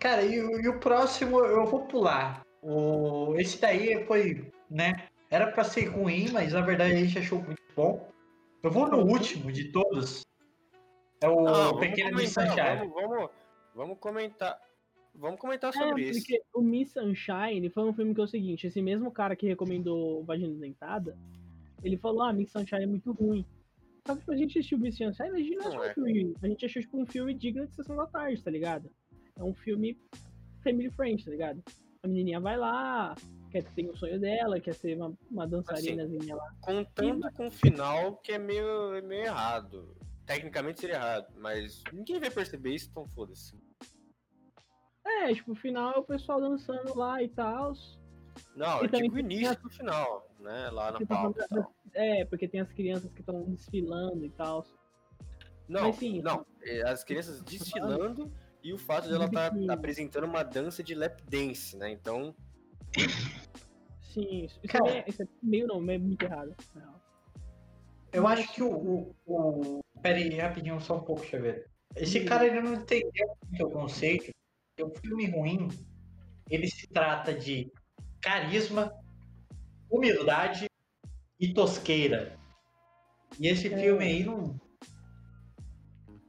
Cara, 0.00 0.22
e, 0.22 0.40
o- 0.40 0.60
e 0.60 0.68
o 0.68 0.78
próximo 0.80 1.38
eu 1.40 1.64
vou 1.66 1.86
pular. 1.86 2.42
O, 2.62 3.34
esse 3.38 3.60
daí 3.60 4.04
foi, 4.06 4.50
né? 4.70 5.08
Era 5.30 5.50
pra 5.50 5.64
ser 5.64 5.86
ruim, 5.86 6.30
mas 6.32 6.52
na 6.52 6.60
verdade 6.60 6.92
a 6.94 6.96
gente 6.96 7.18
achou 7.18 7.42
muito 7.42 7.62
bom. 7.74 8.08
Eu 8.62 8.70
vou 8.70 8.88
no 8.88 8.98
último 9.04 9.50
de 9.52 9.70
todos. 9.72 10.22
É 11.20 11.28
o 11.28 11.42
Não, 11.42 11.78
Pequeno 11.78 12.16
Miss 12.16 12.32
Sunshine. 12.32 12.88
Vamos, 12.88 12.94
vamos, 12.94 13.30
vamos 13.74 13.98
comentar. 13.98 14.58
Vamos 15.14 15.38
comentar 15.40 15.70
É, 15.70 15.72
sobre 15.72 16.08
isso. 16.08 16.20
porque 16.20 16.42
o 16.52 16.60
Miss 16.60 16.92
Sunshine 16.92 17.68
foi 17.70 17.84
um 17.84 17.92
filme 17.92 18.14
que 18.14 18.20
é 18.20 18.24
o 18.24 18.28
seguinte, 18.28 18.66
esse 18.66 18.82
mesmo 18.82 19.10
cara 19.12 19.36
que 19.36 19.46
recomendou 19.46 20.24
Vagina 20.24 20.54
Dentada, 20.58 21.16
ele 21.84 21.96
falou, 21.96 22.22
ah, 22.22 22.32
Miss 22.32 22.50
Sunshine 22.50 22.82
é 22.82 22.86
muito 22.86 23.12
ruim. 23.12 23.44
Só 24.06 24.14
que 24.14 24.20
tipo, 24.20 24.32
a 24.32 24.36
gente 24.36 24.58
assistiu 24.58 24.78
Miss 24.78 24.96
Sunshine, 24.96 25.28
a 25.30 25.36
gente 25.36 25.54
não 25.56 25.64
Não 25.64 25.70
achou 25.70 25.84
é. 25.84 25.90
um 25.90 25.94
filme. 25.94 26.36
A 26.42 26.48
gente 26.48 26.66
achou 26.66 26.82
tipo 26.82 27.00
um 27.00 27.06
filme 27.06 27.32
digno 27.34 27.66
de 27.66 27.74
sessão 27.74 27.96
da 27.96 28.06
tarde, 28.06 28.42
tá 28.42 28.50
ligado? 28.50 28.90
É 29.38 29.42
um 29.42 29.54
filme 29.54 29.96
family 30.62 30.90
friend, 30.90 31.24
tá 31.24 31.30
ligado? 31.30 31.62
A 32.02 32.08
menininha 32.08 32.40
vai 32.40 32.56
lá, 32.56 33.14
quer 33.54 33.62
ter 33.72 33.88
o 33.88 33.96
sonho 33.96 34.18
dela, 34.18 34.58
quer 34.58 34.74
ser 34.74 34.96
uma, 34.96 35.16
uma 35.30 35.46
dançarinazinha 35.46 36.34
lá. 36.34 36.52
Contando 36.60 37.30
com 37.32 37.46
o 37.46 37.50
final 37.52 38.16
que 38.16 38.32
é 38.32 38.38
meio, 38.38 38.94
é 38.96 39.00
meio 39.00 39.26
errado. 39.26 39.96
Tecnicamente 40.26 40.80
seria 40.80 40.96
errado, 40.96 41.32
mas 41.36 41.84
ninguém 41.92 42.18
vai 42.18 42.30
perceber 42.30 42.74
isso, 42.74 42.88
então 42.90 43.06
foda-se. 43.06 43.56
É, 45.06 45.32
tipo, 45.32 45.52
o 45.52 45.54
final 45.54 45.92
é 45.92 45.98
o 45.98 46.02
pessoal 46.02 46.40
dançando 46.40 46.98
lá 46.98 47.22
e 47.22 47.28
tal. 47.28 47.74
Não, 48.56 48.80
E 48.80 48.86
eu 48.86 48.90
também 48.90 49.02
digo 49.02 49.16
o 49.16 49.20
início 49.20 49.56
do 49.62 49.70
final, 49.70 50.28
né? 50.40 50.70
Lá 50.70 50.90
na 50.90 50.98
tá 50.98 51.06
pauta. 51.06 51.46
tal. 51.48 51.72
É, 51.92 52.24
porque 52.24 52.48
tem 52.48 52.60
as 52.60 52.72
crianças 52.72 53.12
que 53.12 53.20
estão 53.20 53.44
desfilando 53.44 54.24
e 54.24 54.30
tal. 54.30 54.66
Não, 55.68 55.82
Mas 55.82 55.96
sim, 55.96 56.20
não. 56.22 56.44
é, 56.62 56.82
As 56.82 57.04
crianças 57.04 57.40
desfilando 57.42 58.32
e 58.64 58.72
o 58.72 58.78
fato 58.78 59.06
de 59.06 59.14
ela 59.14 59.26
estar 59.26 59.50
biquíni. 59.50 59.70
apresentando 59.70 60.24
uma 60.24 60.42
dança 60.42 60.82
de 60.82 60.94
lap 60.94 61.22
dance, 61.22 61.76
né? 61.76 61.90
Então, 61.90 62.34
Sim, 64.14 64.44
isso, 64.44 64.60
isso, 64.62 64.76
é, 64.76 64.80
meio- 64.82 65.04
isso 65.08 65.22
é 65.22 65.26
meio 65.42 65.66
não, 65.66 65.90
é 65.90 65.98
muito 65.98 66.22
errado. 66.24 66.54
real. 66.74 67.00
Eu 68.12 68.26
acho 68.28 68.52
que 68.54 68.62
o. 68.62 68.70
o, 68.70 69.14
o... 69.26 69.80
Pera 70.00 70.18
aí, 70.18 70.28
rapidinho, 70.38 70.80
só 70.80 70.98
um 70.98 71.04
pouco, 71.04 71.24
Xavier. 71.26 71.66
Esse 71.96 72.24
cara 72.24 72.46
ele 72.46 72.60
não 72.60 72.74
entendeu 72.74 73.36
muito 73.48 73.66
o 73.66 73.70
conceito. 73.70 74.30
O 74.80 74.90
filme 75.00 75.26
ruim, 75.30 75.68
ele 76.50 76.68
se 76.68 76.86
trata 76.88 77.34
de 77.34 77.70
carisma, 78.20 78.92
humildade 79.90 80.66
e 81.40 81.52
tosqueira. 81.52 82.38
E 83.40 83.48
esse 83.48 83.72
É. 83.72 83.76
filme 83.78 84.04
aí 84.04 84.24
não. 84.24 84.58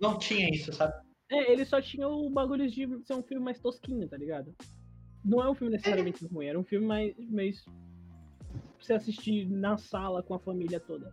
Não 0.01 0.17
tinha 0.17 0.49
isso, 0.49 0.73
sabe? 0.73 0.93
É, 1.31 1.51
ele 1.51 1.65
só 1.65 1.81
tinha 1.81 2.07
o 2.07 2.29
bagulho 2.29 2.69
de 2.69 2.87
ser 3.05 3.13
um 3.13 3.23
filme 3.23 3.43
mais 3.43 3.59
tosquinho, 3.59 4.07
tá 4.07 4.17
ligado? 4.17 4.55
Não 5.25 5.41
é 5.43 5.49
um 5.49 5.55
filme 5.55 5.71
necessariamente 5.73 6.25
ruim, 6.27 6.45
era 6.45 6.59
um 6.59 6.63
filme 6.63 6.85
mais, 6.85 7.13
mais 7.31 7.65
você 8.79 8.93
assistir 8.93 9.49
na 9.49 9.75
sala 9.77 10.21
com 10.21 10.35
a 10.35 10.39
família 10.39 10.79
toda. 10.79 11.11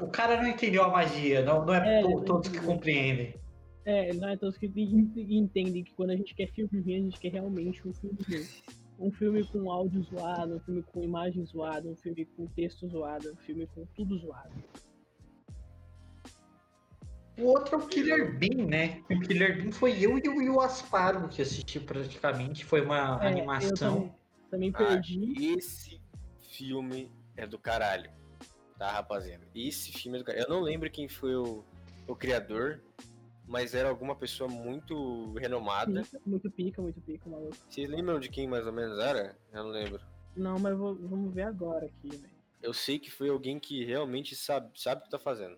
O 0.00 0.08
cara 0.08 0.40
não 0.40 0.48
entendeu 0.48 0.84
a 0.84 0.88
magia, 0.88 1.42
não, 1.44 1.64
não 1.64 1.74
é, 1.74 2.00
É, 2.00 2.02
to- 2.02 2.24
todos 2.24 2.48
que 2.48 2.60
compreendem. 2.60 3.34
É, 3.84 4.12
não 4.14 4.28
é 4.28 4.36
todos 4.36 4.58
que 4.58 4.66
en- 4.66 5.10
entendem 5.16 5.82
que 5.82 5.92
quando 5.94 6.10
a 6.10 6.16
gente 6.16 6.34
quer 6.34 6.48
filme 6.52 6.80
ruim, 6.80 6.96
a 6.96 7.00
gente 7.00 7.18
quer 7.18 7.32
realmente 7.32 7.86
um 7.88 7.92
filme 7.94 8.18
ruim. 8.28 8.46
Um 8.98 9.10
filme 9.10 9.42
com 9.44 9.70
áudio 9.70 10.02
zoado, 10.02 10.56
um 10.56 10.60
filme 10.60 10.82
com 10.82 11.02
imagem 11.02 11.42
zoada, 11.46 11.88
um 11.88 11.96
filme 11.96 12.26
com 12.36 12.46
texto 12.48 12.86
zoado, 12.86 13.32
um 13.32 13.36
filme 13.36 13.66
com 13.74 13.86
tudo 13.96 14.18
zoado. 14.18 14.52
O 17.40 17.44
outro 17.46 17.74
é 17.74 17.78
o 17.78 17.86
Killer 17.86 18.38
Bean, 18.38 18.66
né? 18.66 19.02
O 19.10 19.20
Killer 19.20 19.56
Bean 19.62 19.72
foi 19.72 19.92
eu 20.04 20.18
e 20.18 20.28
o 20.28 20.36
Will 20.36 20.60
Asparo 20.60 21.28
que 21.28 21.40
assistiu 21.42 21.82
praticamente. 21.82 22.64
Foi 22.64 22.80
uma 22.82 23.18
É, 23.22 23.24
eu 23.24 23.28
animação. 23.28 23.94
também, 23.94 24.14
também 24.50 24.70
ah, 24.74 24.78
perdi. 24.78 25.54
esse 25.56 26.00
filme 26.38 27.10
é 27.36 27.46
do 27.46 27.58
caralho. 27.58 28.10
Tá, 28.78 28.90
rapaziada? 28.92 29.44
Esse 29.54 29.92
filme 29.92 30.18
é 30.18 30.20
do 30.20 30.24
caralho. 30.24 30.44
Eu 30.44 30.50
não 30.50 30.60
lembro 30.60 30.90
quem 30.90 31.08
foi 31.08 31.34
o, 31.34 31.64
o 32.06 32.16
criador, 32.16 32.80
mas 33.46 33.74
era 33.74 33.88
alguma 33.88 34.14
pessoa 34.16 34.48
muito 34.48 35.32
renomada. 35.34 36.02
Pica, 36.02 36.20
muito 36.26 36.50
pica, 36.50 36.82
muito 36.82 37.00
pica, 37.00 37.28
maluco. 37.28 37.56
Vocês 37.68 37.88
lembram 37.88 38.18
de 38.20 38.28
quem 38.28 38.48
mais 38.48 38.66
ou 38.66 38.72
menos 38.72 38.98
era? 38.98 39.36
Eu 39.52 39.64
não 39.64 39.70
lembro. 39.70 40.00
Não, 40.36 40.58
mas 40.58 40.76
vou- 40.76 40.94
vamos 40.94 41.34
ver 41.34 41.42
agora 41.42 41.86
aqui, 41.86 42.08
velho. 42.16 42.40
Eu 42.62 42.72
sei 42.74 42.98
que 42.98 43.10
foi 43.10 43.28
alguém 43.30 43.58
que 43.58 43.84
realmente 43.84 44.36
sabe, 44.36 44.70
sabe 44.76 45.00
o 45.00 45.04
que 45.04 45.10
tá 45.10 45.18
fazendo. 45.18 45.56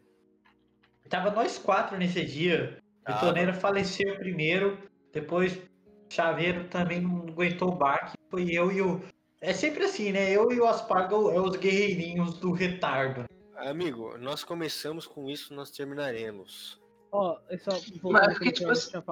Tava 1.13 1.31
nós 1.31 1.59
quatro 1.59 1.99
nesse 1.99 2.25
dia. 2.25 2.79
O 3.03 3.05
Tava. 3.05 3.19
Bitoneira 3.21 3.53
faleceu 3.53 4.17
primeiro, 4.17 4.79
depois 5.13 5.61
Chaveiro 6.09 6.67
também 6.69 7.03
não 7.03 7.27
aguentou 7.29 7.69
o 7.69 7.77
baque. 7.77 8.17
Foi 8.31 8.51
eu 8.51 8.73
e 8.73 8.81
o. 8.81 8.99
É 9.39 9.53
sempre 9.53 9.85
assim, 9.85 10.11
né? 10.11 10.31
Eu 10.31 10.51
e 10.51 10.59
o 10.59 10.67
Aspargo 10.67 11.31
é 11.31 11.39
os 11.39 11.55
guerreirinhos 11.57 12.39
do 12.39 12.51
retardo. 12.53 13.27
Amigo, 13.57 14.17
nós 14.17 14.43
começamos 14.43 15.07
com 15.07 15.29
isso, 15.29 15.53
nós 15.53 15.71
terminaremos. 15.71 16.81
Ó, 17.13 17.39
é 17.51 17.59
só 17.59 17.73
Mas 17.73 17.91
voltando 18.01 18.29
porque, 18.31 18.45
no 18.47 18.51
que 18.51 18.53
tipo 18.53 18.71
eu 18.71 18.75
tinha 18.75 19.05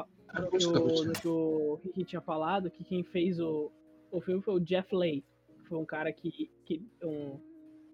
no 1.04 1.12
que 1.12 1.28
o- 1.28 1.74
Ricky 1.84 2.04
tinha 2.04 2.22
falado, 2.22 2.70
que 2.70 2.82
quem 2.82 3.04
fez 3.04 3.38
o, 3.38 3.70
o 4.10 4.22
filme 4.22 4.40
foi 4.42 4.54
o 4.54 4.60
Jeff 4.60 4.94
Leigh. 4.94 5.22
Foi 5.68 5.76
um 5.76 5.84
cara 5.84 6.10
que. 6.14 6.50
que 6.64 6.82
um, 7.02 7.38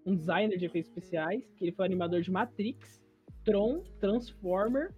um 0.05 0.15
designer 0.15 0.57
de 0.57 0.65
efeitos 0.65 0.89
especiais, 0.89 1.43
que 1.57 1.65
ele 1.65 1.73
foi 1.73 1.85
animador 1.85 2.21
de 2.21 2.31
Matrix, 2.31 3.05
Tron, 3.47 3.81
Transformer. 4.01 4.93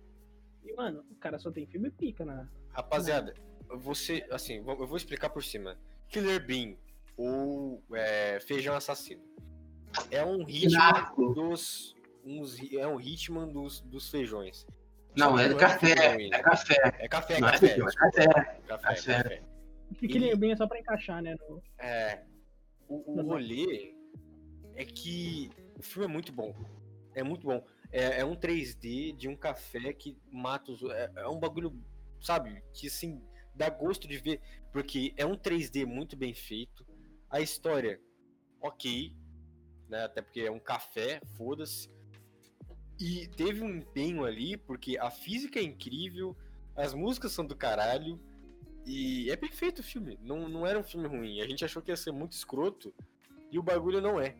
E, 0.65 0.73
mano, 0.73 1.05
o 1.11 1.15
cara 1.15 1.37
só 1.37 1.51
tem 1.51 1.67
filme 1.67 1.91
pica, 1.91 2.25
né? 2.25 2.47
Rapaziada, 2.71 3.35
você, 3.77 4.25
assim, 4.31 4.55
eu 4.57 4.87
vou 4.87 4.97
explicar 4.97 5.29
por 5.29 5.43
cima. 5.43 5.77
Killer 6.09 6.43
Bean 6.43 6.75
ou 7.15 7.83
é, 7.93 8.39
Feijão 8.39 8.75
Assassino 8.75 9.21
é 10.09 10.25
um 10.25 10.43
ritmo 10.43 10.71
Narco. 10.79 11.33
dos, 11.35 11.95
uns 12.25 12.57
é 12.73 12.87
um 12.87 12.95
ritmo 12.95 13.45
dos, 13.45 13.81
dos 13.81 14.09
feijões. 14.09 14.65
Não, 15.15 15.37
é 15.37 15.47
não 15.49 15.55
filme 15.55 15.59
café. 15.59 15.93
É 16.15 16.29
né? 16.29 16.39
café. 16.41 16.75
É 16.99 17.07
café, 17.07 17.33
é 17.35 17.39
Não 17.39 17.47
é 17.47 17.51
café, 17.51 17.67
feijão, 17.67 17.87
é 17.87 17.91
café. 17.93 18.27
café, 18.27 18.59
Café. 18.67 19.23
café. 19.23 19.43
Que 19.99 20.07
Killer 20.07 20.35
Bean 20.37 20.53
é 20.53 20.55
só 20.55 20.67
pra 20.67 20.79
encaixar, 20.79 21.21
né? 21.21 21.35
no- 21.47 21.61
É, 21.77 22.23
o, 22.87 23.19
o 23.19 23.21
rolê 23.21 23.93
é 24.75 24.85
que 24.85 25.51
o 25.77 25.81
filme 25.83 26.05
é 26.05 26.11
muito 26.11 26.31
bom. 26.31 26.55
É 27.13 27.21
muito 27.23 27.45
bom. 27.45 27.63
É, 27.91 28.21
é 28.21 28.25
um 28.25 28.35
3D 28.35 29.15
de 29.15 29.27
um 29.27 29.35
café 29.35 29.93
que 29.93 30.17
mata 30.31 30.71
os. 30.71 30.83
É, 30.83 31.11
é 31.17 31.27
um 31.27 31.39
bagulho, 31.39 31.73
sabe? 32.21 32.63
Que 32.73 32.87
assim, 32.87 33.21
dá 33.55 33.69
gosto 33.69 34.07
de 34.07 34.17
ver. 34.17 34.41
Porque 34.71 35.13
é 35.17 35.25
um 35.25 35.35
3D 35.35 35.85
muito 35.85 36.15
bem 36.15 36.33
feito. 36.33 36.85
A 37.29 37.41
história, 37.41 37.99
ok. 38.61 39.13
Né? 39.87 40.03
Até 40.03 40.21
porque 40.21 40.41
é 40.41 40.51
um 40.51 40.59
café, 40.59 41.19
foda-se. 41.35 41.89
E 42.99 43.27
teve 43.29 43.63
um 43.63 43.77
empenho 43.77 44.25
ali, 44.25 44.57
porque 44.57 44.97
a 44.97 45.09
física 45.09 45.59
é 45.59 45.63
incrível, 45.63 46.35
as 46.75 46.93
músicas 46.93 47.31
são 47.31 47.45
do 47.45 47.55
caralho. 47.55 48.19
E 48.85 49.29
é 49.29 49.35
perfeito 49.35 49.79
o 49.79 49.83
filme. 49.83 50.17
Não, 50.21 50.49
não 50.49 50.65
era 50.65 50.79
um 50.79 50.83
filme 50.83 51.07
ruim. 51.07 51.41
A 51.41 51.47
gente 51.47 51.63
achou 51.63 51.81
que 51.81 51.91
ia 51.91 51.97
ser 51.97 52.11
muito 52.11 52.33
escroto. 52.33 52.93
E 53.51 53.57
o 53.57 53.63
bagulho 53.63 54.01
não 54.01 54.19
é. 54.19 54.35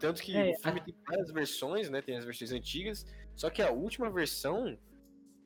Tanto 0.00 0.22
que 0.22 0.36
É, 0.36 0.52
o 0.52 0.58
filme 0.58 0.80
tem 0.80 0.94
várias 1.06 1.30
versões, 1.30 1.90
né? 1.90 2.00
Tem 2.00 2.16
as 2.16 2.24
versões 2.24 2.52
antigas. 2.52 3.06
Só 3.36 3.50
que 3.50 3.62
a 3.62 3.70
última 3.70 4.10
versão, 4.10 4.76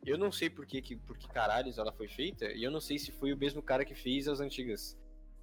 eu 0.07 0.17
não 0.17 0.31
sei 0.31 0.49
por 0.49 0.65
que, 0.65 0.81
que, 0.81 0.97
por 0.97 1.19
que 1.19 1.29
caralhos 1.29 1.77
ela 1.77 1.93
foi 1.93 2.09
feita. 2.09 2.47
E 2.53 2.63
eu 2.63 2.71
não 2.71 2.81
sei 2.81 2.99
se 2.99 3.11
foi 3.13 3.33
o 3.33 3.37
mesmo 3.37 3.61
cara 3.61 3.85
que 3.85 3.95
fez 3.95 4.29
as 4.29 4.41
antigas. 4.41 4.97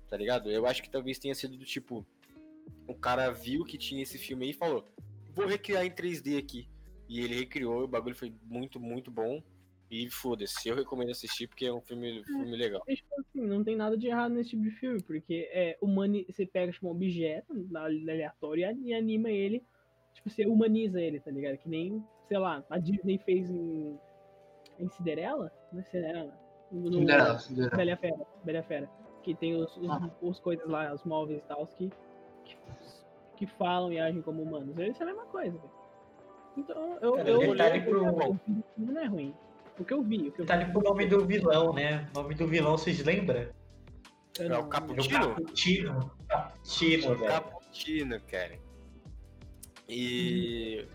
Tá 0.09 0.17
ligado? 0.17 0.49
Eu 0.49 0.65
acho 0.65 0.81
que 0.81 0.89
talvez 0.89 1.19
tenha 1.19 1.35
sido 1.35 1.57
do 1.57 1.65
tipo. 1.65 2.05
O 2.88 2.95
cara 2.95 3.29
viu 3.31 3.63
que 3.65 3.77
tinha 3.77 4.01
esse 4.01 4.17
filme 4.17 4.45
aí 4.45 4.51
e 4.51 4.55
falou: 4.55 4.85
Vou 5.33 5.45
recriar 5.45 5.85
em 5.85 5.91
3D 5.91 6.38
aqui. 6.38 6.69
E 7.07 7.19
ele 7.19 7.35
recriou, 7.35 7.83
o 7.83 7.88
bagulho 7.88 8.15
foi 8.15 8.33
muito, 8.43 8.79
muito 8.79 9.11
bom. 9.11 9.43
E 9.91 10.09
foda-se, 10.09 10.69
eu 10.69 10.76
recomendo 10.76 11.11
assistir 11.11 11.47
porque 11.47 11.65
é 11.65 11.73
um 11.73 11.81
filme, 11.81 12.23
filme 12.23 12.55
legal. 12.55 12.81
E, 12.88 12.95
tipo 12.95 13.13
assim, 13.19 13.41
não 13.45 13.61
tem 13.61 13.76
nada 13.76 13.97
de 13.97 14.07
errado 14.07 14.34
nesse 14.34 14.51
tipo 14.51 14.63
de 14.63 14.72
filme, 14.72 15.01
porque 15.03 15.49
é 15.51 15.77
humani... 15.81 16.26
você 16.30 16.45
pega 16.45 16.72
tipo, 16.72 16.88
um 16.88 16.91
objeto 16.91 17.53
aleatório 17.76 18.72
e 18.85 18.93
anima 18.93 19.30
ele, 19.30 19.61
tipo, 20.13 20.30
você 20.30 20.45
humaniza 20.45 21.01
ele, 21.01 21.19
tá 21.19 21.30
ligado? 21.30 21.57
Que 21.57 21.68
nem, 21.68 22.01
sei 22.30 22.38
lá, 22.38 22.63
a 22.69 22.77
Disney 22.77 23.18
fez 23.18 23.49
em, 23.49 23.99
em 24.80 24.88
Cinderela, 24.88 25.51
não 25.73 25.81
é 25.81 25.84
Cinderela? 25.84 26.34
No, 26.72 26.81
no- 26.89 26.93
Cinderela, 26.99 27.39
Cinderela. 27.39 27.76
Bela 27.76 27.97
Fera, 27.97 28.27
Bela 28.45 28.63
Fera. 28.63 28.89
Que 29.23 29.35
tem 29.35 29.55
os, 29.55 29.76
os, 29.76 29.89
Ah. 29.89 30.09
os 30.22 30.39
coisas 30.39 30.65
lá, 30.69 30.93
os 30.93 31.03
móveis 31.03 31.39
e 31.39 31.47
tal, 31.47 31.68
que, 31.68 31.91
que, 32.45 32.57
que 33.35 33.45
falam 33.45 33.91
e 33.91 33.99
agem 33.99 34.22
como 34.22 34.41
humanos. 34.41 34.69
Isso 34.80 35.03
é 35.03 35.03
a 35.03 35.07
mesma 35.07 35.26
coisa, 35.26 35.51
velho. 35.57 35.72
Então, 36.55 36.97
eu, 37.01 37.13
Cara, 37.13 37.30
eu, 37.30 37.41
eu, 37.41 37.55
pro- 37.84 38.05
eu, 38.23 38.39
filme 38.45 38.63
não 38.93 39.01
é 39.01 39.05
ruim. 39.05 39.35
O 39.82 39.86
que 39.86 39.94
eu 39.94 40.03
vi, 40.03 40.28
o 40.28 40.32
que 40.32 40.41
eu 40.41 40.45
Tá 40.45 40.56
vi. 40.58 40.64
ali 40.64 40.72
pro 40.72 40.82
nome 40.82 41.06
do 41.08 41.26
vilão, 41.26 41.74
né? 41.74 42.08
O 42.16 42.22
nome 42.22 42.36
do 42.36 42.45
vilão, 42.48 42.78
vocês 42.78 43.03
lembram? 43.03 43.48
É 44.40 44.44
o 44.48 44.53
É 44.53 44.58
o 44.60 44.66
Caputino? 44.68 45.20
Caputino. 45.36 46.12
Caputino, 46.30 47.16
velho. 47.16 47.32
Caputino, 47.32 48.22
cara. 48.30 48.60
E 49.90 50.86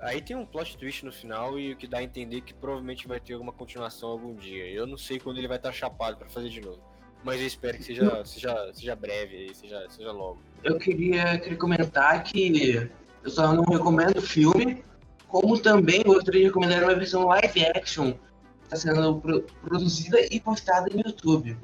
aí 0.00 0.20
tem 0.20 0.36
um 0.36 0.44
plot 0.44 0.76
twist 0.76 1.04
no 1.04 1.12
final 1.12 1.58
e 1.58 1.72
o 1.72 1.76
que 1.76 1.86
dá 1.86 1.98
a 1.98 2.02
entender 2.02 2.40
que 2.42 2.52
provavelmente 2.52 3.06
vai 3.08 3.20
ter 3.20 3.34
alguma 3.34 3.52
continuação 3.52 4.10
algum 4.10 4.34
dia. 4.34 4.68
Eu 4.68 4.86
não 4.86 4.98
sei 4.98 5.18
quando 5.18 5.38
ele 5.38 5.48
vai 5.48 5.56
estar 5.56 5.72
chapado 5.72 6.16
pra 6.16 6.28
fazer 6.28 6.48
de 6.48 6.60
novo. 6.60 6.80
Mas 7.24 7.40
eu 7.40 7.46
espero 7.46 7.76
que 7.78 7.84
seja, 7.84 8.24
seja, 8.26 8.72
seja 8.74 8.96
breve 8.96 9.36
aí, 9.36 9.54
seja, 9.54 9.86
seja 9.88 10.10
logo. 10.12 10.38
Eu 10.64 10.78
queria, 10.78 11.38
queria 11.38 11.56
comentar 11.58 12.22
que 12.24 12.90
eu 13.22 13.30
só 13.30 13.52
não 13.54 13.62
recomendo 13.64 14.18
o 14.18 14.22
filme, 14.22 14.82
como 15.30 15.58
também 15.60 16.02
gostaria 16.02 16.40
de 16.40 16.46
recomendar 16.46 16.82
uma 16.82 16.94
versão 16.94 17.26
live 17.26 17.64
action 17.66 18.12
que 18.12 18.18
está 18.64 18.76
sendo 18.76 19.20
pro- 19.20 19.42
produzida 19.62 20.18
e 20.30 20.40
postada 20.40 20.88
no 20.92 21.00
YouTube. 21.00 21.56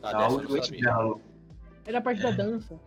Tá, 0.00 0.28
Ultimate 0.28 0.66
sabia. 0.66 0.84
Gallo. 0.84 1.20
Era 1.86 1.98
a 1.98 2.02
parte 2.02 2.22
da 2.22 2.30
dança. 2.30 2.78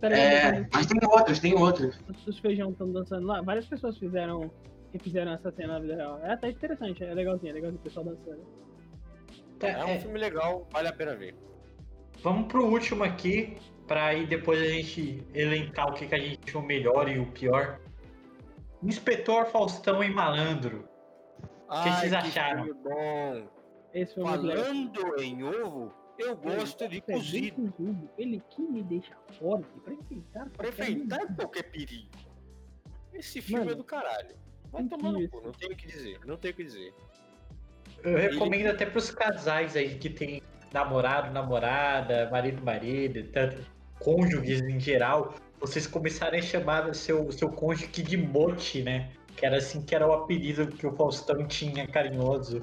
Peraí, 0.00 0.20
É, 0.20 0.68
mas 0.72 0.86
tem 0.86 0.98
outras, 1.08 1.38
tem 1.38 1.54
outras. 1.54 1.98
os, 2.26 2.38
feijão 2.38 2.70
estão 2.70 2.90
dançando 2.92 3.26
lá. 3.26 3.40
Várias 3.40 3.66
pessoas 3.66 3.96
fizeram, 3.96 4.50
fizeram 5.00 5.32
essa 5.32 5.50
cena 5.52 5.74
na 5.74 5.78
vida 5.80 5.94
real. 5.96 6.20
É 6.22 6.32
até 6.32 6.50
interessante, 6.50 7.02
é 7.04 7.14
legalzinho, 7.14 7.50
é 7.50 7.54
legalzinho 7.54 7.80
o 7.80 7.84
pessoal 7.84 8.04
dançando. 8.04 8.40
Tá, 9.58 9.68
É 9.68 9.84
um 9.84 9.88
é, 9.90 9.98
filme 10.00 10.18
legal, 10.18 10.66
vale 10.72 10.88
a 10.88 10.92
pena 10.92 11.14
ver. 11.14 11.34
Vamos 12.22 12.48
pro 12.48 12.66
último 12.66 13.04
aqui, 13.04 13.56
pra 13.86 14.06
aí 14.06 14.26
depois 14.26 14.60
a 14.60 14.66
gente 14.66 15.22
elencar 15.32 15.88
o 15.88 15.92
que, 15.94 16.06
que 16.06 16.14
a 16.14 16.18
gente 16.18 16.40
achou 16.48 16.62
melhor 16.62 17.08
e 17.08 17.18
o 17.18 17.26
pior. 17.26 17.78
Inspetor 18.86 19.46
Faustão 19.46 20.02
e 20.02 20.08
Malandro. 20.08 20.88
Ai, 21.68 22.00
vocês 22.00 22.12
acharam? 22.12 22.64
filme 22.66 22.74
bom. 22.74 23.48
Esse 23.92 24.14
foi 24.14 24.24
muito 24.24 24.42
legal. 24.42 24.64
Falando 24.64 25.22
em 25.22 25.42
ovo, 25.42 25.92
eu 26.18 26.36
gosto 26.36 26.88
de 26.88 26.98
É 26.98 27.00
bem 27.00 27.00
cozido. 27.00 27.74
Ele 28.16 28.40
que 28.48 28.62
me 28.62 28.82
deixa 28.84 29.16
forte 29.38 29.68
pra 29.84 29.92
enfrentar. 29.92 30.48
Pra 30.50 30.68
qualquer 30.68 30.90
enfrentar 30.90 31.34
qualquer 31.34 31.64
perigo. 31.64 32.10
Esse 33.12 33.40
filme 33.40 33.64
Mano, 33.64 33.72
é 33.72 33.74
do 33.74 33.84
caralho. 33.84 34.36
Vai 34.70 34.84
tomar 34.84 35.12
no 35.12 35.28
cu, 35.28 35.40
não 35.40 35.52
tenho 35.52 35.72
o 35.72 35.76
que 35.76 35.86
dizer, 35.86 36.20
não 36.24 36.36
tenho 36.36 36.54
o 36.54 36.56
que 36.56 36.64
dizer. 36.64 36.94
Eu 38.04 38.18
recomendo 38.18 38.68
até 38.68 38.86
pros 38.86 39.10
casais 39.10 39.74
aí 39.74 39.96
que 39.98 40.10
tem 40.10 40.42
namorado, 40.72 41.32
namorada, 41.32 42.28
marido, 42.30 42.62
marido, 42.62 43.26
tanto 43.32 43.64
cônjuges 43.98 44.60
em 44.62 44.78
geral, 44.78 45.34
vocês 45.60 45.86
começarem 45.86 46.40
a 46.40 46.42
chamar 46.42 46.94
seu, 46.94 47.30
seu 47.32 47.48
cônjuge 47.50 48.02
de 48.02 48.16
mote, 48.16 48.82
né? 48.82 49.10
Que 49.36 49.44
era 49.46 49.58
assim 49.58 49.82
que 49.82 49.94
era 49.94 50.06
o 50.06 50.12
apelido 50.12 50.66
que 50.66 50.86
o 50.86 50.92
Faustão 50.92 51.46
tinha 51.46 51.86
carinhoso. 51.86 52.60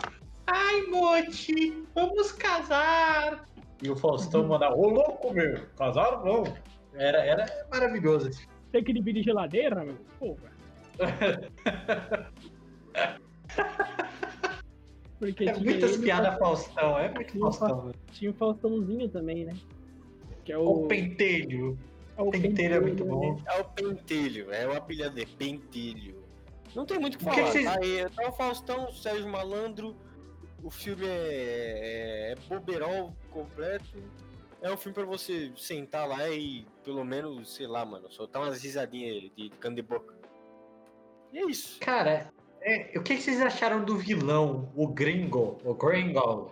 Ai, 0.47 0.81
mote, 0.83 1.83
vamos 1.93 2.31
casar! 2.31 3.45
E 3.81 3.89
o 3.89 3.95
Faustão 3.95 4.47
mandava, 4.47 4.75
ô 4.75 4.87
louco, 4.87 5.33
meu, 5.33 5.59
casar 5.77 6.23
não. 6.23 6.43
Era, 6.93 7.25
era 7.25 7.45
maravilhoso. 7.71 8.29
Tem 8.71 8.83
que 8.83 8.93
dividir 8.93 9.23
geladeira, 9.23 9.83
meu? 9.83 9.97
Porra. 10.19 10.53
Porque 15.19 15.49
É 15.49 15.57
muitas 15.57 15.97
piadas 15.97 16.37
Faustão, 16.37 16.99
é 16.99 17.09
muito 17.09 17.39
Faustão. 17.39 17.91
Tinha 18.11 18.31
o 18.31 18.33
Faustãozinho 18.33 19.07
também, 19.09 19.45
né? 19.45 19.53
Que 20.43 20.51
é 20.53 20.57
O 20.57 20.83
o. 20.83 20.87
pentelho. 20.87 21.77
é 22.17 22.21
o 22.21 22.29
pentelho 22.31 22.75
é 22.75 22.79
muito 22.79 23.03
né? 23.03 23.09
bom. 23.09 23.41
É 23.47 23.59
o 23.61 23.65
Pentelho, 23.65 24.51
é 24.51 24.67
o 24.67 24.75
apelido 24.75 25.09
dele, 25.11 25.31
Pentelho. 25.37 26.23
Não 26.75 26.85
tem 26.85 26.99
muito 26.99 27.15
o 27.15 27.17
que 27.19 27.23
falar. 27.23 27.35
que 27.37 27.51
vocês- 27.51 27.65
Tá 27.65 27.77
aí, 27.81 28.09
tá 28.09 28.27
o 28.29 28.31
Faustão, 28.33 28.85
o 28.89 28.93
Sérgio 28.93 29.27
Malandro, 29.29 29.95
o 30.63 30.69
filme 30.71 31.05
é, 31.07 32.31
é 32.31 32.35
boberol 32.47 33.13
completo. 33.31 33.97
É 34.61 34.71
um 34.71 34.77
filme 34.77 34.93
pra 34.95 35.05
você 35.05 35.51
sentar 35.57 36.07
lá 36.07 36.29
e, 36.29 36.65
pelo 36.83 37.03
menos, 37.03 37.53
sei 37.55 37.67
lá, 37.67 37.85
mano, 37.85 38.09
soltar 38.11 38.41
umas 38.41 38.61
risadinhas 38.63 39.21
de, 39.21 39.29
de 39.35 39.49
cano 39.57 39.75
de 39.75 39.81
boca. 39.81 40.13
E 41.33 41.37
é 41.39 41.45
isso. 41.45 41.79
Cara, 41.81 42.31
é, 42.61 42.97
o 42.97 43.03
que, 43.03 43.15
que 43.17 43.21
vocês 43.21 43.41
acharam 43.41 43.83
do 43.83 43.97
vilão, 43.97 44.71
o 44.75 44.87
Gringo? 44.87 45.57
O 45.65 45.73
Gringo? 45.73 46.51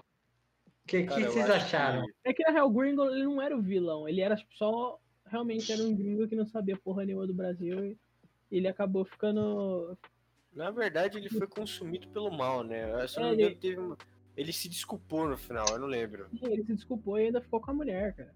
O 0.84 0.88
que, 0.88 1.04
Cara, 1.04 1.22
que 1.22 1.28
vocês 1.28 1.50
acharam? 1.50 2.06
que- 2.06 2.14
É 2.26 2.34
que 2.34 2.44
na 2.44 2.52
real, 2.52 2.68
o 2.68 2.72
Gringo 2.72 3.04
ele 3.10 3.24
não 3.24 3.42
era 3.42 3.56
o 3.56 3.62
vilão, 3.62 4.08
ele 4.08 4.22
era 4.22 4.36
só. 4.58 5.00
Realmente 5.26 5.72
era 5.72 5.82
um 5.84 5.96
gringo 5.96 6.28
que 6.28 6.36
não 6.36 6.46
sabia 6.46 6.76
porra 6.76 7.06
nenhuma 7.06 7.26
do 7.26 7.34
Brasil 7.34 7.86
e 7.86 7.98
ele 8.52 8.68
acabou 8.68 9.06
ficando. 9.06 9.98
Na 10.54 10.70
verdade, 10.72 11.18
ele 11.18 11.30
foi 11.30 11.48
consumido 11.48 12.10
pelo 12.10 12.30
mal, 12.30 12.64
né? 12.64 13.08
Se 13.08 13.18
não 13.18 13.30
É, 13.30 13.34
engano, 13.34 13.50
ele- 13.50 13.56
teve 13.56 13.80
uma- 13.80 13.98
Ele 14.36 14.52
se 14.54 14.68
desculpou 14.70 15.28
no 15.28 15.38
final, 15.38 15.66
eu 15.72 15.80
não 15.80 15.88
lembro. 15.88 16.28
Ele 16.42 16.64
se 16.64 16.74
desculpou 16.74 17.20
e 17.20 17.26
ainda 17.26 17.42
ficou 17.42 17.60
com 17.62 17.72
a 17.72 17.74
mulher, 17.74 18.14
cara. 18.16 18.34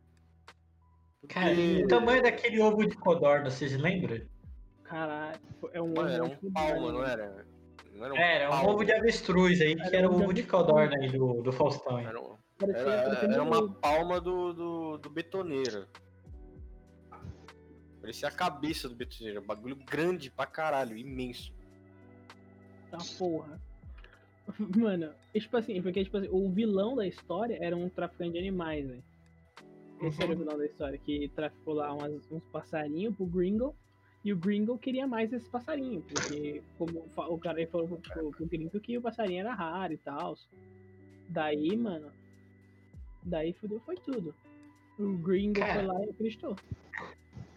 Cara, 1.27 1.55
Porque- 1.55 1.83
o 1.83 1.87
tamanho 1.87 2.21
daquele 2.21 2.61
ovo 2.61 2.85
de 2.85 2.95
codorna, 2.97 3.49
vocês 3.49 3.75
lembram? 3.77 4.21
Caralho, 4.83 5.39
é 5.73 5.81
um. 5.81 5.93
Mano, 5.93 6.09
era 6.09 6.23
um 6.23 6.27
ovo 6.27 6.51
palma, 6.53 6.87
de- 6.87 6.93
não 6.93 7.03
era? 7.03 7.47
Não 7.95 8.05
era 8.05 8.13
um 8.13 8.17
Era, 8.17 8.49
um 8.63 8.67
ovo 8.69 8.83
de 8.83 8.91
avestruz 8.91 9.61
aí, 9.61 9.75
que 9.75 9.81
Era 9.83 9.97
era 9.97 10.09
o 10.11 10.15
ovo 10.15 10.33
de 10.33 10.43
codorna 10.43 10.95
aí 10.99 11.09
do, 11.09 11.41
do 11.41 11.51
Faustão. 11.51 11.97
Aí. 11.97 12.05
Era, 12.05 12.19
um- 12.21 12.37
era- 12.61 13.33
era 13.33 13.43
um- 13.43 13.47
uma 13.47 13.73
palma 13.73 14.19
do, 14.19 14.53
do, 14.53 14.97
do 14.97 15.09
betoneiro. 15.09 15.87
Parecia 18.01 18.27
a 18.27 18.31
cabeça 18.31 18.87
do 18.87 18.95
betoneiro. 18.95 19.41
um 19.41 19.45
Bagulho 19.45 19.75
grande 19.77 20.29
pra 20.29 20.45
caralho, 20.45 20.97
imenso. 20.97 21.53
Tá 22.91 22.97
porra. 23.17 23.59
Mano, 24.77 25.11
tipo 25.33 25.57
assim, 25.57 25.81
porque 25.81 26.03
tipo 26.03 26.17
assim, 26.17 26.29
o 26.31 26.49
vilão 26.51 26.95
da 26.95 27.07
história 27.07 27.57
era 27.59 27.75
um 27.75 27.89
traficante 27.89 28.33
de 28.33 28.39
animais, 28.39 28.87
velho. 28.87 29.03
Esse 30.01 30.21
era 30.21 30.33
o 30.33 30.37
vilão 30.37 30.57
da 30.57 30.65
história, 30.65 30.97
que 30.99 31.29
traficou 31.29 31.73
lá 31.75 31.91
umas- 31.93 32.29
uns 32.29 32.43
passarinhos 32.51 33.15
pro 33.15 33.25
Gringo. 33.25 33.75
E 34.25 34.33
o 34.33 34.35
Gringo 34.35 34.75
queria 34.79 35.05
mais 35.05 35.31
esse 35.31 35.47
passarinho, 35.47 36.01
porque 36.01 36.63
como 36.79 37.05
o 37.15 37.37
cara 37.37 37.65
falou 37.67 37.87
pro, 37.87 38.31
pro 38.31 38.45
Gringo 38.47 38.79
que 38.79 38.97
o 38.97 39.01
passarinho 39.01 39.41
era 39.41 39.53
raro 39.53 39.93
e 39.93 39.97
tal. 39.97 40.35
Daí, 41.29 41.77
mano. 41.77 42.11
Daí 43.23 43.53
fudeu, 43.53 43.79
foi 43.81 43.95
tudo. 43.97 44.33
O 44.97 45.15
Gringo 45.19 45.59
Cara. 45.59 45.75
foi 45.75 45.83
lá 45.85 46.05
e 46.05 46.09
acreditou. 46.09 46.55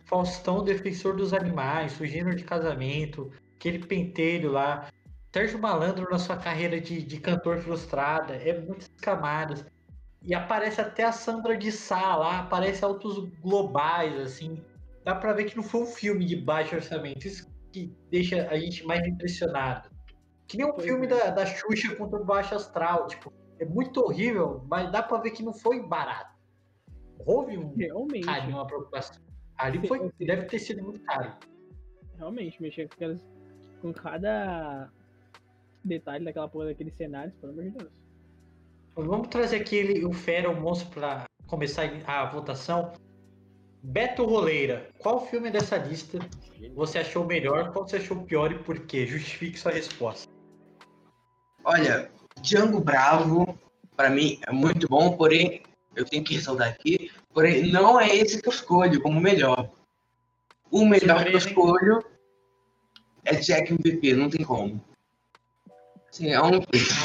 Faustão, 0.05 0.62
defensor 0.62 1.16
dos 1.16 1.32
animais, 1.32 1.95
fugindo 1.95 2.35
de 2.35 2.45
casamento, 2.45 3.32
aquele 3.57 3.78
pentelho 3.78 4.53
lá. 4.53 4.90
Sérgio 5.32 5.59
Malandro 5.59 6.11
na 6.11 6.19
sua 6.19 6.36
carreira 6.36 6.78
de, 6.78 7.03
de 7.03 7.19
cantor 7.19 7.59
frustrada, 7.61 8.35
é 8.35 8.61
muitas 8.61 8.90
camadas. 9.01 9.65
E 10.23 10.35
aparece 10.35 10.82
até 10.82 11.05
a 11.05 11.12
Sandra 11.12 11.57
de 11.57 11.73
Sá 11.73 12.15
lá, 12.15 12.40
aparece 12.40 12.85
altos 12.85 13.27
globais, 13.40 14.19
assim. 14.20 14.62
Dá 15.09 15.14
pra 15.14 15.32
ver 15.32 15.44
que 15.44 15.56
não 15.56 15.62
foi 15.62 15.80
um 15.80 15.86
filme 15.86 16.22
de 16.22 16.36
baixo 16.36 16.76
orçamento. 16.76 17.26
Isso 17.26 17.51
que 17.72 17.90
deixa 18.10 18.47
a 18.51 18.59
gente 18.59 18.85
mais 18.85 19.01
impressionado. 19.06 19.89
Que 20.47 20.59
nem 20.59 20.66
um 20.66 20.72
Pois 20.72 20.85
filme 20.85 21.06
é. 21.06 21.09
da, 21.09 21.30
da 21.30 21.47
Xuxa 21.47 21.97
contra 21.97 22.20
o 22.20 22.24
Baixo 22.26 22.55
Astral. 22.55 23.06
Tipo, 23.06 23.32
é 23.59 23.64
muito 23.64 24.02
horrível, 24.02 24.62
mas 24.68 24.93
dá 24.93 25.02
pra 25.02 25.16
ver 25.16 25.30
que 25.30 25.43
não 25.43 25.55
foi 25.55 25.82
barato. 25.82 26.36
Houve 27.24 27.56
um 27.56 27.74
Realmente. 27.74 28.26
carinho, 28.26 28.56
uma 28.56 28.66
preocupação. 28.66 29.16
Ali 29.56 29.89
foi, 29.89 30.12
deve 30.18 30.43
ter 30.43 30.59
sido 30.59 30.82
muito 30.82 31.01
caro. 31.01 31.32
Realmente, 32.18 32.60
mexer 32.60 32.86
com 32.86 32.94
aquelas. 32.94 33.26
Com 33.80 33.94
cada 33.94 34.90
detalhe 35.82 36.22
daquela 36.22 36.48
porra 36.48 36.66
daqueles 36.66 36.94
cenários, 36.94 37.35
pelo 37.36 37.52
amor 37.52 37.64
de 37.64 37.70
Deus. 37.70 37.93
Vamos 38.94 39.28
trazer 39.28 39.56
aqui 39.56 39.76
ele, 39.76 40.05
o 40.05 40.12
Fera, 40.12 40.51
o 40.51 40.60
monstro, 40.60 40.90
pra 40.90 41.24
começar 41.47 41.90
a 42.06 42.26
votação. 42.26 42.93
Beto 43.82 44.24
Roleira, 44.24 44.90
qual 44.98 45.26
filme 45.26 45.50
dessa 45.50 45.76
lista 45.76 46.18
você 46.74 46.98
achou 46.98 47.24
melhor, 47.24 47.72
qual 47.72 47.86
você 47.86 47.96
achou 47.96 48.24
pior 48.24 48.50
e 48.50 48.59
por 48.59 48.80
quê? 48.80 49.06
Justifique 49.06 49.59
sua 49.59 49.72
resposta. 49.72 50.28
Olha, 51.64 52.10
Django 52.40 52.80
Bravo, 52.80 53.59
pra 53.96 54.10
mim, 54.10 54.40
é 54.46 54.52
muito 54.52 54.88
bom, 54.88 55.16
porém, 55.16 55.62
eu 55.94 56.05
tenho 56.05 56.24
que 56.24 56.34
ressaltar 56.34 56.68
aqui, 56.68 57.10
porém, 57.32 57.70
não 57.70 58.00
é 58.00 58.14
esse 58.16 58.42
que 58.42 58.48
eu 58.48 58.52
escolho 58.52 59.00
como 59.00 59.20
melhor. 59.20 59.70
O 60.70 60.84
melhor 60.84 61.24
que 61.24 61.32
eu 61.32 61.38
escolho 61.38 62.05
é 63.24 63.36
Jack 63.36 63.72
MVP, 63.72 64.14
não 64.14 64.28
tem 64.28 64.44
como. 64.44 64.82
Assim, 66.10 66.30
é, 66.30 66.40
um, 66.40 66.60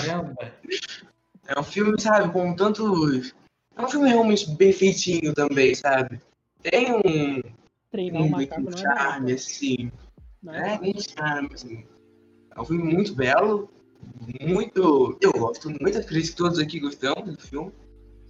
Caramba. 0.06 0.54
é 1.48 1.60
um 1.60 1.64
filme, 1.64 2.00
sabe, 2.00 2.32
com 2.32 2.56
tantos. 2.56 3.34
É 3.76 3.82
um 3.82 3.90
filme 3.90 4.10
realmente 4.10 4.50
bem 4.52 4.74
feitinho 4.74 5.34
também, 5.34 5.76
sabe? 5.76 6.20
Tem 6.64 6.94
um, 6.94 7.42
Treinar 7.92 8.22
o 8.22 8.26
um, 8.26 8.30
macaco 8.30 8.62
um 8.62 8.70
é 8.70 8.78
charme, 8.78 8.96
barato. 8.98 9.34
assim. 9.34 9.92
Não 10.42 10.54
É, 10.54 10.76
é? 10.76 10.80
um 10.80 11.00
charme, 11.00 11.50
assim. 11.54 11.86
É 12.56 12.62
um 12.62 12.66
filme 12.66 12.84
muito 12.94 13.14
belo, 13.16 13.70
muito. 14.42 15.18
Eu 15.22 15.32
gosto 15.34 15.70
muito, 15.70 15.98
acredito 15.98 16.32
que 16.32 16.38
todos 16.38 16.60
aqui 16.60 16.80
gostamos 16.80 17.36
do 17.36 17.42
filme. 17.42 17.72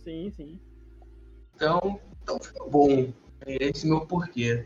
Sim, 0.04 0.32
sim. 0.32 0.60
Então, 1.56 2.00
então 2.22 2.40
bom. 2.70 3.14
É 3.46 3.66
esse 3.70 3.88
meu 3.88 4.06
porquê. 4.06 4.66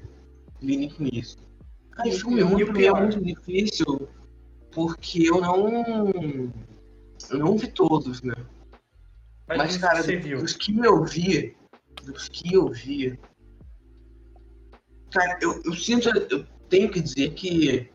Link 0.61 0.95
com 0.95 1.05
isso. 1.11 1.37
Aí, 1.97 2.11
o 2.11 2.19
filme 2.19 2.41
ruim 2.41 2.63
o 2.63 2.65
pra 2.65 2.73
mim 2.73 2.79
é 2.79 2.83
pior? 2.83 3.01
muito 3.01 3.21
difícil, 3.21 4.07
porque 4.71 5.29
eu 5.29 5.41
não. 5.41 5.67
Eu 7.29 7.39
não 7.39 7.57
vi 7.57 7.67
todos, 7.71 8.21
né? 8.21 8.35
Mas, 9.47 9.57
Mas, 9.57 9.77
cara, 9.77 10.03
dos 10.03 10.53
que 10.53 10.77
eu 10.77 11.03
vi, 11.03 11.55
dos 12.03 12.29
que 12.29 12.53
eu 12.53 12.67
vi. 12.69 13.17
Cara, 15.17 15.39
eu, 15.41 15.61
eu 15.65 15.73
sinto, 15.73 16.09
eu 16.29 16.45
tenho 16.69 16.89
que 16.91 17.01
dizer 17.01 17.31
que 17.33 17.89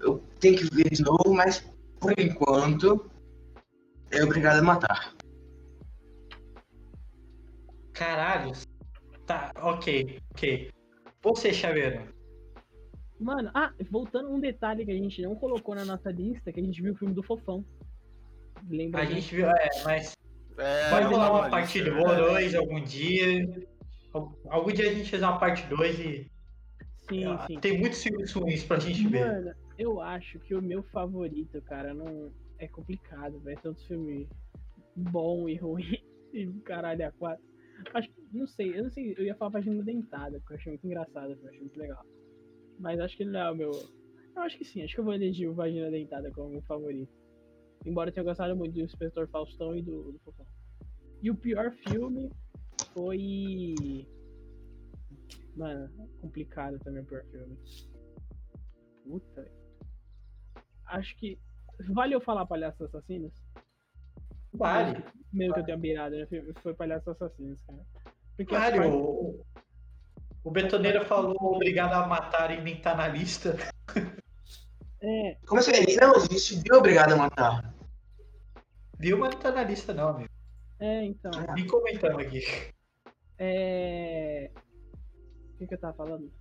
eu 0.00 0.18
tenho 0.40 0.56
que 0.58 0.64
ver 0.74 0.90
de 0.90 1.02
novo, 1.02 1.32
mas 1.34 1.60
por 2.00 2.12
enquanto 2.18 3.10
é 4.10 4.22
obrigado 4.24 4.58
a 4.58 4.62
matar. 4.62 5.14
Caralho. 7.92 8.52
Tá, 9.26 9.52
ok, 9.56 10.18
ok. 10.32 10.70
Você, 11.22 11.52
Chaveiro. 11.52 12.02
Mano, 13.20 13.50
ah, 13.54 13.72
voltando 13.90 14.30
um 14.30 14.40
detalhe 14.40 14.84
que 14.84 14.90
a 14.90 14.94
gente 14.94 15.20
não 15.22 15.36
colocou 15.36 15.74
na 15.74 15.84
nossa 15.84 16.10
lista, 16.10 16.50
que 16.50 16.58
a 16.58 16.62
gente 16.62 16.80
viu 16.80 16.94
o 16.94 16.96
filme 16.96 17.14
do 17.14 17.22
Fofão. 17.22 17.64
Lembra? 18.68 19.02
A 19.02 19.04
disso? 19.04 19.20
gente 19.20 19.34
viu, 19.36 19.50
é, 19.50 19.68
mas 19.84 20.16
É, 20.56 20.90
vai 20.90 21.04
rolar 21.04 21.30
uma 21.32 21.50
parte 21.50 21.82
2 21.82 22.54
algum 22.54 22.82
dia. 22.82 23.46
Al- 24.14 24.34
Algum 24.48 24.72
dia 24.72 24.90
a 24.90 24.94
gente 24.94 25.10
faz 25.10 25.22
uma 25.22 25.38
parte 25.38 25.66
2 25.68 25.98
e 26.00 26.30
Sim, 27.10 27.24
ah, 27.24 27.46
sim. 27.46 27.60
tem 27.60 27.78
muitos 27.78 28.02
filmes 28.02 28.32
ruins 28.32 28.64
pra 28.64 28.78
gente 28.78 29.06
ver. 29.08 29.26
Mano, 29.26 29.54
eu 29.76 30.00
acho 30.00 30.38
que 30.40 30.54
o 30.54 30.62
meu 30.62 30.82
favorito, 30.84 31.60
cara, 31.62 31.92
não 31.92 32.32
é 32.58 32.68
complicado, 32.68 33.38
velho. 33.40 33.58
Tanto 33.62 33.84
filme 33.86 34.28
bom 34.94 35.48
e 35.48 35.56
ruim 35.56 35.98
e 36.32 36.46
caralho 36.64 37.08
a 37.08 37.12
quatro. 37.12 37.44
Acho 37.94 38.08
que, 38.08 38.14
não 38.32 38.46
sei, 38.46 38.78
eu 38.78 38.84
não 38.84 38.90
sei, 38.90 39.14
eu 39.16 39.24
ia 39.24 39.34
falar 39.34 39.52
Vagina 39.52 39.82
Dentada, 39.82 40.38
porque 40.38 40.52
eu 40.52 40.56
achei 40.58 40.72
muito 40.72 40.86
engraçado, 40.86 41.32
eu 41.32 41.48
achei 41.48 41.60
muito 41.60 41.78
legal. 41.78 42.04
Mas 42.78 43.00
acho 43.00 43.16
que 43.16 43.22
ele 43.24 43.32
não 43.32 43.40
é 43.40 43.50
o 43.50 43.56
meu. 43.56 43.70
Eu 44.36 44.42
acho 44.42 44.56
que 44.56 44.64
sim, 44.64 44.82
acho 44.82 44.94
que 44.94 45.00
eu 45.00 45.04
vou 45.04 45.14
eleger 45.14 45.48
o 45.50 45.54
Vagina 45.54 45.90
Dentada 45.90 46.30
como 46.30 46.50
meu 46.50 46.62
favorito. 46.62 47.12
Embora 47.84 48.10
eu 48.10 48.14
tenha 48.14 48.24
gostado 48.24 48.54
muito 48.54 48.74
do 48.74 48.80
Inspetor 48.80 49.26
Faustão 49.28 49.74
e 49.74 49.82
do, 49.82 50.12
do 50.12 50.18
Fofão. 50.20 50.46
E 51.22 51.30
o 51.30 51.34
pior 51.34 51.72
filme 51.72 52.30
foi. 52.92 54.06
Mano, 55.60 55.90
complicado 56.22 56.78
também 56.78 57.02
o 57.02 57.06
pior 57.06 57.22
filme. 57.30 57.58
Puta. 59.04 59.42
velho. 59.42 59.52
Acho 60.86 61.14
que. 61.18 61.38
Vale 61.90 62.14
eu 62.14 62.20
falar 62.20 62.46
Palhaços 62.46 62.80
Assassinos? 62.86 63.32
Vale, 64.54 65.04
Mesmo 65.32 65.52
que 65.54 65.60
eu 65.60 65.64
tenha 65.64 65.76
beirado, 65.76 66.16
né? 66.16 66.26
Foi- 66.62 66.74
Palhaços 66.74 67.08
Assassinos, 67.08 67.60
cara. 67.62 67.78
Porque 68.36 68.54
vale. 68.54 68.78
partes- 68.78 68.94
O, 68.96 69.44
o 70.44 70.50
Betoneira 70.50 71.04
falou 71.04 71.36
obrigado 71.56 71.92
a 71.92 72.06
matar 72.06 72.50
e 72.50 72.62
nem 72.62 72.80
tá 72.80 72.94
na 72.94 73.06
lista. 73.08 73.56
É, 75.02 75.38
Como 75.46 75.58
assim? 75.60 75.72
Não, 75.98 76.14
existe 76.16 76.56
viu 76.60 76.76
obrigado 76.76 77.12
a 77.14 77.16
matar. 77.16 77.74
Viu, 78.98 79.16
mas 79.18 79.34
não 79.34 79.40
tá 79.40 79.50
na 79.50 79.62
lista 79.64 79.94
não, 79.94 80.08
amigo. 80.10 80.28
é, 80.78 81.04
então. 81.06 81.30
Me 81.54 81.66
comentando 81.66 82.20
aqui. 82.20 82.42
É. 83.38 84.50
O 85.60 85.62
que, 85.62 85.66
que 85.66 85.74
eu 85.74 85.78
tava 85.78 85.92
falando? 85.92 86.32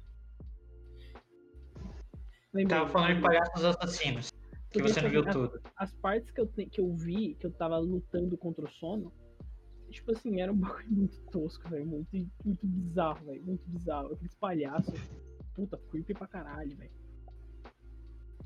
Lembrei. 2.53 2.77
Tava 2.79 2.89
falando 2.89 3.15
de 3.15 3.21
palhaços 3.21 3.65
assassinos. 3.65 4.31
Que 4.71 4.81
você 4.81 5.01
não 5.01 5.09
tipo, 5.09 5.21
viu 5.23 5.29
as- 5.29 5.35
tudo. 5.35 5.61
as 5.75 5.93
partes 5.95 6.31
que 6.31 6.39
eu, 6.39 6.47
te- 6.47 6.65
que 6.67 6.79
eu 6.79 6.93
vi, 6.95 7.35
que 7.35 7.45
eu 7.45 7.51
tava 7.51 7.77
lutando 7.77 8.37
contra 8.37 8.63
o 8.63 8.69
sono, 8.69 9.11
tipo 9.89 10.11
assim, 10.11 10.39
era 10.39 10.49
um 10.53 10.55
bagulho 10.87 10.89
muito 10.91 11.19
tosco, 11.31 11.67
velho. 11.69 11.85
Muito, 11.85 12.09
muito 12.45 12.65
bizarro, 12.65 13.25
velho. 13.25 13.43
Muito 13.43 13.67
bizarro. 13.67 14.13
Aqueles 14.13 14.35
palhaços. 14.35 14.99
Puta, 15.53 15.77
creepy 15.91 16.13
pra 16.13 16.27
caralho, 16.27 16.77
velho. 16.77 16.91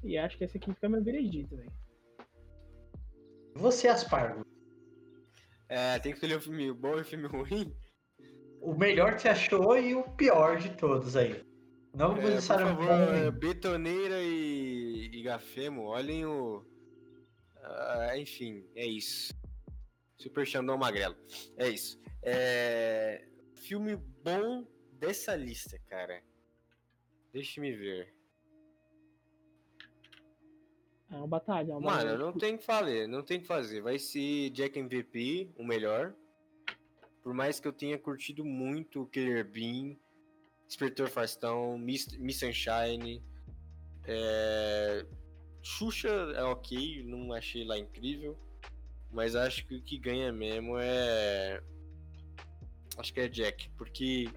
E 0.04 0.18
acho 0.18 0.38
que 0.40 0.44
esse 0.44 0.58
aqui 0.58 0.74
fica 0.74 0.90
meu 0.90 1.04
veredito, 1.04 1.56
velho. 1.56 1.72
Você, 3.56 3.88
Aspargo. 3.88 4.44
É, 5.70 6.00
tem 6.00 6.12
que 6.12 6.18
escolher 6.18 6.38
um 6.38 6.42
filme 6.42 6.74
bom 6.74 6.98
e 6.98 7.02
um 7.02 7.06
filme 7.06 7.28
ruim. 7.28 7.72
O 8.64 8.74
melhor 8.76 9.16
que 9.16 9.22
você 9.24 9.30
achou 9.30 9.78
e 9.78 9.94
o 9.94 10.04
pior 10.04 10.58
de 10.58 10.70
todos 10.78 11.16
aí. 11.16 11.44
Não 11.94 12.14
É, 12.14 12.22
por 12.22 12.30
necessariamente 12.30 12.88
favor, 12.88 13.06
bom. 13.08 13.14
é, 13.14 13.32
Betoneira 13.32 14.22
e, 14.24 15.10
e 15.14 15.22
Gafemo, 15.22 15.84
olhem 15.84 16.26
o. 16.26 16.66
Ah, 17.62 18.18
enfim, 18.18 18.66
é 18.76 18.86
isso. 18.86 19.34
Super 20.18 20.46
Xandão 20.48 20.78
Magrelo. 20.78 21.16
É 21.58 21.70
isso. 21.70 22.00
É, 22.22 23.26
filme 23.54 23.96
bom 24.24 24.66
dessa 24.94 25.36
lista, 25.36 25.78
cara. 25.90 26.24
Deixa-me 27.34 27.72
ver. 27.76 28.14
É 31.12 31.16
uma 31.16 31.28
batalha, 31.28 31.72
é 31.74 31.76
uma 31.76 31.82
Mano, 31.82 31.98
batalha. 31.98 32.18
não 32.18 32.34
tem 32.34 32.56
o 32.56 32.58
que 32.58 32.66
fazer, 32.66 33.08
não 33.08 33.22
tem 33.24 33.38
o 33.38 33.42
que 33.42 33.48
fazer. 33.48 33.82
Vai 33.82 34.00
ser 34.00 34.50
Jack 34.52 34.80
MVP, 34.80 35.52
o 35.58 35.64
melhor. 35.64 36.14
Por 37.24 37.34
mais 37.34 37.60
que 37.60 37.68
eu 37.68 37.74
tenha 37.74 37.98
curtido 37.98 38.44
muito 38.44 39.04
o 39.04 39.08
Killer 39.08 39.50
Bean, 39.50 39.96
Inspetor 40.68 41.10
Faustão, 41.10 41.78
Miss, 41.78 42.18
Miss 42.18 42.40
Sunshine. 42.40 43.24
É... 44.06 45.06
Xuxa 45.62 46.10
é 46.10 46.44
ok, 46.44 47.04
não 47.06 47.32
achei 47.32 47.64
lá 47.64 47.78
incrível. 47.78 48.38
Mas 49.10 49.36
acho 49.36 49.66
que 49.66 49.76
o 49.76 49.82
que 49.82 49.98
ganha 49.98 50.34
mesmo 50.34 50.78
é. 50.78 51.64
Acho 52.98 53.14
que 53.14 53.22
é 53.22 53.28
Jack, 53.30 53.70
porque 53.78 54.30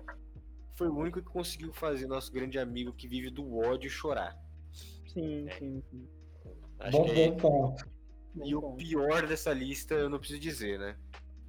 foi 0.77 0.89
o 0.89 0.97
único 0.97 1.21
que 1.21 1.29
conseguiu 1.29 1.73
fazer 1.73 2.07
nosso 2.07 2.31
grande 2.31 2.59
amigo 2.59 2.93
que 2.93 3.09
vive 3.09 3.31
do 3.31 3.59
ódio 3.59 3.91
chorar. 3.91 4.39
Sim, 5.09 5.49
sim, 5.59 5.83
sim. 5.91 6.09
Acho 6.79 6.99
Bom, 6.99 7.05
que 7.05 7.21
é 7.21 7.31
bom 7.31 7.37
ponto. 7.37 7.89
Bom 8.35 8.47
e 8.47 8.55
o 8.55 8.61
ponto. 8.61 8.77
pior 8.77 9.27
dessa 9.27 9.53
lista, 9.53 9.95
eu 9.95 10.11
não 10.11 10.19
preciso 10.19 10.41
dizer, 10.41 10.79
né? 10.79 10.97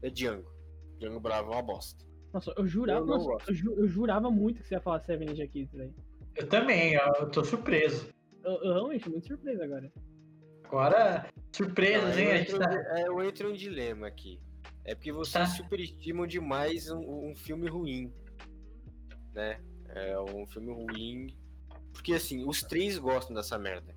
É 0.01 0.09
Django. 0.09 0.56
Django 0.99 1.19
Bravo 1.19 1.51
é 1.51 1.55
uma 1.55 1.61
bosta. 1.61 2.05
Nossa, 2.33 2.53
eu 2.57 2.67
jurava, 2.67 3.01
Eu 3.01 3.05
nossa, 3.05 3.49
eu, 3.49 3.53
ju- 3.55 3.75
eu 3.77 3.87
jurava 3.87 4.29
muito 4.29 4.61
que 4.61 4.67
você 4.67 4.75
ia 4.75 4.81
falar 4.81 4.99
Seven 5.01 5.27
Ninja 5.29 5.47
Kids, 5.47 5.71
velho. 5.73 5.93
Eu 6.35 6.47
também, 6.47 6.93
eu 6.93 7.29
tô 7.31 7.43
surpreso. 7.43 8.09
Eu, 8.43 8.51
eu 8.63 8.73
realmente, 8.73 9.09
muito 9.09 9.27
surpreso 9.27 9.63
agora. 9.63 9.91
Agora, 10.65 11.29
surpresas, 11.55 12.15
Não, 12.15 12.21
hein? 12.21 12.27
eu, 12.27 12.31
A 12.33 12.37
gente 12.37 12.51
entro, 12.55 12.59
tá... 12.59 12.99
é, 12.99 13.07
eu 13.07 13.23
entro 13.23 13.49
em 13.49 13.51
um 13.53 13.55
dilema 13.55 14.07
aqui. 14.07 14.39
É 14.83 14.93
porque 14.95 15.11
vocês 15.11 15.49
Tá. 15.49 15.55
superestimam 15.55 16.27
demais 16.27 16.89
um, 16.91 17.29
um 17.31 17.35
filme 17.35 17.67
ruim. 17.69 18.13
Né? 19.33 19.59
É 19.89 20.19
um 20.19 20.45
filme 20.47 20.73
ruim. 20.73 21.27
Porque 21.93 22.13
assim, 22.13 22.45
os 22.45 22.61
três 22.61 22.97
gostam 22.97 23.35
dessa 23.35 23.57
merda. 23.57 23.95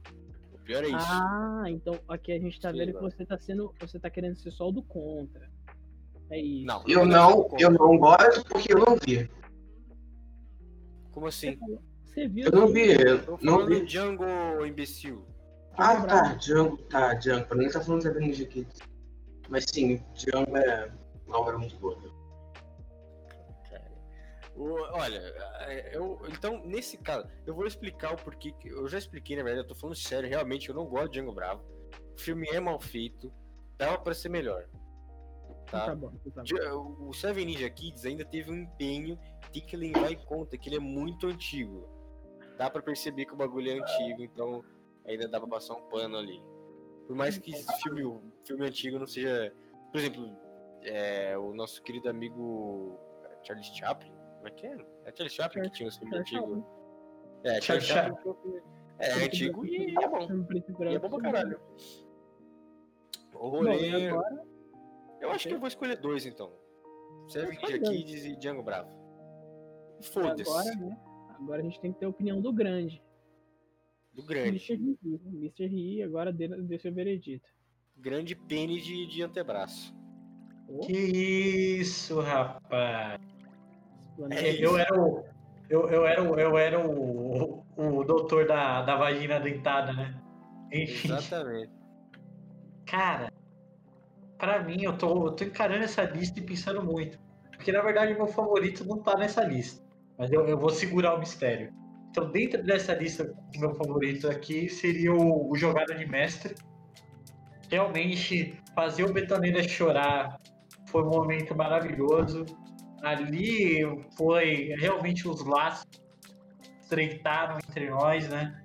O 0.52 0.59
pior 0.59 0.85
é 0.85 0.89
isso. 0.89 0.97
Ah, 1.10 1.64
então 1.68 1.98
aqui 2.09 2.32
a 2.32 2.39
gente 2.39 2.59
tá 2.60 2.70
Sim, 2.72 2.78
vendo 2.78 2.89
que 2.93 2.94
mano. 2.94 3.10
você 3.10 3.27
tá 3.27 3.39
sendo. 3.39 3.74
Você 3.81 3.98
tá 3.98 4.09
querendo 4.09 4.36
ser 4.36 4.51
só 4.52 4.68
o 4.68 4.72
do 4.72 4.82
contra. 4.82 5.49
É 6.31 6.39
isso. 6.40 6.66
não, 6.66 6.82
Eu 6.86 7.05
não 7.05 7.48
eu 7.59 7.70
não 7.70 7.98
gosto 7.98 8.44
porque 8.44 8.73
eu 8.73 8.78
não 8.78 8.97
vi. 8.97 9.28
Como 11.11 11.27
assim? 11.27 11.59
você 12.05 12.28
viu. 12.28 12.47
Eu 12.47 12.52
não 12.52 12.69
vi, 12.73 12.90
eu 12.93 13.24
Tô 13.24 13.39
não 13.43 13.66
vi. 13.66 13.85
Django, 13.85 14.24
imbecil. 14.65 15.24
Ah, 15.77 16.01
tá, 16.07 16.35
Django, 16.35 16.77
tá, 16.85 17.15
Django. 17.15 17.47
Pra 17.47 17.57
mim 17.57 17.69
tá 17.69 17.81
falando 17.81 18.02
da 18.05 18.15
Ninja 18.20 18.44
Kids. 18.47 18.81
Mas 19.48 19.65
sim, 19.69 20.02
Django 20.15 20.57
é 20.57 20.93
uma 21.27 21.39
obra 21.40 21.59
muito 21.59 21.77
boa. 21.78 21.98
O- 24.57 24.82
olha, 24.93 25.16
é, 25.61 25.97
eu, 25.97 26.20
então, 26.28 26.61
nesse 26.66 26.98
caso, 26.98 27.27
eu 27.47 27.55
vou 27.55 27.66
explicar 27.66 28.12
o 28.12 28.16
porquê. 28.16 28.52
que- 28.52 28.69
Eu 28.69 28.86
já 28.89 28.98
expliquei, 28.98 29.36
na 29.36 29.43
verdade, 29.43 29.65
eu 29.65 29.69
tô 29.69 29.74
falando 29.74 29.97
sério, 29.97 30.28
realmente, 30.28 30.69
eu 30.69 30.74
não 30.74 30.85
gosto 30.85 31.09
de 31.12 31.19
Django 31.19 31.32
Bravo. 31.32 31.62
O 32.15 32.20
filme 32.20 32.47
é 32.51 32.61
mal 32.61 32.78
feito, 32.81 33.32
dava 33.78 33.97
pra 33.98 34.12
ser 34.12 34.28
melhor. 34.28 34.66
Tá, 35.70 35.86
Tá? 35.86 35.94
bom, 35.94 36.10
tá 36.10 36.16
bom. 36.36 36.42
Dia- 36.42 36.74
O 36.74 37.12
Seven 37.12 37.44
Ninja 37.47 37.70
Kids 37.70 38.05
ainda 38.05 38.24
teve 38.24 38.51
um 38.51 38.56
empenho, 38.56 39.18
tem 39.52 39.62
que 39.62 39.76
levar 39.76 40.10
em 40.10 40.18
conta 40.24 40.56
que 40.59 40.68
ele 40.68 40.76
é 40.76 40.80
muito 40.80 41.26
antigo. 41.26 41.88
Dá 42.59 42.68
pra 42.68 42.82
perceber 42.82 43.24
que 43.24 43.32
o 43.32 43.36
bagulho 43.36 43.70
é 43.70 43.74
antigo, 43.78 44.22
então 44.22 44.64
ainda 45.06 45.28
dá 45.28 45.38
pra 45.40 45.48
passar 45.48 45.74
um 45.74 45.82
pano 45.88 46.16
ali. 46.18 46.42
Por 47.06 47.16
mais 47.16 47.38
que 47.38 47.52
esse 47.52 47.72
filme, 47.82 48.05
o 48.05 48.20
filme 48.44 48.66
antigo 48.66 48.98
não 48.98 49.06
seja. 49.06 49.52
Por 49.90 49.98
exemplo, 49.98 50.30
é, 50.82 51.36
o 51.38 51.52
nosso 51.55 51.82
querido 51.82 52.09
amigo 52.09 52.98
Charles 53.42 53.66
Chaplin. 53.68 54.12
Como 54.36 54.48
é 54.48 54.51
que 54.51 54.66
é? 54.66 54.76
É 55.05 55.12
Charles 55.16 55.32
Chaplin 55.32 55.62
que 55.62 55.70
tinha 55.70 55.88
o 55.88 55.92
filme 55.92 56.16
antigo. 56.16 56.66
É, 57.44 57.60
Charles 57.60 57.84
Chaplin 57.84 58.34
é 58.98 59.12
antigo 59.24 59.64
e 59.66 59.94
é 59.97 60.09
bom. 60.09 60.26
E 60.90 60.94
é 60.94 60.98
bom 60.98 61.09
pra 61.09 61.20
caralho. 61.20 61.60
O 63.34 63.48
rolê. 63.48 63.88
e 63.90 64.09
agora, 64.09 64.44
Eu 65.20 65.30
acho 65.30 65.48
que 65.48 65.55
eu 65.55 65.59
vou 65.59 65.68
escolher 65.68 65.97
dois 65.97 66.26
então. 66.26 66.52
Seven 67.28 67.52
Escolhe 67.52 67.72
Ninja 67.74 67.84
dois. 67.84 68.05
Kids 68.05 68.24
e 68.24 68.36
Django 68.36 68.62
Bravo. 68.62 68.90
Foda-se. 70.02 70.51
agora, 70.51 70.74
né? 70.76 70.98
Agora 71.38 71.60
a 71.60 71.64
gente 71.64 71.80
tem 71.80 71.92
que 71.92 71.98
ter 71.98 72.06
a 72.06 72.09
opinião 72.09 72.40
do 72.40 72.52
grande. 72.52 73.02
Do 74.12 74.24
grande. 74.24 74.72
Mr. 74.72 75.66
Ri. 75.66 76.02
Agora 76.02 76.32
dê, 76.32 76.48
dê 76.48 76.78
seu 76.78 76.92
veredito. 76.92 77.48
Grande 77.97 78.34
pênis 78.34 78.84
de, 78.84 79.06
de 79.06 79.22
antebraço. 79.22 79.94
Oh, 80.68 80.80
Que 80.80 80.92
isso, 80.92 82.20
rapaz. 82.20 83.20
É, 84.30 84.64
eu 84.64 84.76
era 84.78 85.01
o. 85.01 85.24
Eu, 85.68 85.88
eu 85.88 86.05
era, 86.06 86.22
o, 86.22 86.38
eu 86.38 86.59
era 86.59 86.80
o, 86.80 87.62
o, 87.76 87.98
o 87.98 88.05
doutor 88.05 88.47
da, 88.47 88.82
da 88.82 88.97
vagina 88.97 89.38
dentada, 89.38 89.92
né? 89.92 90.20
Enfim, 90.72 91.12
Exatamente. 91.12 91.72
cara, 92.84 93.32
pra 94.40 94.62
mim, 94.62 94.82
eu 94.82 94.96
tô, 94.96 95.26
eu 95.26 95.32
tô 95.32 95.44
encarando 95.44 95.84
essa 95.84 96.02
lista 96.02 96.40
e 96.40 96.42
pensando 96.42 96.82
muito. 96.82 97.18
Porque 97.50 97.70
na 97.70 97.82
verdade 97.82 98.14
meu 98.14 98.26
favorito 98.26 98.84
não 98.86 98.98
tá 99.02 99.16
nessa 99.16 99.44
lista. 99.44 99.84
Mas 100.18 100.32
eu, 100.32 100.46
eu 100.48 100.58
vou 100.58 100.70
segurar 100.70 101.14
o 101.14 101.18
mistério. 101.18 101.72
Então, 102.10 102.28
dentro 102.30 102.62
dessa 102.64 102.92
lista, 102.92 103.32
meu 103.56 103.72
favorito 103.74 104.28
aqui 104.28 104.68
seria 104.68 105.12
o, 105.12 105.50
o 105.50 105.56
Jogada 105.56 105.94
de 105.94 106.06
Mestre. 106.06 106.54
Realmente, 107.70 108.58
fazer 108.74 109.04
o 109.04 109.12
Betoneira 109.12 109.62
chorar 109.62 110.40
foi 110.88 111.02
um 111.02 111.10
momento 111.10 111.54
maravilhoso. 111.54 112.44
Ali 113.02 113.82
foi 114.16 114.74
realmente 114.78 115.28
os 115.28 115.44
laços 115.44 115.86
estreitaram 116.82 117.58
entre 117.58 117.88
nós, 117.88 118.28
né? 118.28 118.60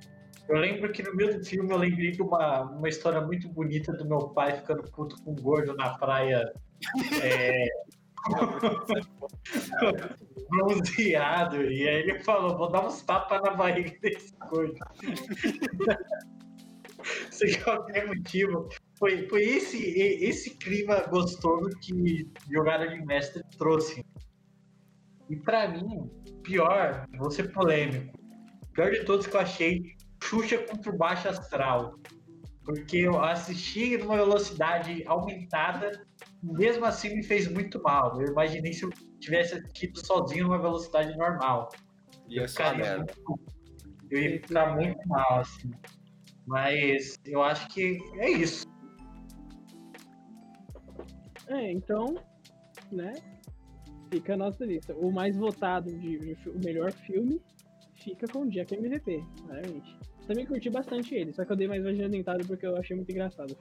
Eu 0.47 0.57
lembro 0.57 0.91
que 0.91 1.01
no 1.01 1.15
meio 1.15 1.39
do 1.39 1.45
filme 1.45 1.71
eu 1.71 1.77
lembrei 1.77 2.11
de 2.11 2.21
uma, 2.21 2.63
uma 2.63 2.87
história 2.87 3.19
muito 3.21 3.49
bonita 3.49 3.91
do 3.93 4.05
meu 4.05 4.29
pai 4.29 4.57
ficando 4.57 4.83
puto 4.91 5.15
com 5.23 5.31
um 5.31 5.35
gordo 5.35 5.75
na 5.75 5.97
praia. 5.97 6.53
É, 7.21 7.67
bronzeado. 10.49 11.63
E 11.63 11.87
aí 11.87 12.01
ele 12.01 12.19
falou, 12.19 12.57
vou 12.57 12.69
dar 12.71 12.85
uns 12.85 13.01
tapas 13.01 13.41
na 13.41 13.51
barriga 13.51 13.97
desse 14.01 14.35
gordo. 14.49 14.75
Sem 17.31 17.61
qualquer 17.61 18.07
motivo. 18.07 18.69
Foi, 18.97 19.27
foi 19.27 19.43
esse, 19.43 19.77
esse 19.99 20.51
clima 20.51 21.01
gostoso 21.07 21.69
que 21.81 22.31
Jogada 22.49 22.87
de 22.87 23.05
Mestre 23.05 23.43
trouxe. 23.57 24.05
E 25.29 25.35
pra 25.35 25.67
mim, 25.67 26.09
pior, 26.43 27.05
vou 27.17 27.29
ser 27.29 27.51
polêmico. 27.51 28.17
Pior 28.73 28.91
de 28.91 29.03
todos 29.05 29.27
que 29.27 29.35
eu 29.35 29.39
achei, 29.39 29.94
Xuxa 30.25 30.57
contra 30.59 30.91
o 30.91 30.97
Baixo 30.97 31.27
Astral. 31.29 31.99
Porque 32.63 32.97
eu 32.97 33.23
assisti 33.23 33.95
numa 33.97 34.15
velocidade 34.15 35.03
aumentada, 35.05 36.03
mesmo 36.41 36.83
assim 36.85 37.15
me 37.15 37.23
fez 37.23 37.47
muito 37.47 37.81
mal. 37.83 38.19
Eu 38.19 38.31
imaginei 38.31 38.73
se 38.73 38.83
eu 38.83 38.89
tivesse 39.19 39.53
assistido 39.55 40.03
sozinho 40.03 40.45
numa 40.45 40.57
velocidade 40.57 41.15
normal. 41.15 41.69
E 42.27 42.39
só 42.47 42.69
ficaria 42.71 42.97
muito- 42.97 43.39
Eu 44.09 44.19
ia 44.19 44.41
ficar 44.41 44.75
muito 44.75 45.07
mal, 45.07 45.39
assim. 45.39 45.71
Mas 46.47 47.19
eu 47.25 47.41
acho 47.43 47.67
que 47.69 47.99
é 48.17 48.29
isso. 48.31 48.65
É, 51.47 51.71
então, 51.71 52.15
né? 52.91 53.13
Fica 54.11 54.33
a 54.33 54.37
nossa 54.37 54.65
lista. 54.65 54.95
O 54.95 55.11
mais 55.11 55.35
votado 55.37 55.91
de, 55.99 56.17
de 56.17 56.49
o 56.49 56.59
melhor 56.63 56.91
filme 56.91 57.41
fica 57.95 58.27
com 58.27 58.39
o 58.43 58.49
Jack 58.49 58.73
MVP, 58.75 59.23
claramente. 59.45 59.97
Também 60.27 60.45
curti 60.45 60.69
bastante 60.69 61.13
ele, 61.13 61.33
só 61.33 61.45
que 61.45 61.51
eu 61.51 61.55
dei 61.55 61.67
mais 61.67 61.83
vagina 61.83 62.09
dentada 62.09 62.43
porque 62.45 62.65
eu 62.65 62.75
achei 62.77 62.95
muito 62.95 63.11
engraçado. 63.11 63.55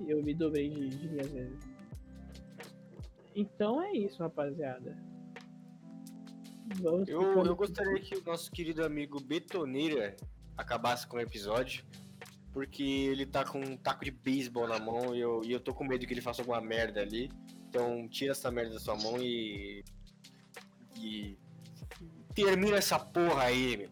E 0.00 0.10
eu 0.10 0.22
me 0.22 0.34
dobrei 0.34 0.68
de, 0.68 0.88
de 0.88 1.06
rir 1.08 1.20
às 1.20 1.30
vezes. 1.30 1.58
Então 3.34 3.82
é 3.82 3.92
isso, 3.92 4.22
rapaziada. 4.22 4.96
Vamos 6.80 7.08
Eu, 7.08 7.44
eu 7.44 7.56
gostaria 7.56 8.00
que 8.00 8.16
o 8.16 8.24
nosso 8.24 8.50
querido 8.50 8.84
amigo 8.84 9.20
Betoneira 9.20 10.16
acabasse 10.56 11.06
com 11.06 11.16
o 11.16 11.20
episódio. 11.20 11.84
Porque 12.52 12.84
ele 12.84 13.26
tá 13.26 13.44
com 13.44 13.58
um 13.58 13.76
taco 13.76 14.04
de 14.04 14.12
beisebol 14.12 14.68
na 14.68 14.78
mão 14.78 15.14
e 15.14 15.20
eu, 15.20 15.42
e 15.44 15.50
eu 15.50 15.58
tô 15.58 15.74
com 15.74 15.84
medo 15.84 16.06
que 16.06 16.14
ele 16.14 16.20
faça 16.20 16.40
alguma 16.40 16.60
merda 16.60 17.00
ali. 17.00 17.28
Então 17.68 18.08
tira 18.08 18.30
essa 18.30 18.48
merda 18.50 18.74
da 18.74 18.80
sua 18.80 18.94
mão 18.96 19.18
e. 19.18 19.84
E. 20.96 21.36
Termina 22.32 22.76
essa 22.76 22.98
porra 22.98 23.44
aí, 23.44 23.76
meu. 23.76 23.90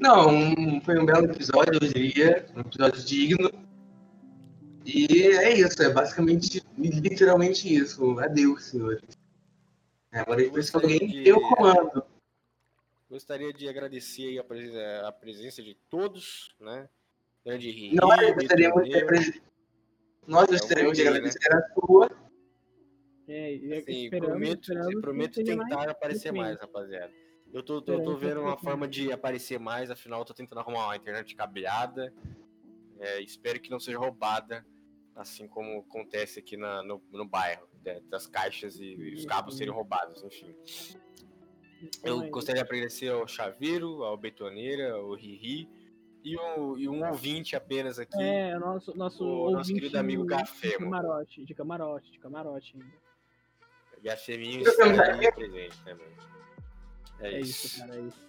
Não, 0.00 0.28
um- 0.28 0.80
foi 0.80 0.98
um 0.98 1.04
belo 1.06 1.26
episódio, 1.26 1.74
eu 1.74 1.80
diria. 1.80 2.46
Um 2.56 2.60
episódio 2.60 3.02
digno. 3.04 3.50
E 4.84 5.06
é 5.28 5.52
isso, 5.58 5.82
é 5.82 5.90
basicamente, 5.92 6.62
literalmente 6.78 7.72
isso. 7.72 8.18
Adeus, 8.20 8.64
senhores. 8.66 9.02
É, 10.12 10.20
Agora 10.20 10.42
depois 10.42 10.70
que 10.70 10.76
alguém 10.76 10.98
de- 10.98 11.24
tem 11.24 11.32
o 11.32 11.40
comando. 11.40 12.04
Gostaria 13.10 13.52
de 13.52 13.68
agradecer 13.68 14.22
aí 14.28 14.38
a, 14.38 14.44
presen- 14.44 14.78
a 15.04 15.12
presença 15.12 15.62
de 15.62 15.74
todos, 15.88 16.54
né? 16.60 16.88
Grande 17.44 17.68
Henrique, 17.68 17.94
Nós 17.96 18.34
gostaríamos 18.34 18.84
de, 18.84 19.40
Nós 20.26 20.48
É, 20.48 20.52
gostaríamos 20.52 20.96
de 20.96 21.02
eu 21.02 21.12
vou 21.12 21.14
ver, 21.14 21.18
agradecer 21.28 21.54
a 21.54 21.68
sua. 21.74 22.10
É, 23.28 23.54
e 23.54 23.72
Assim, 23.74 24.04
esperamos, 24.04 24.28
prometo, 24.30 24.60
esperamos 24.62 25.00
prometo 25.00 25.44
tentar 25.44 25.56
mais 25.76 25.88
aparecer 25.88 26.32
mais, 26.32 26.58
rapaziada. 26.58 27.12
Eu 27.52 27.62
tô, 27.62 27.80
tô, 27.80 27.92
eu 27.94 28.02
tô 28.02 28.16
vendo 28.16 28.40
uma 28.40 28.56
forma 28.58 28.86
de 28.86 29.10
aparecer 29.12 29.58
mais, 29.58 29.90
afinal 29.90 30.20
eu 30.20 30.24
tô 30.24 30.34
tentando 30.34 30.58
arrumar 30.58 30.86
uma 30.86 30.96
internet 30.96 31.34
cableada. 31.34 32.12
É, 32.98 33.20
espero 33.20 33.60
que 33.60 33.70
não 33.70 33.78
seja 33.80 33.98
roubada, 33.98 34.66
assim 35.14 35.46
como 35.46 35.80
acontece 35.80 36.38
aqui 36.38 36.56
na- 36.56 36.82
no, 36.82 37.02
no 37.10 37.26
bairro, 37.26 37.66
né, 37.84 38.00
das 38.08 38.26
caixas 38.26 38.78
e, 38.78 38.94
e 38.94 39.14
os 39.14 39.24
cabos 39.26 39.56
serem 39.56 39.72
roubados, 39.72 40.22
enfim. 40.22 40.54
Eu 42.02 42.22
é 42.22 42.28
gostaria 42.30 42.62
de 42.62 42.68
agradecer 42.68 43.08
ao 43.10 43.26
Chaveiro, 43.28 44.02
ao 44.02 44.16
Betoneira, 44.16 44.94
ao 44.94 45.12
Riri 45.14 45.68
e, 46.24 46.36
o- 46.36 46.76
e 46.78 46.88
um 46.88 47.06
ouvinte 47.06 47.54
apenas 47.54 47.98
aqui. 47.98 48.20
É, 48.20 48.56
o 48.56 48.60
nosso, 48.60 48.96
nosso, 48.96 49.24
o 49.24 49.50
nosso 49.50 49.58
ouvinte 49.58 49.74
querido 49.80 49.98
amigo 49.98 50.22
de 50.22 50.28
Gafemo. 50.28 50.84
camarote, 50.90 51.44
de 51.44 51.54
camarote, 51.54 52.10
de 52.12 52.18
camarote 52.18 52.76
ainda. 52.76 53.06
A 54.12 54.16
Feminho 54.16 54.62
Eu 54.62 54.72
está 54.72 55.32
presente 55.32 55.82
também. 55.82 56.06
É, 57.20 57.28
É 57.36 57.40
isso. 57.40 57.66
isso, 57.66 57.78
cara, 57.80 57.96
é 57.96 58.00
isso. 58.02 58.26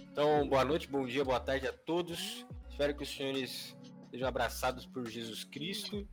Então, 0.00 0.48
boa 0.48 0.64
noite, 0.64 0.88
bom 0.88 1.06
dia, 1.06 1.24
boa 1.24 1.40
tarde 1.40 1.66
a 1.66 1.72
todos. 1.72 2.46
Espero 2.70 2.96
que 2.96 3.02
os 3.02 3.08
senhores 3.14 3.76
sejam 4.10 4.28
abraçados 4.28 4.86
por 4.86 5.06
Jesus 5.08 5.44
Cristo. 5.44 6.06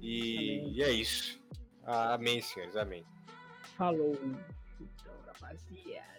E, 0.00 0.60
Amém. 0.60 0.72
e 0.74 0.82
é 0.82 0.90
isso. 0.92 1.40
Ah, 1.84 2.14
amém, 2.14 2.40
senhores, 2.40 2.76
amém. 2.76 3.04
Falou. 3.76 4.12
Então, 4.80 5.14
rapaziada. 5.26 6.17